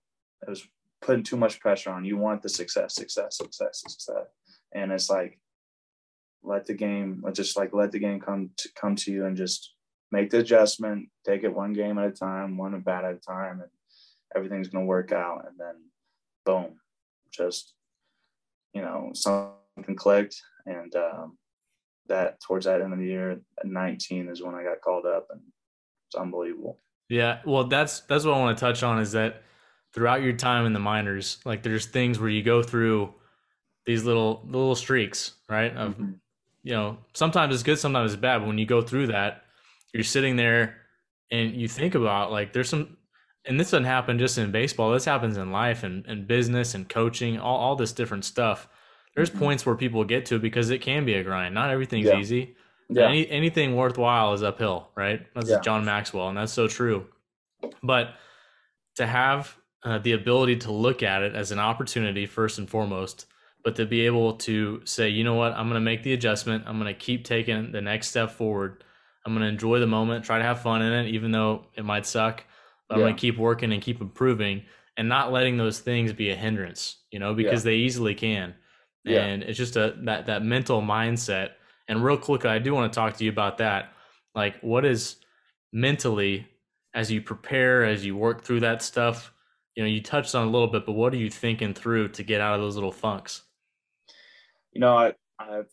it 0.46 0.50
was 0.50 0.68
putting 1.02 1.24
too 1.24 1.38
much 1.38 1.60
pressure 1.60 1.92
on 1.92 2.06
you. 2.06 2.18
Want 2.18 2.42
the 2.42 2.50
success, 2.50 2.96
success, 2.96 3.38
success, 3.38 3.82
success, 3.86 4.26
and 4.74 4.92
it's 4.92 5.10
like 5.10 5.40
let 6.44 6.66
the 6.66 6.74
game, 6.74 7.24
just 7.34 7.56
like 7.58 7.74
let 7.74 7.92
the 7.92 8.00
game 8.00 8.20
come 8.20 8.50
to 8.58 8.70
come 8.76 8.96
to 8.98 9.12
you 9.12 9.26
and 9.26 9.38
just 9.38 9.74
make 10.12 10.30
the 10.30 10.40
adjustment, 10.40 11.10
take 11.26 11.44
it 11.44 11.54
one 11.54 11.74
game 11.74 11.98
at 11.98 12.08
a 12.08 12.12
time, 12.12 12.58
one 12.58 12.80
bat 12.82 13.06
at 13.06 13.16
a 13.16 13.18
time, 13.18 13.62
and 13.62 13.70
everything's 14.36 14.68
gonna 14.68 14.86
work 14.86 15.12
out. 15.12 15.46
And 15.48 15.58
then 15.60 15.76
boom, 16.46 16.80
just 17.32 17.74
you 18.74 18.82
know, 18.82 19.12
something 19.14 19.96
clicked. 19.96 20.42
And 20.66 20.94
um, 20.96 21.38
that 22.08 22.42
towards 22.42 22.66
that 22.66 22.82
end 22.82 22.94
of 22.94 23.00
the 23.00 23.06
year, 23.06 23.32
at 23.32 23.66
19 23.66 24.30
is 24.30 24.42
when 24.42 24.56
I 24.56 24.64
got 24.64 24.82
called 24.82 25.06
up, 25.06 25.28
and 25.32 25.42
it's 26.10 26.20
unbelievable. 26.20 26.80
Yeah, 27.10 27.40
well, 27.46 27.66
that's 27.66 28.02
that's 28.02 28.26
what 28.26 28.36
I 28.36 28.40
want 28.40 28.58
to 28.58 28.62
touch 28.62 28.84
on 28.84 29.00
is 29.00 29.12
that 29.12 29.44
throughout 29.94 30.22
your 30.22 30.34
time 30.34 30.66
in 30.66 30.74
the 30.74 30.80
minors, 30.80 31.38
like 31.46 31.64
there's 31.64 31.86
things 31.86 32.20
where 32.20 32.30
you 32.30 32.44
go 32.44 32.64
through 32.64 33.14
these 33.86 34.04
little 34.04 34.42
little 34.46 34.76
streaks, 34.76 35.34
right? 35.50 35.76
Of 35.76 35.94
mm-hmm. 35.94 36.12
you 36.64 36.74
know, 36.74 36.98
sometimes 37.14 37.54
it's 37.54 37.64
good, 37.64 37.78
sometimes 37.78 38.14
it's 38.14 38.22
bad. 38.22 38.40
But 38.40 38.48
when 38.48 38.58
you 38.58 38.66
go 38.66 38.82
through 38.82 39.08
that, 39.08 39.44
you're 39.94 40.04
sitting 40.04 40.36
there 40.36 40.78
and 41.32 41.56
you 41.56 41.68
think 41.68 41.96
about 41.96 42.32
like 42.32 42.54
there's 42.54 42.70
some 42.70 42.98
and 43.46 43.60
this 43.60 43.72
doesn't 43.72 43.86
happen 43.86 44.20
just 44.20 44.38
in 44.38 44.52
baseball, 44.52 44.92
this 44.92 45.06
happens 45.06 45.38
in 45.38 45.52
life 45.52 45.84
and, 45.84 46.06
and 46.08 46.28
business 46.28 46.76
and 46.76 46.88
coaching, 46.88 47.40
all, 47.40 47.58
all 47.58 47.76
this 47.76 47.92
different 47.92 48.24
stuff. 48.24 48.68
There's 49.16 49.30
mm-hmm. 49.30 49.40
points 49.40 49.66
where 49.66 49.76
people 49.76 50.04
get 50.06 50.26
to 50.28 50.40
because 50.40 50.70
it 50.70 50.82
can 50.82 51.06
be 51.06 51.16
a 51.16 51.24
grind. 51.24 51.54
Not 51.54 51.70
everything's 51.70 52.08
yeah. 52.08 52.18
easy. 52.18 52.56
Yeah. 52.90 53.08
Any, 53.08 53.30
anything 53.30 53.76
worthwhile 53.76 54.34
is 54.34 54.44
uphill, 54.44 54.90
right? 54.96 55.26
That's 55.34 55.50
yeah. 55.50 55.60
John 55.62 55.86
Maxwell, 55.86 56.30
and 56.30 56.38
that's 56.38 56.54
so 56.54 56.68
true. 56.68 57.08
But 57.82 58.16
to 58.96 59.08
have 59.08 59.56
uh, 59.84 60.00
the 60.00 60.14
ability 60.14 60.58
to 60.58 60.72
look 60.72 61.04
at 61.04 61.24
it 61.24 61.36
as 61.36 61.52
an 61.52 61.60
opportunity 61.60 62.26
first 62.26 62.60
and 62.60 62.70
foremost, 62.70 63.26
but 63.64 63.76
to 63.78 63.86
be 63.86 64.06
able 64.06 64.34
to 64.34 64.82
say, 64.86 65.10
you 65.10 65.24
know 65.24 65.36
what, 65.36 65.54
I'm 65.54 65.68
going 65.70 65.82
to 65.82 65.86
make 65.86 66.04
the 66.04 66.14
adjustment. 66.14 66.66
I'm 66.68 66.80
going 66.80 66.94
to 66.94 67.00
keep 67.00 67.24
taking 67.24 67.72
the 67.72 67.82
next 67.82 68.10
step 68.10 68.32
forward. 68.32 68.84
I'm 69.26 69.34
going 69.34 69.44
to 69.44 69.50
enjoy 69.50 69.80
the 69.80 69.88
moment, 69.88 70.26
try 70.26 70.38
to 70.38 70.44
have 70.44 70.62
fun 70.62 70.82
in 70.82 70.92
it, 70.92 71.10
even 71.10 71.32
though 71.32 71.68
it 71.76 71.86
might 71.86 72.06
suck. 72.06 72.44
But 72.90 72.98
yeah. 72.98 73.04
I'm 73.04 73.06
going 73.06 73.16
to 73.16 73.22
keep 73.22 73.38
working 73.38 73.72
and 73.72 73.82
keep 73.82 74.02
improving 74.02 74.64
and 74.98 75.08
not 75.08 75.32
letting 75.32 75.58
those 75.58 75.80
things 75.80 76.12
be 76.12 76.30
a 76.30 76.36
hindrance, 76.36 76.98
you 77.10 77.20
know, 77.20 77.34
because 77.34 77.64
yeah. 77.64 77.72
they 77.72 77.78
easily 77.78 78.16
can. 78.16 78.56
And 79.06 79.44
it's 79.44 79.58
just 79.58 79.76
a 79.76 79.96
that 80.04 80.28
that 80.28 80.46
mental 80.46 80.82
mindset 80.82 81.52
and 81.88 82.04
real 82.04 82.18
quick, 82.18 82.46
I 82.46 82.60
do 82.60 82.74
want 82.74 82.92
to 82.92 82.96
talk 82.96 83.18
to 83.18 83.24
you 83.24 83.30
about 83.30 83.58
that. 83.58 83.94
Like, 84.36 84.60
what 84.62 84.86
is 84.86 85.18
mentally 85.72 86.48
as 86.94 87.12
you 87.12 87.22
prepare, 87.22 87.86
as 87.86 88.06
you 88.06 88.16
work 88.16 88.44
through 88.44 88.62
that 88.62 88.82
stuff? 88.82 89.34
You 89.76 89.84
know, 89.84 89.90
you 89.90 90.02
touched 90.02 90.36
on 90.36 90.48
a 90.48 90.52
little 90.52 90.68
bit, 90.68 90.86
but 90.86 90.94
what 90.94 91.14
are 91.14 91.18
you 91.18 91.30
thinking 91.30 91.74
through 91.74 92.10
to 92.10 92.24
get 92.24 92.42
out 92.42 92.56
of 92.56 92.62
those 92.62 92.76
little 92.76 92.92
funks? 92.92 93.42
You 94.72 94.82
know, 94.82 94.98
I, 94.98 95.14
I've 95.40 95.70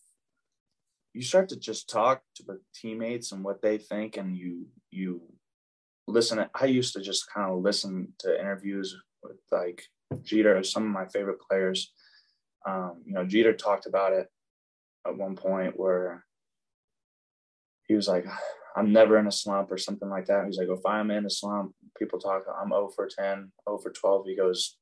you 1.12 1.22
start 1.22 1.48
to 1.48 1.58
just 1.58 1.90
talk 1.90 2.22
to 2.36 2.44
the 2.44 2.60
teammates 2.74 3.32
and 3.32 3.42
what 3.42 3.62
they 3.62 3.78
think, 3.78 4.16
and 4.16 4.36
you 4.36 4.66
you 4.90 5.22
listen. 6.06 6.44
I 6.54 6.66
used 6.66 6.94
to 6.94 7.00
just 7.00 7.30
kind 7.32 7.50
of 7.50 7.62
listen 7.62 8.12
to 8.20 8.38
interviews 8.38 8.96
with 9.22 9.36
like 9.50 9.82
Jeter, 10.22 10.62
some 10.62 10.84
of 10.84 10.90
my 10.90 11.06
favorite 11.06 11.40
players. 11.40 11.92
Um, 12.66 13.02
you 13.04 13.14
know, 13.14 13.24
Jeter 13.24 13.54
talked 13.54 13.86
about 13.86 14.12
it 14.12 14.28
at 15.06 15.16
one 15.16 15.36
point 15.36 15.78
where 15.78 16.24
he 17.86 17.94
was 17.94 18.08
like, 18.08 18.26
I'm 18.76 18.92
never 18.92 19.18
in 19.18 19.26
a 19.26 19.32
slump 19.32 19.72
or 19.72 19.78
something 19.78 20.08
like 20.08 20.26
that. 20.26 20.46
He's 20.46 20.58
like, 20.58 20.68
if 20.68 20.84
I'm 20.86 21.10
in 21.10 21.26
a 21.26 21.30
slump, 21.30 21.74
people 21.98 22.18
talk, 22.18 22.44
I'm 22.60 22.68
0 22.68 22.90
for 22.94 23.08
10, 23.08 23.50
0 23.68 23.78
for 23.78 23.90
12. 23.90 24.26
He 24.26 24.36
goes, 24.36 24.76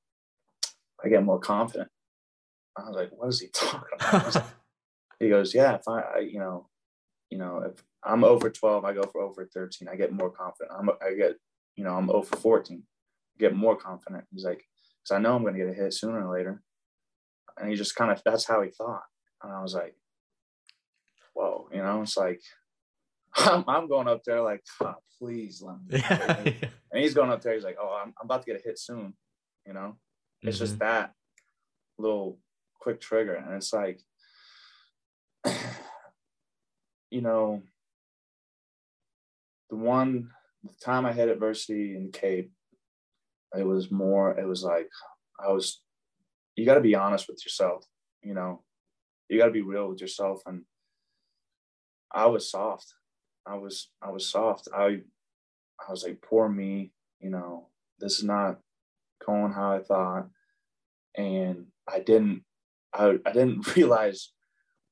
I 1.03 1.09
get 1.09 1.25
more 1.25 1.39
confident. 1.39 1.89
I 2.77 2.87
was 2.87 2.97
like, 2.97 3.11
what 3.13 3.29
is 3.29 3.41
he 3.41 3.49
talking 3.53 3.99
about? 3.99 4.35
Like, 4.35 4.45
he 5.21 5.29
goes, 5.29 5.55
yeah, 5.55 5.75
if 5.75 5.89
I, 5.89 6.01
I, 6.01 6.19
you 6.21 6.39
know, 6.39 6.69
you 7.31 7.39
know, 7.39 7.63
if 7.67 7.83
I'm 8.05 8.25
oh 8.25 8.29
over 8.29 8.51
12, 8.51 8.85
I 8.85 8.93
go 8.93 9.03
for 9.03 9.21
over 9.21 9.47
13. 9.47 9.89
I 9.89 9.97
get 9.97 10.13
more 10.13 10.31
confident. 10.31 10.77
I'm, 10.79 10.91
I 11.03 11.15
get, 11.15 11.37
you 11.77 11.85
know, 11.85 11.95
I'm 11.95 12.11
over 12.11 12.37
14, 12.37 12.83
I 12.83 13.39
get 13.39 13.55
more 13.55 13.77
confident. 13.77 14.25
He's 14.33 14.45
like, 14.45 14.65
because 15.03 15.17
I 15.17 15.21
know 15.21 15.35
I'm 15.35 15.43
going 15.43 15.55
to 15.55 15.61
get 15.61 15.71
a 15.71 15.75
hit 15.75 15.95
sooner 15.95 16.27
or 16.27 16.35
later. 16.35 16.63
And 17.57 17.71
he 17.71 17.77
just 17.77 17.97
kind 17.97 18.11
of, 18.11 18.23
that's 18.25 18.47
how 18.47 18.63
he 18.63 18.71
thought. 18.71 19.03
And 19.43 19.53
I 19.53 19.63
was 19.63 19.75
like, 19.75 19.95
whoa, 21.39 21.69
you 21.73 21.79
know, 21.79 22.03
it's 22.03 22.17
like 22.17 22.41
I'm, 23.37 23.65
I'm 23.69 23.89
going 23.89 24.09
up 24.09 24.25
there 24.25 24.43
like, 24.43 24.65
oh, 24.83 24.95
please 25.19 25.63
let 25.63 25.77
me. 25.87 25.99
Yeah, 26.11 26.69
And 26.91 27.03
he's 27.03 27.15
going 27.15 27.31
up 27.31 27.43
there. 27.43 27.55
He's 27.55 27.65
like, 27.65 27.77
oh, 27.81 28.01
I'm, 28.03 28.15
I'm 28.21 28.25
about 28.25 28.43
to 28.43 28.47
get 28.47 28.61
a 28.61 28.65
hit 28.65 28.79
soon. 28.79 29.15
You 29.67 29.75
know, 29.75 29.97
it's 30.43 30.57
mm-hmm. 30.57 30.65
just 30.65 30.79
that 30.79 31.13
little 31.99 32.39
quick 32.81 33.01
trigger, 33.01 33.35
and 33.35 33.55
it's 33.55 33.73
like, 33.73 34.01
you 37.11 37.21
know, 37.21 37.63
the 39.69 39.77
one 39.77 40.31
the 40.65 40.73
time 40.83 41.05
I 41.05 41.13
had 41.13 41.29
adversity 41.29 41.95
in 41.95 42.11
Cape, 42.11 42.51
it 43.57 43.67
was 43.67 43.91
more. 43.91 44.39
It 44.39 44.47
was 44.47 44.65
like 44.65 44.89
I 45.39 45.53
was. 45.53 45.83
You 46.57 46.65
got 46.65 46.75
to 46.75 46.81
be 46.81 46.95
honest 46.95 47.29
with 47.29 47.45
yourself. 47.45 47.85
You 48.23 48.33
know, 48.33 48.63
you 49.29 49.39
got 49.39 49.47
to 49.47 49.53
be 49.53 49.63
real 49.63 49.89
with 49.89 50.01
yourself 50.01 50.41
and 50.47 50.65
I 52.13 52.27
was 52.27 52.51
soft. 52.51 52.95
I 53.47 53.57
was 53.57 53.89
I 54.03 54.11
was 54.11 54.29
soft. 54.29 54.69
I 54.75 55.01
I 55.87 55.91
was 55.91 56.05
like, 56.05 56.21
poor 56.23 56.49
me, 56.49 56.93
you 57.21 57.31
know, 57.31 57.69
this 57.99 58.19
is 58.19 58.25
not 58.25 58.59
going 59.25 59.53
how 59.53 59.73
I 59.73 59.81
thought. 59.81 60.29
And 61.17 61.67
I 61.87 62.01
didn't 62.01 62.43
I, 62.93 63.19
I 63.25 63.33
didn't 63.33 63.77
realize 63.77 64.33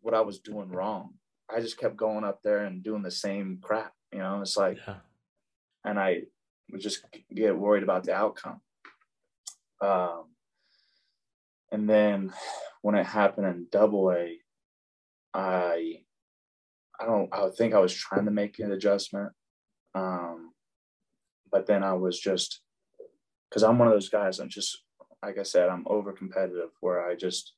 what 0.01 0.15
I 0.15 0.21
was 0.21 0.39
doing 0.39 0.71
wrong. 0.71 1.15
I 1.55 1.61
just 1.61 1.79
kept 1.79 1.97
going 1.97 2.25
up 2.25 2.43
there 2.43 2.65
and 2.65 2.83
doing 2.83 3.03
the 3.03 3.11
same 3.11 3.59
crap, 3.63 3.93
you 4.13 4.19
know. 4.19 4.41
It's 4.41 4.57
like 4.57 4.79
yeah. 4.87 4.97
and 5.85 5.99
I 5.99 6.23
would 6.71 6.81
just 6.81 7.05
get 7.35 7.57
worried 7.57 7.83
about 7.83 8.05
the 8.05 8.15
outcome. 8.15 8.61
Um 9.81 10.25
and 11.71 11.89
then 11.89 12.33
when 12.83 12.95
it 12.95 13.07
happened 13.07 13.47
in 13.47 13.67
double 13.71 14.11
A, 14.13 14.39
I 15.35 16.06
I 17.01 17.07
don't 17.07 17.29
I 17.33 17.49
think 17.57 17.75
I 17.75 17.79
was 17.79 17.95
trying 17.95 18.25
to 18.25 18.31
make 18.31 18.59
an 18.59 18.73
adjustment. 18.73 19.33
Um, 19.95 20.53
but 21.51 21.67
then 21.67 21.83
I 21.83 21.95
was 21.95 22.19
just 22.19 22.61
because 23.49 23.63
I'm 23.63 23.79
one 23.79 23.89
of 23.89 23.95
those 23.95 24.09
guys, 24.09 24.39
I'm 24.39 24.49
just 24.49 24.83
like 25.23 25.39
I 25.39 25.43
said, 25.43 25.69
I'm 25.69 25.85
over 25.87 26.13
competitive 26.13 26.71
where 26.81 27.09
I 27.09 27.15
just, 27.15 27.55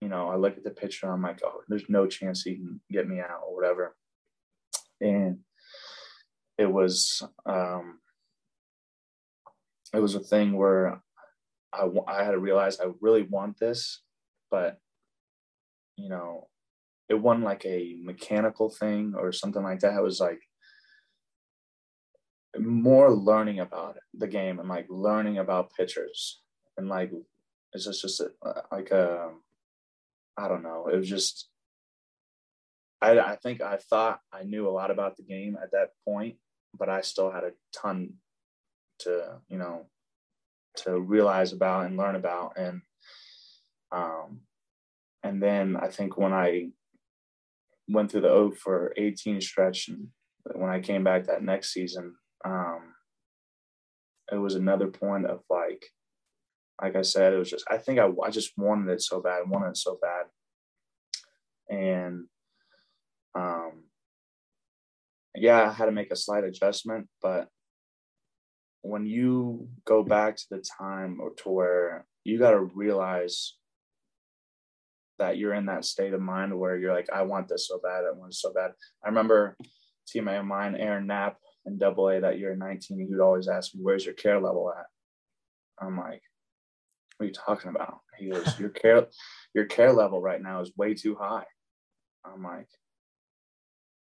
you 0.00 0.08
know, 0.08 0.28
I 0.28 0.36
look 0.36 0.56
at 0.56 0.64
the 0.64 0.70
picture 0.70 1.10
I'm 1.10 1.22
like, 1.22 1.40
oh, 1.44 1.62
there's 1.68 1.88
no 1.88 2.06
chance 2.06 2.42
he 2.42 2.56
can 2.56 2.80
get 2.90 3.08
me 3.08 3.20
out 3.20 3.42
or 3.46 3.54
whatever. 3.54 3.94
And 5.00 5.38
it 6.58 6.70
was 6.70 7.22
um 7.44 7.98
it 9.94 10.00
was 10.00 10.14
a 10.14 10.20
thing 10.20 10.56
where 10.56 11.00
I, 11.72 11.88
I 12.08 12.24
had 12.24 12.32
to 12.32 12.38
realize 12.38 12.80
I 12.80 12.86
really 13.00 13.22
want 13.22 13.58
this, 13.58 14.00
but 14.50 14.78
you 15.96 16.08
know, 16.08 16.48
it 17.08 17.14
wasn't 17.14 17.44
like 17.44 17.64
a 17.64 17.96
mechanical 18.02 18.70
thing 18.70 19.14
or 19.16 19.32
something 19.32 19.62
like 19.62 19.80
that. 19.80 19.96
It 19.96 20.02
was 20.02 20.20
like 20.20 20.40
more 22.58 23.10
learning 23.12 23.60
about 23.60 23.96
the 24.14 24.26
game 24.26 24.58
and 24.58 24.68
like 24.68 24.86
learning 24.88 25.38
about 25.38 25.72
pitchers 25.76 26.40
and 26.76 26.88
like 26.88 27.10
it's 27.72 27.84
just 27.84 28.02
just 28.02 28.20
a, 28.20 28.30
like 28.72 28.90
a 28.90 29.30
I 30.38 30.48
don't 30.48 30.62
know. 30.62 30.88
It 30.92 30.96
was 30.96 31.08
just 31.08 31.48
I 33.00 33.18
I 33.18 33.36
think 33.36 33.60
I 33.60 33.76
thought 33.76 34.20
I 34.32 34.42
knew 34.42 34.68
a 34.68 34.70
lot 34.70 34.90
about 34.90 35.16
the 35.16 35.22
game 35.22 35.56
at 35.62 35.72
that 35.72 35.90
point, 36.04 36.36
but 36.76 36.88
I 36.88 37.02
still 37.02 37.30
had 37.30 37.44
a 37.44 37.52
ton 37.74 38.14
to 39.00 39.38
you 39.48 39.58
know 39.58 39.86
to 40.76 40.98
realize 40.98 41.52
about 41.52 41.86
and 41.86 41.96
learn 41.96 42.16
about 42.16 42.54
and 42.56 42.82
um 43.92 44.40
and 45.22 45.42
then 45.42 45.76
I 45.76 45.88
think 45.88 46.16
when 46.16 46.32
I 46.32 46.68
went 47.88 48.10
through 48.10 48.22
the 48.22 48.30
O 48.30 48.50
for 48.50 48.92
18 48.96 49.40
stretch, 49.40 49.88
and 49.88 50.08
when 50.54 50.70
I 50.70 50.80
came 50.80 51.04
back 51.04 51.24
that 51.24 51.42
next 51.42 51.72
season, 51.72 52.14
um, 52.44 52.94
it 54.32 54.36
was 54.36 54.54
another 54.54 54.88
point 54.88 55.26
of 55.26 55.40
like, 55.48 55.86
like 56.82 56.96
I 56.96 57.02
said, 57.02 57.32
it 57.32 57.38
was 57.38 57.50
just 57.50 57.64
I 57.70 57.78
think 57.78 57.98
I 57.98 58.08
I 58.24 58.30
just 58.30 58.52
wanted 58.56 58.92
it 58.92 59.02
so 59.02 59.20
bad, 59.20 59.48
wanted 59.48 59.70
it 59.70 59.76
so 59.76 59.98
bad, 60.00 60.26
and 61.68 62.24
um, 63.34 63.84
yeah, 65.34 65.68
I 65.68 65.72
had 65.72 65.86
to 65.86 65.92
make 65.92 66.10
a 66.10 66.16
slight 66.16 66.44
adjustment, 66.44 67.08
but 67.22 67.48
when 68.82 69.06
you 69.06 69.68
go 69.84 70.02
back 70.02 70.36
to 70.36 70.44
the 70.50 70.64
time 70.78 71.18
or 71.20 71.30
to 71.34 71.48
where 71.50 72.06
you 72.24 72.38
got 72.38 72.52
to 72.52 72.60
realize 72.60 73.54
that 75.18 75.38
you're 75.38 75.54
in 75.54 75.66
that 75.66 75.84
state 75.84 76.12
of 76.12 76.20
mind 76.20 76.58
where 76.58 76.76
you're 76.76 76.94
like, 76.94 77.08
I 77.12 77.22
want 77.22 77.48
this 77.48 77.68
so 77.68 77.80
bad, 77.82 78.04
I 78.04 78.16
want 78.16 78.32
it 78.32 78.36
so 78.36 78.52
bad. 78.52 78.72
I 79.04 79.08
remember 79.08 79.56
teammate 80.06 80.40
of 80.40 80.46
mine, 80.46 80.76
Aaron 80.76 81.06
Knapp, 81.06 81.38
in 81.66 81.78
Double 81.78 82.08
A 82.08 82.20
that 82.20 82.38
year 82.38 82.52
in 82.52 82.58
19, 82.58 82.98
he 82.98 83.06
would 83.06 83.20
always 83.20 83.48
ask 83.48 83.74
me, 83.74 83.82
"Where's 83.82 84.04
your 84.04 84.14
care 84.14 84.40
level 84.40 84.72
at?" 84.72 84.86
I'm 85.78 85.98
like, 85.98 86.22
"What 87.16 87.24
are 87.24 87.26
you 87.26 87.34
talking 87.34 87.70
about?" 87.70 88.00
He 88.16 88.30
goes, 88.30 88.58
"Your 88.58 88.68
care, 88.82 89.06
your 89.52 89.66
care 89.66 89.92
level 89.92 90.22
right 90.22 90.40
now 90.40 90.60
is 90.60 90.76
way 90.76 90.94
too 90.94 91.16
high." 91.16 91.46
I'm 92.24 92.42
like, 92.42 92.68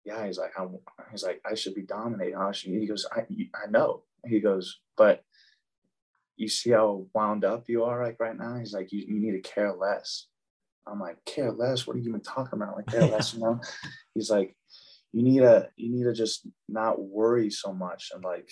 "Yeah." 0.04 0.26
He's 0.26 0.38
like, 0.38 0.52
I, 0.58 0.68
"He's 1.12 1.24
like, 1.24 1.42
I 1.50 1.56
should 1.56 1.74
be 1.74 1.84
dominating." 1.84 2.36
I 2.36 2.52
should, 2.52 2.72
he 2.72 2.86
goes, 2.86 3.06
"I, 3.12 3.22
I 3.22 3.70
know." 3.70 4.04
He 4.26 4.40
goes, 4.40 4.80
"But." 4.98 5.24
You 6.36 6.48
see 6.48 6.72
how 6.72 7.06
wound 7.14 7.46
up 7.46 7.70
you 7.70 7.84
are 7.84 8.04
like 8.04 8.20
right 8.20 8.36
now? 8.36 8.58
He's 8.58 8.74
like, 8.74 8.92
you, 8.92 9.06
you 9.08 9.20
need 9.20 9.34
to 9.34 9.50
care 9.50 9.72
less. 9.72 10.26
I'm 10.88 11.00
like, 11.00 11.24
care 11.26 11.52
less. 11.52 11.88
What 11.88 11.96
are 11.96 12.00
you 12.00 12.10
even 12.10 12.22
talking 12.22 12.60
about? 12.60 12.76
Like 12.76 12.88
care 12.88 13.06
less, 13.06 13.34
you 13.34 13.40
know? 13.40 13.60
He's 14.14 14.30
like, 14.30 14.56
you 15.12 15.24
need 15.24 15.40
to 15.40 15.70
you 15.76 15.92
need 15.92 16.04
to 16.06 16.14
just 16.14 16.48
not 16.68 17.02
worry 17.02 17.50
so 17.52 17.72
much 17.72 18.10
and 18.14 18.24
like 18.24 18.50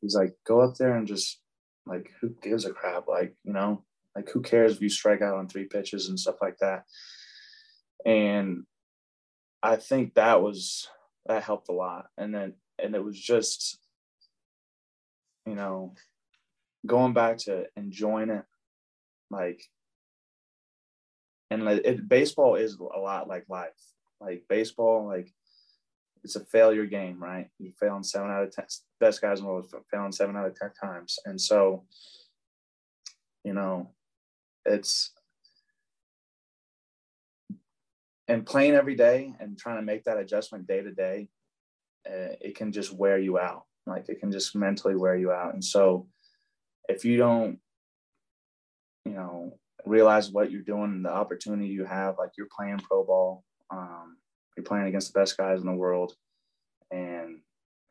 he's 0.00 0.14
like, 0.14 0.34
go 0.46 0.60
up 0.60 0.76
there 0.76 0.96
and 0.96 1.06
just 1.06 1.40
like, 1.86 2.10
who 2.20 2.30
gives 2.42 2.64
a 2.64 2.72
crap? 2.72 3.08
Like, 3.08 3.34
you 3.44 3.52
know, 3.52 3.84
like 4.14 4.28
who 4.30 4.42
cares 4.42 4.72
if 4.72 4.80
you 4.80 4.88
strike 4.88 5.22
out 5.22 5.36
on 5.36 5.48
three 5.48 5.66
pitches 5.66 6.08
and 6.08 6.18
stuff 6.18 6.36
like 6.40 6.58
that. 6.58 6.84
And 8.04 8.64
I 9.62 9.76
think 9.76 10.14
that 10.14 10.42
was 10.42 10.88
that 11.26 11.42
helped 11.42 11.68
a 11.68 11.72
lot. 11.72 12.06
And 12.16 12.34
then 12.34 12.54
and 12.82 12.94
it 12.94 13.04
was 13.04 13.18
just, 13.18 13.78
you 15.46 15.54
know, 15.54 15.94
going 16.86 17.12
back 17.12 17.38
to 17.38 17.66
enjoying 17.76 18.30
it, 18.30 18.44
like 19.30 19.62
and 21.50 21.64
like 21.64 21.82
it, 21.84 22.08
baseball 22.08 22.54
is 22.54 22.76
a 22.76 22.98
lot 22.98 23.28
like 23.28 23.44
life. 23.48 23.70
Like 24.20 24.44
baseball, 24.48 25.06
like 25.06 25.32
it's 26.22 26.36
a 26.36 26.44
failure 26.44 26.86
game, 26.86 27.22
right? 27.22 27.48
You 27.58 27.72
fail 27.78 27.96
in 27.96 28.04
seven 28.04 28.30
out 28.30 28.44
of 28.44 28.54
ten. 28.54 28.66
Best 29.00 29.20
guys 29.20 29.40
in 29.40 29.46
the 29.46 29.50
world 29.50 29.74
fail 29.90 30.04
in 30.04 30.12
seven 30.12 30.36
out 30.36 30.46
of 30.46 30.54
ten 30.54 30.70
times, 30.80 31.18
and 31.24 31.40
so, 31.40 31.84
you 33.44 33.54
know, 33.54 33.90
it's 34.64 35.12
and 38.28 38.46
playing 38.46 38.74
every 38.74 38.94
day 38.94 39.34
and 39.40 39.58
trying 39.58 39.76
to 39.76 39.82
make 39.82 40.04
that 40.04 40.18
adjustment 40.18 40.66
day 40.66 40.82
to 40.82 40.92
day, 40.92 41.28
uh, 42.06 42.36
it 42.40 42.54
can 42.54 42.70
just 42.70 42.92
wear 42.92 43.18
you 43.18 43.38
out. 43.40 43.64
Like 43.86 44.08
it 44.08 44.20
can 44.20 44.30
just 44.30 44.54
mentally 44.54 44.94
wear 44.94 45.16
you 45.16 45.32
out, 45.32 45.54
and 45.54 45.64
so 45.64 46.06
if 46.88 47.04
you 47.04 47.16
don't, 47.16 47.58
you 49.04 49.12
know, 49.12 49.58
realize 49.86 50.30
what 50.30 50.50
you're 50.50 50.62
doing 50.62 50.84
and 50.84 51.04
the 51.04 51.12
opportunity 51.12 51.68
you 51.68 51.84
have, 51.84 52.16
like 52.18 52.30
you're 52.36 52.48
playing 52.56 52.78
pro 52.78 53.04
ball. 53.04 53.44
Um, 53.70 54.16
you're 54.56 54.64
playing 54.64 54.86
against 54.86 55.12
the 55.12 55.18
best 55.18 55.36
guys 55.36 55.60
in 55.60 55.66
the 55.66 55.72
world. 55.72 56.14
And, 56.90 57.40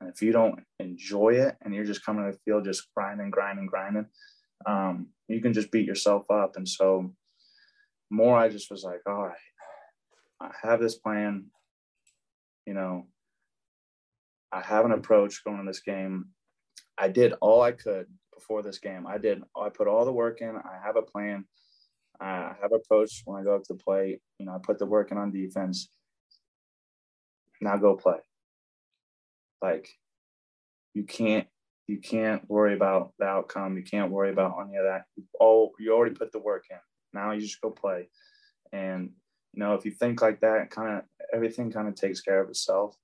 if 0.01 0.21
you 0.21 0.31
don't 0.31 0.61
enjoy 0.79 1.31
it 1.31 1.57
and 1.61 1.73
you're 1.73 1.83
just 1.83 2.05
coming 2.05 2.23
to 2.25 2.31
the 2.31 2.37
field 2.45 2.63
just 2.63 2.87
grinding, 2.95 3.29
grinding, 3.29 3.65
grinding, 3.65 4.05
um, 4.65 5.07
you 5.27 5.41
can 5.41 5.51
just 5.51 5.71
beat 5.71 5.85
yourself 5.85 6.29
up. 6.31 6.55
And 6.55 6.67
so 6.67 7.13
more 8.09 8.37
I 8.37 8.47
just 8.47 8.71
was 8.71 8.83
like, 8.83 9.01
all 9.05 9.27
right, 9.27 9.37
I 10.39 10.51
have 10.61 10.79
this 10.79 10.95
plan, 10.95 11.47
you 12.65 12.73
know, 12.73 13.07
I 14.51 14.61
have 14.61 14.85
an 14.85 14.93
approach 14.93 15.43
going 15.43 15.59
in 15.59 15.65
this 15.65 15.81
game. 15.81 16.29
I 16.97 17.09
did 17.09 17.33
all 17.41 17.61
I 17.61 17.71
could 17.71 18.07
before 18.33 18.63
this 18.63 18.79
game. 18.79 19.05
I 19.05 19.17
did 19.17 19.43
I 19.55 19.69
put 19.69 19.87
all 19.87 20.05
the 20.05 20.13
work 20.13 20.41
in. 20.41 20.55
I 20.55 20.79
have 20.85 20.95
a 20.95 21.01
plan. 21.01 21.45
I 22.21 22.55
have 22.61 22.71
a 22.71 22.75
approach 22.75 23.21
when 23.25 23.39
I 23.39 23.43
go 23.43 23.55
up 23.55 23.63
to 23.65 23.75
play. 23.75 24.19
You 24.39 24.45
know, 24.45 24.53
I 24.53 24.57
put 24.61 24.79
the 24.79 24.85
work 24.85 25.11
in 25.11 25.17
on 25.17 25.31
defense 25.31 25.89
now 27.61 27.77
go 27.77 27.95
play. 27.95 28.17
Like 29.61 29.89
you 30.93 31.03
can't 31.03 31.47
you 31.87 31.97
can't 31.97 32.47
worry 32.49 32.75
about 32.75 33.13
the 33.19 33.25
outcome. 33.25 33.77
You 33.77 33.83
can't 33.83 34.11
worry 34.11 34.29
about 34.29 34.57
any 34.61 34.77
of 34.77 34.85
that. 34.85 35.05
Oh, 35.39 35.71
you 35.79 35.93
already 35.93 36.15
put 36.15 36.31
the 36.31 36.39
work 36.39 36.65
in. 36.69 36.77
Now 37.13 37.31
you 37.31 37.41
just 37.41 37.61
go 37.61 37.71
play. 37.71 38.09
And 38.71 39.11
you 39.53 39.59
know, 39.59 39.73
if 39.73 39.85
you 39.85 39.91
think 39.91 40.21
like 40.21 40.41
that, 40.41 40.69
kind 40.69 40.99
of 40.99 41.03
everything 41.33 41.71
kind 41.71 41.87
of 41.87 41.95
takes 41.95 42.21
care 42.21 42.41
of 42.41 42.49
itself. 42.49 42.95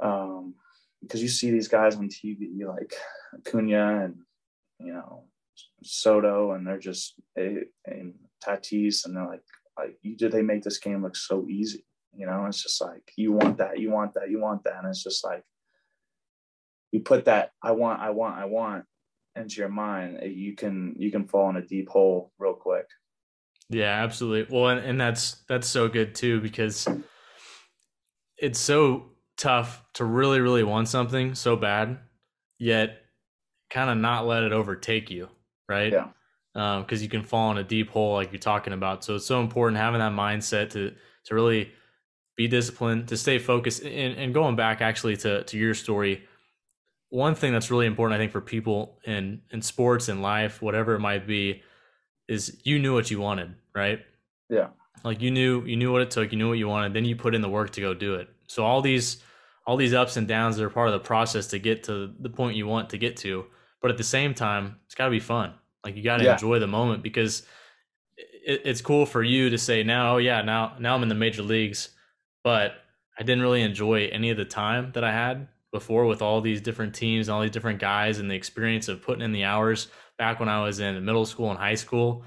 Um, 0.00 0.54
because 1.02 1.20
you 1.20 1.28
see 1.28 1.50
these 1.50 1.68
guys 1.68 1.96
on 1.96 2.08
TV 2.08 2.64
like 2.64 2.94
Acuna 3.34 4.04
and 4.04 4.16
you 4.80 4.92
know 4.92 5.24
Soto, 5.84 6.52
and 6.52 6.66
they're 6.66 6.78
just 6.78 7.14
they, 7.36 7.58
and 7.86 8.14
Tatis, 8.44 9.04
and 9.04 9.16
they're 9.16 9.26
like 9.26 9.42
like 9.78 9.98
you 10.02 10.16
did 10.16 10.32
they 10.32 10.42
make 10.42 10.62
this 10.62 10.78
game 10.78 11.02
look 11.02 11.16
so 11.16 11.46
easy 11.48 11.84
you 12.16 12.26
know, 12.26 12.46
it's 12.46 12.62
just 12.62 12.80
like 12.80 13.12
you 13.16 13.32
want 13.32 13.58
that, 13.58 13.78
you 13.78 13.90
want 13.90 14.14
that, 14.14 14.30
you 14.30 14.40
want 14.40 14.64
that. 14.64 14.76
And 14.78 14.88
it's 14.88 15.02
just 15.02 15.24
like 15.24 15.42
you 16.92 17.00
put 17.00 17.24
that 17.24 17.50
I 17.62 17.72
want, 17.72 18.00
I 18.00 18.10
want, 18.10 18.36
I 18.38 18.44
want 18.44 18.84
into 19.36 19.56
your 19.56 19.68
mind, 19.68 20.18
eh, 20.22 20.26
you 20.26 20.54
can 20.54 20.94
you 20.96 21.10
can 21.10 21.26
fall 21.26 21.50
in 21.50 21.56
a 21.56 21.66
deep 21.66 21.88
hole 21.88 22.32
real 22.38 22.54
quick. 22.54 22.86
Yeah, 23.68 24.02
absolutely. 24.04 24.54
Well, 24.54 24.68
and, 24.68 24.86
and 24.86 25.00
that's 25.00 25.42
that's 25.48 25.66
so 25.66 25.88
good 25.88 26.14
too 26.14 26.40
because 26.40 26.86
it's 28.36 28.60
so 28.60 29.10
tough 29.36 29.82
to 29.94 30.04
really, 30.04 30.40
really 30.40 30.62
want 30.62 30.88
something 30.88 31.34
so 31.34 31.56
bad, 31.56 31.98
yet 32.58 32.98
kind 33.70 33.90
of 33.90 33.96
not 33.96 34.26
let 34.26 34.44
it 34.44 34.52
overtake 34.52 35.10
you, 35.10 35.28
right? 35.68 35.92
Yeah. 35.92 36.08
Because 36.52 37.00
um, 37.00 37.02
you 37.02 37.08
can 37.08 37.22
fall 37.22 37.50
in 37.50 37.58
a 37.58 37.64
deep 37.64 37.90
hole 37.90 38.14
like 38.14 38.30
you're 38.32 38.38
talking 38.38 38.72
about. 38.72 39.02
So 39.02 39.16
it's 39.16 39.26
so 39.26 39.40
important 39.40 39.76
having 39.78 40.00
that 40.00 40.12
mindset 40.12 40.70
to 40.70 40.94
to 41.24 41.34
really 41.34 41.72
be 42.36 42.48
disciplined, 42.48 43.08
to 43.08 43.16
stay 43.16 43.38
focused. 43.38 43.82
And, 43.82 44.16
and 44.16 44.34
going 44.34 44.56
back 44.56 44.80
actually 44.80 45.16
to, 45.18 45.44
to 45.44 45.58
your 45.58 45.74
story, 45.74 46.24
one 47.10 47.34
thing 47.34 47.52
that's 47.52 47.70
really 47.70 47.86
important, 47.86 48.16
I 48.16 48.22
think, 48.22 48.32
for 48.32 48.40
people 48.40 48.98
in, 49.04 49.40
in 49.50 49.62
sports 49.62 50.08
and 50.08 50.20
life, 50.20 50.60
whatever 50.60 50.94
it 50.94 51.00
might 51.00 51.26
be, 51.26 51.62
is 52.28 52.60
you 52.64 52.78
knew 52.78 52.94
what 52.94 53.10
you 53.10 53.20
wanted, 53.20 53.54
right? 53.74 54.00
Yeah. 54.50 54.68
Like 55.04 55.20
you 55.20 55.30
knew 55.30 55.64
you 55.64 55.76
knew 55.76 55.92
what 55.92 56.02
it 56.02 56.10
took, 56.10 56.32
you 56.32 56.38
knew 56.38 56.48
what 56.48 56.58
you 56.58 56.66
wanted, 56.66 56.94
then 56.94 57.04
you 57.04 57.14
put 57.14 57.34
in 57.34 57.42
the 57.42 57.48
work 57.48 57.70
to 57.72 57.80
go 57.80 57.94
do 57.94 58.14
it. 58.14 58.28
So 58.46 58.64
all 58.64 58.80
these 58.80 59.22
all 59.66 59.76
these 59.76 59.94
ups 59.94 60.16
and 60.16 60.26
downs 60.26 60.58
are 60.60 60.70
part 60.70 60.88
of 60.88 60.94
the 60.94 61.00
process 61.00 61.46
to 61.48 61.58
get 61.58 61.84
to 61.84 62.12
the 62.20 62.30
point 62.30 62.56
you 62.56 62.66
want 62.66 62.90
to 62.90 62.98
get 62.98 63.16
to. 63.18 63.44
But 63.84 63.92
at 63.92 63.98
the 63.98 64.02
same 64.02 64.32
time, 64.32 64.80
it's 64.86 64.96
got 64.96 65.04
to 65.04 65.10
be 65.10 65.20
fun. 65.20 65.52
Like 65.84 65.94
you 65.94 66.02
got 66.02 66.16
to 66.16 66.24
yeah. 66.24 66.32
enjoy 66.32 66.58
the 66.58 66.66
moment 66.66 67.02
because 67.02 67.42
it, 68.16 68.62
it's 68.64 68.80
cool 68.80 69.04
for 69.04 69.22
you 69.22 69.50
to 69.50 69.58
say 69.58 69.84
now, 69.84 70.14
oh 70.14 70.16
yeah, 70.16 70.40
now 70.42 70.74
now 70.80 70.96
I'm 70.96 71.02
in 71.02 71.08
the 71.08 71.14
major 71.14 71.42
leagues 71.42 71.90
but 72.44 72.74
I 73.18 73.22
didn't 73.22 73.42
really 73.42 73.62
enjoy 73.62 74.08
any 74.12 74.30
of 74.30 74.36
the 74.36 74.44
time 74.44 74.92
that 74.92 75.02
I 75.02 75.10
had 75.10 75.48
before 75.72 76.06
with 76.06 76.22
all 76.22 76.40
these 76.40 76.60
different 76.60 76.94
teams 76.94 77.26
and 77.26 77.34
all 77.34 77.40
these 77.40 77.50
different 77.50 77.80
guys 77.80 78.20
and 78.20 78.30
the 78.30 78.34
experience 78.34 78.86
of 78.86 79.02
putting 79.02 79.24
in 79.24 79.32
the 79.32 79.44
hours 79.44 79.88
back 80.18 80.38
when 80.38 80.48
I 80.48 80.62
was 80.62 80.78
in 80.78 81.04
middle 81.04 81.26
school 81.26 81.50
and 81.50 81.58
high 81.58 81.74
school. 81.74 82.22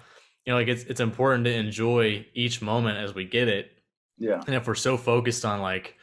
You 0.46 0.52
know, 0.52 0.60
like 0.60 0.68
it's 0.68 0.84
it's 0.84 1.00
important 1.00 1.46
to 1.46 1.54
enjoy 1.54 2.26
each 2.34 2.62
moment 2.62 2.98
as 2.98 3.14
we 3.14 3.26
get 3.26 3.48
it. 3.48 3.72
Yeah. 4.18 4.42
And 4.46 4.56
if 4.56 4.68
we're 4.68 4.76
so 4.76 4.98
focused 4.98 5.46
on 5.46 5.62
like 5.62 5.96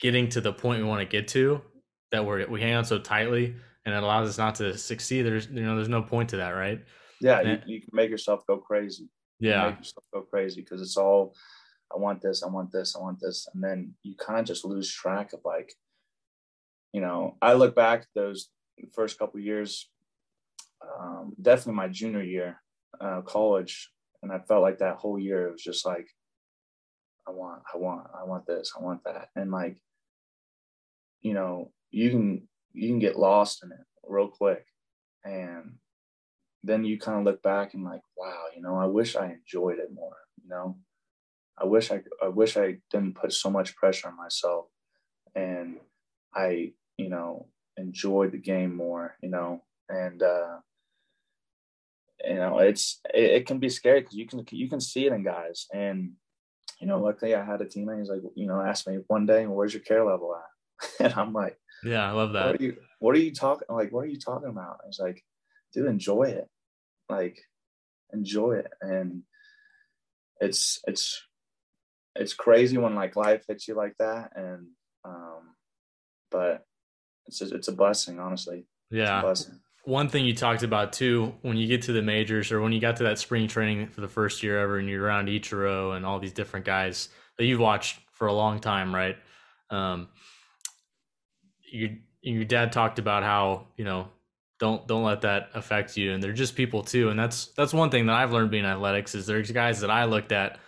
getting 0.00 0.28
to 0.30 0.40
the 0.40 0.52
point 0.52 0.82
we 0.82 0.88
want 0.88 1.00
to 1.00 1.06
get 1.06 1.28
to 1.28 1.60
that 2.12 2.24
we're 2.24 2.46
we 2.46 2.60
hang 2.60 2.74
on 2.74 2.84
so 2.84 2.98
tightly 2.98 3.56
and 3.86 3.94
it 3.94 4.02
allows 4.02 4.28
us 4.28 4.36
not 4.36 4.56
to 4.56 4.76
succeed, 4.76 5.22
there's 5.22 5.46
you 5.46 5.62
know, 5.62 5.76
there's 5.76 5.88
no 5.88 6.02
point 6.02 6.30
to 6.30 6.36
that, 6.38 6.50
right? 6.50 6.84
Yeah, 7.20 7.40
you, 7.40 7.58
you, 7.66 7.80
can 7.80 7.90
make 7.92 8.10
yourself 8.10 8.44
go 8.46 8.58
crazy. 8.58 9.08
Yeah. 9.38 9.70
make 9.70 9.78
yourself 9.78 10.04
go 10.12 10.22
crazy 10.22 10.60
because 10.60 10.82
it's 10.82 10.96
all 10.96 11.34
I 11.94 11.98
want 11.98 12.20
this, 12.20 12.42
I 12.42 12.48
want 12.48 12.72
this, 12.72 12.96
I 12.96 12.98
want 12.98 13.20
this. 13.20 13.48
And 13.54 13.62
then 13.62 13.94
you 14.02 14.14
kind 14.16 14.40
of 14.40 14.44
just 14.44 14.64
lose 14.64 14.92
track 14.92 15.32
of 15.32 15.40
like, 15.44 15.72
you 16.92 17.00
know, 17.00 17.36
I 17.40 17.52
look 17.52 17.76
back 17.76 18.06
those 18.14 18.48
first 18.92 19.18
couple 19.18 19.38
years, 19.40 19.88
um, 20.82 21.34
definitely 21.40 21.74
my 21.74 21.88
junior 21.88 22.22
year, 22.22 22.60
uh, 23.00 23.20
college, 23.22 23.90
and 24.22 24.32
I 24.32 24.40
felt 24.40 24.62
like 24.62 24.78
that 24.78 24.96
whole 24.96 25.18
year 25.18 25.46
it 25.46 25.52
was 25.52 25.62
just 25.62 25.86
like, 25.86 26.08
I 27.28 27.30
want, 27.30 27.62
I 27.72 27.78
want, 27.78 28.06
I 28.18 28.24
want 28.24 28.46
this, 28.46 28.72
I 28.78 28.82
want 28.82 29.04
that, 29.04 29.28
and 29.36 29.50
like, 29.50 29.76
you 31.22 31.34
know, 31.34 31.70
you 31.90 32.10
can 32.10 32.48
you 32.76 32.88
can 32.88 32.98
get 32.98 33.18
lost 33.18 33.62
in 33.64 33.72
it 33.72 33.84
real 34.06 34.28
quick, 34.28 34.64
and 35.24 35.76
then 36.62 36.84
you 36.84 36.98
kind 36.98 37.18
of 37.18 37.24
look 37.24 37.42
back 37.42 37.74
and 37.74 37.84
like, 37.84 38.02
wow, 38.16 38.44
you 38.54 38.62
know, 38.62 38.76
I 38.76 38.86
wish 38.86 39.16
I 39.16 39.32
enjoyed 39.32 39.78
it 39.78 39.92
more, 39.92 40.16
you 40.42 40.48
know, 40.48 40.76
I 41.58 41.64
wish 41.64 41.90
I 41.90 42.02
I 42.22 42.28
wish 42.28 42.56
I 42.56 42.78
didn't 42.90 43.14
put 43.14 43.32
so 43.32 43.50
much 43.50 43.76
pressure 43.76 44.08
on 44.08 44.16
myself, 44.16 44.66
and 45.34 45.78
I 46.34 46.72
you 46.98 47.08
know 47.08 47.48
enjoyed 47.76 48.32
the 48.32 48.38
game 48.38 48.74
more, 48.76 49.16
you 49.22 49.30
know, 49.30 49.62
and 49.88 50.22
uh, 50.22 50.58
you 52.24 52.34
know 52.34 52.58
it's 52.58 53.00
it, 53.14 53.24
it 53.24 53.46
can 53.46 53.58
be 53.58 53.70
scary 53.70 54.00
because 54.00 54.16
you 54.16 54.26
can 54.26 54.44
you 54.50 54.68
can 54.68 54.80
see 54.80 55.06
it 55.06 55.12
in 55.12 55.24
guys, 55.24 55.66
and 55.72 56.12
you 56.80 56.86
know, 56.86 57.00
luckily 57.00 57.34
I 57.34 57.44
had 57.44 57.62
a 57.62 57.64
teammate. 57.64 57.98
He's 57.98 58.10
like, 58.10 58.20
you 58.34 58.46
know, 58.46 58.60
asked 58.60 58.86
me 58.86 58.98
one 59.06 59.26
day, 59.26 59.46
"Where's 59.46 59.72
your 59.72 59.82
care 59.82 60.04
level 60.04 60.36
at?" 60.36 61.00
and 61.04 61.14
I'm 61.14 61.32
like, 61.32 61.58
"Yeah, 61.84 62.08
I 62.08 62.12
love 62.12 62.32
that." 62.32 62.46
What 62.46 62.60
are 62.60 62.64
you 62.64 62.76
What 62.98 63.16
are 63.16 63.20
you 63.20 63.32
talking 63.32 63.66
like? 63.68 63.92
What 63.92 64.00
are 64.00 64.08
you 64.08 64.18
talking 64.18 64.48
about? 64.48 64.78
He's 64.86 64.98
like, 64.98 65.24
"Dude, 65.72 65.86
enjoy 65.86 66.24
it, 66.24 66.48
like, 67.08 67.38
enjoy 68.12 68.56
it," 68.56 68.72
and 68.80 69.22
it's 70.40 70.80
it's 70.86 71.22
it's 72.14 72.34
crazy 72.34 72.78
when 72.78 72.94
like 72.94 73.16
life 73.16 73.44
hits 73.48 73.68
you 73.68 73.74
like 73.74 73.94
that 73.98 74.32
and 74.36 74.66
um 75.04 75.54
but 76.30 76.64
it's 77.26 77.40
a, 77.40 77.54
it's 77.54 77.68
a 77.68 77.72
blessing 77.72 78.18
honestly 78.18 78.66
yeah 78.90 79.20
blessing. 79.20 79.58
one 79.84 80.08
thing 80.08 80.24
you 80.24 80.34
talked 80.34 80.62
about 80.62 80.92
too 80.92 81.34
when 81.42 81.56
you 81.56 81.66
get 81.66 81.82
to 81.82 81.92
the 81.92 82.02
majors 82.02 82.52
or 82.52 82.60
when 82.60 82.72
you 82.72 82.80
got 82.80 82.96
to 82.96 83.04
that 83.04 83.18
spring 83.18 83.48
training 83.48 83.86
for 83.88 84.00
the 84.00 84.08
first 84.08 84.42
year 84.42 84.60
ever 84.60 84.78
and 84.78 84.88
you're 84.88 85.04
around 85.04 85.28
Ichiro 85.28 85.96
and 85.96 86.04
all 86.04 86.18
these 86.18 86.32
different 86.32 86.66
guys 86.66 87.08
that 87.38 87.44
you've 87.44 87.60
watched 87.60 87.98
for 88.12 88.26
a 88.26 88.32
long 88.32 88.60
time 88.60 88.94
right 88.94 89.16
um 89.70 90.08
your 91.76 91.90
your 92.22 92.44
dad 92.44 92.72
talked 92.72 92.98
about 92.98 93.22
how 93.22 93.66
you 93.76 93.84
know 93.84 94.08
don't 94.58 94.86
don't 94.88 95.04
let 95.04 95.20
that 95.20 95.50
affect 95.54 95.96
you 95.96 96.12
and 96.12 96.22
they're 96.22 96.32
just 96.32 96.56
people 96.56 96.82
too 96.82 97.10
and 97.10 97.18
that's 97.18 97.46
that's 97.56 97.74
one 97.74 97.90
thing 97.90 98.06
that 98.06 98.16
I've 98.16 98.32
learned 98.32 98.50
being 98.50 98.64
athletics 98.64 99.14
is 99.14 99.26
there's 99.26 99.50
guys 99.50 99.80
that 99.80 99.90
I 99.90 100.04
looked 100.04 100.32
at 100.32 100.58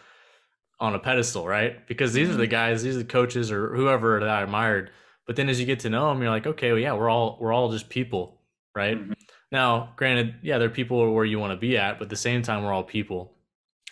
on 0.80 0.94
a 0.94 0.98
pedestal, 0.98 1.47
right? 1.47 1.86
Because 1.86 2.12
these 2.12 2.28
are 2.28 2.35
the 2.35 2.44
mm-hmm. 2.44 2.51
guys, 2.51 2.82
these 2.82 2.94
are 2.94 3.01
the 3.01 3.05
coaches 3.05 3.51
or 3.51 3.74
whoever 3.74 4.20
that 4.20 4.28
I 4.28 4.43
admired. 4.43 4.90
But 5.26 5.36
then 5.36 5.48
as 5.48 5.60
you 5.60 5.66
get 5.66 5.80
to 5.80 5.90
know 5.90 6.09
them, 6.09 6.22
you're 6.22 6.30
like, 6.30 6.47
okay, 6.47 6.70
well, 6.70 6.80
yeah, 6.80 6.93
we're 6.93 7.10
all 7.10 7.36
we're 7.40 7.52
all 7.52 7.70
just 7.70 7.89
people, 7.89 8.40
right? 8.74 8.97
Mm-hmm. 8.97 9.12
Now, 9.51 9.93
granted, 9.97 10.36
yeah, 10.43 10.59
there 10.59 10.68
are 10.68 10.72
people 10.72 11.12
where 11.12 11.24
you 11.24 11.39
want 11.39 11.52
to 11.52 11.56
be 11.56 11.76
at, 11.76 11.98
but 11.98 12.05
at 12.05 12.10
the 12.10 12.16
same 12.16 12.43
time, 12.43 12.64
we're 12.64 12.72
all 12.72 12.85
people. 12.85 13.35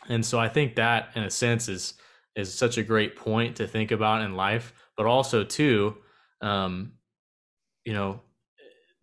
And 0.09 0.25
so 0.25 0.39
I 0.39 0.49
think 0.49 0.77
that, 0.77 1.11
in 1.15 1.25
a 1.25 1.31
sense, 1.31 1.69
is 1.69 1.95
is 2.37 2.53
such 2.53 2.79
a 2.79 2.83
great 2.83 3.17
point 3.17 3.57
to 3.57 3.67
think 3.67 3.91
about 3.91 4.23
in 4.23 4.37
life. 4.37 4.73
But 4.97 5.07
also, 5.07 5.45
too, 5.45 5.97
um, 6.41 6.93
you 7.87 7.95
know, 7.95 8.21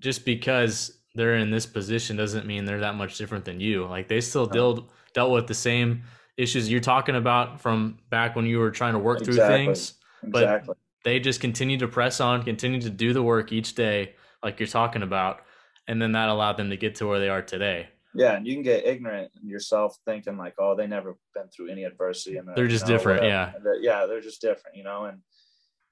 just 0.02 0.26
because 0.26 1.00
they're 1.16 1.38
in 1.38 1.50
this 1.50 1.66
position 1.66 2.18
doesn't 2.18 2.46
mean 2.46 2.66
they're 2.66 2.82
that 2.82 2.96
much 2.96 3.18
different 3.18 3.46
than 3.46 3.60
you. 3.60 3.86
Like 3.88 4.08
they 4.08 4.22
still 4.22 4.46
dealt 4.46 4.92
dealt 5.14 5.32
with 5.32 5.48
the 5.48 5.54
same 5.56 6.04
issues 6.38 6.70
you're 6.70 6.82
talking 6.82 7.16
about 7.16 7.62
from 7.62 7.98
back 8.10 8.36
when 8.36 8.46
you 8.46 8.60
were 8.60 8.72
trying 8.72 8.94
to 8.94 9.00
work 9.00 9.22
exactly. 9.22 9.38
through 9.38 9.48
things. 9.48 9.94
Exactly. 10.24 10.68
But 10.68 10.78
they 11.04 11.20
just 11.20 11.40
continue 11.40 11.78
to 11.78 11.88
press 11.88 12.20
on, 12.20 12.44
continue 12.44 12.82
to 12.82 12.90
do 12.90 13.14
the 13.14 13.24
work 13.24 13.52
each 13.52 13.74
day, 13.76 14.16
like 14.44 14.60
you're 14.60 14.68
talking 14.68 15.04
about, 15.04 15.42
and 15.88 16.02
then 16.02 16.12
that 16.14 16.30
allowed 16.30 16.58
them 16.58 16.70
to 16.70 16.78
get 16.78 16.96
to 16.96 17.08
where 17.08 17.20
they 17.20 17.30
are 17.30 17.42
today. 17.42 17.88
Yeah, 18.16 18.36
and 18.36 18.46
you 18.46 18.54
can 18.54 18.64
get 18.64 18.86
ignorant 18.86 19.32
in 19.42 19.50
yourself, 19.50 19.98
thinking 20.06 20.38
like, 20.38 20.54
"Oh, 20.60 20.76
they 20.76 20.88
never 20.88 21.18
been 21.34 21.48
through 21.48 21.70
any 21.70 21.84
adversity," 21.84 22.38
and 22.38 22.48
they're 22.56 22.68
just 22.68 22.86
know, 22.86 22.94
different. 22.94 23.22
Whatever. 23.24 23.76
Yeah, 23.82 24.02
yeah, 24.02 24.06
they're 24.06 24.22
just 24.22 24.40
different, 24.40 24.78
you 24.78 24.84
know. 24.84 25.06
And 25.06 25.20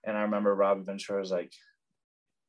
and 0.04 0.18
I 0.18 0.22
remember 0.22 0.54
Robin 0.56 0.84
Ventura 0.84 1.20
was 1.20 1.32
like, 1.32 1.52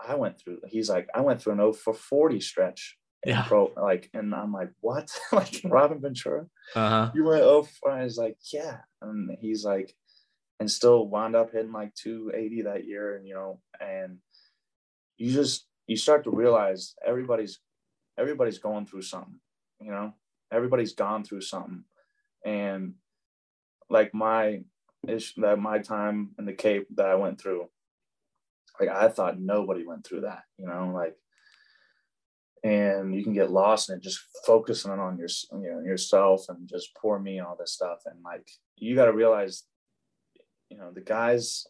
"I 0.01 0.15
went 0.15 0.41
through." 0.41 0.61
He's 0.67 0.91
like, 0.91 1.09
"I 1.15 1.21
went 1.21 1.41
through 1.41 1.55
an 1.55 1.59
0 1.59 1.73
for 1.73 1.95
40 1.95 2.41
stretch." 2.41 2.97
Yeah. 3.25 3.45
Pro, 3.45 3.71
like, 3.77 4.11
and 4.15 4.35
I'm 4.35 4.53
like, 4.53 4.71
"What?" 4.81 5.09
like 5.33 5.61
Robin 5.65 6.01
Ventura, 6.01 6.47
uh-huh. 6.75 7.13
you 7.15 7.25
went 7.25 7.43
0 7.43 7.63
for. 7.63 7.91
I 7.91 8.05
was 8.05 8.19
like, 8.19 8.37
"Yeah," 8.53 8.79
and 9.01 9.31
he's 9.41 9.65
like, 9.65 9.95
and 10.61 10.71
still 10.71 11.09
wound 11.09 11.37
up 11.37 11.53
hitting 11.53 11.73
like 11.73 11.95
280 11.95 12.63
that 12.63 12.85
year, 12.85 13.17
and 13.17 13.27
you 13.27 13.35
know, 13.35 13.61
and 13.81 14.19
you 15.19 15.33
just 15.33 15.67
you 15.87 15.97
start 15.97 16.25
to 16.25 16.31
realize 16.31 16.95
everybody's 17.07 17.61
everybody's 18.19 18.59
going 18.59 18.87
through 18.87 19.03
something 19.03 19.39
you 19.81 19.91
know 19.91 20.13
everybody's 20.53 20.95
gone 20.95 21.25
through 21.25 21.41
something 21.41 21.85
and 22.45 22.95
like 23.89 24.13
my 24.15 24.61
ish 25.07 25.35
that 25.37 25.59
my 25.59 25.79
time 25.79 26.31
in 26.39 26.45
the 26.45 26.53
cape 26.53 26.87
that 26.95 27.07
i 27.07 27.15
went 27.15 27.41
through 27.41 27.69
like 28.81 28.89
i 28.89 29.09
thought 29.09 29.41
nobody 29.41 29.87
went 29.87 30.07
through 30.07 30.23
that 30.23 30.43
you 30.59 30.67
know 30.67 30.93
like 30.95 31.17
and 32.65 33.15
you 33.15 33.25
can 33.25 33.33
get 33.33 33.51
lost 33.51 33.91
in 33.91 33.97
it 33.97 34.03
just 34.03 34.21
focusing 34.47 34.93
on 34.93 35.19
your 35.19 35.29
you 35.53 35.73
know 35.73 35.81
yourself 35.81 36.45
and 36.49 36.69
just 36.69 36.95
poor 36.95 37.19
me 37.19 37.41
all 37.41 37.57
this 37.59 37.73
stuff. 37.73 37.99
And 38.07 38.23
like 38.25 38.49
you 38.77 38.95
got 38.95 39.07
to 39.07 39.13
realize 39.13 39.65
you 40.69 40.79
know 40.79 40.93
the 40.93 41.01
guys 41.01 41.67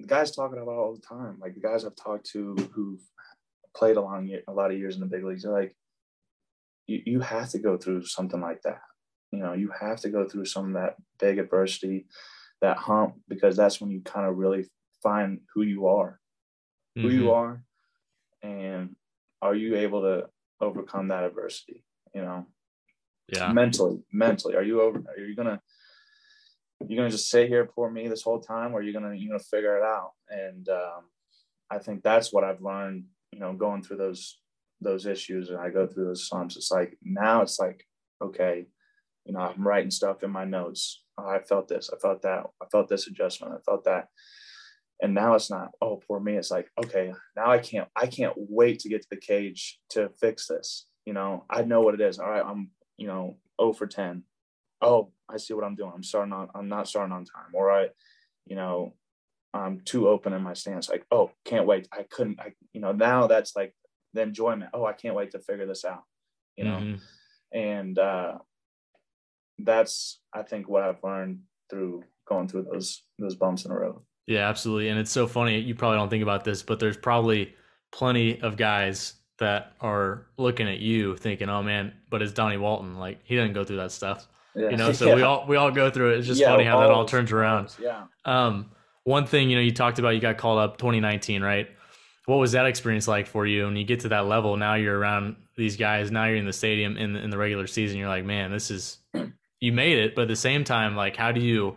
the 0.00 0.06
guys 0.06 0.34
talking 0.34 0.58
about 0.58 0.74
all 0.74 0.94
the 0.94 1.06
time. 1.06 1.38
Like 1.40 1.54
the 1.54 1.60
guys 1.60 1.84
i've 1.84 1.96
talked 1.96 2.26
to 2.30 2.56
who've 2.72 3.02
played 3.76 3.96
a 3.96 4.00
long 4.00 4.30
a 4.48 4.52
lot 4.52 4.70
of 4.70 4.78
years 4.78 4.94
in 4.94 5.00
the 5.00 5.06
big 5.06 5.24
leagues 5.24 5.42
they're 5.42 5.52
like 5.52 5.74
you, 6.86 7.02
you 7.06 7.20
have 7.20 7.48
to 7.50 7.58
go 7.58 7.76
through 7.76 8.04
something 8.04 8.40
like 8.40 8.62
that. 8.62 8.80
You 9.30 9.38
know, 9.38 9.52
you 9.54 9.70
have 9.78 10.00
to 10.00 10.10
go 10.10 10.28
through 10.28 10.44
some 10.46 10.68
of 10.68 10.72
that 10.74 10.96
big 11.18 11.38
adversity, 11.38 12.06
that 12.60 12.76
hump, 12.76 13.14
because 13.28 13.56
that's 13.56 13.80
when 13.80 13.90
you 13.90 14.02
kind 14.02 14.26
of 14.26 14.36
really 14.36 14.66
find 15.02 15.40
who 15.54 15.62
you 15.62 15.86
are, 15.86 16.20
mm-hmm. 16.96 17.02
who 17.02 17.14
you 17.14 17.22
mm-hmm. 17.22 17.30
are, 17.30 17.64
and 18.42 18.96
are 19.40 19.54
you 19.54 19.76
able 19.76 20.02
to 20.02 20.28
overcome 20.60 21.08
that 21.08 21.24
adversity? 21.24 21.84
You 22.14 22.22
know, 22.22 22.46
yeah, 23.28 23.52
mentally, 23.52 24.02
mentally, 24.12 24.54
are 24.56 24.62
you 24.62 24.80
over? 24.82 24.98
Are 24.98 25.24
you 25.24 25.34
gonna 25.34 25.60
you're 26.88 26.96
gonna 26.96 27.10
just 27.10 27.30
sit 27.30 27.48
here 27.48 27.68
for 27.74 27.90
me 27.90 28.08
this 28.08 28.22
whole 28.22 28.40
time, 28.40 28.72
or 28.72 28.78
are 28.80 28.82
you 28.82 28.92
gonna 28.92 29.14
you 29.14 29.30
know 29.30 29.38
figure 29.38 29.76
it 29.76 29.82
out? 29.82 30.12
And 30.28 30.68
um, 30.68 31.04
I 31.70 31.78
think 31.78 32.02
that's 32.02 32.32
what 32.32 32.44
I've 32.44 32.62
learned. 32.62 33.04
You 33.32 33.40
know, 33.40 33.52
going 33.54 33.82
through 33.82 33.96
those 33.98 34.38
those 34.82 35.06
issues 35.06 35.48
and 35.48 35.58
I 35.58 35.70
go 35.70 35.86
through 35.86 36.06
those 36.06 36.28
slumps, 36.28 36.56
it's 36.56 36.70
like 36.70 36.98
now 37.02 37.42
it's 37.42 37.58
like, 37.58 37.86
okay, 38.20 38.66
you 39.24 39.32
know, 39.32 39.40
I'm 39.40 39.66
writing 39.66 39.90
stuff 39.90 40.22
in 40.22 40.30
my 40.30 40.44
notes. 40.44 41.04
Oh, 41.18 41.28
I 41.28 41.40
felt 41.40 41.68
this, 41.68 41.90
I 41.92 41.98
felt 41.98 42.22
that, 42.22 42.44
I 42.60 42.66
felt 42.70 42.88
this 42.88 43.06
adjustment, 43.06 43.54
I 43.54 43.62
felt 43.64 43.84
that. 43.84 44.08
And 45.02 45.14
now 45.14 45.34
it's 45.34 45.50
not, 45.50 45.72
oh, 45.82 46.00
poor 46.06 46.20
me. 46.20 46.36
It's 46.36 46.52
like, 46.52 46.70
okay, 46.78 47.12
now 47.36 47.50
I 47.50 47.58
can't, 47.58 47.88
I 47.96 48.06
can't 48.06 48.34
wait 48.36 48.78
to 48.80 48.88
get 48.88 49.02
to 49.02 49.08
the 49.10 49.16
cage 49.16 49.80
to 49.90 50.08
fix 50.20 50.46
this. 50.46 50.86
You 51.04 51.12
know, 51.12 51.44
I 51.50 51.62
know 51.62 51.80
what 51.80 51.94
it 51.94 52.00
is. 52.00 52.20
All 52.20 52.30
right, 52.30 52.44
I'm, 52.44 52.70
you 52.96 53.08
know, 53.08 53.36
0 53.60 53.72
for 53.72 53.88
10. 53.88 54.22
Oh, 54.80 55.10
I 55.28 55.38
see 55.38 55.54
what 55.54 55.64
I'm 55.64 55.74
doing. 55.74 55.90
I'm 55.92 56.04
starting 56.04 56.32
on, 56.32 56.48
I'm 56.54 56.68
not 56.68 56.86
starting 56.86 57.12
on 57.12 57.24
time. 57.24 57.52
All 57.52 57.64
right, 57.64 57.90
you 58.46 58.54
know, 58.54 58.94
I'm 59.52 59.80
too 59.80 60.08
open 60.08 60.32
in 60.32 60.42
my 60.42 60.54
stance. 60.54 60.88
Like, 60.88 61.04
oh, 61.10 61.32
can't 61.44 61.66
wait. 61.66 61.88
I 61.92 62.04
couldn't, 62.08 62.40
I, 62.40 62.52
you 62.72 62.80
know, 62.80 62.92
now 62.92 63.26
that's 63.26 63.56
like 63.56 63.74
the 64.14 64.22
enjoyment. 64.22 64.70
Oh, 64.72 64.84
I 64.84 64.92
can't 64.92 65.16
wait 65.16 65.32
to 65.32 65.40
figure 65.40 65.66
this 65.66 65.84
out, 65.84 66.04
you 66.56 66.64
know? 66.64 66.76
Mm-hmm. 66.76 67.58
And 67.58 67.98
uh, 67.98 68.38
that's, 69.58 70.20
I 70.32 70.42
think, 70.42 70.68
what 70.68 70.84
I've 70.84 71.02
learned 71.02 71.40
through 71.68 72.04
going 72.28 72.46
through 72.46 72.66
those 72.70 73.02
those 73.18 73.34
bumps 73.34 73.64
in 73.64 73.70
the 73.70 73.78
road. 73.78 74.00
Yeah, 74.26 74.48
absolutely. 74.48 74.88
And 74.88 74.98
it's 74.98 75.10
so 75.10 75.26
funny. 75.26 75.58
You 75.58 75.74
probably 75.74 75.98
don't 75.98 76.08
think 76.08 76.22
about 76.22 76.44
this, 76.44 76.62
but 76.62 76.78
there's 76.78 76.96
probably 76.96 77.54
plenty 77.90 78.40
of 78.40 78.56
guys 78.56 79.14
that 79.38 79.72
are 79.80 80.26
looking 80.36 80.68
at 80.68 80.78
you 80.78 81.16
thinking, 81.16 81.48
"Oh 81.48 81.62
man," 81.62 81.92
but 82.08 82.22
it's 82.22 82.32
Donnie 82.32 82.56
Walton. 82.56 82.98
Like 82.98 83.20
he 83.24 83.36
doesn't 83.36 83.54
go 83.54 83.64
through 83.64 83.78
that 83.78 83.92
stuff. 83.92 84.28
Yeah. 84.54 84.70
You 84.70 84.76
know, 84.76 84.92
so 84.92 85.06
yeah. 85.06 85.14
we 85.16 85.22
all 85.22 85.46
we 85.46 85.56
all 85.56 85.70
go 85.70 85.90
through 85.90 86.14
it. 86.14 86.18
It's 86.18 86.26
just 86.26 86.40
yeah, 86.40 86.50
funny 86.50 86.64
how 86.64 86.80
that 86.80 86.90
all 86.90 87.04
turns 87.04 87.32
around. 87.32 87.74
Yeah. 87.80 88.04
Um, 88.24 88.70
one 89.04 89.26
thing 89.26 89.50
you 89.50 89.56
know, 89.56 89.62
you 89.62 89.72
talked 89.72 89.98
about, 89.98 90.10
you 90.10 90.20
got 90.20 90.38
called 90.38 90.60
up 90.60 90.76
2019, 90.76 91.42
right? 91.42 91.68
what 92.26 92.36
was 92.36 92.52
that 92.52 92.66
experience 92.66 93.08
like 93.08 93.26
for 93.26 93.46
you? 93.46 93.64
When 93.64 93.76
you 93.76 93.84
get 93.84 94.00
to 94.00 94.08
that 94.10 94.26
level, 94.26 94.56
now 94.56 94.74
you're 94.74 94.96
around 94.96 95.36
these 95.56 95.76
guys. 95.76 96.10
Now 96.10 96.26
you're 96.26 96.36
in 96.36 96.46
the 96.46 96.52
stadium 96.52 96.96
in 96.96 97.14
the, 97.14 97.20
in 97.20 97.30
the 97.30 97.38
regular 97.38 97.66
season. 97.66 97.98
You're 97.98 98.08
like, 98.08 98.24
man, 98.24 98.52
this 98.52 98.70
is 98.70 98.98
you 99.60 99.72
made 99.72 99.98
it. 99.98 100.14
But 100.14 100.22
at 100.22 100.28
the 100.28 100.36
same 100.36 100.64
time, 100.64 100.94
like, 100.94 101.16
how 101.16 101.32
do 101.32 101.40
you 101.40 101.76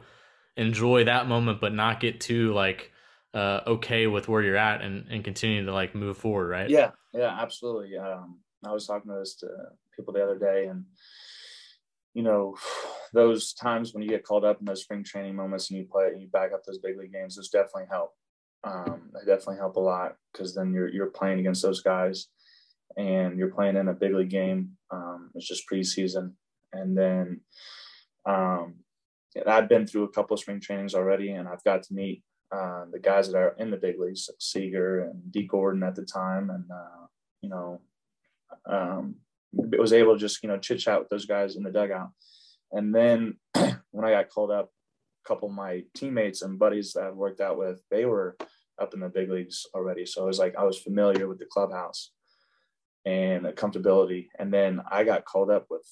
enjoy 0.58 1.06
that 1.06 1.28
moment, 1.28 1.62
but 1.62 1.74
not 1.74 2.00
get 2.00 2.20
too 2.20 2.54
like 2.54 2.92
uh, 3.34 3.62
okay 3.68 4.08
with 4.08 4.28
where 4.28 4.42
you're 4.42 4.58
at 4.58 4.82
and 4.82 5.08
and 5.10 5.24
continue 5.24 5.66
to 5.66 5.74
like 5.74 5.96
move 5.96 6.18
forward, 6.18 6.48
right? 6.48 6.70
Yeah, 6.70 6.92
yeah, 7.14 7.38
absolutely. 7.40 7.98
Um, 7.98 8.40
I 8.66 8.72
was 8.72 8.88
talking 8.88 9.12
to 9.12 9.20
this 9.20 9.36
to 9.38 9.48
people 9.96 10.14
the 10.14 10.24
other 10.24 10.40
day, 10.40 10.68
and 10.68 10.86
you 12.14 12.24
know, 12.24 12.56
those 13.14 13.54
times 13.54 13.94
when 13.94 14.04
you 14.04 14.10
get 14.10 14.24
called 14.24 14.46
up 14.46 14.60
in 14.60 14.66
those 14.66 14.84
spring 14.84 15.04
training 15.04 15.36
moments 15.36 15.70
and 15.70 15.80
you 15.80 15.86
play 15.86 16.08
and 16.08 16.22
you 16.22 16.28
back 16.28 16.52
up 16.54 16.64
those 16.64 16.80
big 16.80 16.98
league 16.98 17.14
games, 17.14 17.36
those 17.36 17.50
definitely 17.50 17.88
help 17.90 18.14
um, 18.66 19.12
they 19.14 19.20
definitely 19.20 19.58
help 19.58 19.76
a 19.76 19.80
lot 19.80 20.16
because 20.32 20.56
then 20.56 20.74
you're 20.74 20.90
you're 20.90 21.08
playing 21.08 21.40
against 21.40 21.62
those 21.62 21.82
guys, 21.82 22.28
and 22.98 23.38
you're 23.38 23.54
playing 23.54 23.78
in 23.78 23.88
a 23.88 23.94
big 23.94 24.14
league 24.14 24.30
game. 24.30 24.72
Um, 24.92 25.32
it's 25.36 25.48
just 25.48 25.70
preseason, 25.72 26.34
and 26.74 26.98
then 26.98 27.42
um, 28.26 28.76
I've 29.48 29.70
been 29.70 29.86
through 29.86 30.04
a 30.04 30.10
couple 30.10 30.34
of 30.34 30.40
spring 30.40 30.60
trainings 30.60 30.96
already, 30.96 31.32
and 31.32 31.48
I've 31.48 31.64
got 31.64 31.84
to 31.84 31.94
meet 31.94 32.24
uh, 32.52 32.86
the 32.92 33.00
guys 33.00 33.32
that 33.32 33.38
are 33.38 33.56
in 33.60 33.72
the 33.72 33.78
big 33.78 34.00
leagues, 34.00 34.30
Seager 34.40 35.02
and 35.02 35.32
Dee 35.32 35.48
Gordon 35.48 35.84
at 35.84 35.96
the 35.96 36.06
time, 36.06 36.50
and 36.50 36.66
uh, 36.72 37.06
you 37.42 37.50
know, 37.50 37.82
um, 38.66 39.16
was 39.54 39.94
able 39.94 40.14
to 40.14 40.20
just 40.20 40.42
you 40.44 40.50
know 40.50 40.58
chit 40.58 40.80
chat 40.80 41.00
with 41.00 41.10
those 41.10 41.26
guys 41.26 41.56
in 41.56 41.64
the 41.64 41.72
dugout, 41.72 42.10
and 42.72 42.94
then 42.94 43.38
when 43.92 44.06
I 44.06 44.12
got 44.12 44.30
called 44.30 44.52
up 44.52 44.70
a 45.26 45.28
couple 45.28 45.50
of 45.50 45.56
my 45.56 45.84
teammates 45.96 46.42
and 46.42 46.60
buddies 46.60 46.94
that 46.94 47.04
I've 47.04 47.16
worked 47.16 47.42
out 47.42 47.58
with, 47.58 47.82
they 47.92 48.06
were 48.06 48.38
up 48.80 48.94
in 48.94 49.00
the 49.00 49.10
big 49.10 49.30
leagues 49.30 49.66
already. 49.74 50.06
So 50.06 50.24
it 50.24 50.28
was 50.28 50.40
like 50.40 50.56
I 50.58 50.64
was 50.64 50.78
familiar 50.78 51.28
with 51.28 51.40
the 51.40 51.46
clubhouse 51.46 52.12
and 53.06 53.46
the 53.46 53.54
comfortability. 53.54 54.28
And 54.38 54.54
then 54.54 54.82
I 54.90 55.04
got 55.04 55.26
called 55.26 55.50
up 55.50 55.68
with 55.70 55.88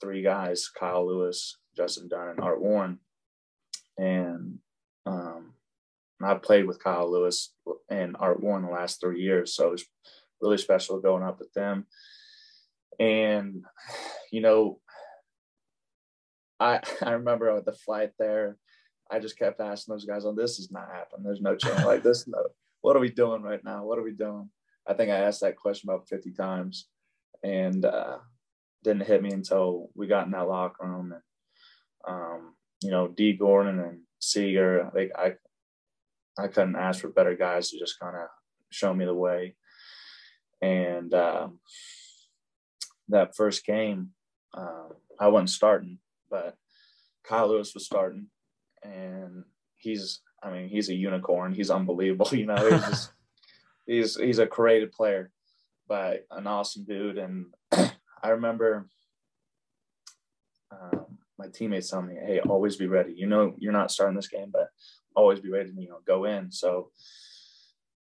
three 0.00 0.22
guys, 0.22 0.68
Kyle 0.68 1.06
Lewis, 1.06 1.56
Justin 1.76 2.08
Dunn, 2.08 2.28
and 2.28 2.40
Art 2.40 2.60
Warren. 2.60 2.98
And 3.96 4.58
um, 5.06 5.54
I 6.22 6.34
played 6.34 6.66
with 6.66 6.82
Kyle 6.82 7.10
Lewis 7.10 7.52
and 7.88 8.16
Art 8.18 8.42
Warren 8.42 8.64
the 8.64 8.70
last 8.70 9.00
three 9.00 9.20
years. 9.20 9.54
So 9.54 9.68
it 9.68 9.72
was 9.72 9.84
really 10.40 10.58
special 10.58 11.00
going 11.00 11.22
up 11.22 11.38
with 11.38 11.52
them. 11.52 11.86
And, 12.98 13.64
you 14.30 14.40
know, 14.40 14.80
I, 16.60 16.80
I 17.02 17.12
remember 17.12 17.60
the 17.60 17.72
flight 17.72 18.12
there, 18.18 18.56
I 19.10 19.18
just 19.18 19.38
kept 19.38 19.60
asking 19.60 19.92
those 19.92 20.04
guys, 20.04 20.24
"Oh, 20.24 20.34
this 20.34 20.58
is 20.58 20.70
not 20.70 20.88
happening. 20.92 21.24
There's 21.24 21.40
no 21.40 21.56
chance. 21.56 21.84
Like 21.84 22.02
this, 22.02 22.26
no. 22.26 22.38
What 22.80 22.96
are 22.96 23.00
we 23.00 23.10
doing 23.10 23.42
right 23.42 23.62
now? 23.64 23.84
What 23.84 23.98
are 23.98 24.02
we 24.02 24.12
doing?" 24.12 24.50
I 24.86 24.94
think 24.94 25.10
I 25.10 25.16
asked 25.16 25.40
that 25.40 25.56
question 25.56 25.88
about 25.88 26.08
50 26.08 26.32
times, 26.32 26.88
and 27.42 27.84
uh, 27.84 28.18
didn't 28.82 29.06
hit 29.06 29.22
me 29.22 29.30
until 29.30 29.90
we 29.94 30.06
got 30.06 30.26
in 30.26 30.32
that 30.32 30.48
locker 30.48 30.86
room. 30.86 31.12
And 31.12 31.22
um, 32.06 32.54
you 32.82 32.90
know, 32.90 33.08
Dee 33.08 33.32
Gordon 33.32 33.80
and 33.80 34.00
Seager, 34.18 34.90
like 34.94 35.12
I, 35.16 35.34
I 36.38 36.48
couldn't 36.48 36.76
ask 36.76 37.00
for 37.00 37.08
better 37.08 37.36
guys 37.36 37.70
to 37.70 37.78
just 37.78 37.98
kind 37.98 38.16
of 38.16 38.28
show 38.70 38.92
me 38.92 39.04
the 39.04 39.14
way. 39.14 39.54
And 40.60 41.12
uh, 41.12 41.48
that 43.08 43.36
first 43.36 43.64
game, 43.64 44.10
uh, 44.52 44.88
I 45.20 45.28
wasn't 45.28 45.50
starting, 45.50 45.98
but 46.30 46.56
Kyle 47.24 47.48
Lewis 47.48 47.74
was 47.74 47.86
starting, 47.86 48.26
and 48.82 49.44
he's 49.76 50.20
I 50.42 50.50
mean 50.50 50.68
he's 50.68 50.88
a 50.88 50.94
unicorn. 50.94 51.52
He's 51.52 51.70
unbelievable. 51.70 52.28
You 52.32 52.46
know, 52.46 52.56
he's 52.56 52.86
just 52.86 53.12
he's 53.86 54.16
he's 54.16 54.38
a 54.38 54.46
creative 54.46 54.92
player, 54.92 55.30
but 55.88 56.26
an 56.30 56.46
awesome 56.46 56.84
dude. 56.84 57.18
And 57.18 57.46
I 57.72 58.28
remember 58.28 58.88
my 61.44 61.50
teammates 61.50 61.90
telling 61.90 62.08
me, 62.08 62.14
"Hey, 62.14 62.40
always 62.40 62.76
be 62.76 62.86
ready. 62.86 63.12
You 63.12 63.26
know, 63.26 63.54
you're 63.58 63.72
not 63.72 63.90
starting 63.90 64.16
this 64.16 64.28
game, 64.28 64.50
but 64.52 64.68
always 65.14 65.40
be 65.40 65.50
ready 65.50 65.70
to 65.70 65.80
you 65.80 65.88
know 65.88 66.00
go 66.06 66.24
in." 66.24 66.50
So 66.50 66.90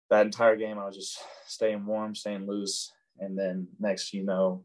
that 0.10 0.26
entire 0.26 0.56
game, 0.56 0.78
I 0.78 0.86
was 0.86 0.96
just 0.96 1.18
staying 1.48 1.86
warm, 1.86 2.16
staying 2.16 2.48
loose, 2.48 2.92
and 3.20 3.38
then 3.38 3.68
next, 3.80 4.14
you 4.14 4.24
know, 4.24 4.64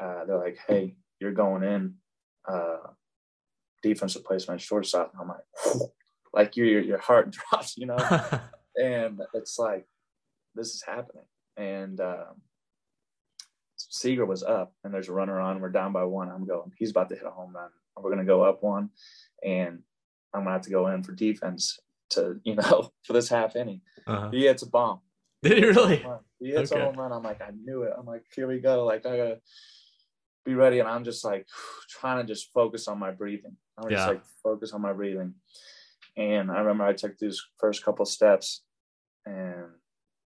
uh, 0.00 0.24
they're 0.24 0.38
like, 0.38 0.58
"Hey, 0.66 0.96
you're 1.20 1.32
going 1.32 1.62
in." 1.62 1.94
Uh, 2.48 2.78
defensive 3.82 4.24
placement, 4.24 4.60
shortstop. 4.60 5.12
And 5.12 5.22
I'm 5.22 5.28
like, 5.28 5.90
like 6.32 6.56
your 6.56 6.80
your 6.80 6.98
heart 6.98 7.30
drops, 7.50 7.76
you 7.76 7.86
know, 7.86 7.96
and 8.80 9.20
it's 9.34 9.58
like 9.58 9.86
this 10.54 10.74
is 10.74 10.82
happening. 10.82 11.24
And 11.56 12.00
um, 12.00 12.42
Seager 13.76 14.26
was 14.26 14.42
up, 14.42 14.74
and 14.84 14.92
there's 14.92 15.08
a 15.08 15.12
runner 15.12 15.40
on. 15.40 15.60
We're 15.60 15.70
down 15.70 15.92
by 15.92 16.04
one. 16.04 16.30
I'm 16.30 16.46
going. 16.46 16.72
He's 16.76 16.90
about 16.90 17.08
to 17.10 17.14
hit 17.14 17.24
a 17.26 17.30
home 17.30 17.54
run. 17.54 17.70
We're 17.96 18.10
gonna 18.10 18.24
go 18.24 18.42
up 18.42 18.62
one, 18.62 18.90
and 19.44 19.80
I'm 20.34 20.42
gonna 20.42 20.52
have 20.52 20.62
to 20.62 20.70
go 20.70 20.88
in 20.88 21.02
for 21.02 21.12
defense 21.12 21.78
to 22.10 22.40
you 22.44 22.54
know 22.54 22.90
for 23.02 23.12
this 23.12 23.28
half 23.28 23.56
inning. 23.56 23.80
Uh-huh. 24.06 24.30
He 24.30 24.46
hits 24.46 24.62
a 24.62 24.68
bomb. 24.68 25.00
Did 25.42 25.58
he 25.58 25.64
really? 25.64 26.04
He 26.38 26.50
hits 26.50 26.72
okay. 26.72 26.80
a 26.80 26.84
home 26.84 26.96
run. 26.96 27.12
I'm 27.12 27.22
like, 27.22 27.40
I 27.40 27.50
knew 27.50 27.82
it. 27.82 27.92
I'm 27.96 28.06
like, 28.06 28.24
here 28.34 28.46
we 28.46 28.58
go. 28.58 28.84
Like 28.84 29.06
I 29.06 29.16
gotta 29.16 29.40
be 30.44 30.54
ready. 30.54 30.78
And 30.78 30.88
I'm 30.88 31.04
just 31.04 31.24
like 31.24 31.46
trying 31.90 32.24
to 32.24 32.32
just 32.32 32.52
focus 32.52 32.88
on 32.88 32.98
my 32.98 33.10
breathing. 33.10 33.56
I'm 33.76 33.90
just 33.90 34.06
like 34.06 34.22
focus 34.42 34.72
on 34.72 34.80
my 34.80 34.92
breathing. 34.92 35.34
And 36.16 36.50
I 36.50 36.60
remember 36.60 36.84
I 36.84 36.94
took 36.94 37.18
these 37.18 37.42
first 37.58 37.84
couple 37.84 38.06
steps 38.06 38.62
and 39.26 39.66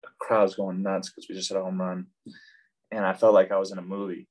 the 0.01 0.09
crowd's 0.19 0.55
going 0.55 0.81
nuts 0.81 1.09
because 1.09 1.27
we 1.27 1.35
just 1.35 1.49
hit 1.49 1.57
a 1.57 1.63
home 1.63 1.81
run. 1.81 2.07
And 2.91 3.03
I 3.03 3.13
felt 3.13 3.33
like 3.33 3.51
I 3.51 3.57
was 3.57 3.71
in 3.71 3.79
a 3.79 3.83
movie, 3.83 4.27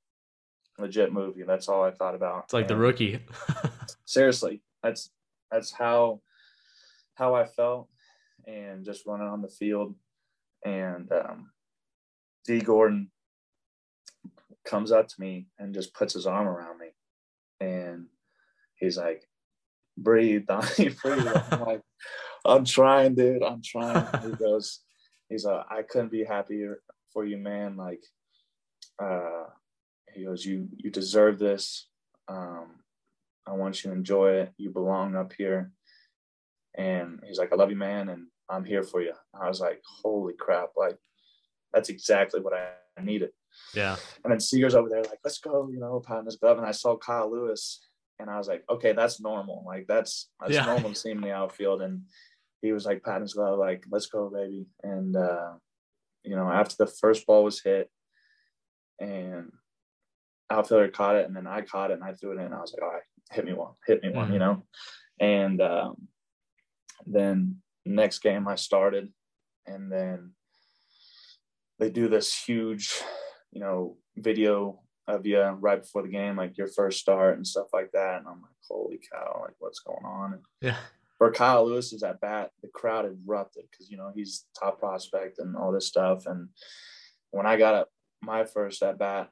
legit 0.79 1.13
movie. 1.13 1.43
That's 1.43 1.69
all 1.69 1.85
I 1.85 1.91
thought 1.91 2.15
about. 2.15 2.45
It's 2.45 2.53
like 2.53 2.63
and 2.63 2.71
the 2.71 2.77
rookie. 2.77 3.21
seriously, 4.05 4.63
that's 4.83 5.11
that's 5.51 5.73
how 5.73 6.21
how 7.15 7.35
I 7.35 7.45
felt, 7.45 7.89
and 8.47 8.85
just 8.85 9.07
running 9.07 9.29
on 9.29 9.43
the 9.43 9.49
field. 9.49 9.95
And 10.65 11.11
um, 11.13 11.51
Dee 12.47 12.61
Gordon 12.61 13.11
comes 14.65 14.93
up 14.93 15.09
to 15.09 15.21
me 15.21 15.49
and 15.59 15.75
just 15.75 15.93
puts 15.93 16.15
his 16.15 16.27
arm 16.27 16.47
around 16.47 16.79
me, 16.79 16.89
and 17.61 18.07
he's 18.77 18.97
like, 18.97 19.27
breathe, 19.97 20.47
Donnie, 20.49 20.91
breathe. 21.03 21.27
I'm 21.51 21.61
like, 21.61 21.83
I'm 22.45 22.65
trying, 22.65 23.15
dude. 23.15 23.43
I'm 23.43 23.63
trying. 23.63 24.07
He 24.23 24.31
goes, 24.39 24.81
he's 25.29 25.45
like, 25.45 25.65
I 25.71 25.83
couldn't 25.83 26.13
be 26.13 26.25
happier 26.25 26.81
for 27.13 27.25
you, 27.25 27.37
man. 27.37 27.77
Like, 27.77 28.03
uh, 29.03 29.45
he 30.15 30.25
goes, 30.25 30.45
you 30.45 30.69
you 30.77 30.91
deserve 30.91 31.39
this. 31.39 31.89
Um, 32.29 32.67
I 33.47 33.53
want 33.53 33.83
you 33.83 33.91
to 33.91 33.97
enjoy 33.97 34.33
it. 34.33 34.53
You 34.57 34.71
belong 34.71 35.17
up 35.17 35.33
here. 35.33 35.73
And 36.75 37.21
he's 37.27 37.39
like, 37.39 37.53
I 37.53 37.57
love 37.57 37.71
you, 37.71 37.77
man, 37.77 38.09
and 38.09 38.27
I'm 38.49 38.65
here 38.65 38.83
for 38.83 39.03
you. 39.03 39.13
I 39.35 39.49
was 39.49 39.61
like, 39.61 39.83
holy 39.85 40.35
crap! 40.39 40.71
Like, 40.77 40.97
that's 41.73 41.91
exactly 41.91 42.41
what 42.41 42.55
I 42.55 43.03
needed. 43.03 43.31
Yeah. 43.75 43.97
And 44.25 44.33
then 44.33 44.41
Seager's 44.41 44.75
over 44.75 44.89
there, 44.89 45.03
like, 45.03 45.19
let's 45.25 45.39
go, 45.39 45.69
you 45.71 45.79
know, 45.79 46.01
patting 46.01 46.25
his 46.25 46.37
glove. 46.37 46.59
And 46.59 46.67
I 46.67 46.73
saw 46.73 46.97
Kyle 46.97 47.31
Lewis 47.31 47.87
and 48.19 48.31
I 48.31 48.39
was 48.39 48.49
like, 48.49 48.65
okay, 48.71 48.93
that's 48.93 49.21
normal. 49.21 49.65
Like 49.67 49.87
that's 49.87 50.31
that's 50.41 50.55
yeah. 50.55 50.65
normal 50.65 50.91
to 50.91 50.97
see 50.97 51.11
him 51.11 51.19
in 51.19 51.25
the 51.25 51.35
outfield. 51.35 51.83
And 51.83 52.03
he 52.61 52.73
was 52.73 52.87
like 52.87 53.03
patting 53.03 53.23
his 53.23 53.35
glove, 53.35 53.59
like, 53.59 53.85
let's 53.91 54.07
go, 54.07 54.31
baby. 54.31 54.67
And 54.83 55.17
uh, 55.17 55.53
you 56.23 56.37
know, 56.37 56.49
after 56.51 56.77
the 56.79 56.87
first 56.87 57.27
ball 57.27 57.45
was 57.45 57.63
hit 57.63 57.91
and 59.01 59.53
outfielder 60.53 60.89
caught 60.89 61.17
it 61.17 61.27
and 61.27 61.35
then 61.35 61.47
I 61.47 61.63
caught 61.63 61.91
it 61.91 61.95
and 61.95 62.05
I 62.05 62.13
threw 62.13 62.33
it 62.33 62.43
in. 62.43 62.53
I 62.53 62.61
was 62.61 62.73
like, 62.73 62.83
all 62.83 62.93
right, 62.93 63.03
hit 63.31 63.45
me 63.45 63.53
one, 63.53 63.73
hit 63.87 64.03
me 64.03 64.09
mm-hmm. 64.09 64.19
one, 64.19 64.33
you 64.33 64.39
know. 64.39 64.63
And 65.21 65.61
um, 65.61 66.09
then 67.07 67.57
next 67.85 68.21
game 68.21 68.47
I 68.47 68.57
started 68.57 69.09
and 69.67 69.91
then 69.91 70.33
they 71.79 71.91
do 71.91 72.09
this 72.09 72.35
huge, 72.35 73.01
you 73.51 73.61
know, 73.61 73.97
video 74.17 74.81
of 75.09 75.27
you 75.27 75.41
right 75.41 75.81
before 75.81 76.03
the 76.03 76.09
game, 76.09 76.37
like 76.37 76.57
your 76.57 76.69
first 76.69 77.01
start 77.01 77.37
and 77.37 77.47
stuff 77.47 77.67
like 77.73 77.91
that. 77.93 78.19
And 78.19 78.27
I'm 78.29 78.41
like, 78.41 78.53
holy 78.69 79.01
cow, 79.13 79.43
like 79.43 79.57
what's 79.59 79.81
going 79.81 80.05
on? 80.05 80.35
And 80.35 80.43
yeah. 80.61 80.77
For 81.19 81.31
Kyle 81.31 81.65
Lewis's 81.65 82.03
at 82.03 82.21
bat, 82.21 82.51
the 82.63 82.69
crowd 82.69 83.05
erupted 83.05 83.65
because 83.71 83.89
you 83.89 83.97
know 83.97 84.11
he's 84.13 84.45
top 84.59 84.81
prospect 84.81 85.39
and 85.39 85.57
all 85.57 85.71
this 85.71 85.87
stuff. 85.87 86.27
And 86.27 86.49
when 87.31 87.47
I 87.47 87.57
got 87.57 87.75
up 87.75 87.89
my 88.23 88.45
first 88.45 88.83
at 88.83 88.99
bat, 88.99 89.29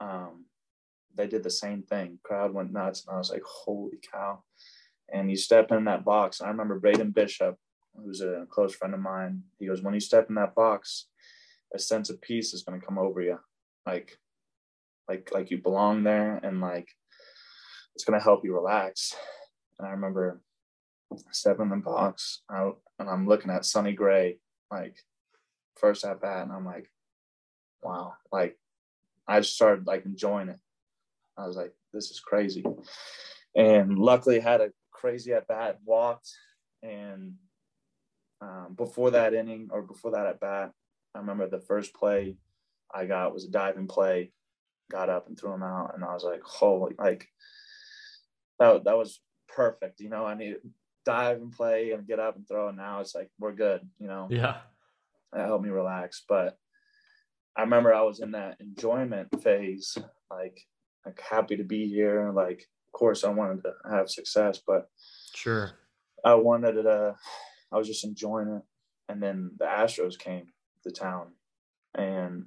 um, 0.00 0.46
they 1.16 1.26
did 1.26 1.42
the 1.42 1.50
same 1.50 1.82
thing. 1.82 2.18
Crowd 2.22 2.52
went 2.52 2.72
nuts, 2.72 3.04
and 3.06 3.14
I 3.14 3.18
was 3.18 3.30
like, 3.30 3.42
holy 3.44 3.98
cow! 4.12 4.42
And 5.12 5.30
you 5.30 5.36
step 5.36 5.72
in 5.72 5.84
that 5.84 6.04
box. 6.04 6.40
I 6.40 6.48
remember 6.48 6.78
Braden 6.78 7.10
Bishop, 7.12 7.56
who's 7.96 8.20
a 8.20 8.46
close 8.50 8.74
friend 8.74 8.94
of 8.94 9.00
mine. 9.00 9.42
He 9.58 9.66
goes, 9.66 9.82
when 9.82 9.94
you 9.94 10.00
step 10.00 10.28
in 10.28 10.34
that 10.34 10.54
box, 10.54 11.06
a 11.74 11.78
sense 11.78 12.10
of 12.10 12.20
peace 12.20 12.52
is 12.52 12.62
going 12.62 12.80
to 12.80 12.86
come 12.86 12.98
over 12.98 13.20
you, 13.20 13.38
like 13.86 14.18
like 15.08 15.30
like 15.32 15.50
you 15.50 15.58
belong 15.58 16.02
there 16.02 16.40
and 16.42 16.60
like 16.60 16.88
it's 17.94 18.04
gonna 18.04 18.22
help 18.22 18.44
you 18.44 18.54
relax. 18.54 19.14
And 19.78 19.86
I 19.86 19.92
remember 19.92 20.40
stepping 21.30 21.64
in 21.64 21.70
the 21.70 21.76
box 21.76 22.42
out 22.50 22.78
and 22.98 23.08
I'm 23.08 23.28
looking 23.28 23.50
at 23.50 23.64
Sonny 23.64 23.92
Gray 23.92 24.38
like 24.70 24.96
first 25.76 26.04
at 26.04 26.20
bat 26.20 26.42
and 26.42 26.52
I'm 26.52 26.64
like, 26.64 26.90
wow, 27.82 28.14
like 28.32 28.58
I 29.28 29.40
just 29.40 29.54
started 29.54 29.86
like 29.86 30.04
enjoying 30.04 30.48
it. 30.48 30.58
I 31.38 31.46
was 31.46 31.56
like, 31.56 31.72
this 31.92 32.10
is 32.10 32.20
crazy. 32.20 32.64
And 33.54 33.98
luckily 33.98 34.40
had 34.40 34.60
a 34.60 34.70
crazy 34.90 35.32
at 35.32 35.46
bat, 35.46 35.78
walked 35.84 36.30
and 36.82 37.34
um, 38.40 38.74
before 38.76 39.10
that 39.12 39.34
inning 39.34 39.68
or 39.70 39.82
before 39.82 40.12
that 40.12 40.26
at 40.26 40.40
bat, 40.40 40.72
I 41.14 41.18
remember 41.18 41.48
the 41.48 41.60
first 41.60 41.94
play 41.94 42.36
I 42.94 43.06
got 43.06 43.32
was 43.32 43.44
a 43.44 43.50
diving 43.50 43.88
play 43.88 44.32
got 44.90 45.08
up 45.08 45.26
and 45.26 45.38
threw 45.38 45.52
him 45.52 45.62
out, 45.62 45.92
and 45.94 46.04
I 46.04 46.14
was 46.14 46.24
like, 46.24 46.42
holy, 46.42 46.94
like 46.98 47.28
that 48.58 48.84
that 48.84 48.96
was 48.96 49.20
perfect. 49.48 50.00
You 50.00 50.10
know, 50.10 50.24
I 50.24 50.34
need 50.34 50.56
dive 51.04 51.38
and 51.38 51.52
play 51.52 51.92
and 51.92 52.06
get 52.06 52.20
up 52.20 52.36
and 52.36 52.46
throw, 52.46 52.68
and 52.68 52.76
now 52.76 53.00
it's 53.00 53.14
like 53.14 53.30
we're 53.38 53.52
good. 53.52 53.80
You 53.98 54.06
know, 54.06 54.28
yeah, 54.30 54.58
that 55.32 55.46
helped 55.46 55.64
me 55.64 55.70
relax. 55.70 56.24
But 56.28 56.56
I 57.56 57.62
remember 57.62 57.92
I 57.92 58.02
was 58.02 58.20
in 58.20 58.32
that 58.32 58.58
enjoyment 58.60 59.42
phase, 59.42 59.96
like 60.30 60.60
like 61.06 61.20
happy 61.20 61.56
to 61.56 61.64
be 61.64 61.88
here. 61.88 62.30
Like, 62.34 62.58
of 62.58 62.92
course, 62.92 63.24
I 63.24 63.30
wanted 63.30 63.62
to 63.62 63.72
have 63.90 64.10
success, 64.10 64.60
but 64.66 64.90
sure, 65.34 65.72
I 66.24 66.34
wanted 66.34 66.72
to. 66.72 66.88
Uh, 66.88 67.14
I 67.72 67.78
was 67.78 67.86
just 67.86 68.04
enjoying 68.04 68.48
it, 68.48 68.62
and 69.08 69.22
then 69.22 69.52
the 69.58 69.64
Astros 69.64 70.18
came 70.18 70.48
to 70.84 70.90
town, 70.90 71.28
and 71.94 72.46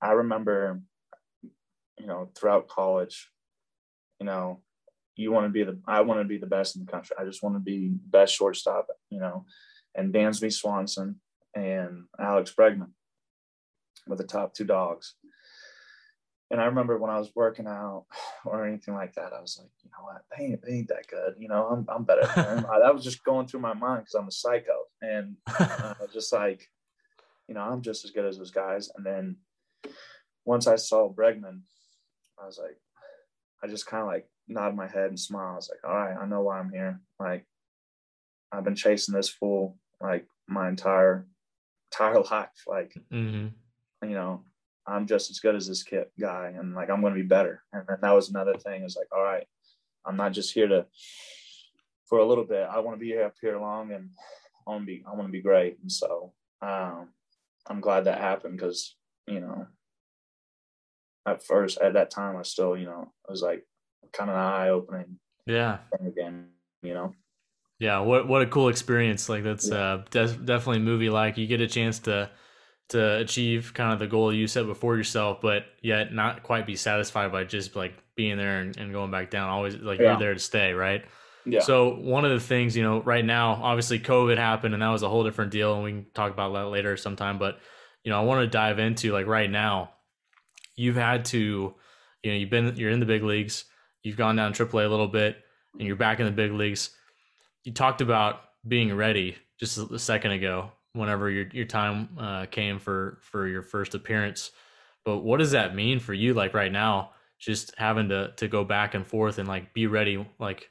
I 0.00 0.12
remember 0.12 0.82
you 1.98 2.06
know, 2.06 2.30
throughout 2.34 2.68
college, 2.68 3.30
you 4.20 4.26
know, 4.26 4.60
you 5.16 5.32
want 5.32 5.46
to 5.46 5.50
be 5.50 5.64
the, 5.64 5.78
I 5.86 6.02
want 6.02 6.20
to 6.20 6.24
be 6.24 6.38
the 6.38 6.46
best 6.46 6.76
in 6.76 6.84
the 6.84 6.90
country. 6.90 7.16
I 7.18 7.24
just 7.24 7.42
want 7.42 7.56
to 7.56 7.60
be 7.60 7.90
best 8.06 8.34
shortstop, 8.34 8.88
you 9.10 9.18
know, 9.18 9.44
and 9.94 10.12
Dansby 10.12 10.52
Swanson 10.52 11.20
and 11.54 12.04
Alex 12.20 12.52
Bregman 12.58 12.90
were 14.06 14.16
the 14.16 14.24
top 14.24 14.54
two 14.54 14.64
dogs. 14.64 15.14
And 16.50 16.60
I 16.60 16.66
remember 16.66 16.96
when 16.96 17.10
I 17.10 17.18
was 17.18 17.32
working 17.34 17.66
out 17.66 18.06
or 18.44 18.66
anything 18.66 18.94
like 18.94 19.14
that, 19.14 19.32
I 19.32 19.40
was 19.40 19.58
like, 19.60 19.70
you 19.82 19.90
know 19.90 20.04
what, 20.04 20.22
they 20.36 20.44
ain't, 20.44 20.62
they 20.62 20.72
ain't 20.72 20.88
that 20.88 21.08
good. 21.08 21.34
You 21.38 21.48
know, 21.48 21.66
I'm, 21.66 21.86
I'm 21.88 22.04
better 22.04 22.28
than 22.34 22.56
them. 22.56 22.66
that 22.82 22.94
was 22.94 23.04
just 23.04 23.24
going 23.24 23.46
through 23.46 23.60
my 23.60 23.74
mind 23.74 24.02
because 24.02 24.14
I'm 24.14 24.28
a 24.28 24.32
psycho. 24.32 24.84
And 25.02 25.36
I 25.46 25.94
was 26.00 26.10
just 26.14 26.32
like, 26.32 26.70
you 27.48 27.54
know, 27.54 27.62
I'm 27.62 27.82
just 27.82 28.04
as 28.04 28.10
good 28.10 28.24
as 28.24 28.38
those 28.38 28.50
guys. 28.50 28.90
And 28.96 29.04
then 29.04 29.36
once 30.44 30.66
I 30.66 30.76
saw 30.76 31.12
Bregman 31.12 31.62
I 32.40 32.46
was 32.46 32.58
like, 32.58 32.76
I 33.62 33.66
just 33.66 33.86
kind 33.86 34.02
of 34.02 34.08
like 34.08 34.28
nodded 34.48 34.76
my 34.76 34.86
head 34.86 35.08
and 35.08 35.18
smiled. 35.18 35.52
I 35.52 35.56
was 35.56 35.70
like, 35.70 35.90
all 35.90 35.96
right, 35.96 36.16
I 36.20 36.26
know 36.26 36.42
why 36.42 36.58
I'm 36.58 36.70
here. 36.70 37.00
Like, 37.18 37.46
I've 38.52 38.64
been 38.64 38.74
chasing 38.74 39.14
this 39.14 39.28
fool 39.28 39.76
like 40.00 40.26
my 40.46 40.68
entire 40.68 41.26
entire 41.92 42.20
life. 42.30 42.64
Like, 42.66 42.94
mm-hmm. 43.12 44.08
you 44.08 44.14
know, 44.14 44.44
I'm 44.86 45.06
just 45.06 45.30
as 45.30 45.40
good 45.40 45.56
as 45.56 45.66
this 45.66 45.82
kid 45.82 46.06
guy, 46.18 46.52
and 46.56 46.74
like 46.74 46.90
I'm 46.90 47.00
going 47.00 47.14
to 47.14 47.20
be 47.20 47.26
better. 47.26 47.62
And 47.72 47.84
then 47.88 47.98
that 48.02 48.14
was 48.14 48.30
another 48.30 48.54
thing. 48.54 48.84
Is 48.84 48.96
like, 48.96 49.08
all 49.14 49.22
right, 49.22 49.46
I'm 50.04 50.16
not 50.16 50.32
just 50.32 50.54
here 50.54 50.68
to 50.68 50.86
for 52.08 52.18
a 52.18 52.26
little 52.26 52.44
bit. 52.44 52.68
I 52.70 52.78
want 52.78 52.96
to 52.96 53.00
be 53.00 53.08
here 53.08 53.24
up 53.24 53.34
here 53.40 53.58
long, 53.58 53.92
and 53.92 54.10
I 54.66 54.70
want 54.70 54.82
to 54.82 54.86
be 54.86 55.04
I 55.06 55.14
want 55.14 55.28
to 55.28 55.32
be 55.32 55.42
great. 55.42 55.78
And 55.80 55.90
so 55.90 56.32
um, 56.62 57.08
I'm 57.66 57.80
glad 57.80 58.04
that 58.04 58.20
happened 58.20 58.56
because 58.56 58.94
you 59.26 59.40
know 59.40 59.66
at 61.26 61.44
first 61.44 61.78
at 61.78 61.94
that 61.94 62.10
time 62.10 62.36
I 62.36 62.42
still, 62.42 62.76
you 62.76 62.86
know, 62.86 63.12
it 63.28 63.30
was 63.30 63.42
like 63.42 63.66
kind 64.12 64.30
of 64.30 64.36
an 64.36 64.42
eye 64.42 64.68
opening. 64.68 65.18
Yeah. 65.44 65.78
Again, 66.04 66.48
you 66.82 66.94
know. 66.94 67.14
Yeah, 67.78 67.98
what 67.98 68.26
what 68.26 68.40
a 68.40 68.46
cool 68.46 68.68
experience! 68.68 69.28
Like 69.28 69.44
that's 69.44 69.68
yeah. 69.68 69.76
uh, 69.76 70.04
de- 70.08 70.32
definitely 70.32 70.78
movie 70.78 71.10
like. 71.10 71.36
You 71.36 71.46
get 71.46 71.60
a 71.60 71.66
chance 71.66 71.98
to 72.00 72.30
to 72.88 73.16
achieve 73.16 73.72
kind 73.74 73.92
of 73.92 73.98
the 73.98 74.06
goal 74.06 74.32
you 74.32 74.46
set 74.46 74.66
before 74.66 74.96
yourself, 74.96 75.40
but 75.40 75.64
yet 75.82 76.12
not 76.12 76.42
quite 76.42 76.66
be 76.66 76.76
satisfied 76.76 77.32
by 77.32 77.44
just 77.44 77.74
like 77.74 77.94
being 78.14 78.36
there 78.36 78.60
and, 78.60 78.76
and 78.76 78.92
going 78.92 79.10
back 79.10 79.30
down. 79.30 79.48
Always 79.48 79.76
like 79.76 79.98
yeah. 79.98 80.10
you're 80.10 80.18
there 80.18 80.34
to 80.34 80.40
stay, 80.40 80.72
right? 80.72 81.04
Yeah. 81.44 81.60
So 81.60 81.94
one 81.94 82.24
of 82.24 82.30
the 82.30 82.40
things, 82.40 82.76
you 82.76 82.82
know, 82.82 83.00
right 83.02 83.24
now, 83.24 83.60
obviously 83.62 83.98
COVID 83.98 84.36
happened 84.36 84.74
and 84.74 84.82
that 84.82 84.88
was 84.88 85.02
a 85.02 85.08
whole 85.08 85.24
different 85.24 85.50
deal, 85.50 85.74
and 85.74 85.84
we 85.84 85.90
can 85.92 86.06
talk 86.14 86.32
about 86.32 86.52
that 86.52 86.66
later 86.66 86.96
sometime. 86.96 87.38
But 87.38 87.58
you 88.04 88.10
know, 88.10 88.20
I 88.20 88.24
want 88.24 88.42
to 88.42 88.46
dive 88.46 88.78
into 88.78 89.12
like 89.12 89.26
right 89.26 89.50
now, 89.50 89.90
you've 90.76 90.96
had 90.96 91.24
to, 91.26 91.74
you 92.22 92.30
know, 92.30 92.36
you've 92.36 92.50
been 92.50 92.76
you're 92.76 92.90
in 92.90 93.00
the 93.00 93.06
big 93.06 93.24
leagues, 93.24 93.64
you've 94.02 94.16
gone 94.16 94.36
down 94.36 94.52
AAA 94.52 94.86
a 94.86 94.88
little 94.88 95.08
bit, 95.08 95.36
and 95.78 95.86
you're 95.86 95.96
back 95.96 96.20
in 96.20 96.26
the 96.26 96.32
big 96.32 96.52
leagues. 96.52 96.90
You 97.64 97.72
talked 97.72 98.00
about 98.00 98.40
being 98.66 98.94
ready 98.94 99.36
just 99.58 99.78
a 99.78 99.98
second 99.98 100.32
ago 100.32 100.70
whenever 100.96 101.30
your 101.30 101.46
your 101.52 101.66
time 101.66 102.08
uh, 102.18 102.46
came 102.46 102.78
for 102.78 103.18
for 103.20 103.46
your 103.46 103.62
first 103.62 103.94
appearance. 103.94 104.50
But 105.04 105.18
what 105.18 105.38
does 105.38 105.52
that 105.52 105.74
mean 105.74 106.00
for 106.00 106.14
you? 106.14 106.34
Like 106.34 106.54
right 106.54 106.72
now, 106.72 107.10
just 107.38 107.74
having 107.76 108.08
to 108.08 108.32
to 108.36 108.48
go 108.48 108.64
back 108.64 108.94
and 108.94 109.06
forth 109.06 109.38
and 109.38 109.48
like 109.48 109.72
be 109.72 109.86
ready. 109.86 110.26
Like 110.38 110.70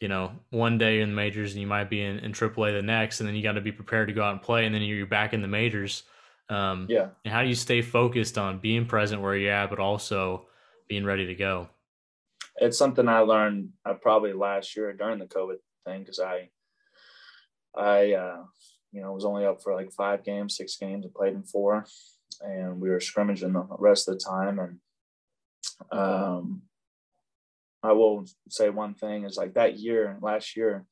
you 0.00 0.08
know, 0.08 0.30
one 0.50 0.78
day 0.78 1.00
in 1.00 1.10
the 1.10 1.14
majors 1.14 1.52
and 1.52 1.60
you 1.60 1.66
might 1.66 1.90
be 1.90 2.02
in, 2.02 2.20
in 2.20 2.32
AAA 2.32 2.72
the 2.72 2.82
next, 2.82 3.20
and 3.20 3.28
then 3.28 3.34
you 3.34 3.42
got 3.42 3.52
to 3.52 3.60
be 3.60 3.72
prepared 3.72 4.08
to 4.08 4.14
go 4.14 4.22
out 4.22 4.32
and 4.32 4.42
play, 4.42 4.64
and 4.64 4.74
then 4.74 4.82
you're 4.82 5.06
back 5.06 5.34
in 5.34 5.42
the 5.42 5.48
majors. 5.48 6.04
Um, 6.48 6.86
yeah. 6.88 7.08
And 7.24 7.34
how 7.34 7.42
do 7.42 7.48
you 7.48 7.54
stay 7.54 7.82
focused 7.82 8.38
on 8.38 8.58
being 8.58 8.86
present 8.86 9.20
where 9.20 9.36
you're 9.36 9.52
at, 9.52 9.70
but 9.70 9.78
also 9.78 10.46
being 10.88 11.04
ready 11.04 11.26
to 11.26 11.34
go? 11.34 11.68
It's 12.56 12.78
something 12.78 13.08
I 13.08 13.20
learned 13.20 13.70
uh, 13.84 13.94
probably 13.94 14.32
last 14.32 14.76
year 14.76 14.92
during 14.92 15.18
the 15.18 15.26
COVID 15.26 15.58
thing 15.84 16.00
because 16.00 16.20
I, 16.20 16.48
I, 17.76 18.12
uh, 18.12 18.44
you 18.92 19.02
know, 19.02 19.10
it 19.10 19.14
was 19.14 19.24
only 19.24 19.44
up 19.44 19.62
for 19.62 19.74
like 19.74 19.92
five 19.92 20.24
games, 20.24 20.56
six 20.56 20.76
games. 20.76 21.04
I 21.04 21.10
played 21.14 21.34
in 21.34 21.42
four, 21.42 21.84
and 22.40 22.80
we 22.80 22.90
were 22.90 23.00
scrimmaging 23.00 23.52
the 23.52 23.66
rest 23.78 24.08
of 24.08 24.18
the 24.18 24.24
time. 24.24 24.58
And 24.58 24.78
um, 25.92 26.62
I 27.82 27.92
will 27.92 28.26
say 28.48 28.70
one 28.70 28.94
thing 28.94 29.24
is 29.24 29.36
like 29.36 29.54
that 29.54 29.78
year, 29.78 30.18
last 30.20 30.56
year, 30.56 30.86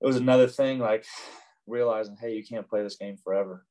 it 0.00 0.06
was 0.06 0.16
another 0.16 0.46
thing 0.46 0.78
like 0.78 1.04
realizing, 1.66 2.16
hey, 2.20 2.34
you 2.34 2.44
can't 2.44 2.68
play 2.68 2.82
this 2.82 2.96
game 2.96 3.16
forever. 3.22 3.64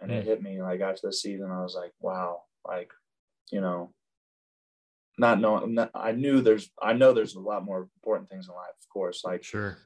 And 0.00 0.10
mm. 0.10 0.14
it 0.14 0.24
hit 0.24 0.42
me 0.42 0.62
like 0.62 0.80
after 0.80 1.08
the 1.08 1.12
season, 1.12 1.50
I 1.50 1.62
was 1.62 1.74
like, 1.74 1.92
wow, 2.00 2.42
like, 2.66 2.90
you 3.50 3.60
know, 3.60 3.92
not 5.18 5.40
knowing, 5.40 5.74
not, 5.74 5.90
I 5.94 6.12
knew 6.12 6.40
there's, 6.40 6.70
I 6.82 6.94
know 6.94 7.12
there's 7.12 7.34
a 7.34 7.40
lot 7.40 7.64
more 7.64 7.88
important 7.96 8.28
things 8.28 8.48
in 8.48 8.54
life, 8.54 8.74
of 8.80 8.88
course, 8.92 9.22
like, 9.24 9.44
sure, 9.44 9.78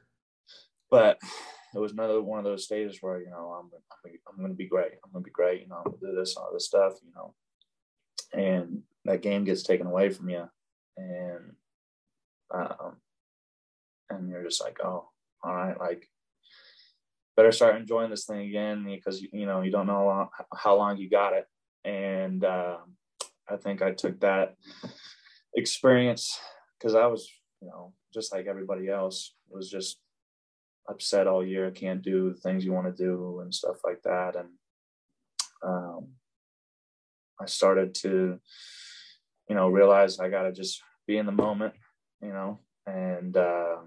but 0.89 1.19
it 1.73 1.79
was 1.79 1.91
another 1.91 2.21
one 2.21 2.39
of 2.39 2.45
those 2.45 2.65
stages 2.65 2.97
where 3.01 3.19
you 3.19 3.29
know 3.29 3.53
I'm 3.59 3.69
I'm, 4.05 4.11
I'm 4.27 4.37
going 4.37 4.51
to 4.51 4.57
be 4.57 4.67
great. 4.67 4.93
I'm 5.03 5.11
going 5.11 5.23
to 5.23 5.27
be 5.27 5.31
great. 5.31 5.61
You 5.61 5.67
know, 5.67 5.77
I'm 5.77 5.91
going 5.91 5.99
to 5.99 6.07
do 6.07 6.15
this 6.15 6.35
all 6.35 6.49
this 6.53 6.65
stuff. 6.65 6.93
You 7.03 7.11
know, 7.15 7.33
and 8.33 8.81
that 9.05 9.21
game 9.21 9.43
gets 9.43 9.63
taken 9.63 9.87
away 9.87 10.09
from 10.09 10.29
you, 10.29 10.49
and 10.97 11.53
um, 12.53 12.97
and 14.09 14.29
you're 14.29 14.43
just 14.43 14.63
like, 14.63 14.77
oh, 14.83 15.09
all 15.43 15.55
right, 15.55 15.79
like 15.79 16.07
better 17.37 17.51
start 17.51 17.77
enjoying 17.77 18.09
this 18.09 18.25
thing 18.25 18.49
again 18.49 18.83
because 18.83 19.21
you, 19.21 19.45
know 19.45 19.61
you 19.61 19.71
don't 19.71 19.87
know 19.87 20.29
how 20.55 20.75
long 20.75 20.97
you 20.97 21.09
got 21.09 21.33
it, 21.33 21.45
and 21.85 22.43
um, 22.43 22.95
I 23.49 23.57
think 23.57 23.81
I 23.81 23.91
took 23.91 24.19
that 24.21 24.55
experience 25.55 26.39
because 26.77 26.95
I 26.95 27.05
was 27.05 27.29
you 27.61 27.67
know 27.67 27.93
just 28.13 28.33
like 28.33 28.47
everybody 28.47 28.89
else 28.89 29.35
was 29.49 29.69
just 29.69 29.99
upset 30.89 31.27
all 31.27 31.45
year, 31.45 31.71
can't 31.71 32.01
do 32.01 32.33
the 32.33 32.39
things 32.39 32.65
you 32.65 32.73
want 32.73 32.87
to 32.87 33.03
do 33.03 33.39
and 33.41 33.53
stuff 33.53 33.77
like 33.85 34.01
that. 34.03 34.35
And 34.35 34.49
um, 35.63 36.07
I 37.39 37.45
started 37.45 37.93
to, 37.95 38.39
you 39.47 39.55
know, 39.55 39.69
realize 39.69 40.19
I 40.19 40.29
got 40.29 40.43
to 40.43 40.51
just 40.51 40.81
be 41.07 41.17
in 41.17 41.25
the 41.25 41.31
moment, 41.31 41.73
you 42.21 42.29
know. 42.29 42.59
And 42.85 43.35
uh, 43.37 43.77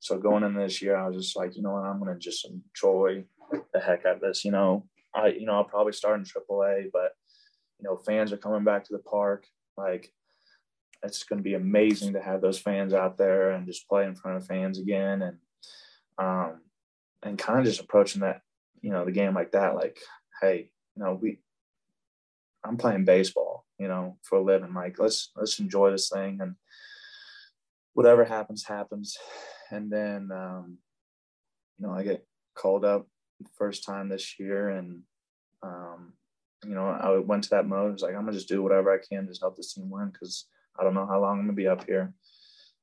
so 0.00 0.18
going 0.18 0.44
in 0.44 0.54
this 0.54 0.82
year, 0.82 0.96
I 0.96 1.08
was 1.08 1.16
just 1.16 1.36
like, 1.36 1.56
you 1.56 1.62
know 1.62 1.72
what, 1.72 1.84
I'm 1.84 1.98
going 1.98 2.12
to 2.12 2.20
just 2.20 2.46
enjoy 2.46 3.24
the 3.72 3.80
heck 3.80 4.04
out 4.04 4.16
of 4.16 4.20
this. 4.20 4.44
You 4.44 4.50
know, 4.50 4.86
I, 5.14 5.28
you 5.28 5.46
know, 5.46 5.54
I'll 5.54 5.64
probably 5.64 5.92
start 5.92 6.18
in 6.18 6.24
AAA, 6.24 6.90
but 6.92 7.12
you 7.78 7.88
know, 7.88 7.96
fans 7.96 8.32
are 8.32 8.36
coming 8.36 8.64
back 8.64 8.84
to 8.84 8.92
the 8.92 9.02
park. 9.02 9.46
Like, 9.76 10.12
it's 11.02 11.24
going 11.24 11.38
to 11.38 11.42
be 11.42 11.54
amazing 11.54 12.12
to 12.12 12.20
have 12.20 12.42
those 12.42 12.58
fans 12.58 12.92
out 12.92 13.16
there 13.16 13.52
and 13.52 13.66
just 13.66 13.88
play 13.88 14.04
in 14.04 14.14
front 14.14 14.36
of 14.36 14.46
fans 14.46 14.78
again. 14.78 15.22
And 15.22 15.38
um, 16.20 16.60
and 17.22 17.38
kind 17.38 17.58
of 17.58 17.64
just 17.64 17.80
approaching 17.80 18.20
that, 18.20 18.42
you 18.82 18.90
know, 18.90 19.04
the 19.04 19.12
game 19.12 19.34
like 19.34 19.52
that, 19.52 19.74
like, 19.74 19.98
hey, 20.40 20.70
you 20.94 21.02
know, 21.02 21.18
we, 21.20 21.38
I'm 22.64 22.76
playing 22.76 23.06
baseball, 23.06 23.64
you 23.78 23.88
know, 23.88 24.18
for 24.22 24.38
a 24.38 24.42
living. 24.42 24.74
Like, 24.74 24.98
let's 24.98 25.30
let's 25.34 25.58
enjoy 25.58 25.90
this 25.90 26.10
thing, 26.10 26.40
and 26.42 26.56
whatever 27.94 28.24
happens, 28.24 28.64
happens. 28.64 29.16
And 29.70 29.90
then, 29.90 30.30
um, 30.32 30.78
you 31.78 31.86
know, 31.86 31.94
I 31.94 32.02
get 32.02 32.26
called 32.54 32.84
up 32.84 33.06
first 33.56 33.84
time 33.84 34.08
this 34.08 34.38
year, 34.38 34.68
and 34.68 35.00
um, 35.62 36.12
you 36.64 36.74
know, 36.74 36.86
I 36.86 37.16
went 37.18 37.44
to 37.44 37.50
that 37.50 37.66
mode. 37.66 37.88
I 37.88 37.92
was 37.92 38.02
like, 38.02 38.14
I'm 38.14 38.26
gonna 38.26 38.32
just 38.32 38.48
do 38.48 38.62
whatever 38.62 38.92
I 38.92 38.98
can, 38.98 39.26
just 39.26 39.40
help 39.40 39.56
this 39.56 39.72
team 39.72 39.88
win, 39.88 40.10
because 40.10 40.46
I 40.78 40.84
don't 40.84 40.94
know 40.94 41.06
how 41.06 41.20
long 41.20 41.38
I'm 41.38 41.46
gonna 41.46 41.54
be 41.54 41.68
up 41.68 41.86
here. 41.86 42.12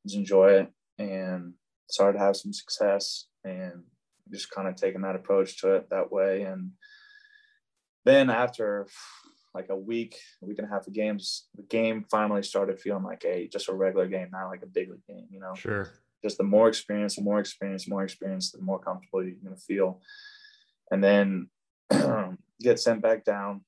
Just 0.05 0.18
enjoy 0.18 0.53
it, 0.53 0.72
and 0.97 1.53
started 1.89 2.18
to 2.18 2.23
have 2.23 2.35
some 2.35 2.53
success 2.53 3.27
and 3.43 3.84
just 4.31 4.51
kind 4.51 4.68
of 4.68 4.76
taking 4.76 5.01
that 5.01 5.15
approach 5.15 5.59
to 5.61 5.76
it 5.76 5.89
that 5.89 6.11
way. 6.11 6.43
And 6.43 6.72
then 8.05 8.30
after 8.30 8.88
like 9.53 9.69
a 9.69 9.76
week, 9.76 10.18
a 10.41 10.45
week 10.45 10.59
and 10.59 10.68
a 10.68 10.69
half 10.69 10.88
of 10.88 10.93
games, 10.93 11.47
the 11.55 11.64
game 11.64 12.05
finally 12.11 12.43
started 12.43 12.80
feeling 12.80 13.03
like 13.03 13.23
a 13.26 13.47
just 13.47 13.69
a 13.69 13.73
regular 13.73 14.07
game, 14.07 14.30
not 14.31 14.49
like 14.49 14.64
a 14.64 14.68
big 14.68 14.89
league 14.89 15.05
game, 15.07 15.27
you 15.31 15.39
know. 15.39 15.53
Sure. 15.55 15.89
Just 16.23 16.38
the 16.38 16.43
more 16.43 16.68
experience, 16.68 17.15
the 17.15 17.22
more 17.22 17.39
experience, 17.39 17.88
more 17.88 18.03
experience, 18.03 18.51
the 18.51 18.61
more 18.61 18.80
comfortable 18.80 19.23
you're 19.23 19.35
gonna 19.43 19.55
feel. 19.55 20.01
And 20.91 21.03
then 21.03 21.49
get 22.61 22.80
sent 22.80 23.01
back 23.01 23.23
down 23.23 23.61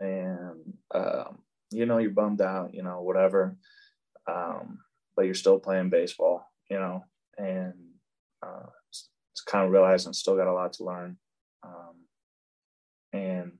and 0.00 0.74
um, 0.94 1.38
you 1.70 1.86
know, 1.86 1.98
you're 1.98 2.10
bummed 2.10 2.40
out, 2.40 2.74
you 2.74 2.82
know, 2.82 3.02
whatever. 3.02 3.56
Um, 4.26 4.78
but 5.16 5.26
you're 5.26 5.34
still 5.34 5.58
playing 5.58 5.90
baseball 5.90 6.46
you 6.70 6.78
know, 6.78 7.04
and 7.38 7.74
uh, 8.42 8.66
just 8.92 9.46
kind 9.46 9.64
of 9.64 9.72
realizing 9.72 10.12
still 10.12 10.36
got 10.36 10.46
a 10.46 10.52
lot 10.52 10.72
to 10.74 10.84
learn. 10.84 11.16
Um, 11.62 12.06
and 13.12 13.52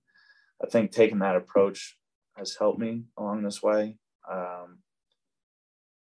I 0.62 0.68
think 0.68 0.90
taking 0.90 1.20
that 1.20 1.36
approach 1.36 1.96
has 2.36 2.56
helped 2.56 2.78
me 2.78 3.04
along 3.16 3.42
this 3.42 3.62
way. 3.62 3.96
Um, 4.30 4.78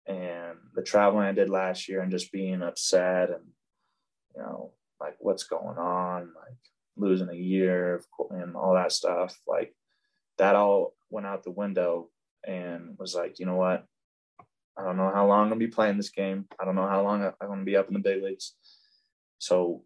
and 0.06 0.57
the 0.74 0.84
traveling 0.84 1.26
I 1.26 1.34
did 1.34 1.49
last 1.49 1.90
year 1.90 2.02
and 2.02 2.11
just 2.11 2.32
being 2.32 2.61
upset 2.61 3.30
and, 3.30 3.44
you 4.36 4.41
know, 4.41 4.74
like 4.99 5.15
what's 5.19 5.44
going 5.44 5.78
on, 5.78 6.32
like 6.36 6.57
losing 6.95 7.30
a 7.30 7.34
year 7.34 8.02
and 8.32 8.56
all 8.56 8.74
that 8.74 8.91
stuff, 8.91 9.38
like 9.48 9.76
that 10.38 10.56
all 10.56 10.94
went 11.10 11.28
out 11.28 11.44
the 11.44 11.52
window 11.52 12.10
and 12.45 12.95
was 12.98 13.15
like, 13.15 13.40
you 13.40 13.45
know 13.45 13.56
what, 13.56 13.86
I 14.78 14.84
don't 14.84 14.98
know 14.98 15.12
how 15.14 15.26
long 15.26 15.44
I'm 15.44 15.49
gonna 15.49 15.60
be 15.60 15.68
playing 15.68 15.98
this 15.98 16.10
game. 16.10 16.45
I 16.60 16.66
don't 16.66 16.76
know 16.76 16.88
how 16.88 17.02
long 17.04 17.24
I'm 17.24 17.48
gonna 17.48 17.64
be 17.64 17.76
up 17.76 17.88
in 17.88 17.94
the 17.94 17.99
big 17.99 18.22
leagues. 18.22 18.54
So, 19.40 19.84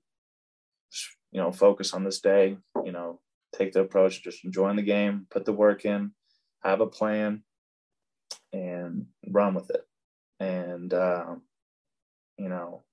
you 1.31 1.41
know, 1.41 1.51
focus 1.51 1.93
on 1.93 2.03
this 2.03 2.19
day. 2.19 2.57
You 2.83 2.91
know, 2.91 3.21
take 3.55 3.73
the 3.73 3.81
approach, 3.81 4.23
just 4.23 4.43
enjoying 4.43 4.75
the 4.75 4.81
game, 4.81 5.27
put 5.29 5.45
the 5.45 5.53
work 5.53 5.85
in, 5.85 6.11
have 6.63 6.81
a 6.81 6.87
plan, 6.87 7.43
and 8.51 9.05
run 9.27 9.53
with 9.53 9.69
it. 9.69 9.87
And 10.39 10.93
uh, 10.93 11.35
you 12.37 12.49
know, 12.49 12.83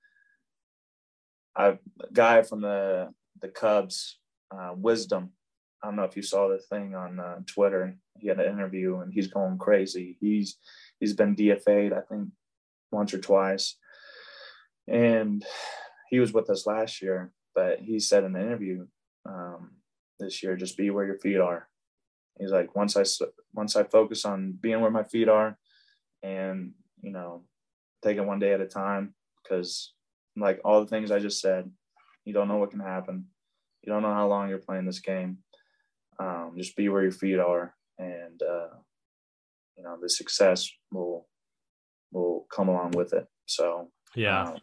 I 1.57 1.79
guy 2.13 2.43
from 2.43 2.61
the 2.61 3.13
the 3.41 3.49
Cubs, 3.49 4.19
uh, 4.51 4.73
Wisdom. 4.77 5.31
I 5.83 5.87
don't 5.87 5.97
know 5.97 6.05
if 6.05 6.17
you 6.17 6.23
saw 6.23 6.49
the 6.49 6.59
thing 6.59 6.95
on 6.95 7.21
uh, 7.21 7.39
Twitter. 7.47 7.97
He 8.19 8.29
had 8.29 8.41
an 8.41 8.53
interview 8.53 8.99
and 8.99 9.13
he's 9.13 9.29
going 9.29 9.59
crazy. 9.59 10.17
He's 10.21 10.57
he's 11.01 11.15
been 11.15 11.37
DFA'd, 11.37 11.93
I 11.93 12.01
think, 12.01 12.29
once 12.91 13.13
or 13.15 13.19
twice. 13.19 13.77
And 14.87 15.45
he 16.11 16.19
was 16.19 16.33
with 16.33 16.49
us 16.51 16.67
last 16.67 17.03
year, 17.03 17.33
but 17.55 17.81
he 17.81 18.01
said 18.01 18.25
in 18.25 18.33
the 18.33 18.41
interview 18.41 18.87
um, 19.27 19.73
this 20.19 20.43
year, 20.43 20.57
just 20.57 20.77
be 20.77 20.91
where 20.91 21.05
your 21.05 21.19
feet 21.19 21.39
are. 21.39 21.69
He's 22.39 22.53
like, 22.53 22.75
once 22.77 22.97
I 22.97 23.05
once 23.53 23.75
I 23.77 23.83
focus 23.83 24.25
on 24.25 24.57
being 24.61 24.81
where 24.81 24.91
my 24.91 25.03
feet 25.03 25.29
are, 25.29 25.59
and 26.23 26.73
you 27.03 27.11
know, 27.11 27.45
taking 28.03 28.27
one 28.27 28.39
day 28.39 28.53
at 28.53 28.61
a 28.61 28.67
time, 28.67 29.15
because 29.43 29.93
like 30.37 30.61
all 30.65 30.81
the 30.81 30.87
things 30.87 31.11
I 31.11 31.19
just 31.19 31.41
said, 31.41 31.71
you 32.25 32.33
don't 32.33 32.49
know 32.49 32.59
what 32.59 32.71
can 32.71 32.81
happen. 32.81 33.27
You 33.83 33.93
don't 33.93 34.03
know 34.03 34.15
how 34.15 34.29
long 34.29 34.49
you're 34.49 34.59
playing 34.59 34.87
this 34.87 35.01
game. 35.01 35.39
Um, 36.21 36.55
just 36.57 36.77
be 36.77 36.89
where 36.89 37.03
your 37.03 37.13
feet 37.13 37.39
are, 37.39 37.75
and 37.99 38.41
uh, 38.43 38.69
you 39.79 39.85
know 39.85 39.97
the 40.01 40.11
success 40.11 40.69
will 40.93 41.27
will 42.13 42.47
come 42.51 42.69
along 42.69 42.91
with 42.91 43.13
it. 43.13 43.27
So 43.47 43.91
yeah, 44.15 44.43
um, 44.43 44.57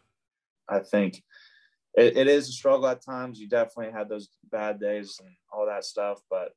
I 0.68 0.80
think 0.80 1.22
it, 1.94 2.16
it 2.16 2.28
is 2.28 2.48
a 2.48 2.52
struggle 2.52 2.86
at 2.86 3.04
times. 3.04 3.40
You 3.40 3.48
definitely 3.48 3.92
had 3.92 4.08
those 4.08 4.28
bad 4.52 4.78
days 4.78 5.18
and 5.20 5.30
all 5.52 5.66
that 5.66 5.84
stuff, 5.84 6.20
but 6.30 6.50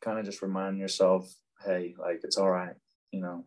kind 0.00 0.18
of 0.18 0.24
just 0.24 0.42
reminding 0.42 0.80
yourself, 0.80 1.32
hey, 1.64 1.94
like 1.98 2.20
it's 2.24 2.38
all 2.38 2.50
right, 2.50 2.74
you 3.12 3.20
know. 3.20 3.44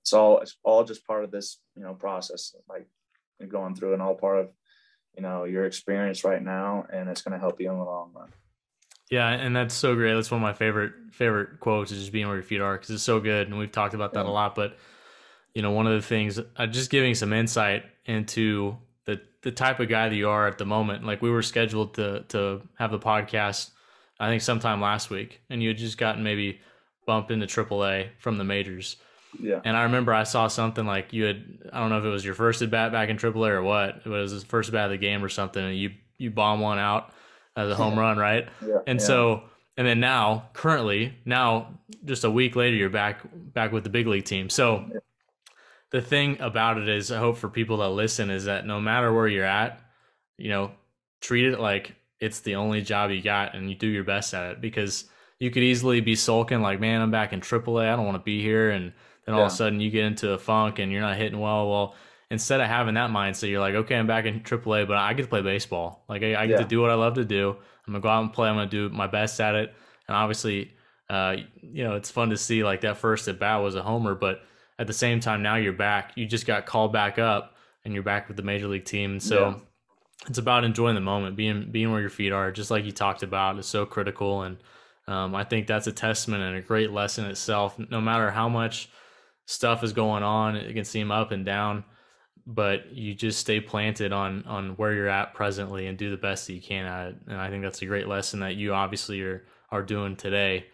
It's 0.00 0.12
all 0.14 0.38
it's 0.38 0.56
all 0.64 0.84
just 0.84 1.06
part 1.06 1.24
of 1.24 1.30
this, 1.30 1.60
you 1.74 1.82
know, 1.82 1.92
process 1.92 2.54
like 2.66 2.86
you're 3.38 3.48
going 3.48 3.74
through 3.74 3.92
and 3.92 4.00
all 4.00 4.14
part 4.14 4.38
of, 4.38 4.48
you 5.14 5.22
know, 5.22 5.44
your 5.44 5.66
experience 5.66 6.24
right 6.24 6.42
now 6.42 6.86
and 6.90 7.10
it's 7.10 7.20
gonna 7.20 7.38
help 7.38 7.60
you 7.60 7.70
in 7.70 7.78
the 7.78 7.84
long 7.84 8.12
run. 8.14 8.30
Yeah, 9.10 9.28
and 9.28 9.56
that's 9.56 9.74
so 9.74 9.94
great. 9.94 10.14
That's 10.14 10.30
one 10.30 10.40
of 10.40 10.42
my 10.42 10.52
favorite 10.52 10.92
favorite 11.12 11.60
quotes 11.60 11.90
is 11.90 12.00
just 12.00 12.12
being 12.12 12.26
where 12.26 12.36
your 12.36 12.42
feet 12.42 12.60
are 12.60 12.74
because 12.74 12.90
it's 12.90 13.02
so 13.02 13.20
good, 13.20 13.48
and 13.48 13.58
we've 13.58 13.72
talked 13.72 13.94
about 13.94 14.12
that 14.14 14.24
yeah. 14.24 14.30
a 14.30 14.32
lot. 14.32 14.54
But 14.54 14.76
you 15.54 15.62
know, 15.62 15.70
one 15.70 15.86
of 15.86 15.94
the 15.94 16.06
things, 16.06 16.38
uh, 16.56 16.66
just 16.66 16.90
giving 16.90 17.14
some 17.14 17.32
insight 17.32 17.84
into 18.04 18.76
the 19.06 19.20
the 19.42 19.50
type 19.50 19.80
of 19.80 19.88
guy 19.88 20.08
that 20.08 20.14
you 20.14 20.28
are 20.28 20.46
at 20.46 20.58
the 20.58 20.66
moment. 20.66 21.04
Like 21.04 21.22
we 21.22 21.30
were 21.30 21.42
scheduled 21.42 21.94
to 21.94 22.24
to 22.28 22.62
have 22.78 22.90
the 22.90 22.98
podcast, 22.98 23.70
I 24.20 24.28
think 24.28 24.42
sometime 24.42 24.80
last 24.80 25.08
week, 25.10 25.40
and 25.48 25.62
you 25.62 25.68
had 25.68 25.78
just 25.78 25.96
gotten 25.96 26.22
maybe 26.22 26.60
bumped 27.06 27.30
into 27.30 27.46
AAA 27.46 28.10
from 28.18 28.36
the 28.36 28.44
majors. 28.44 28.96
Yeah. 29.40 29.60
And 29.64 29.76
I 29.76 29.84
remember 29.84 30.12
I 30.12 30.24
saw 30.24 30.48
something 30.48 30.86
like 30.86 31.12
you 31.12 31.24
had 31.24 31.44
I 31.72 31.80
don't 31.80 31.88
know 31.88 31.98
if 31.98 32.04
it 32.04 32.08
was 32.08 32.24
your 32.24 32.34
first 32.34 32.60
at 32.60 32.70
bat 32.70 32.92
back 32.92 33.08
in 33.08 33.16
AAA 33.16 33.48
or 33.48 33.62
what. 33.62 34.02
It 34.04 34.08
was 34.08 34.42
the 34.42 34.46
first 34.46 34.70
bat 34.70 34.86
of 34.86 34.90
the 34.90 34.98
game 34.98 35.24
or 35.24 35.30
something, 35.30 35.64
and 35.64 35.76
you 35.78 35.92
you 36.18 36.30
bomb 36.30 36.60
one 36.60 36.78
out 36.78 37.12
as 37.58 37.70
a 37.70 37.74
home 37.74 37.98
run, 37.98 38.16
right? 38.16 38.48
Yeah. 38.64 38.78
And 38.86 39.00
yeah. 39.00 39.06
so 39.06 39.42
and 39.76 39.86
then 39.86 40.00
now, 40.00 40.48
currently, 40.54 41.14
now 41.24 41.78
just 42.04 42.24
a 42.24 42.30
week 42.30 42.56
later, 42.56 42.76
you're 42.76 42.88
back 42.88 43.20
back 43.32 43.72
with 43.72 43.84
the 43.84 43.90
big 43.90 44.06
league 44.06 44.24
team. 44.24 44.48
So 44.48 44.84
yeah. 44.92 44.98
the 45.90 46.00
thing 46.00 46.40
about 46.40 46.78
it 46.78 46.88
is, 46.88 47.12
I 47.12 47.18
hope 47.18 47.36
for 47.36 47.48
people 47.48 47.78
that 47.78 47.90
listen 47.90 48.30
is 48.30 48.46
that 48.46 48.66
no 48.66 48.80
matter 48.80 49.12
where 49.12 49.28
you're 49.28 49.44
at, 49.44 49.80
you 50.36 50.48
know, 50.48 50.72
treat 51.20 51.46
it 51.46 51.60
like 51.60 51.94
it's 52.20 52.40
the 52.40 52.56
only 52.56 52.82
job 52.82 53.10
you 53.10 53.22
got, 53.22 53.54
and 53.54 53.68
you 53.68 53.76
do 53.76 53.86
your 53.86 54.04
best 54.04 54.34
at 54.34 54.52
it 54.52 54.60
because 54.60 55.04
you 55.38 55.50
could 55.50 55.62
easily 55.62 56.00
be 56.00 56.16
sulking 56.16 56.60
like, 56.60 56.80
man, 56.80 57.00
I'm 57.00 57.12
back 57.12 57.32
in 57.32 57.40
AAA, 57.40 57.92
I 57.92 57.94
don't 57.94 58.04
want 58.04 58.16
to 58.16 58.24
be 58.24 58.42
here, 58.42 58.70
and 58.70 58.92
then 59.24 59.34
all 59.34 59.42
of 59.42 59.52
a 59.52 59.54
sudden 59.54 59.80
you 59.80 59.90
get 59.90 60.04
into 60.04 60.32
a 60.32 60.38
funk 60.38 60.80
and 60.80 60.90
you're 60.90 61.02
not 61.02 61.16
hitting 61.16 61.38
well. 61.38 61.70
Well, 61.70 61.94
instead 62.30 62.60
of 62.60 62.66
having 62.66 62.94
that 62.94 63.10
mindset, 63.10 63.48
you're 63.48 63.60
like, 63.60 63.74
okay, 63.74 63.96
I'm 63.96 64.06
back 64.06 64.26
in 64.26 64.40
AAA, 64.40 64.86
but 64.86 64.96
I 64.96 65.14
get 65.14 65.22
to 65.22 65.28
play 65.28 65.42
baseball. 65.42 66.04
Like 66.08 66.22
I, 66.22 66.42
I 66.42 66.46
get 66.46 66.54
yeah. 66.54 66.58
to 66.58 66.64
do 66.64 66.80
what 66.80 66.90
I 66.90 66.94
love 66.94 67.14
to 67.14 67.24
do. 67.24 67.56
I'm 67.86 67.92
gonna 67.92 68.02
go 68.02 68.08
out 68.08 68.22
and 68.22 68.32
play. 68.32 68.48
I'm 68.48 68.56
gonna 68.56 68.68
do 68.68 68.88
my 68.90 69.06
best 69.06 69.40
at 69.40 69.54
it. 69.54 69.74
And 70.06 70.16
obviously, 70.16 70.72
uh, 71.08 71.36
you 71.62 71.84
know, 71.84 71.96
it's 71.96 72.10
fun 72.10 72.30
to 72.30 72.36
see 72.36 72.62
like 72.64 72.82
that 72.82 72.98
first 72.98 73.28
at 73.28 73.38
bat 73.38 73.62
was 73.62 73.74
a 73.74 73.82
homer, 73.82 74.14
but 74.14 74.42
at 74.78 74.86
the 74.86 74.92
same 74.92 75.20
time, 75.20 75.42
now 75.42 75.56
you're 75.56 75.72
back. 75.72 76.12
You 76.16 76.26
just 76.26 76.46
got 76.46 76.66
called 76.66 76.92
back 76.92 77.18
up, 77.18 77.56
and 77.84 77.94
you're 77.94 78.02
back 78.02 78.28
with 78.28 78.36
the 78.36 78.42
major 78.42 78.68
league 78.68 78.84
team. 78.84 79.18
so 79.20 79.48
yeah. 79.48 79.54
it's 80.28 80.38
about 80.38 80.64
enjoying 80.64 80.94
the 80.94 81.00
moment, 81.00 81.36
being 81.36 81.70
being 81.70 81.90
where 81.90 82.00
your 82.00 82.10
feet 82.10 82.32
are, 82.32 82.52
just 82.52 82.70
like 82.70 82.84
you 82.84 82.92
talked 82.92 83.22
about. 83.22 83.58
It's 83.58 83.68
so 83.68 83.86
critical, 83.86 84.42
and 84.42 84.58
um, 85.06 85.34
I 85.34 85.44
think 85.44 85.66
that's 85.66 85.86
a 85.86 85.92
testament 85.92 86.42
and 86.42 86.56
a 86.56 86.60
great 86.60 86.92
lesson 86.92 87.24
itself. 87.24 87.78
No 87.78 88.02
matter 88.02 88.30
how 88.30 88.50
much 88.50 88.90
stuff 89.46 89.82
is 89.82 89.94
going 89.94 90.22
on, 90.22 90.56
it 90.56 90.74
can 90.74 90.84
seem 90.84 91.10
up 91.10 91.30
and 91.32 91.46
down 91.46 91.84
but 92.50 92.90
you 92.94 93.14
just 93.14 93.38
stay 93.38 93.60
planted 93.60 94.10
on 94.10 94.42
on 94.44 94.70
where 94.70 94.94
you're 94.94 95.08
at 95.08 95.34
presently 95.34 95.86
and 95.86 95.98
do 95.98 96.10
the 96.10 96.16
best 96.16 96.46
that 96.46 96.54
you 96.54 96.62
can 96.62 96.86
at 96.86 97.08
it. 97.08 97.16
And 97.28 97.36
I 97.36 97.50
think 97.50 97.62
that's 97.62 97.82
a 97.82 97.86
great 97.86 98.08
lesson 98.08 98.40
that 98.40 98.56
you 98.56 98.72
obviously 98.72 99.20
are 99.20 99.44
are 99.70 99.82
doing 99.82 100.16
today. 100.16 100.64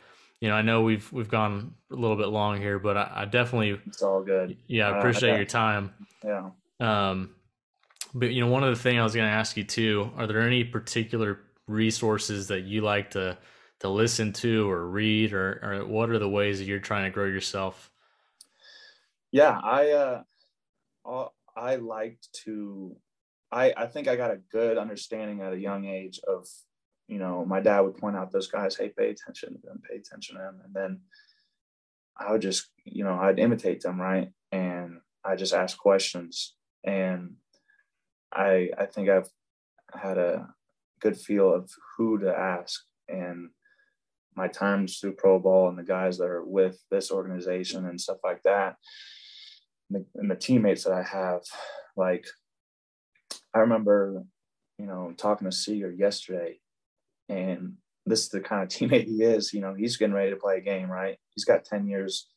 You 0.40 0.48
know, 0.48 0.54
I 0.54 0.62
know 0.62 0.82
we've 0.82 1.12
we've 1.12 1.28
gone 1.28 1.74
a 1.90 1.96
little 1.96 2.16
bit 2.16 2.28
long 2.28 2.60
here, 2.60 2.78
but 2.78 2.96
I, 2.96 3.10
I 3.14 3.24
definitely 3.24 3.80
it's 3.86 4.02
all 4.02 4.22
good. 4.22 4.56
Yeah, 4.68 4.88
I 4.88 4.98
appreciate 4.98 5.32
uh, 5.32 5.36
your 5.36 5.46
time. 5.46 5.92
Yeah. 6.22 6.50
Um, 6.78 7.34
but 8.14 8.30
you 8.30 8.40
know, 8.40 8.50
one 8.50 8.62
of 8.62 8.70
the 8.70 8.80
things 8.80 9.00
I 9.00 9.02
was 9.02 9.14
going 9.16 9.28
to 9.28 9.34
ask 9.34 9.56
you 9.56 9.64
too: 9.64 10.12
Are 10.16 10.28
there 10.28 10.42
any 10.42 10.62
particular 10.62 11.40
resources 11.66 12.48
that 12.48 12.60
you 12.60 12.82
like 12.82 13.10
to 13.10 13.36
to 13.80 13.88
listen 13.88 14.32
to 14.34 14.70
or 14.70 14.86
read, 14.86 15.32
or, 15.32 15.60
or 15.60 15.86
what 15.86 16.08
are 16.10 16.20
the 16.20 16.28
ways 16.28 16.60
that 16.60 16.66
you're 16.66 16.78
trying 16.78 17.04
to 17.04 17.10
grow 17.10 17.26
yourself? 17.26 17.90
Yeah, 19.32 19.58
I 19.60 19.90
uh, 19.90 20.22
I 21.56 21.76
liked 21.76 22.28
to 22.44 22.96
I 23.52 23.72
I 23.76 23.86
think 23.86 24.08
I 24.08 24.16
got 24.16 24.30
a 24.30 24.40
good 24.50 24.78
understanding 24.78 25.40
at 25.40 25.52
a 25.52 25.58
young 25.58 25.86
age 25.86 26.20
of 26.26 26.46
you 27.08 27.18
know 27.18 27.44
my 27.44 27.60
dad 27.60 27.80
would 27.80 27.96
point 27.96 28.16
out 28.16 28.32
those 28.32 28.48
guys 28.48 28.76
hey 28.76 28.88
pay 28.88 29.10
attention 29.10 29.54
to 29.54 29.60
them 29.66 29.82
pay 29.88 29.96
attention 29.96 30.36
to 30.36 30.42
them. 30.42 30.60
And 30.64 30.74
then 30.74 31.00
I 32.16 32.32
would 32.32 32.42
just 32.42 32.68
you 32.84 33.04
know 33.04 33.14
I'd 33.14 33.38
imitate 33.38 33.80
them 33.82 34.00
right? 34.00 34.30
And 34.52 35.00
I 35.24 35.36
just 35.36 35.54
ask 35.54 35.78
questions. 35.78 36.54
And 36.84 37.34
I 38.32 38.70
I 38.76 38.86
think 38.86 39.08
I've 39.08 39.30
had 39.92 40.18
a 40.18 40.48
good 41.00 41.16
feel 41.16 41.52
of 41.52 41.70
who 41.96 42.18
to 42.18 42.36
ask. 42.36 42.82
And 43.08 43.50
my 44.34 44.48
times 44.48 44.98
through 44.98 45.12
pro 45.12 45.38
ball 45.38 45.68
and 45.68 45.78
the 45.78 45.84
guys 45.84 46.18
that 46.18 46.28
are 46.28 46.44
with 46.44 46.82
this 46.90 47.12
organization 47.12 47.86
and 47.86 48.00
stuff 48.00 48.18
like 48.24 48.42
that 48.42 48.76
the, 49.90 50.04
and 50.16 50.30
the 50.30 50.36
teammates 50.36 50.84
that 50.84 50.92
I 50.92 51.02
have, 51.02 51.42
like 51.96 52.26
I 53.54 53.60
remember, 53.60 54.24
you 54.78 54.86
know, 54.86 55.12
talking 55.16 55.48
to 55.48 55.52
Seager 55.52 55.90
yesterday, 55.90 56.58
and 57.28 57.74
this 58.06 58.22
is 58.22 58.28
the 58.28 58.40
kind 58.40 58.62
of 58.62 58.68
teammate 58.70 59.06
he 59.06 59.22
is. 59.22 59.52
You 59.52 59.60
know, 59.60 59.74
he's 59.74 59.96
getting 59.96 60.14
ready 60.14 60.30
to 60.30 60.36
play 60.36 60.58
a 60.58 60.60
game, 60.60 60.90
right? 60.90 61.16
He's 61.34 61.44
got 61.44 61.64
10 61.64 61.86
years 61.86 62.28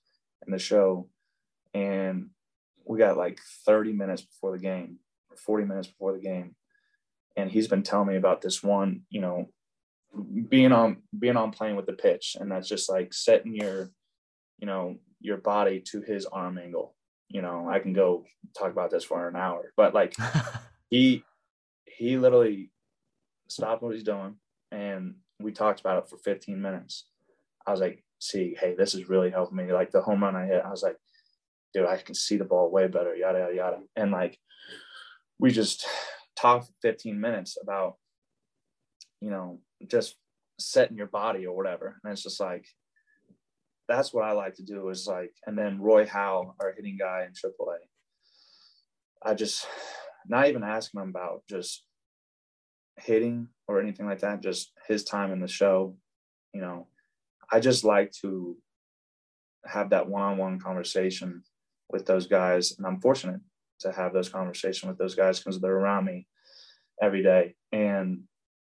in 0.45 0.51
the 0.51 0.59
show, 0.59 1.09
and 1.73 2.29
we 2.85 2.99
got 2.99 3.17
like 3.17 3.39
30 3.65 3.93
minutes 3.93 4.21
before 4.21 4.51
the 4.51 4.61
game, 4.63 4.99
or 5.29 5.37
40 5.37 5.65
minutes 5.65 5.87
before 5.87 6.13
the 6.13 6.21
game, 6.21 6.55
and 7.35 7.51
he's 7.51 7.67
been 7.67 7.83
telling 7.83 8.07
me 8.07 8.15
about 8.15 8.41
this 8.41 8.63
one, 8.63 9.01
you 9.09 9.21
know, 9.21 9.49
being 10.49 10.71
on 10.71 10.97
being 11.17 11.37
on 11.37 11.51
playing 11.51 11.75
with 11.75 11.85
the 11.85 11.93
pitch, 11.93 12.37
and 12.39 12.51
that's 12.51 12.67
just 12.67 12.89
like 12.89 13.13
setting 13.13 13.55
your, 13.55 13.91
you 14.59 14.65
know, 14.65 14.97
your 15.19 15.37
body 15.37 15.81
to 15.91 16.01
his 16.01 16.25
arm 16.25 16.57
angle 16.57 16.95
you 17.29 17.41
know, 17.41 17.69
I 17.69 17.79
can 17.79 17.93
go 17.93 18.23
talk 18.57 18.71
about 18.71 18.91
this 18.91 19.03
for 19.03 19.27
an 19.27 19.35
hour, 19.35 19.73
but 19.75 19.93
like 19.93 20.15
he 20.89 21.23
he 21.85 22.17
literally 22.17 22.71
stopped 23.49 23.81
what 23.81 23.93
he's 23.93 24.03
doing 24.03 24.35
and 24.71 25.15
we 25.39 25.51
talked 25.51 25.79
about 25.79 26.03
it 26.03 26.09
for 26.09 26.17
15 26.17 26.61
minutes. 26.61 27.05
I 27.65 27.71
was 27.71 27.81
like, 27.81 28.03
see, 28.19 28.55
hey, 28.59 28.75
this 28.75 28.93
is 28.93 29.09
really 29.09 29.29
helping 29.29 29.57
me. 29.57 29.71
Like 29.71 29.91
the 29.91 30.01
home 30.01 30.23
run 30.23 30.35
I 30.35 30.45
hit, 30.45 30.63
I 30.65 30.69
was 30.69 30.83
like, 30.83 30.97
dude, 31.73 31.85
I 31.85 31.97
can 31.97 32.15
see 32.15 32.37
the 32.37 32.45
ball 32.45 32.71
way 32.71 32.87
better, 32.87 33.15
yada 33.15 33.39
yada 33.39 33.55
yada. 33.55 33.77
And 33.95 34.11
like 34.11 34.39
we 35.39 35.51
just 35.51 35.85
talked 36.35 36.69
15 36.81 37.19
minutes 37.19 37.57
about, 37.61 37.95
you 39.21 39.29
know, 39.29 39.59
just 39.87 40.15
setting 40.59 40.97
your 40.97 41.07
body 41.07 41.45
or 41.45 41.55
whatever. 41.55 41.99
And 42.03 42.13
it's 42.13 42.23
just 42.23 42.39
like 42.39 42.65
that's 43.87 44.13
what 44.13 44.25
I 44.25 44.33
like 44.33 44.55
to 44.55 44.63
do 44.63 44.89
is 44.89 45.07
like, 45.07 45.33
and 45.45 45.57
then 45.57 45.81
Roy 45.81 46.05
Howell, 46.05 46.55
our 46.59 46.73
hitting 46.73 46.97
guy 46.97 47.25
in 47.25 47.31
AAA. 47.31 47.77
I 49.23 49.33
just 49.33 49.65
not 50.27 50.47
even 50.47 50.63
asking 50.63 51.01
him 51.01 51.09
about 51.09 51.43
just 51.49 51.83
hitting 52.97 53.47
or 53.67 53.81
anything 53.81 54.05
like 54.05 54.19
that, 54.19 54.41
just 54.41 54.71
his 54.87 55.03
time 55.03 55.31
in 55.31 55.39
the 55.39 55.47
show. 55.47 55.95
You 56.53 56.61
know, 56.61 56.87
I 57.51 57.59
just 57.59 57.83
like 57.83 58.11
to 58.21 58.57
have 59.65 59.91
that 59.91 60.07
one-on-one 60.07 60.59
conversation 60.59 61.43
with 61.89 62.05
those 62.05 62.27
guys, 62.27 62.75
and 62.77 62.85
I'm 62.85 62.99
fortunate 62.99 63.41
to 63.79 63.91
have 63.91 64.13
those 64.13 64.29
conversations 64.29 64.89
with 64.89 64.97
those 64.97 65.15
guys 65.15 65.39
because 65.39 65.59
they're 65.59 65.71
around 65.75 66.05
me 66.05 66.27
every 67.01 67.23
day, 67.23 67.55
and 67.71 68.23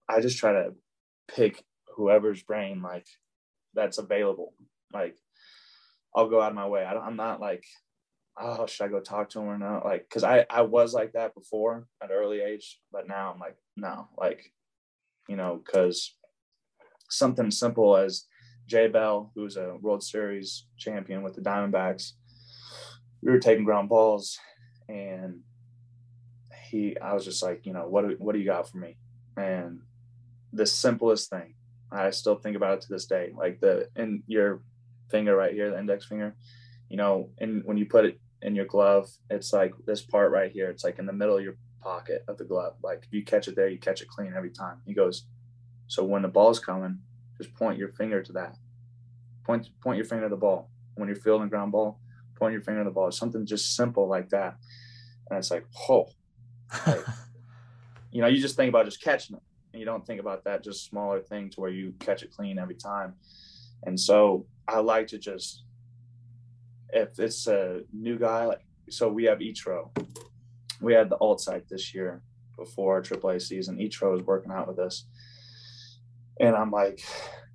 I 0.09 0.21
just 0.21 0.39
try 0.39 0.53
to 0.53 0.73
pick 1.27 1.63
whoever's 1.95 2.41
brain 2.41 2.81
like 2.81 3.05
that's 3.75 3.97
available 3.97 4.53
like, 4.93 5.17
I'll 6.15 6.29
go 6.29 6.41
out 6.41 6.51
of 6.51 6.55
my 6.55 6.67
way. 6.67 6.83
I 6.83 7.07
am 7.07 7.15
not 7.15 7.41
like, 7.41 7.65
oh, 8.37 8.65
should 8.65 8.85
I 8.85 8.87
go 8.87 8.99
talk 8.99 9.29
to 9.29 9.39
him 9.39 9.47
or 9.47 9.57
not? 9.57 9.85
Like, 9.85 10.09
cause 10.09 10.23
I, 10.23 10.45
I 10.49 10.61
was 10.61 10.93
like 10.93 11.13
that 11.13 11.35
before 11.35 11.87
at 12.01 12.09
an 12.09 12.15
early 12.15 12.41
age, 12.41 12.79
but 12.91 13.07
now 13.07 13.31
I'm 13.31 13.39
like, 13.39 13.57
no, 13.75 14.07
like, 14.17 14.51
you 15.27 15.35
know, 15.35 15.61
cause 15.71 16.15
something 17.09 17.51
simple 17.51 17.95
as 17.95 18.25
Jay 18.67 18.87
Bell, 18.87 19.31
who's 19.35 19.57
a 19.57 19.75
World 19.81 20.03
Series 20.03 20.65
champion 20.77 21.21
with 21.21 21.35
the 21.35 21.41
Diamondbacks, 21.41 22.13
we 23.21 23.31
were 23.31 23.39
taking 23.39 23.65
ground 23.65 23.89
balls 23.89 24.37
and 24.89 25.41
he, 26.69 26.97
I 26.99 27.13
was 27.13 27.25
just 27.25 27.43
like, 27.43 27.65
you 27.65 27.73
know, 27.73 27.87
what, 27.87 28.07
do, 28.07 28.15
what 28.17 28.33
do 28.33 28.39
you 28.39 28.45
got 28.45 28.69
for 28.69 28.77
me? 28.77 28.97
And 29.37 29.81
the 30.51 30.65
simplest 30.65 31.29
thing, 31.29 31.55
I 31.91 32.09
still 32.09 32.35
think 32.35 32.55
about 32.55 32.75
it 32.75 32.81
to 32.81 32.89
this 32.89 33.05
day, 33.05 33.31
like 33.35 33.59
the, 33.59 33.89
in 33.95 34.23
your 34.27 34.61
finger 35.13 35.35
right 35.35 35.53
here, 35.53 35.69
the 35.69 35.77
index 35.77 36.05
finger, 36.05 36.35
you 36.89 36.97
know, 36.97 37.29
and 37.39 37.61
when 37.65 37.77
you 37.77 37.85
put 37.85 38.05
it 38.05 38.19
in 38.41 38.55
your 38.55 38.65
glove, 38.65 39.07
it's 39.29 39.53
like 39.53 39.73
this 39.85 40.01
part 40.01 40.31
right 40.31 40.51
here. 40.51 40.69
It's 40.71 40.83
like 40.83 40.97
in 40.97 41.05
the 41.05 41.13
middle 41.13 41.37
of 41.37 41.43
your 41.43 41.57
pocket 41.81 42.25
of 42.27 42.37
the 42.37 42.45
glove. 42.45 42.73
Like 42.83 43.03
if 43.05 43.13
you 43.13 43.23
catch 43.23 43.47
it 43.47 43.55
there, 43.55 43.69
you 43.69 43.77
catch 43.77 44.01
it 44.01 44.07
clean 44.07 44.33
every 44.35 44.49
time. 44.49 44.77
He 44.87 44.93
goes, 44.93 45.25
so 45.87 46.03
when 46.03 46.23
the 46.23 46.27
ball's 46.27 46.59
coming, 46.59 46.99
just 47.37 47.53
point 47.53 47.77
your 47.77 47.89
finger 47.89 48.23
to 48.23 48.33
that. 48.33 48.55
Point 49.45 49.69
point 49.83 49.97
your 49.97 50.05
finger 50.05 50.25
to 50.25 50.29
the 50.29 50.43
ball. 50.47 50.69
When 50.95 51.07
you're 51.07 51.15
fielding 51.15 51.49
ground 51.49 51.71
ball, 51.71 51.99
point 52.35 52.53
your 52.53 52.61
finger 52.61 52.81
to 52.83 52.89
the 52.89 52.93
ball. 52.93 53.11
Something 53.11 53.45
just 53.45 53.75
simple 53.75 54.07
like 54.07 54.29
that. 54.29 54.55
And 55.29 55.37
it's 55.37 55.51
like, 55.51 55.65
oh, 55.89 56.07
like, 56.87 57.05
you 58.11 58.21
know, 58.21 58.27
you 58.27 58.39
just 58.41 58.55
think 58.55 58.69
about 58.69 58.85
just 58.85 59.01
catching 59.01 59.35
it. 59.35 59.43
And 59.71 59.79
you 59.79 59.85
don't 59.85 60.05
think 60.05 60.19
about 60.19 60.43
that 60.43 60.63
just 60.63 60.85
smaller 60.85 61.21
thing 61.21 61.49
to 61.51 61.61
where 61.61 61.71
you 61.71 61.93
catch 61.99 62.23
it 62.23 62.31
clean 62.31 62.59
every 62.59 62.75
time. 62.75 63.15
And 63.85 63.99
so 63.99 64.45
I 64.67 64.79
like 64.79 65.07
to 65.07 65.17
just, 65.17 65.63
if 66.89 67.19
it's 67.19 67.47
a 67.47 67.81
new 67.91 68.17
guy, 68.17 68.45
like, 68.45 68.65
so 68.89 69.09
we 69.09 69.25
have 69.25 69.39
Ichiro. 69.39 69.89
We 70.81 70.93
had 70.93 71.09
the 71.09 71.17
alt 71.17 71.41
site 71.41 71.67
this 71.69 71.93
year 71.93 72.21
before 72.57 72.95
our 72.95 73.01
AAA 73.01 73.41
season. 73.41 73.77
Ichiro 73.77 74.11
was 74.11 74.23
working 74.23 74.51
out 74.51 74.67
with 74.67 74.79
us. 74.79 75.05
And 76.39 76.55
I'm 76.55 76.71
like, 76.71 77.01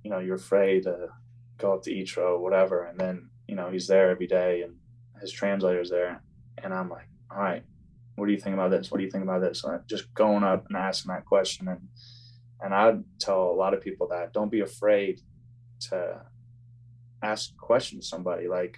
you 0.03 0.09
know, 0.09 0.19
you're 0.19 0.35
afraid 0.35 0.83
to 0.83 1.07
go 1.57 1.73
up 1.73 1.83
to 1.83 1.91
Ichiro, 1.91 2.39
whatever. 2.39 2.85
And 2.85 2.99
then, 2.99 3.29
you 3.47 3.55
know, 3.55 3.69
he's 3.69 3.87
there 3.87 4.09
every 4.09 4.27
day 4.27 4.61
and 4.61 4.75
his 5.21 5.31
translator's 5.31 5.89
there. 5.89 6.23
And 6.63 6.73
I'm 6.73 6.89
like, 6.89 7.07
all 7.31 7.39
right, 7.39 7.63
what 8.15 8.25
do 8.25 8.31
you 8.31 8.39
think 8.39 8.53
about 8.53 8.71
this? 8.71 8.91
What 8.91 8.97
do 8.97 9.03
you 9.03 9.11
think 9.11 9.23
about 9.23 9.41
this? 9.41 9.63
And 9.63 9.81
just 9.87 10.13
going 10.13 10.43
up 10.43 10.65
and 10.67 10.77
asking 10.77 11.13
that 11.13 11.25
question. 11.25 11.67
And, 11.67 11.87
and 12.61 12.73
I 12.73 12.97
tell 13.19 13.43
a 13.43 13.55
lot 13.55 13.73
of 13.73 13.81
people 13.81 14.07
that 14.09 14.33
don't 14.33 14.51
be 14.51 14.61
afraid 14.61 15.21
to 15.89 16.21
ask 17.21 17.51
a 17.51 17.57
question 17.57 17.99
to 17.99 18.05
somebody. 18.05 18.47
Like, 18.47 18.77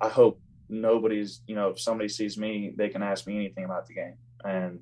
I 0.00 0.08
hope 0.08 0.40
nobody's, 0.68 1.42
you 1.46 1.54
know, 1.54 1.68
if 1.70 1.80
somebody 1.80 2.08
sees 2.08 2.38
me, 2.38 2.72
they 2.76 2.88
can 2.88 3.02
ask 3.02 3.26
me 3.26 3.36
anything 3.36 3.64
about 3.64 3.86
the 3.86 3.94
game. 3.94 4.16
And 4.44 4.80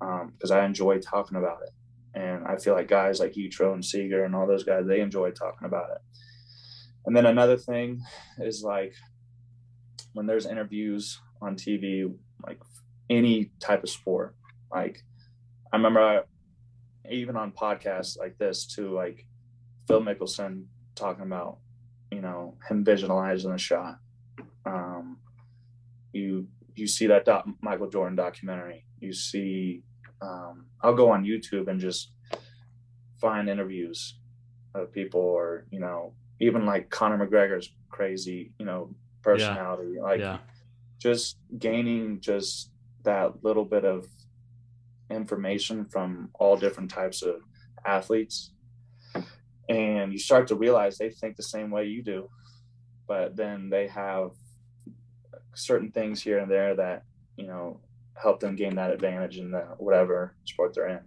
um 0.00 0.32
because 0.32 0.50
um, 0.50 0.58
I 0.58 0.64
enjoy 0.64 0.98
talking 0.98 1.38
about 1.38 1.58
it. 1.62 1.70
And 2.14 2.46
I 2.46 2.56
feel 2.56 2.74
like 2.74 2.88
guys 2.88 3.18
like 3.18 3.34
Utro 3.34 3.72
and 3.72 3.84
Seager 3.84 4.24
and 4.24 4.34
all 4.34 4.46
those 4.46 4.64
guys, 4.64 4.86
they 4.86 5.00
enjoy 5.00 5.30
talking 5.30 5.66
about 5.66 5.90
it. 5.90 5.98
And 7.06 7.16
then 7.16 7.26
another 7.26 7.56
thing 7.56 8.02
is 8.38 8.62
like 8.62 8.94
when 10.12 10.26
there's 10.26 10.46
interviews 10.46 11.20
on 11.42 11.56
TV, 11.56 12.12
like 12.46 12.60
any 13.10 13.50
type 13.60 13.82
of 13.82 13.90
sport, 13.90 14.36
like 14.72 15.02
I 15.72 15.76
remember 15.76 16.00
I, 16.00 16.20
even 17.10 17.36
on 17.36 17.52
podcasts 17.52 18.18
like 18.18 18.38
this 18.38 18.66
too, 18.66 18.94
like 18.94 19.26
Phil 19.86 20.00
Mickelson 20.00 20.64
talking 20.94 21.24
about, 21.24 21.58
you 22.14 22.20
know, 22.20 22.54
him 22.68 22.84
visualizing 22.84 23.52
a 23.52 23.58
shot. 23.58 23.98
Um, 24.64 25.18
you 26.12 26.46
you 26.76 26.86
see 26.86 27.06
that 27.08 27.24
doc, 27.24 27.46
Michael 27.60 27.88
Jordan 27.88 28.16
documentary. 28.16 28.84
You 29.00 29.12
see, 29.12 29.82
um, 30.22 30.66
I'll 30.82 30.94
go 30.94 31.10
on 31.10 31.24
YouTube 31.24 31.68
and 31.68 31.80
just 31.80 32.12
find 33.20 33.48
interviews 33.48 34.18
of 34.74 34.92
people, 34.92 35.20
or 35.20 35.66
you 35.70 35.80
know, 35.80 36.14
even 36.40 36.66
like 36.66 36.90
Conor 36.90 37.26
McGregor's 37.26 37.72
crazy, 37.90 38.52
you 38.58 38.66
know, 38.66 38.94
personality. 39.22 39.94
Yeah. 39.96 40.02
Like 40.02 40.20
yeah. 40.20 40.38
just 40.98 41.38
gaining 41.58 42.20
just 42.20 42.70
that 43.02 43.44
little 43.44 43.64
bit 43.64 43.84
of 43.84 44.06
information 45.10 45.84
from 45.84 46.30
all 46.34 46.56
different 46.56 46.90
types 46.90 47.22
of 47.22 47.42
athletes 47.84 48.52
and 49.68 50.12
you 50.12 50.18
start 50.18 50.46
to 50.46 50.54
realize 50.54 50.98
they 50.98 51.10
think 51.10 51.36
the 51.36 51.42
same 51.42 51.70
way 51.70 51.86
you 51.86 52.02
do 52.02 52.28
but 53.06 53.36
then 53.36 53.68
they 53.68 53.86
have 53.86 54.30
certain 55.54 55.90
things 55.90 56.22
here 56.22 56.38
and 56.38 56.50
there 56.50 56.74
that 56.74 57.04
you 57.36 57.46
know 57.46 57.80
help 58.20 58.40
them 58.40 58.56
gain 58.56 58.76
that 58.76 58.90
advantage 58.90 59.38
in 59.38 59.50
the 59.50 59.60
whatever 59.78 60.36
sport 60.44 60.74
they're 60.74 60.88
in. 60.88 61.00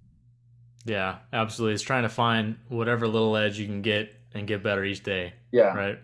Yeah 0.85 1.17
absolutely. 1.33 1.73
It's 1.73 1.83
trying 1.83 2.03
to 2.03 2.09
find 2.09 2.57
whatever 2.69 3.07
little 3.07 3.35
edge 3.35 3.59
you 3.59 3.65
can 3.65 3.81
get 3.81 4.13
and 4.33 4.47
get 4.47 4.63
better 4.63 4.83
each 4.83 5.03
day 5.03 5.33
yeah. 5.51 5.73
right? 5.73 5.99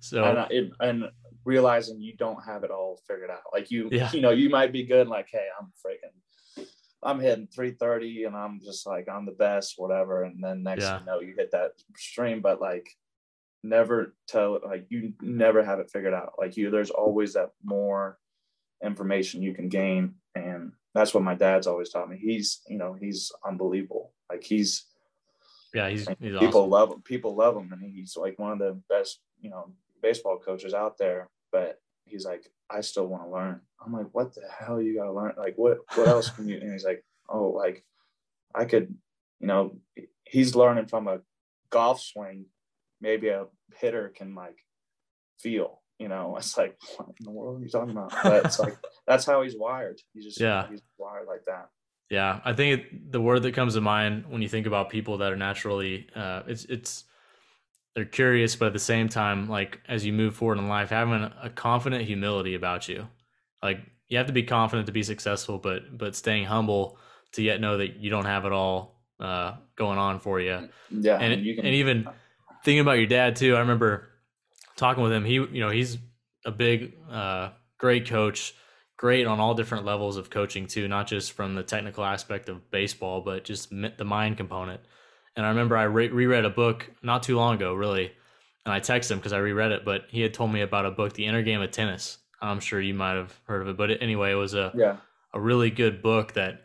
So 0.00 0.24
and, 0.24 0.38
uh, 0.38 0.46
it, 0.50 0.70
and 0.80 1.04
realizing 1.44 2.00
you 2.00 2.14
don't 2.16 2.42
have 2.44 2.64
it 2.64 2.70
all 2.70 3.00
figured 3.06 3.30
out. 3.30 3.40
Like 3.52 3.70
you 3.70 3.88
yeah. 3.90 4.10
you 4.12 4.20
know 4.20 4.30
you 4.30 4.48
might 4.50 4.72
be 4.72 4.84
good 4.84 5.08
like 5.08 5.28
hey 5.30 5.46
i'm 5.58 5.66
freaking 5.84 6.14
I'm 7.02 7.20
hitting 7.20 7.46
330 7.46 8.24
and 8.24 8.36
I'm 8.36 8.60
just 8.64 8.86
like 8.86 9.08
I'm 9.08 9.26
the 9.26 9.32
best, 9.32 9.74
whatever. 9.76 10.24
And 10.24 10.42
then 10.42 10.62
next 10.62 10.82
yeah. 10.82 11.00
you 11.00 11.06
know 11.06 11.20
you 11.20 11.34
hit 11.36 11.52
that 11.52 11.72
stream, 11.96 12.40
but 12.40 12.60
like 12.60 12.88
never 13.62 14.14
tell 14.26 14.60
like 14.64 14.86
you 14.88 15.12
never 15.20 15.62
have 15.62 15.78
it 15.80 15.90
figured 15.90 16.14
out. 16.14 16.34
Like 16.38 16.56
you 16.56 16.70
there's 16.70 16.90
always 16.90 17.34
that 17.34 17.50
more 17.62 18.18
information 18.82 19.42
you 19.42 19.54
can 19.54 19.68
gain. 19.68 20.14
And 20.34 20.72
that's 20.94 21.14
what 21.14 21.22
my 21.22 21.34
dad's 21.34 21.66
always 21.66 21.90
taught 21.90 22.08
me. 22.08 22.18
He's, 22.18 22.60
you 22.68 22.78
know, 22.78 22.94
he's 22.94 23.32
unbelievable. 23.46 24.12
Like 24.30 24.42
he's 24.42 24.84
yeah, 25.74 25.88
he's, 25.88 26.08
he's 26.20 26.38
people 26.38 26.62
awesome. 26.62 26.70
love 26.70 26.92
him. 26.92 27.02
People 27.02 27.36
love 27.36 27.56
him 27.56 27.72
and 27.72 27.82
he's 27.82 28.16
like 28.16 28.38
one 28.38 28.52
of 28.52 28.58
the 28.58 28.80
best, 28.88 29.20
you 29.40 29.50
know, 29.50 29.70
baseball 30.02 30.38
coaches 30.38 30.74
out 30.74 30.98
there. 30.98 31.28
But 31.52 31.80
he's 32.08 32.24
like, 32.24 32.50
I 32.70 32.80
still 32.80 33.06
want 33.06 33.24
to 33.24 33.30
learn. 33.30 33.60
I'm 33.84 33.92
like, 33.92 34.08
what 34.12 34.34
the 34.34 34.42
hell 34.58 34.80
you 34.80 34.96
gotta 34.96 35.12
learn? 35.12 35.34
Like, 35.36 35.54
what 35.56 35.78
what 35.94 36.08
else 36.08 36.30
can 36.30 36.48
you? 36.48 36.58
And 36.62 36.72
he's 36.72 36.84
like, 36.84 37.04
oh, 37.28 37.48
like 37.48 37.84
I 38.54 38.64
could, 38.64 38.94
you 39.40 39.46
know, 39.46 39.76
he's 40.24 40.54
learning 40.54 40.86
from 40.86 41.08
a 41.08 41.20
golf 41.70 42.00
swing. 42.00 42.46
Maybe 43.00 43.28
a 43.28 43.46
hitter 43.76 44.12
can 44.14 44.34
like 44.34 44.58
feel. 45.38 45.82
You 45.98 46.08
know, 46.08 46.36
it's 46.38 46.56
like, 46.56 46.78
what 46.96 47.08
in 47.08 47.24
the 47.24 47.30
world 47.30 47.60
are 47.60 47.64
you 47.64 47.70
talking 47.70 47.90
about? 47.90 48.12
But 48.22 48.46
it's 48.46 48.58
like 48.58 48.76
that's 49.06 49.24
how 49.24 49.42
he's 49.42 49.56
wired. 49.56 50.00
He's 50.14 50.24
just 50.24 50.40
yeah, 50.40 50.68
he's 50.68 50.82
wired 50.98 51.26
like 51.26 51.44
that. 51.46 51.68
Yeah, 52.10 52.40
I 52.42 52.54
think 52.54 52.80
it, 52.80 53.12
the 53.12 53.20
word 53.20 53.42
that 53.42 53.52
comes 53.52 53.74
to 53.74 53.82
mind 53.82 54.24
when 54.28 54.40
you 54.40 54.48
think 54.48 54.66
about 54.66 54.88
people 54.88 55.18
that 55.18 55.30
are 55.30 55.36
naturally, 55.36 56.08
uh, 56.14 56.42
it's 56.46 56.64
it's 56.64 57.04
they're 57.94 58.04
curious, 58.04 58.56
but 58.56 58.66
at 58.66 58.72
the 58.72 58.78
same 58.78 59.08
time, 59.08 59.48
like 59.48 59.80
as 59.88 60.04
you 60.04 60.12
move 60.12 60.36
forward 60.36 60.58
in 60.58 60.68
life, 60.68 60.90
having 60.90 61.30
a 61.42 61.50
confident 61.50 62.04
humility 62.04 62.54
about 62.54 62.88
you. 62.88 63.08
Like 63.62 63.80
you 64.08 64.18
have 64.18 64.28
to 64.28 64.32
be 64.32 64.42
confident 64.42 64.86
to 64.86 64.92
be 64.92 65.02
successful, 65.02 65.58
but 65.58 65.96
but 65.96 66.14
staying 66.14 66.44
humble 66.44 66.98
to 67.32 67.42
yet 67.42 67.60
know 67.60 67.78
that 67.78 67.96
you 67.96 68.10
don't 68.10 68.24
have 68.24 68.44
it 68.44 68.52
all 68.52 69.02
uh, 69.20 69.54
going 69.76 69.98
on 69.98 70.20
for 70.20 70.40
you. 70.40 70.68
Yeah, 70.90 71.18
and 71.18 71.44
you 71.44 71.56
can, 71.56 71.66
and 71.66 71.74
even 71.74 72.08
thinking 72.64 72.80
about 72.80 72.98
your 72.98 73.06
dad 73.06 73.36
too. 73.36 73.56
I 73.56 73.60
remember 73.60 74.08
talking 74.76 75.02
with 75.02 75.12
him. 75.12 75.24
He 75.24 75.34
you 75.34 75.60
know 75.60 75.70
he's 75.70 75.98
a 76.44 76.50
big, 76.50 76.94
uh, 77.10 77.50
great 77.78 78.08
coach, 78.08 78.54
great 78.96 79.26
on 79.26 79.40
all 79.40 79.54
different 79.54 79.84
levels 79.84 80.16
of 80.16 80.30
coaching 80.30 80.66
too, 80.66 80.88
not 80.88 81.06
just 81.06 81.32
from 81.32 81.54
the 81.54 81.62
technical 81.62 82.04
aspect 82.04 82.48
of 82.48 82.70
baseball, 82.70 83.20
but 83.20 83.44
just 83.44 83.70
the 83.70 84.04
mind 84.04 84.36
component. 84.36 84.80
And 85.38 85.46
I 85.46 85.50
remember 85.50 85.76
I 85.76 85.84
re- 85.84 86.08
reread 86.08 86.44
a 86.44 86.50
book 86.50 86.90
not 87.00 87.22
too 87.22 87.36
long 87.36 87.54
ago, 87.54 87.72
really, 87.72 88.10
and 88.66 88.74
I 88.74 88.80
texted 88.80 89.12
him 89.12 89.18
because 89.18 89.32
I 89.32 89.38
reread 89.38 89.70
it. 89.70 89.84
But 89.84 90.06
he 90.08 90.20
had 90.20 90.34
told 90.34 90.52
me 90.52 90.62
about 90.62 90.84
a 90.84 90.90
book, 90.90 91.12
The 91.12 91.26
Inner 91.26 91.42
Game 91.42 91.62
of 91.62 91.70
Tennis. 91.70 92.18
I'm 92.42 92.58
sure 92.58 92.80
you 92.80 92.92
might 92.92 93.14
have 93.14 93.38
heard 93.44 93.62
of 93.62 93.68
it, 93.68 93.76
but 93.76 94.02
anyway, 94.02 94.32
it 94.32 94.34
was 94.34 94.54
a 94.54 94.72
yeah. 94.74 94.96
a 95.32 95.40
really 95.40 95.70
good 95.70 96.02
book 96.02 96.32
that 96.32 96.62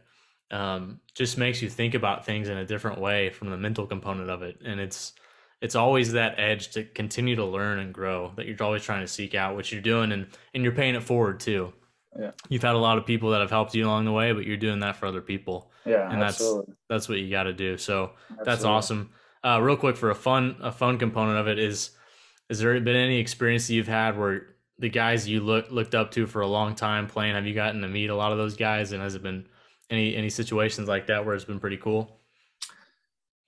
um, 0.49 0.99
just 1.13 1.37
makes 1.37 1.61
you 1.61 1.69
think 1.69 1.93
about 1.93 2.25
things 2.25 2.49
in 2.49 2.57
a 2.57 2.65
different 2.65 2.99
way 2.99 3.29
from 3.29 3.51
the 3.51 3.57
mental 3.57 3.85
component 3.85 4.31
of 4.31 4.41
it, 4.41 4.59
and 4.65 4.79
it's 4.79 5.13
it's 5.61 5.75
always 5.75 6.13
that 6.13 6.39
edge 6.39 6.71
to 6.71 6.83
continue 6.83 7.35
to 7.35 7.45
learn 7.45 7.77
and 7.77 7.93
grow 7.93 8.33
that 8.37 8.47
you're 8.47 8.57
always 8.61 8.81
trying 8.81 9.01
to 9.01 9.07
seek 9.07 9.35
out, 9.35 9.55
what 9.55 9.71
you're 9.71 9.81
doing, 9.81 10.11
and 10.11 10.25
and 10.55 10.63
you're 10.63 10.73
paying 10.73 10.95
it 10.95 11.03
forward 11.03 11.39
too. 11.39 11.73
Yeah. 12.19 12.31
You've 12.49 12.61
had 12.61 12.75
a 12.75 12.79
lot 12.79 12.97
of 12.97 13.05
people 13.05 13.31
that 13.31 13.41
have 13.41 13.49
helped 13.49 13.73
you 13.73 13.85
along 13.85 14.05
the 14.05 14.11
way, 14.11 14.31
but 14.33 14.45
you're 14.45 14.57
doing 14.57 14.79
that 14.79 14.97
for 14.97 15.07
other 15.07 15.21
people. 15.21 15.71
Yeah, 15.85 16.11
and 16.11 16.21
absolutely. 16.21 16.65
that's 16.67 16.79
that's 16.89 17.09
what 17.09 17.19
you 17.19 17.29
got 17.31 17.43
to 17.43 17.53
do. 17.53 17.77
So 17.77 18.11
absolutely. 18.13 18.45
that's 18.45 18.63
awesome. 18.63 19.11
Uh, 19.43 19.59
real 19.61 19.75
quick 19.75 19.97
for 19.97 20.09
a 20.09 20.15
fun 20.15 20.57
a 20.61 20.71
fun 20.71 20.97
component 20.97 21.39
of 21.39 21.47
it 21.47 21.59
is, 21.59 21.91
has 22.49 22.59
there 22.59 22.79
been 22.79 22.95
any 22.95 23.19
experience 23.19 23.67
that 23.67 23.73
you've 23.73 23.87
had 23.87 24.17
where 24.17 24.53
the 24.79 24.89
guys 24.89 25.27
you 25.27 25.39
look 25.41 25.71
looked 25.71 25.95
up 25.95 26.11
to 26.11 26.27
for 26.27 26.41
a 26.41 26.47
long 26.47 26.75
time 26.75 27.07
playing, 27.07 27.35
have 27.35 27.45
you 27.45 27.53
gotten 27.53 27.81
to 27.81 27.87
meet 27.87 28.09
a 28.09 28.15
lot 28.15 28.31
of 28.31 28.37
those 28.37 28.55
guys, 28.55 28.91
and 28.91 29.01
has 29.01 29.15
it 29.15 29.23
been 29.23 29.47
any 29.89 30.15
any 30.15 30.29
situations 30.29 30.87
like 30.87 31.07
that 31.07 31.25
where 31.25 31.35
it's 31.35 31.45
been 31.45 31.59
pretty 31.59 31.77
cool? 31.77 32.19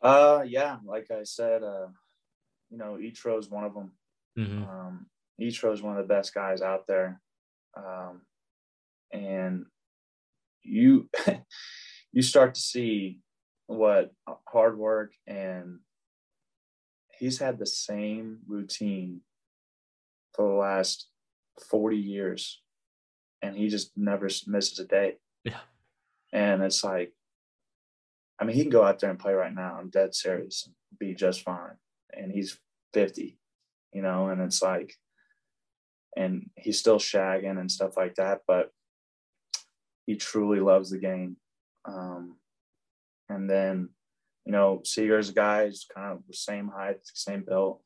Uh, 0.02 0.44
yeah, 0.46 0.78
like 0.86 1.10
I 1.12 1.24
said, 1.24 1.64
uh, 1.64 1.88
you 2.70 2.78
know, 2.78 2.98
Ichiro 3.02 3.40
is 3.40 3.50
one 3.50 3.64
of 3.64 3.74
them. 3.74 3.92
Mm-hmm. 4.38 4.64
Um, 4.64 5.06
Ichiro 5.42 5.74
is 5.74 5.82
one 5.82 5.98
of 5.98 6.08
the 6.08 6.14
best 6.14 6.34
guys 6.34 6.62
out 6.62 6.88
there. 6.88 7.22
Um, 7.76 8.22
and 9.16 9.66
you 10.64 11.10
you 12.12 12.22
start 12.22 12.56
to 12.56 12.62
see 12.62 13.20
what 13.68 14.12
hard 14.48 14.78
work 14.78 15.14
and 15.26 15.80
he's 17.18 17.40
had 17.40 17.58
the 17.58 17.66
same 17.66 18.40
routine 18.48 19.22
for 20.34 20.48
the 20.50 20.56
last 20.56 21.08
40 21.70 21.98
years 21.98 22.62
and 23.42 23.56
he 23.56 23.70
just 23.70 23.92
never 23.96 24.30
misses 24.48 24.80
a 24.80 24.86
day. 24.86 25.16
Yeah. 25.44 25.60
And 26.34 26.62
it's 26.64 26.84
like 26.84 27.14
i 28.38 28.44
mean 28.44 28.56
he 28.56 28.64
can 28.64 28.72
go 28.72 28.84
out 28.84 29.00
there 29.00 29.10
and 29.10 29.18
play 29.18 29.34
right 29.34 29.54
now 29.54 29.78
i'm 29.80 29.90
dead 29.90 30.14
serious 30.14 30.70
be 31.00 31.14
just 31.14 31.42
fine. 31.42 31.78
And 32.14 32.32
he's 32.32 32.60
50 32.94 33.38
you 33.94 34.02
know 34.02 34.30
and 34.30 34.42
it's 34.42 34.62
like 34.62 34.94
and 36.18 36.50
he's 36.56 36.80
still 36.80 37.00
shagging 37.00 37.60
and 37.60 37.72
stuff 37.72 37.98
like 37.98 38.16
that 38.16 38.42
but 38.48 38.72
he 40.06 40.16
truly 40.16 40.60
loves 40.60 40.90
the 40.90 40.98
game. 40.98 41.38
Um, 41.86 42.38
and 43.30 43.50
then, 43.50 43.90
you 44.46 44.52
know, 44.52 44.82
Seager's 44.84 45.32
guy 45.32 45.64
is 45.64 45.88
kind 45.94 46.14
of 46.14 46.20
the 46.28 46.36
same 46.36 46.68
height, 46.68 46.98
same 47.04 47.44
build. 47.48 47.80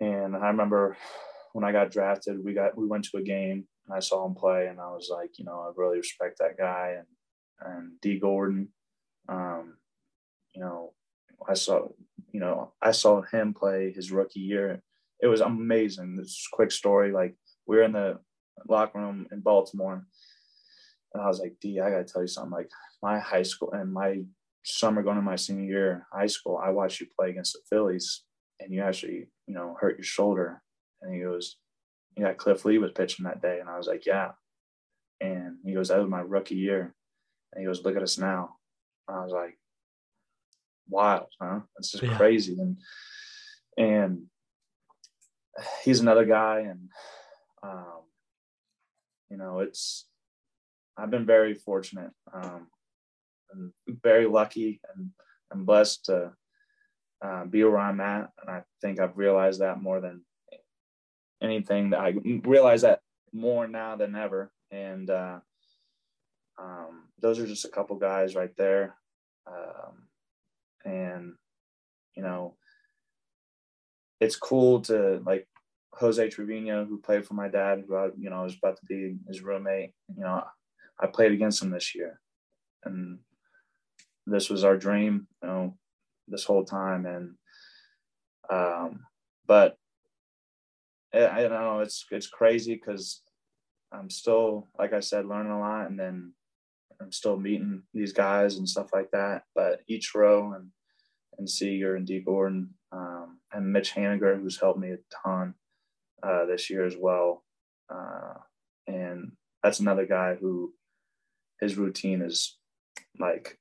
And 0.00 0.36
I 0.36 0.48
remember 0.48 0.96
when 1.52 1.64
I 1.64 1.72
got 1.72 1.90
drafted, 1.90 2.42
we 2.44 2.54
got 2.54 2.76
we 2.76 2.86
went 2.86 3.04
to 3.06 3.18
a 3.18 3.22
game 3.22 3.66
and 3.86 3.96
I 3.96 4.00
saw 4.00 4.26
him 4.26 4.34
play, 4.34 4.66
and 4.66 4.80
I 4.80 4.90
was 4.90 5.08
like, 5.10 5.38
you 5.38 5.44
know, 5.44 5.60
I 5.60 5.70
really 5.76 5.98
respect 5.98 6.38
that 6.38 6.58
guy, 6.58 6.96
and 6.98 7.74
and 7.74 8.00
Dee 8.00 8.18
Gordon. 8.18 8.68
Um, 9.28 9.76
you 10.54 10.60
know, 10.60 10.92
I 11.48 11.54
saw, 11.54 11.88
you 12.32 12.40
know, 12.40 12.72
I 12.82 12.92
saw 12.92 13.22
him 13.22 13.54
play 13.54 13.92
his 13.92 14.10
rookie 14.10 14.40
year. 14.40 14.82
It 15.20 15.28
was 15.28 15.40
amazing. 15.40 16.16
This 16.16 16.48
quick 16.52 16.72
story. 16.72 17.12
Like 17.12 17.34
we 17.66 17.76
were 17.76 17.84
in 17.84 17.92
the 17.92 18.18
locker 18.68 18.98
room 18.98 19.26
in 19.32 19.40
Baltimore, 19.40 20.06
and 21.14 21.22
I 21.22 21.26
was 21.26 21.40
like, 21.40 21.56
Dee, 21.60 21.80
I 21.80 21.90
gotta 21.90 22.04
tell 22.04 22.22
you 22.22 22.28
something. 22.28 22.52
Like 22.52 22.70
my 23.02 23.18
high 23.18 23.42
school 23.42 23.72
and 23.72 23.92
my 23.92 24.22
summer 24.64 25.02
going 25.02 25.16
to 25.16 25.22
my 25.22 25.36
senior 25.36 25.64
year 25.64 25.92
in 25.92 26.02
high 26.18 26.26
school, 26.26 26.60
I 26.62 26.70
watched 26.70 27.00
you 27.00 27.06
play 27.18 27.30
against 27.30 27.54
the 27.54 27.60
Phillies, 27.68 28.22
and 28.60 28.72
you 28.72 28.82
actually, 28.82 29.28
you 29.46 29.54
know, 29.54 29.76
hurt 29.80 29.96
your 29.96 30.04
shoulder. 30.04 30.62
And 31.00 31.14
he 31.14 31.20
goes, 31.20 31.56
yeah, 32.16 32.32
Cliff 32.32 32.64
Lee 32.64 32.78
was 32.78 32.92
pitching 32.92 33.24
that 33.24 33.42
day, 33.42 33.58
and 33.60 33.68
I 33.68 33.76
was 33.76 33.86
like, 33.86 34.06
yeah. 34.06 34.32
And 35.20 35.56
he 35.64 35.74
goes, 35.74 35.88
that 35.88 35.98
was 35.98 36.08
my 36.08 36.20
rookie 36.20 36.56
year. 36.56 36.94
And 37.52 37.60
he 37.60 37.66
goes, 37.66 37.84
look 37.84 37.96
at 37.96 38.02
us 38.02 38.18
now. 38.18 38.56
And 39.08 39.16
I 39.16 39.24
was 39.24 39.32
like, 39.32 39.58
wild, 40.88 41.26
huh? 41.40 41.60
It's 41.78 41.90
just 41.92 42.02
yeah. 42.02 42.16
crazy. 42.16 42.56
And 42.58 42.76
and 43.76 44.22
he's 45.84 46.00
another 46.00 46.24
guy, 46.24 46.60
and 46.60 46.88
um, 47.62 48.02
you 49.30 49.36
know, 49.36 49.60
it's 49.60 50.06
I've 50.96 51.10
been 51.10 51.26
very 51.26 51.54
fortunate. 51.54 52.10
Um, 52.32 52.68
and 53.52 53.72
very 54.02 54.26
lucky 54.26 54.80
and 54.94 55.10
I'm 55.52 55.64
blessed 55.64 56.06
to 56.06 56.32
uh, 57.22 57.44
be 57.44 57.62
where 57.64 57.78
I'm 57.78 58.00
at. 58.00 58.30
And 58.40 58.50
I 58.50 58.62
think 58.80 58.98
I've 58.98 59.16
realized 59.16 59.60
that 59.60 59.80
more 59.80 60.00
than 60.00 60.24
anything 61.42 61.90
that 61.90 62.00
I 62.00 62.14
realize 62.44 62.82
that 62.82 63.00
more 63.32 63.68
now 63.68 63.96
than 63.96 64.14
ever. 64.14 64.50
And 64.70 65.10
uh, 65.10 65.38
um, 66.58 67.08
those 67.20 67.38
are 67.38 67.46
just 67.46 67.64
a 67.64 67.70
couple 67.70 67.96
guys 67.96 68.34
right 68.34 68.54
there. 68.56 68.96
Um, 69.46 70.08
and, 70.84 71.34
you 72.16 72.22
know, 72.22 72.56
it's 74.20 74.36
cool 74.36 74.80
to 74.82 75.20
like 75.26 75.46
Jose 75.94 76.28
Trevino, 76.30 76.84
who 76.84 76.98
played 76.98 77.26
for 77.26 77.34
my 77.34 77.48
dad, 77.48 77.84
who 77.86 77.96
I, 77.96 78.08
you 78.18 78.30
know, 78.30 78.42
was 78.42 78.56
about 78.56 78.78
to 78.78 78.86
be 78.86 79.16
his 79.28 79.42
roommate. 79.42 79.92
You 80.16 80.24
know, 80.24 80.44
I 81.02 81.06
played 81.08 81.32
against 81.32 81.62
him 81.62 81.70
this 81.70 81.94
year. 81.94 82.20
And 82.84 83.18
this 84.26 84.48
was 84.48 84.64
our 84.64 84.76
dream, 84.76 85.26
you 85.42 85.48
know, 85.48 85.76
this 86.28 86.44
whole 86.44 86.64
time. 86.64 87.06
And, 87.06 87.34
um, 88.50 89.00
but 89.46 89.76
I, 91.12 91.26
I 91.26 91.40
don't 91.42 91.50
know, 91.50 91.80
it's, 91.80 92.06
it's 92.10 92.28
crazy 92.28 92.74
because 92.74 93.22
I'm 93.92 94.10
still, 94.10 94.68
like 94.78 94.92
I 94.92 95.00
said, 95.00 95.26
learning 95.26 95.52
a 95.52 95.58
lot. 95.58 95.90
And 95.90 95.98
then 95.98 96.32
I'm 97.00 97.12
still 97.12 97.36
meeting 97.36 97.82
these 97.92 98.12
guys 98.12 98.56
and 98.56 98.68
stuff 98.68 98.90
like 98.92 99.10
that. 99.10 99.42
But 99.54 99.80
Ichiro 99.90 100.54
and, 100.54 100.68
and 101.38 101.50
Seager 101.50 101.96
and 101.96 102.06
Dee 102.06 102.20
Gordon 102.20 102.70
um, 102.92 103.40
and 103.52 103.72
Mitch 103.72 103.94
Haniger, 103.94 104.40
who's 104.40 104.60
helped 104.60 104.78
me 104.78 104.90
a 104.92 104.98
ton 105.24 105.54
uh, 106.22 106.46
this 106.46 106.70
year 106.70 106.86
as 106.86 106.94
well. 106.98 107.44
Uh, 107.92 108.34
and 108.86 109.32
that's 109.62 109.80
another 109.80 110.06
guy 110.06 110.36
who 110.40 110.72
his 111.62 111.78
routine 111.78 112.22
is 112.22 112.58
like 113.20 113.56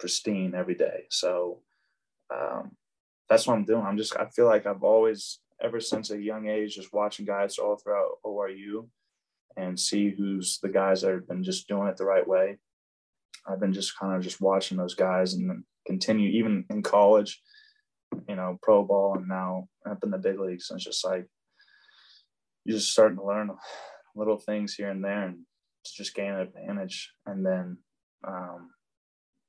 pristine 0.00 0.54
every 0.56 0.74
day. 0.74 1.04
So 1.10 1.60
um, 2.34 2.70
that's 3.28 3.46
what 3.46 3.54
I'm 3.54 3.66
doing. 3.66 3.82
I'm 3.82 3.98
just, 3.98 4.16
I 4.16 4.26
feel 4.30 4.46
like 4.46 4.66
I've 4.66 4.82
always, 4.82 5.38
ever 5.62 5.78
since 5.78 6.10
a 6.10 6.20
young 6.20 6.48
age, 6.48 6.76
just 6.76 6.94
watching 6.94 7.26
guys 7.26 7.58
all 7.58 7.76
throughout 7.76 8.18
ORU 8.24 8.88
and 9.58 9.78
see 9.78 10.08
who's 10.08 10.58
the 10.62 10.70
guys 10.70 11.02
that 11.02 11.12
have 11.12 11.28
been 11.28 11.44
just 11.44 11.68
doing 11.68 11.88
it 11.88 11.98
the 11.98 12.06
right 12.06 12.26
way. 12.26 12.56
I've 13.46 13.60
been 13.60 13.74
just 13.74 13.98
kind 13.98 14.16
of 14.16 14.22
just 14.22 14.40
watching 14.40 14.78
those 14.78 14.94
guys 14.94 15.34
and 15.34 15.62
continue 15.86 16.30
even 16.30 16.64
in 16.70 16.82
college, 16.82 17.42
you 18.28 18.34
know, 18.34 18.58
pro 18.62 18.82
ball 18.82 19.16
and 19.18 19.28
now 19.28 19.68
up 19.88 20.02
in 20.02 20.10
the 20.10 20.16
big 20.16 20.40
leagues. 20.40 20.70
And 20.70 20.78
it's 20.78 20.86
just 20.86 21.04
like 21.04 21.26
you're 22.64 22.78
just 22.78 22.92
starting 22.92 23.18
to 23.18 23.26
learn 23.26 23.50
little 24.16 24.38
things 24.38 24.74
here 24.74 24.88
and 24.88 25.04
there 25.04 25.24
and 25.24 25.40
to 25.84 25.90
just 25.94 26.14
gain 26.14 26.32
an 26.32 26.40
advantage. 26.40 27.12
And 27.26 27.44
then 27.44 27.78
um, 28.26 28.70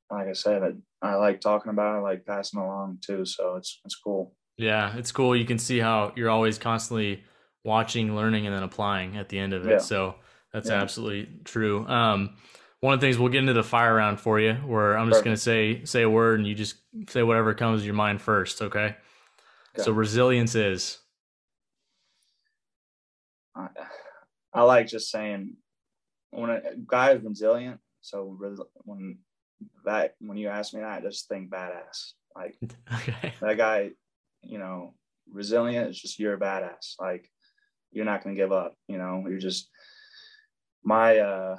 like 0.10 0.28
I 0.28 0.34
said, 0.34 0.62
I, 1.02 1.08
I 1.08 1.16
like 1.16 1.42
talking 1.42 1.72
about 1.72 1.96
it, 1.96 2.00
I 2.00 2.02
like 2.02 2.26
passing 2.26 2.60
along 2.60 3.00
too. 3.02 3.26
So 3.26 3.56
it's 3.56 3.80
it's 3.86 3.96
cool. 3.96 4.36
Yeah, 4.58 4.96
it's 4.98 5.12
cool. 5.12 5.36
You 5.36 5.46
can 5.46 5.58
see 5.58 5.80
how 5.80 6.14
you're 6.16 6.30
always 6.30 6.58
constantly 6.58 7.24
watching, 7.64 8.16
learning, 8.16 8.46
and 8.46 8.56
then 8.56 8.64
applying 8.64 9.18
at 9.18 9.30
the 9.30 9.40
end 9.40 9.54
of 9.54 9.66
it. 9.66 9.72
Yeah. 9.72 9.78
So 9.80 10.16
that's 10.52 10.70
yeah. 10.70 10.82
absolutely 10.82 11.40
true. 11.44 11.88
Um, 11.88 12.36
one 12.82 12.94
of 12.94 13.00
the 13.00 13.08
things 13.08 13.18
we'll 13.18 13.30
get 13.30 13.40
into 13.40 13.54
the 13.54 13.64
fire 13.64 13.96
round 13.96 14.20
for 14.20 14.40
you, 14.40 14.54
where 14.54 14.98
I'm 14.98 15.10
just 15.10 15.24
going 15.24 15.36
to 15.36 15.42
say 15.42 15.86
say 15.86 16.04
a 16.04 16.10
word 16.10 16.40
and 16.40 16.48
you 16.48 16.54
just 16.54 16.76
say 17.10 17.24
whatever 17.24 17.54
comes 17.54 17.82
to 17.82 17.86
your 17.86 17.96
mind 17.96 18.22
first. 18.22 18.62
Okay. 18.62 18.80
okay. 18.80 18.96
So 19.78 19.92
resilience 19.92 20.54
is. 20.54 21.00
I, 23.56 23.68
I 24.54 24.64
like 24.64 24.88
just 24.88 25.10
saying 25.10 25.56
when 26.34 26.50
a 26.50 26.62
guy 26.86 27.12
is 27.12 27.24
resilient. 27.24 27.80
So 28.02 28.38
when 28.84 29.18
that 29.86 30.16
when 30.20 30.38
you 30.38 30.50
ask 30.50 30.74
me 30.74 30.82
that, 30.82 31.00
I 31.00 31.02
just 31.02 31.28
think 31.28 31.50
badass. 31.50 32.14
Like 32.36 32.58
okay. 32.94 33.34
that 33.42 33.58
guy, 33.58 33.92
you 34.42 34.58
know, 34.58 34.94
resilient 35.32 35.90
is 35.90 36.00
just 36.00 36.20
you're 36.20 36.34
a 36.34 36.40
badass. 36.40 36.96
Like 37.00 37.30
you're 37.92 38.06
not 38.06 38.24
gonna 38.24 38.36
give 38.36 38.52
up. 38.52 38.76
You 38.88 38.98
know, 38.98 39.26
you're 39.28 39.40
just 39.40 39.70
my 40.84 41.18
uh 41.18 41.58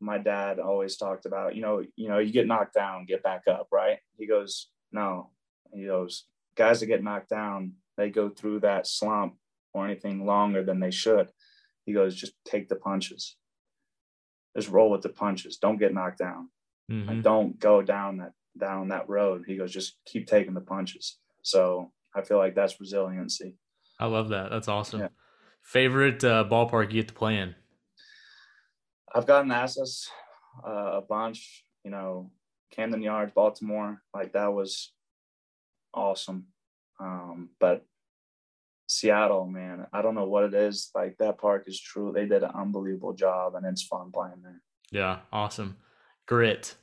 my 0.00 0.18
dad 0.18 0.58
always 0.58 0.96
talked 0.96 1.26
about, 1.26 1.54
you 1.54 1.62
know, 1.62 1.84
you 1.94 2.08
know, 2.08 2.18
you 2.18 2.32
get 2.32 2.48
knocked 2.48 2.74
down, 2.74 3.06
get 3.06 3.22
back 3.22 3.42
up, 3.48 3.68
right? 3.70 3.98
He 4.18 4.26
goes, 4.26 4.68
no. 4.90 5.30
He 5.72 5.86
goes, 5.86 6.24
guys 6.56 6.80
that 6.80 6.86
get 6.86 7.04
knocked 7.04 7.30
down, 7.30 7.74
they 7.96 8.10
go 8.10 8.28
through 8.28 8.60
that 8.60 8.86
slump 8.86 9.36
or 9.72 9.84
anything 9.84 10.26
longer 10.26 10.64
than 10.64 10.80
they 10.80 10.90
should. 10.90 11.30
He 11.86 11.92
goes, 11.92 12.16
just 12.16 12.32
take 12.44 12.68
the 12.68 12.76
punches. 12.76 13.36
Just 14.56 14.68
roll 14.68 14.90
with 14.90 15.02
the 15.02 15.08
punches. 15.08 15.56
Don't 15.56 15.78
get 15.78 15.94
knocked 15.94 16.18
down. 16.18 16.48
Mm-hmm. 16.90 17.08
Like, 17.08 17.22
don't 17.22 17.58
go 17.58 17.82
down 17.82 18.18
that 18.18 18.32
down 18.58 18.88
that 18.88 19.08
road. 19.08 19.44
He 19.46 19.56
goes, 19.56 19.72
just 19.72 19.96
keep 20.04 20.26
taking 20.26 20.54
the 20.54 20.60
punches. 20.60 21.18
So 21.42 21.90
I 22.14 22.22
feel 22.22 22.38
like 22.38 22.54
that's 22.54 22.80
resiliency. 22.80 23.56
I 23.98 24.06
love 24.06 24.28
that. 24.30 24.50
That's 24.50 24.68
awesome. 24.68 25.00
Yeah. 25.00 25.08
Favorite 25.62 26.22
uh, 26.24 26.44
ballpark 26.50 26.88
you 26.88 27.00
get 27.00 27.08
to 27.08 27.14
play 27.14 27.38
in? 27.38 27.54
I've 29.14 29.26
gotten 29.26 29.50
access 29.50 30.08
uh, 30.66 30.98
a 30.98 31.00
bunch. 31.00 31.64
You 31.84 31.90
know, 31.90 32.30
Camden 32.72 33.02
Yards, 33.02 33.32
Baltimore. 33.32 34.02
Like 34.14 34.32
that 34.32 34.52
was 34.52 34.92
awesome. 35.94 36.46
Um, 37.00 37.50
but 37.58 37.84
Seattle, 38.92 39.46
man, 39.46 39.86
I 39.92 40.02
don't 40.02 40.14
know 40.14 40.28
what 40.28 40.44
it 40.44 40.54
is. 40.54 40.90
Like 40.94 41.16
that 41.18 41.38
park 41.38 41.64
is 41.66 41.80
true. 41.80 42.12
They 42.12 42.26
did 42.26 42.42
an 42.42 42.50
unbelievable 42.54 43.14
job, 43.14 43.54
and 43.54 43.64
it's 43.64 43.82
fun 43.82 44.12
playing 44.12 44.42
there. 44.42 44.60
Yeah, 44.90 45.20
awesome. 45.32 45.78
Grit. 46.26 46.76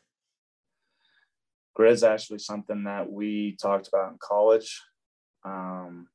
Grit 1.76 1.94
is 1.94 2.04
actually 2.04 2.40
something 2.40 2.86
that 2.86 3.12
we 3.12 3.56
talked 3.62 3.88
about 3.88 4.12
in 4.12 4.18
college. 4.20 4.82
Um, 5.44 6.08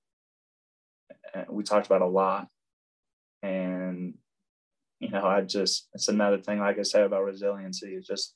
we 1.49 1.63
talked 1.63 1.87
about 1.87 2.03
a 2.03 2.07
lot, 2.07 2.49
and 3.43 4.15
you 4.99 5.11
know, 5.11 5.25
I 5.25 5.43
just 5.43 5.89
it's 5.95 6.09
another 6.09 6.39
thing. 6.39 6.59
Like 6.59 6.79
I 6.81 6.83
said 6.83 7.05
about 7.05 7.25
resiliency, 7.25 7.95
it's 7.95 8.09
just 8.09 8.35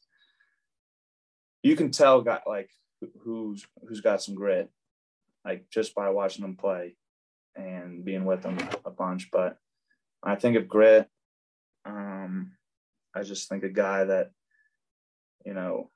you 1.64 1.74
can 1.74 1.90
tell 1.90 2.22
got 2.22 2.42
like 2.46 2.70
who's 3.24 3.66
who's 3.86 4.00
got 4.00 4.22
some 4.22 4.36
grit, 4.36 4.70
like 5.44 5.66
just 5.70 5.92
by 5.96 6.08
watching 6.10 6.42
them 6.42 6.54
play 6.54 6.94
and 7.58 8.04
being 8.04 8.24
with 8.24 8.42
them 8.42 8.56
a 8.86 8.90
bunch. 8.90 9.28
But 9.30 9.58
I 10.22 10.36
think 10.36 10.56
of 10.56 10.68
grit. 10.68 11.08
Um, 11.84 12.52
I 13.14 13.22
just 13.22 13.48
think 13.48 13.64
a 13.64 13.68
guy 13.68 14.04
that 14.04 14.30
you 15.44 15.54
know, 15.54 15.90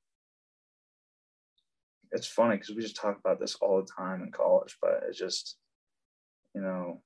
it's 2.10 2.26
funny 2.26 2.56
because 2.56 2.74
we 2.74 2.82
just 2.82 2.96
talk 2.96 3.18
about 3.18 3.40
this 3.40 3.56
all 3.56 3.80
the 3.80 3.88
time 3.90 4.22
in 4.22 4.30
college, 4.30 4.76
but 4.80 5.02
it's 5.06 5.18
just, 5.18 5.56
you 6.54 6.60
know, 6.60 7.02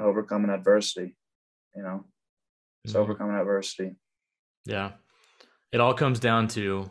overcoming 0.00 0.50
adversity, 0.50 1.16
you 1.76 1.82
know, 1.82 2.04
it's 2.84 2.94
mm-hmm. 2.94 3.02
overcoming 3.02 3.36
adversity. 3.36 3.96
Yeah. 4.64 4.92
It 5.72 5.80
all 5.80 5.94
comes 5.94 6.18
down 6.18 6.48
to 6.48 6.90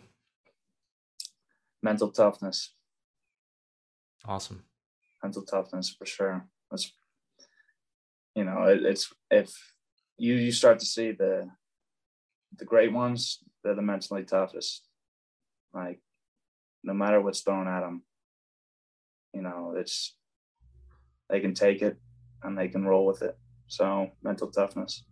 mental 1.84 2.10
toughness. 2.12 2.74
Awesome. 4.26 4.64
Mental 5.24 5.44
toughness 5.44 5.90
for 5.90 6.06
sure. 6.06 6.48
That's, 6.72 6.92
you 8.36 8.44
know, 8.44 8.64
it, 8.64 8.86
it's, 8.86 9.14
if 9.30 9.52
you, 10.18 10.36
you 10.36 10.52
start 10.52 10.80
to 10.80 10.86
see 10.86 11.12
the, 11.12 11.50
the 12.58 12.66
great 12.66 12.94
ones, 12.94 13.40
they're 13.64 13.76
the 13.76 13.82
mentally 13.82 14.24
toughest. 14.24 14.84
Like, 15.74 16.00
no 16.84 16.94
matter 16.94 17.22
what's 17.22 17.42
thrown 17.42 17.68
at 17.68 17.82
them, 17.82 18.04
you 19.34 19.42
know, 19.42 19.74
it's 19.78 20.16
they 21.30 21.40
can 21.40 21.54
take 21.54 21.82
it 21.82 21.98
and 22.42 22.58
they 22.58 22.68
can 22.68 22.86
roll 22.86 23.06
with 23.06 23.22
it. 23.22 23.38
So 23.68 24.10
mental 24.24 24.50
toughness. 24.50 25.04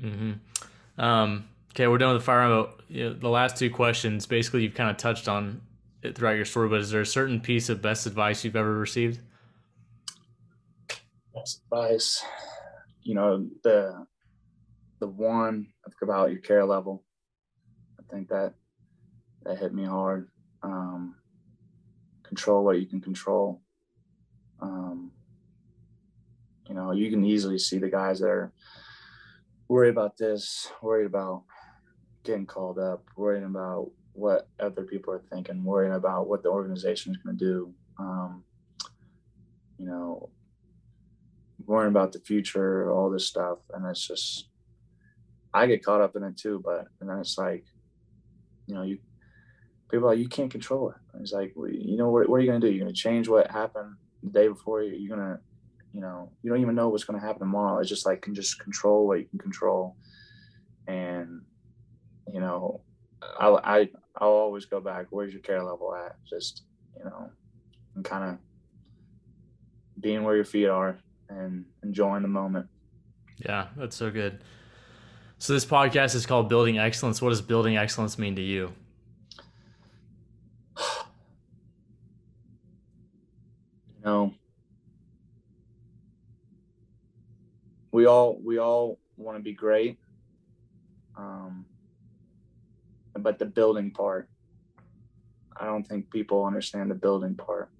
Mm-hmm. 0.00 1.00
Um, 1.00 1.48
Okay, 1.72 1.86
we're 1.86 1.96
done 1.96 2.12
with 2.12 2.20
the 2.20 2.24
fire 2.26 2.66
You 2.90 3.04
know, 3.04 3.14
the 3.14 3.30
last 3.30 3.56
two 3.56 3.70
questions, 3.70 4.26
basically, 4.26 4.62
you've 4.62 4.74
kind 4.74 4.90
of 4.90 4.98
touched 4.98 5.26
on 5.26 5.62
it 6.02 6.14
throughout 6.14 6.32
your 6.32 6.44
story, 6.44 6.68
but 6.68 6.80
is 6.80 6.90
there 6.90 7.00
a 7.00 7.06
certain 7.06 7.40
piece 7.40 7.70
of 7.70 7.80
best 7.80 8.06
advice 8.06 8.44
you've 8.44 8.56
ever 8.56 8.74
received? 8.78 9.20
Advice, 11.34 12.24
you 13.02 13.14
know, 13.14 13.48
the 13.64 14.06
the 15.00 15.08
one 15.08 15.68
about 16.02 16.30
your 16.30 16.40
care 16.40 16.64
level. 16.64 17.04
I 17.98 18.02
think 18.12 18.28
that 18.28 18.54
that 19.44 19.58
hit 19.58 19.74
me 19.74 19.84
hard. 19.84 20.28
Um, 20.62 21.16
control 22.22 22.64
what 22.64 22.80
you 22.80 22.86
can 22.86 23.00
control. 23.00 23.62
Um, 24.60 25.10
you 26.68 26.74
know, 26.74 26.92
you 26.92 27.10
can 27.10 27.24
easily 27.24 27.58
see 27.58 27.78
the 27.78 27.90
guys 27.90 28.20
that 28.20 28.28
are 28.28 28.52
worried 29.68 29.90
about 29.90 30.16
this, 30.16 30.70
worried 30.82 31.06
about 31.06 31.44
getting 32.24 32.46
called 32.46 32.78
up, 32.78 33.04
worrying 33.16 33.44
about 33.44 33.90
what 34.12 34.48
other 34.60 34.84
people 34.84 35.12
are 35.14 35.22
thinking, 35.30 35.64
worrying 35.64 35.94
about 35.94 36.28
what 36.28 36.42
the 36.42 36.48
organization 36.48 37.12
is 37.12 37.18
going 37.18 37.36
to 37.36 37.44
do. 37.44 37.74
Um, 37.98 38.44
you 39.78 39.86
know, 39.86 40.30
worrying 41.66 41.90
about 41.90 42.12
the 42.12 42.20
future, 42.20 42.90
all 42.90 43.10
this 43.10 43.26
stuff, 43.26 43.58
and 43.72 43.86
it's 43.86 44.06
just 44.06 44.48
I 45.54 45.66
get 45.66 45.84
caught 45.84 46.00
up 46.00 46.16
in 46.16 46.24
it 46.24 46.36
too. 46.36 46.60
But 46.64 46.86
and 47.00 47.08
then 47.08 47.18
it's 47.18 47.38
like, 47.38 47.64
you 48.66 48.74
know, 48.74 48.82
you 48.82 48.98
people 49.90 50.08
like 50.08 50.18
you 50.18 50.28
can't 50.28 50.50
control 50.50 50.90
it. 50.90 50.96
It's 51.20 51.32
like, 51.32 51.52
well, 51.54 51.70
you 51.70 51.96
know, 51.96 52.10
what, 52.10 52.28
what 52.28 52.36
are 52.36 52.40
you 52.40 52.48
going 52.48 52.60
to 52.60 52.66
do? 52.66 52.72
You're 52.72 52.84
going 52.84 52.94
to 52.94 53.00
change 53.00 53.28
what 53.28 53.50
happened 53.50 53.94
the 54.22 54.30
day 54.30 54.48
before. 54.48 54.82
You're 54.82 55.14
going 55.14 55.28
to, 55.28 55.38
you 55.92 56.00
know, 56.00 56.30
you 56.42 56.50
don't 56.50 56.60
even 56.60 56.74
know 56.74 56.88
what's 56.88 57.04
going 57.04 57.20
to 57.20 57.26
happen 57.26 57.40
tomorrow. 57.40 57.78
It's 57.78 57.88
just 57.88 58.06
like 58.06 58.22
can 58.22 58.34
just 58.34 58.58
control 58.58 59.06
what 59.06 59.18
you 59.18 59.26
can 59.26 59.38
control, 59.38 59.96
and 60.86 61.42
you 62.32 62.40
know, 62.40 62.80
I, 63.38 63.48
I 63.48 63.88
I'll 64.16 64.30
always 64.30 64.64
go 64.64 64.80
back. 64.80 65.06
Where's 65.10 65.32
your 65.32 65.42
care 65.42 65.62
level 65.62 65.94
at? 65.94 66.16
Just 66.28 66.62
you 66.96 67.04
know, 67.04 67.30
and 67.94 68.04
kind 68.04 68.30
of 68.30 68.38
being 70.00 70.24
where 70.24 70.34
your 70.34 70.44
feet 70.44 70.66
are 70.66 70.98
and 71.38 71.64
enjoying 71.82 72.22
the 72.22 72.28
moment. 72.28 72.66
Yeah, 73.38 73.68
that's 73.76 73.96
so 73.96 74.10
good. 74.10 74.42
So 75.38 75.52
this 75.52 75.64
podcast 75.64 76.14
is 76.14 76.26
called 76.26 76.48
Building 76.48 76.78
Excellence. 76.78 77.20
What 77.20 77.30
does 77.30 77.42
building 77.42 77.76
excellence 77.76 78.18
mean 78.18 78.36
to 78.36 78.42
you? 78.42 78.72
You 83.98 84.04
know, 84.04 84.34
we 87.92 88.06
all 88.06 88.38
we 88.42 88.58
all 88.58 88.98
want 89.16 89.38
to 89.38 89.42
be 89.42 89.52
great. 89.52 89.98
Um, 91.16 91.66
but 93.18 93.38
the 93.38 93.44
building 93.44 93.90
part 93.90 94.28
i 95.56 95.66
don't 95.66 95.86
think 95.86 96.10
people 96.10 96.44
understand 96.44 96.90
the 96.90 96.94
building 96.94 97.34
part 97.34 97.70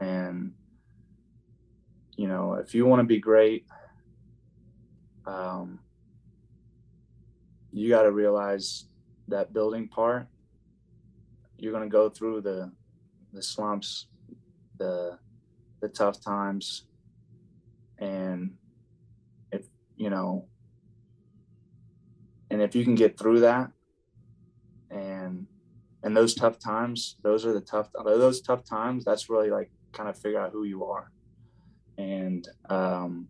and 0.00 0.52
you 2.20 2.28
know 2.28 2.54
if 2.54 2.74
you 2.74 2.84
want 2.84 3.00
to 3.00 3.04
be 3.04 3.18
great 3.18 3.64
um, 5.26 5.78
you 7.72 7.88
got 7.88 8.02
to 8.02 8.12
realize 8.12 8.86
that 9.28 9.52
building 9.52 9.88
part 9.88 10.26
you're 11.56 11.72
going 11.72 11.88
to 11.88 11.92
go 11.92 12.08
through 12.08 12.40
the 12.40 12.70
the 13.32 13.42
slumps 13.42 14.06
the 14.78 15.18
the 15.80 15.88
tough 15.88 16.20
times. 16.20 16.86
And 17.98 18.56
if 19.52 19.66
you 19.96 20.10
know 20.10 20.46
and 22.50 22.62
if 22.62 22.74
you 22.74 22.84
can 22.84 22.94
get 22.94 23.18
through 23.18 23.40
that 23.40 23.70
and 24.90 25.46
and 26.02 26.16
those 26.16 26.34
tough 26.34 26.58
times 26.58 27.16
those 27.22 27.44
are 27.44 27.52
the 27.52 27.60
tough 27.60 27.90
those 28.04 28.40
tough 28.40 28.64
times 28.64 29.04
that's 29.04 29.28
really 29.28 29.50
like 29.50 29.70
kind 29.92 30.08
of 30.08 30.18
figure 30.18 30.40
out 30.40 30.50
who 30.52 30.64
you 30.64 30.84
are 30.84 31.12
and 32.00 32.48
um 32.70 33.28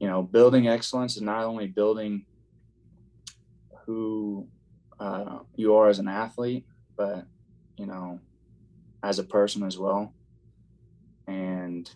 you 0.00 0.08
know 0.08 0.22
building 0.22 0.68
excellence 0.68 1.16
is 1.16 1.22
not 1.22 1.44
only 1.44 1.66
building 1.66 2.24
who 3.84 4.46
uh, 5.00 5.38
you 5.54 5.74
are 5.74 5.88
as 5.88 5.98
an 5.98 6.08
athlete 6.08 6.64
but 6.96 7.26
you 7.76 7.86
know 7.86 8.18
as 9.02 9.18
a 9.18 9.24
person 9.24 9.62
as 9.62 9.78
well. 9.78 10.12
And 11.26 11.88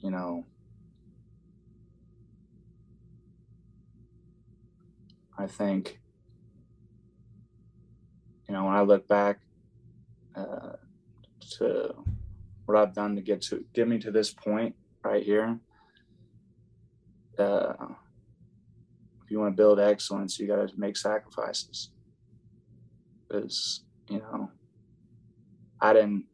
you 0.00 0.10
know 0.10 0.44
i 5.38 5.46
think 5.46 6.02
you 8.52 8.58
know, 8.58 8.64
when 8.64 8.74
I 8.74 8.82
look 8.82 9.08
back 9.08 9.38
uh, 10.36 10.74
to 11.52 11.94
what 12.66 12.76
I've 12.76 12.94
done 12.94 13.16
to 13.16 13.22
get 13.22 13.42
to 13.42 13.64
get 13.74 13.88
me 13.88 13.98
to 14.00 14.10
this 14.10 14.32
point 14.32 14.74
right 15.04 15.22
here, 15.22 15.58
uh, 17.38 17.74
if 19.24 19.30
you 19.30 19.40
want 19.40 19.52
to 19.52 19.60
build 19.60 19.80
excellence, 19.80 20.38
you 20.38 20.46
got 20.46 20.68
to 20.68 20.72
make 20.76 20.96
sacrifices. 20.96 21.90
Because 23.28 23.84
you 24.08 24.18
know, 24.18 24.50
I 25.80 25.92
didn't 25.92 26.26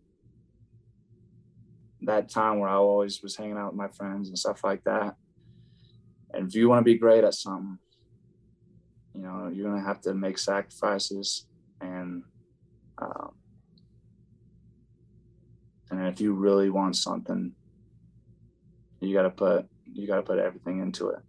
that 2.02 2.28
time 2.28 2.58
where 2.58 2.68
I 2.68 2.74
always 2.74 3.22
was 3.22 3.36
hanging 3.36 3.56
out 3.56 3.72
with 3.72 3.78
my 3.78 3.88
friends 3.88 4.28
and 4.28 4.38
stuff 4.38 4.62
like 4.64 4.84
that. 4.84 5.14
And 6.32 6.48
if 6.48 6.54
you 6.54 6.68
want 6.68 6.80
to 6.80 6.84
be 6.84 6.98
great 6.98 7.24
at 7.24 7.34
something, 7.34 7.78
you 9.14 9.22
know, 9.22 9.50
you're 9.52 9.68
gonna 9.68 9.84
have 9.84 10.00
to 10.02 10.14
make 10.14 10.38
sacrifices 10.38 11.46
and 11.80 12.22
um, 12.98 13.32
and 15.90 16.06
if 16.06 16.20
you 16.20 16.34
really 16.34 16.70
want 16.70 16.96
something 16.96 17.52
you 19.00 19.14
got 19.14 19.22
to 19.22 19.30
put 19.30 19.66
you 19.84 20.06
got 20.06 20.16
to 20.16 20.22
put 20.22 20.38
everything 20.38 20.80
into 20.80 21.08
it. 21.08 21.20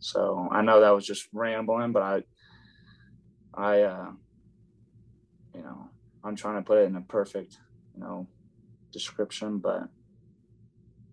So 0.00 0.48
i 0.50 0.62
know 0.62 0.80
that 0.80 0.94
was 0.94 1.06
just 1.06 1.28
rambling 1.32 1.92
but 1.92 2.02
i 2.02 2.22
i 3.54 3.82
uh 3.82 4.10
you 5.54 5.62
know 5.62 5.88
i'm 6.22 6.36
trying 6.36 6.56
to 6.56 6.62
put 6.62 6.78
it 6.78 6.84
in 6.84 6.96
a 6.96 7.00
perfect 7.00 7.56
you 7.94 8.00
know 8.00 8.28
description 8.92 9.58
but 9.58 9.88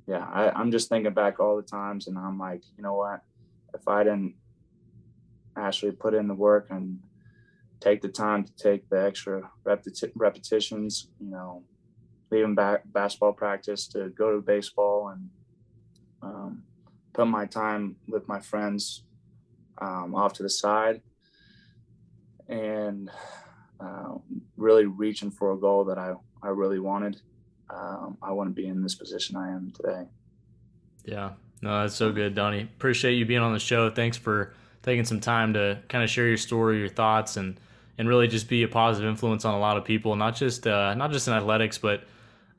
yeah 0.08 0.26
I, 0.32 0.52
i'm 0.52 0.72
just 0.72 0.90
thinking 0.90 1.14
back 1.14 1.40
all 1.40 1.56
the 1.56 1.64
times 1.64 2.08
and 2.08 2.18
i'm 2.18 2.38
like 2.38 2.64
you 2.78 2.84
know 2.84 2.96
what? 2.96 3.22
If 3.74 3.88
i 3.88 4.04
didn't 4.04 4.36
actually 5.58 5.94
put 5.94 6.14
in 6.14 6.28
the 6.28 6.34
work 6.34 6.68
and 6.70 7.00
take 7.80 8.02
the 8.02 8.08
time 8.08 8.44
to 8.44 8.56
take 8.56 8.88
the 8.90 9.04
extra 9.04 9.50
repeti- 9.66 10.12
repetitions, 10.16 11.10
you 11.20 11.30
know, 11.30 11.64
leaving 12.34 12.56
back 12.56 12.82
basketball 12.86 13.34
practice 13.34 13.88
to 13.88 14.10
go 14.10 14.36
to 14.36 14.42
baseball 14.42 15.10
and 15.10 15.30
um, 16.24 16.64
put 17.14 17.28
my 17.28 17.46
time 17.46 17.96
with 18.08 18.28
my 18.28 18.40
friends 18.40 19.04
um, 19.78 20.16
off 20.16 20.34
to 20.34 20.44
the 20.44 20.50
side 20.50 21.02
and 22.50 23.12
uh, 23.80 24.16
really 24.58 24.86
reaching 24.86 25.30
for 25.30 25.52
a 25.54 25.58
goal 25.58 25.84
that 25.86 25.98
I, 25.98 26.14
I 26.42 26.50
really 26.50 26.80
wanted. 26.80 27.22
Um, 27.70 28.18
I 28.22 28.32
want 28.32 28.50
to 28.50 28.54
be 28.54 28.68
in 28.68 28.82
this 28.82 28.96
position 28.96 29.36
I 29.36 29.52
am 29.52 29.72
today. 29.72 30.06
Yeah, 31.06 31.32
no, 31.62 31.82
that's 31.82 31.96
so 31.96 32.12
good, 32.12 32.34
Donnie. 32.34 32.62
Appreciate 32.62 33.14
you 33.14 33.26
being 33.26 33.42
on 33.42 33.54
the 33.54 33.60
show. 33.60 33.90
Thanks 33.90 34.18
for 34.18 34.54
taking 34.82 35.06
some 35.06 35.20
time 35.20 35.54
to 35.54 35.80
kind 35.88 36.04
of 36.04 36.10
share 36.10 36.28
your 36.28 36.38
story, 36.38 36.80
your 36.80 36.90
thoughts, 36.90 37.38
and 37.38 37.60
and 37.98 38.10
really 38.10 38.28
just 38.28 38.50
be 38.50 38.64
a 38.64 38.68
positive 38.68 39.08
influence 39.08 39.46
on 39.46 39.54
a 39.54 39.60
lot 39.60 39.78
of 39.78 39.86
people, 39.86 40.16
not 40.16 40.36
just 40.36 40.66
uh, 40.66 40.94
not 40.96 41.12
just 41.12 41.28
in 41.28 41.34
athletics, 41.34 41.78
but 41.78 42.04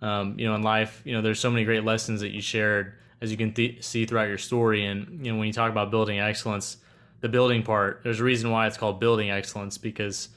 um, 0.05 0.39
you 0.39 0.47
know 0.47 0.55
in 0.55 0.63
life. 0.63 1.01
You 1.05 1.15
know, 1.15 1.23
there's 1.23 1.41
so 1.41 1.51
many 1.51 1.65
great 1.65 1.83
lessons 1.85 2.21
that 2.21 2.31
you 2.31 2.41
shared 2.41 2.95
as 3.21 3.31
you 3.31 3.37
can 3.37 3.53
th- 3.53 3.83
see 3.83 4.05
throughout 4.05 4.29
your 4.29 4.39
story. 4.39 4.85
And 4.85 5.25
you 5.25 5.33
know, 5.33 5.39
when 5.39 5.47
you 5.47 5.53
talk 5.53 5.71
about 5.71 5.91
building 5.91 6.21
excellence, 6.21 6.77
the 7.21 7.29
building 7.29 7.63
part, 7.63 8.03
there's 8.05 8.21
a 8.21 8.25
reason 8.25 8.51
why 8.51 8.67
it's 8.67 8.77
called 8.77 9.01
building 9.01 9.31
excellence 9.31 9.79
because 9.79 10.29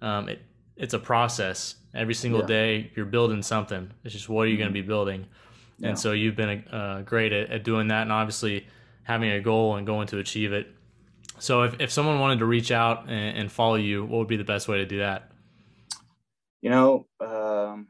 um, 0.00 0.28
it 0.28 0.40
it's 0.76 0.94
a 0.94 0.98
process. 0.98 1.76
Every 1.94 2.14
single 2.14 2.40
yeah. 2.40 2.46
day, 2.46 2.90
you're 2.94 3.04
building 3.04 3.42
something. 3.42 3.90
It's 4.04 4.14
just 4.14 4.28
what 4.28 4.42
are 4.42 4.46
you 4.46 4.54
mm-hmm. 4.54 4.60
going 4.62 4.72
to 4.72 4.82
be 4.82 4.86
building? 4.86 5.26
Yeah. 5.78 5.90
And 5.90 5.98
so 5.98 6.12
you've 6.12 6.36
been 6.36 6.64
uh, 6.68 7.02
great 7.04 7.32
at, 7.32 7.50
at 7.50 7.64
doing 7.64 7.88
that, 7.88 8.02
and 8.02 8.12
obviously 8.12 8.66
having 9.02 9.30
a 9.30 9.40
goal 9.40 9.76
and 9.76 9.86
going 9.86 10.06
to 10.08 10.18
achieve 10.18 10.52
it. 10.52 10.68
So 11.38 11.62
if, 11.62 11.80
if 11.80 11.90
someone 11.90 12.20
wanted 12.20 12.38
to 12.38 12.46
reach 12.46 12.70
out 12.70 13.08
and, 13.08 13.38
and 13.38 13.52
follow 13.52 13.74
you, 13.74 14.04
what 14.04 14.18
would 14.18 14.28
be 14.28 14.36
the 14.36 14.44
best 14.44 14.68
way 14.68 14.78
to 14.78 14.86
do 14.86 14.98
that? 14.98 15.30
You 16.62 16.70
know, 16.70 17.06
um, 17.20 17.88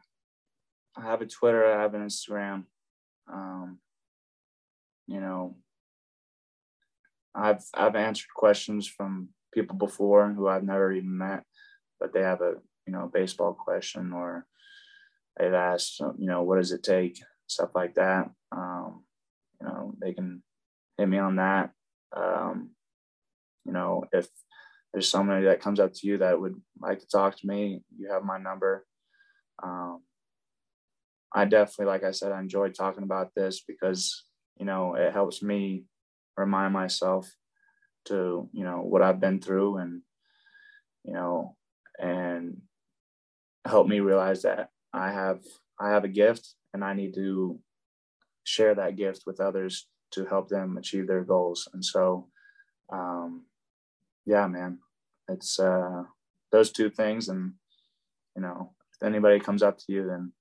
I 0.96 1.02
have 1.02 1.22
a 1.22 1.26
Twitter, 1.26 1.64
I 1.64 1.80
have 1.80 1.94
an 1.94 2.04
Instagram. 2.04 2.64
Um, 3.32 3.78
you 5.06 5.20
know, 5.20 5.56
I've 7.34 7.62
I've 7.74 7.96
answered 7.96 8.28
questions 8.34 8.86
from 8.86 9.28
people 9.52 9.76
before 9.76 10.32
who 10.32 10.48
I've 10.48 10.64
never 10.64 10.92
even 10.92 11.18
met, 11.18 11.44
but 11.98 12.12
they 12.12 12.22
have 12.22 12.40
a 12.40 12.54
you 12.86 12.92
know 12.92 13.10
baseball 13.12 13.54
question 13.54 14.12
or 14.12 14.46
they've 15.38 15.52
asked 15.52 16.00
you 16.00 16.26
know 16.26 16.42
what 16.42 16.56
does 16.56 16.72
it 16.72 16.82
take 16.82 17.20
stuff 17.46 17.70
like 17.74 17.94
that. 17.94 18.30
Um, 18.52 19.04
you 19.60 19.66
know 19.66 19.94
they 20.00 20.12
can 20.12 20.42
hit 20.98 21.08
me 21.08 21.18
on 21.18 21.36
that. 21.36 21.70
Um, 22.16 22.70
you 23.64 23.72
know, 23.72 24.04
if 24.12 24.26
there's 24.92 25.08
somebody 25.08 25.44
that 25.44 25.60
comes 25.60 25.78
up 25.78 25.92
to 25.94 26.06
you 26.06 26.18
that 26.18 26.40
would 26.40 26.60
like 26.80 27.00
to 27.00 27.06
talk 27.06 27.36
to 27.36 27.46
me, 27.46 27.82
you 27.96 28.10
have 28.10 28.24
my 28.24 28.38
number. 28.38 28.84
Um, 29.62 30.02
I 31.32 31.44
definitely, 31.44 31.86
like 31.86 32.04
I 32.04 32.10
said, 32.10 32.32
I 32.32 32.40
enjoy 32.40 32.70
talking 32.70 33.04
about 33.04 33.34
this 33.34 33.62
because, 33.66 34.24
you 34.58 34.66
know, 34.66 34.94
it 34.94 35.12
helps 35.12 35.42
me 35.42 35.84
remind 36.36 36.72
myself 36.72 37.30
to, 38.06 38.48
you 38.52 38.64
know, 38.64 38.78
what 38.78 39.02
I've 39.02 39.20
been 39.20 39.40
through 39.40 39.78
and, 39.78 40.02
you 41.04 41.12
know, 41.12 41.56
and 41.98 42.62
help 43.64 43.86
me 43.86 44.00
realize 44.00 44.42
that 44.42 44.70
I 44.92 45.12
have, 45.12 45.40
I 45.78 45.90
have 45.90 46.04
a 46.04 46.08
gift 46.08 46.54
and 46.74 46.84
I 46.84 46.94
need 46.94 47.14
to 47.14 47.60
share 48.44 48.74
that 48.74 48.96
gift 48.96 49.22
with 49.26 49.40
others 49.40 49.86
to 50.12 50.24
help 50.24 50.48
them 50.48 50.76
achieve 50.76 51.06
their 51.06 51.22
goals. 51.22 51.68
And 51.72 51.84
so, 51.84 52.28
um, 52.92 53.44
yeah, 54.26 54.46
man, 54.48 54.78
it's 55.28 55.60
uh, 55.60 56.02
those 56.50 56.72
two 56.72 56.90
things. 56.90 57.28
And, 57.28 57.52
you 58.34 58.42
know, 58.42 58.72
if 58.94 59.06
anybody 59.06 59.38
comes 59.38 59.62
up 59.62 59.78
to 59.78 59.84
you, 59.88 60.06
then 60.06 60.32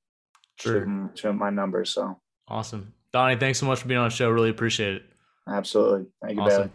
sure. 0.60 0.86
shoot, 1.16 1.22
them, 1.22 1.38
my 1.38 1.50
number. 1.50 1.86
So 1.86 2.20
awesome. 2.48 2.94
Donnie, 3.12 3.38
thanks 3.38 3.60
so 3.60 3.66
much 3.66 3.80
for 3.82 3.88
being 3.88 4.00
on 4.00 4.10
the 4.10 4.16
show. 4.16 4.30
Really 4.30 4.50
appreciate 4.50 4.96
it. 4.96 5.04
Absolutely. 5.48 6.06
Thank 6.22 6.36
you, 6.36 6.42
awesome. 6.42 6.58
Bailey. 6.58 6.72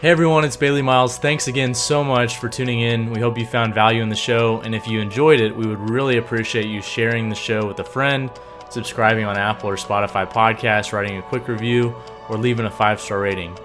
Hey 0.00 0.10
everyone, 0.10 0.44
it's 0.44 0.56
Bailey 0.56 0.82
Miles. 0.82 1.16
Thanks 1.16 1.48
again 1.48 1.72
so 1.72 2.04
much 2.04 2.36
for 2.36 2.50
tuning 2.50 2.80
in. 2.80 3.10
We 3.10 3.20
hope 3.20 3.38
you 3.38 3.46
found 3.46 3.74
value 3.74 4.02
in 4.02 4.10
the 4.10 4.16
show. 4.16 4.60
And 4.60 4.74
if 4.74 4.86
you 4.86 5.00
enjoyed 5.00 5.40
it, 5.40 5.56
we 5.56 5.66
would 5.66 5.90
really 5.90 6.18
appreciate 6.18 6.66
you 6.66 6.82
sharing 6.82 7.30
the 7.30 7.34
show 7.34 7.66
with 7.66 7.78
a 7.80 7.84
friend, 7.84 8.30
subscribing 8.68 9.24
on 9.24 9.38
Apple 9.38 9.70
or 9.70 9.76
Spotify 9.76 10.30
podcasts, 10.30 10.92
writing 10.92 11.16
a 11.16 11.22
quick 11.22 11.48
review, 11.48 11.94
or 12.28 12.36
leaving 12.36 12.66
a 12.66 12.70
five 12.70 13.00
star 13.00 13.20
rating. 13.20 13.56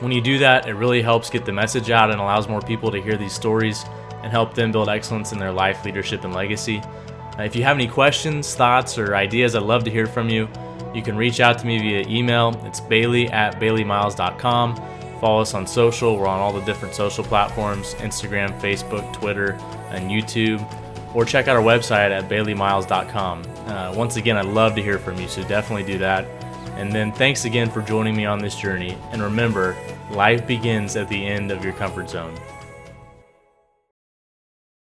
When 0.00 0.10
you 0.10 0.20
do 0.20 0.38
that, 0.38 0.66
it 0.66 0.74
really 0.74 1.02
helps 1.02 1.30
get 1.30 1.44
the 1.44 1.52
message 1.52 1.88
out 1.88 2.10
and 2.10 2.20
allows 2.20 2.48
more 2.48 2.60
people 2.60 2.90
to 2.90 3.00
hear 3.00 3.16
these 3.16 3.32
stories 3.32 3.84
and 4.24 4.32
help 4.32 4.54
them 4.54 4.72
build 4.72 4.88
excellence 4.88 5.30
in 5.32 5.38
their 5.38 5.52
life, 5.52 5.84
leadership, 5.84 6.24
and 6.24 6.34
legacy. 6.34 6.82
If 7.38 7.56
you 7.56 7.64
have 7.64 7.76
any 7.76 7.88
questions, 7.88 8.54
thoughts, 8.54 8.96
or 8.96 9.16
ideas, 9.16 9.54
I'd 9.54 9.62
love 9.62 9.84
to 9.84 9.90
hear 9.90 10.06
from 10.06 10.28
you. 10.28 10.48
You 10.94 11.02
can 11.02 11.16
reach 11.16 11.40
out 11.40 11.58
to 11.58 11.66
me 11.66 11.78
via 11.78 12.06
email. 12.08 12.60
It's 12.64 12.80
bailey 12.80 13.28
at 13.28 13.58
baileymiles.com. 13.60 14.76
Follow 15.20 15.40
us 15.40 15.54
on 15.54 15.66
social. 15.66 16.16
We're 16.16 16.28
on 16.28 16.38
all 16.38 16.52
the 16.52 16.64
different 16.64 16.94
social 16.94 17.24
platforms 17.24 17.94
Instagram, 17.94 18.58
Facebook, 18.60 19.12
Twitter, 19.12 19.52
and 19.90 20.10
YouTube. 20.10 20.62
Or 21.14 21.24
check 21.24 21.48
out 21.48 21.56
our 21.56 21.62
website 21.62 22.10
at 22.10 22.28
baileymiles.com. 22.28 23.42
Uh, 23.66 23.94
once 23.96 24.16
again, 24.16 24.36
I'd 24.36 24.46
love 24.46 24.74
to 24.76 24.82
hear 24.82 24.98
from 24.98 25.18
you, 25.18 25.28
so 25.28 25.42
definitely 25.44 25.84
do 25.84 25.98
that. 25.98 26.26
And 26.76 26.92
then 26.92 27.12
thanks 27.12 27.44
again 27.44 27.70
for 27.70 27.82
joining 27.82 28.16
me 28.16 28.26
on 28.26 28.38
this 28.38 28.56
journey. 28.56 28.96
And 29.12 29.22
remember, 29.22 29.76
life 30.10 30.46
begins 30.46 30.96
at 30.96 31.08
the 31.08 31.24
end 31.26 31.50
of 31.50 31.64
your 31.64 31.72
comfort 31.72 32.10
zone. 32.10 32.34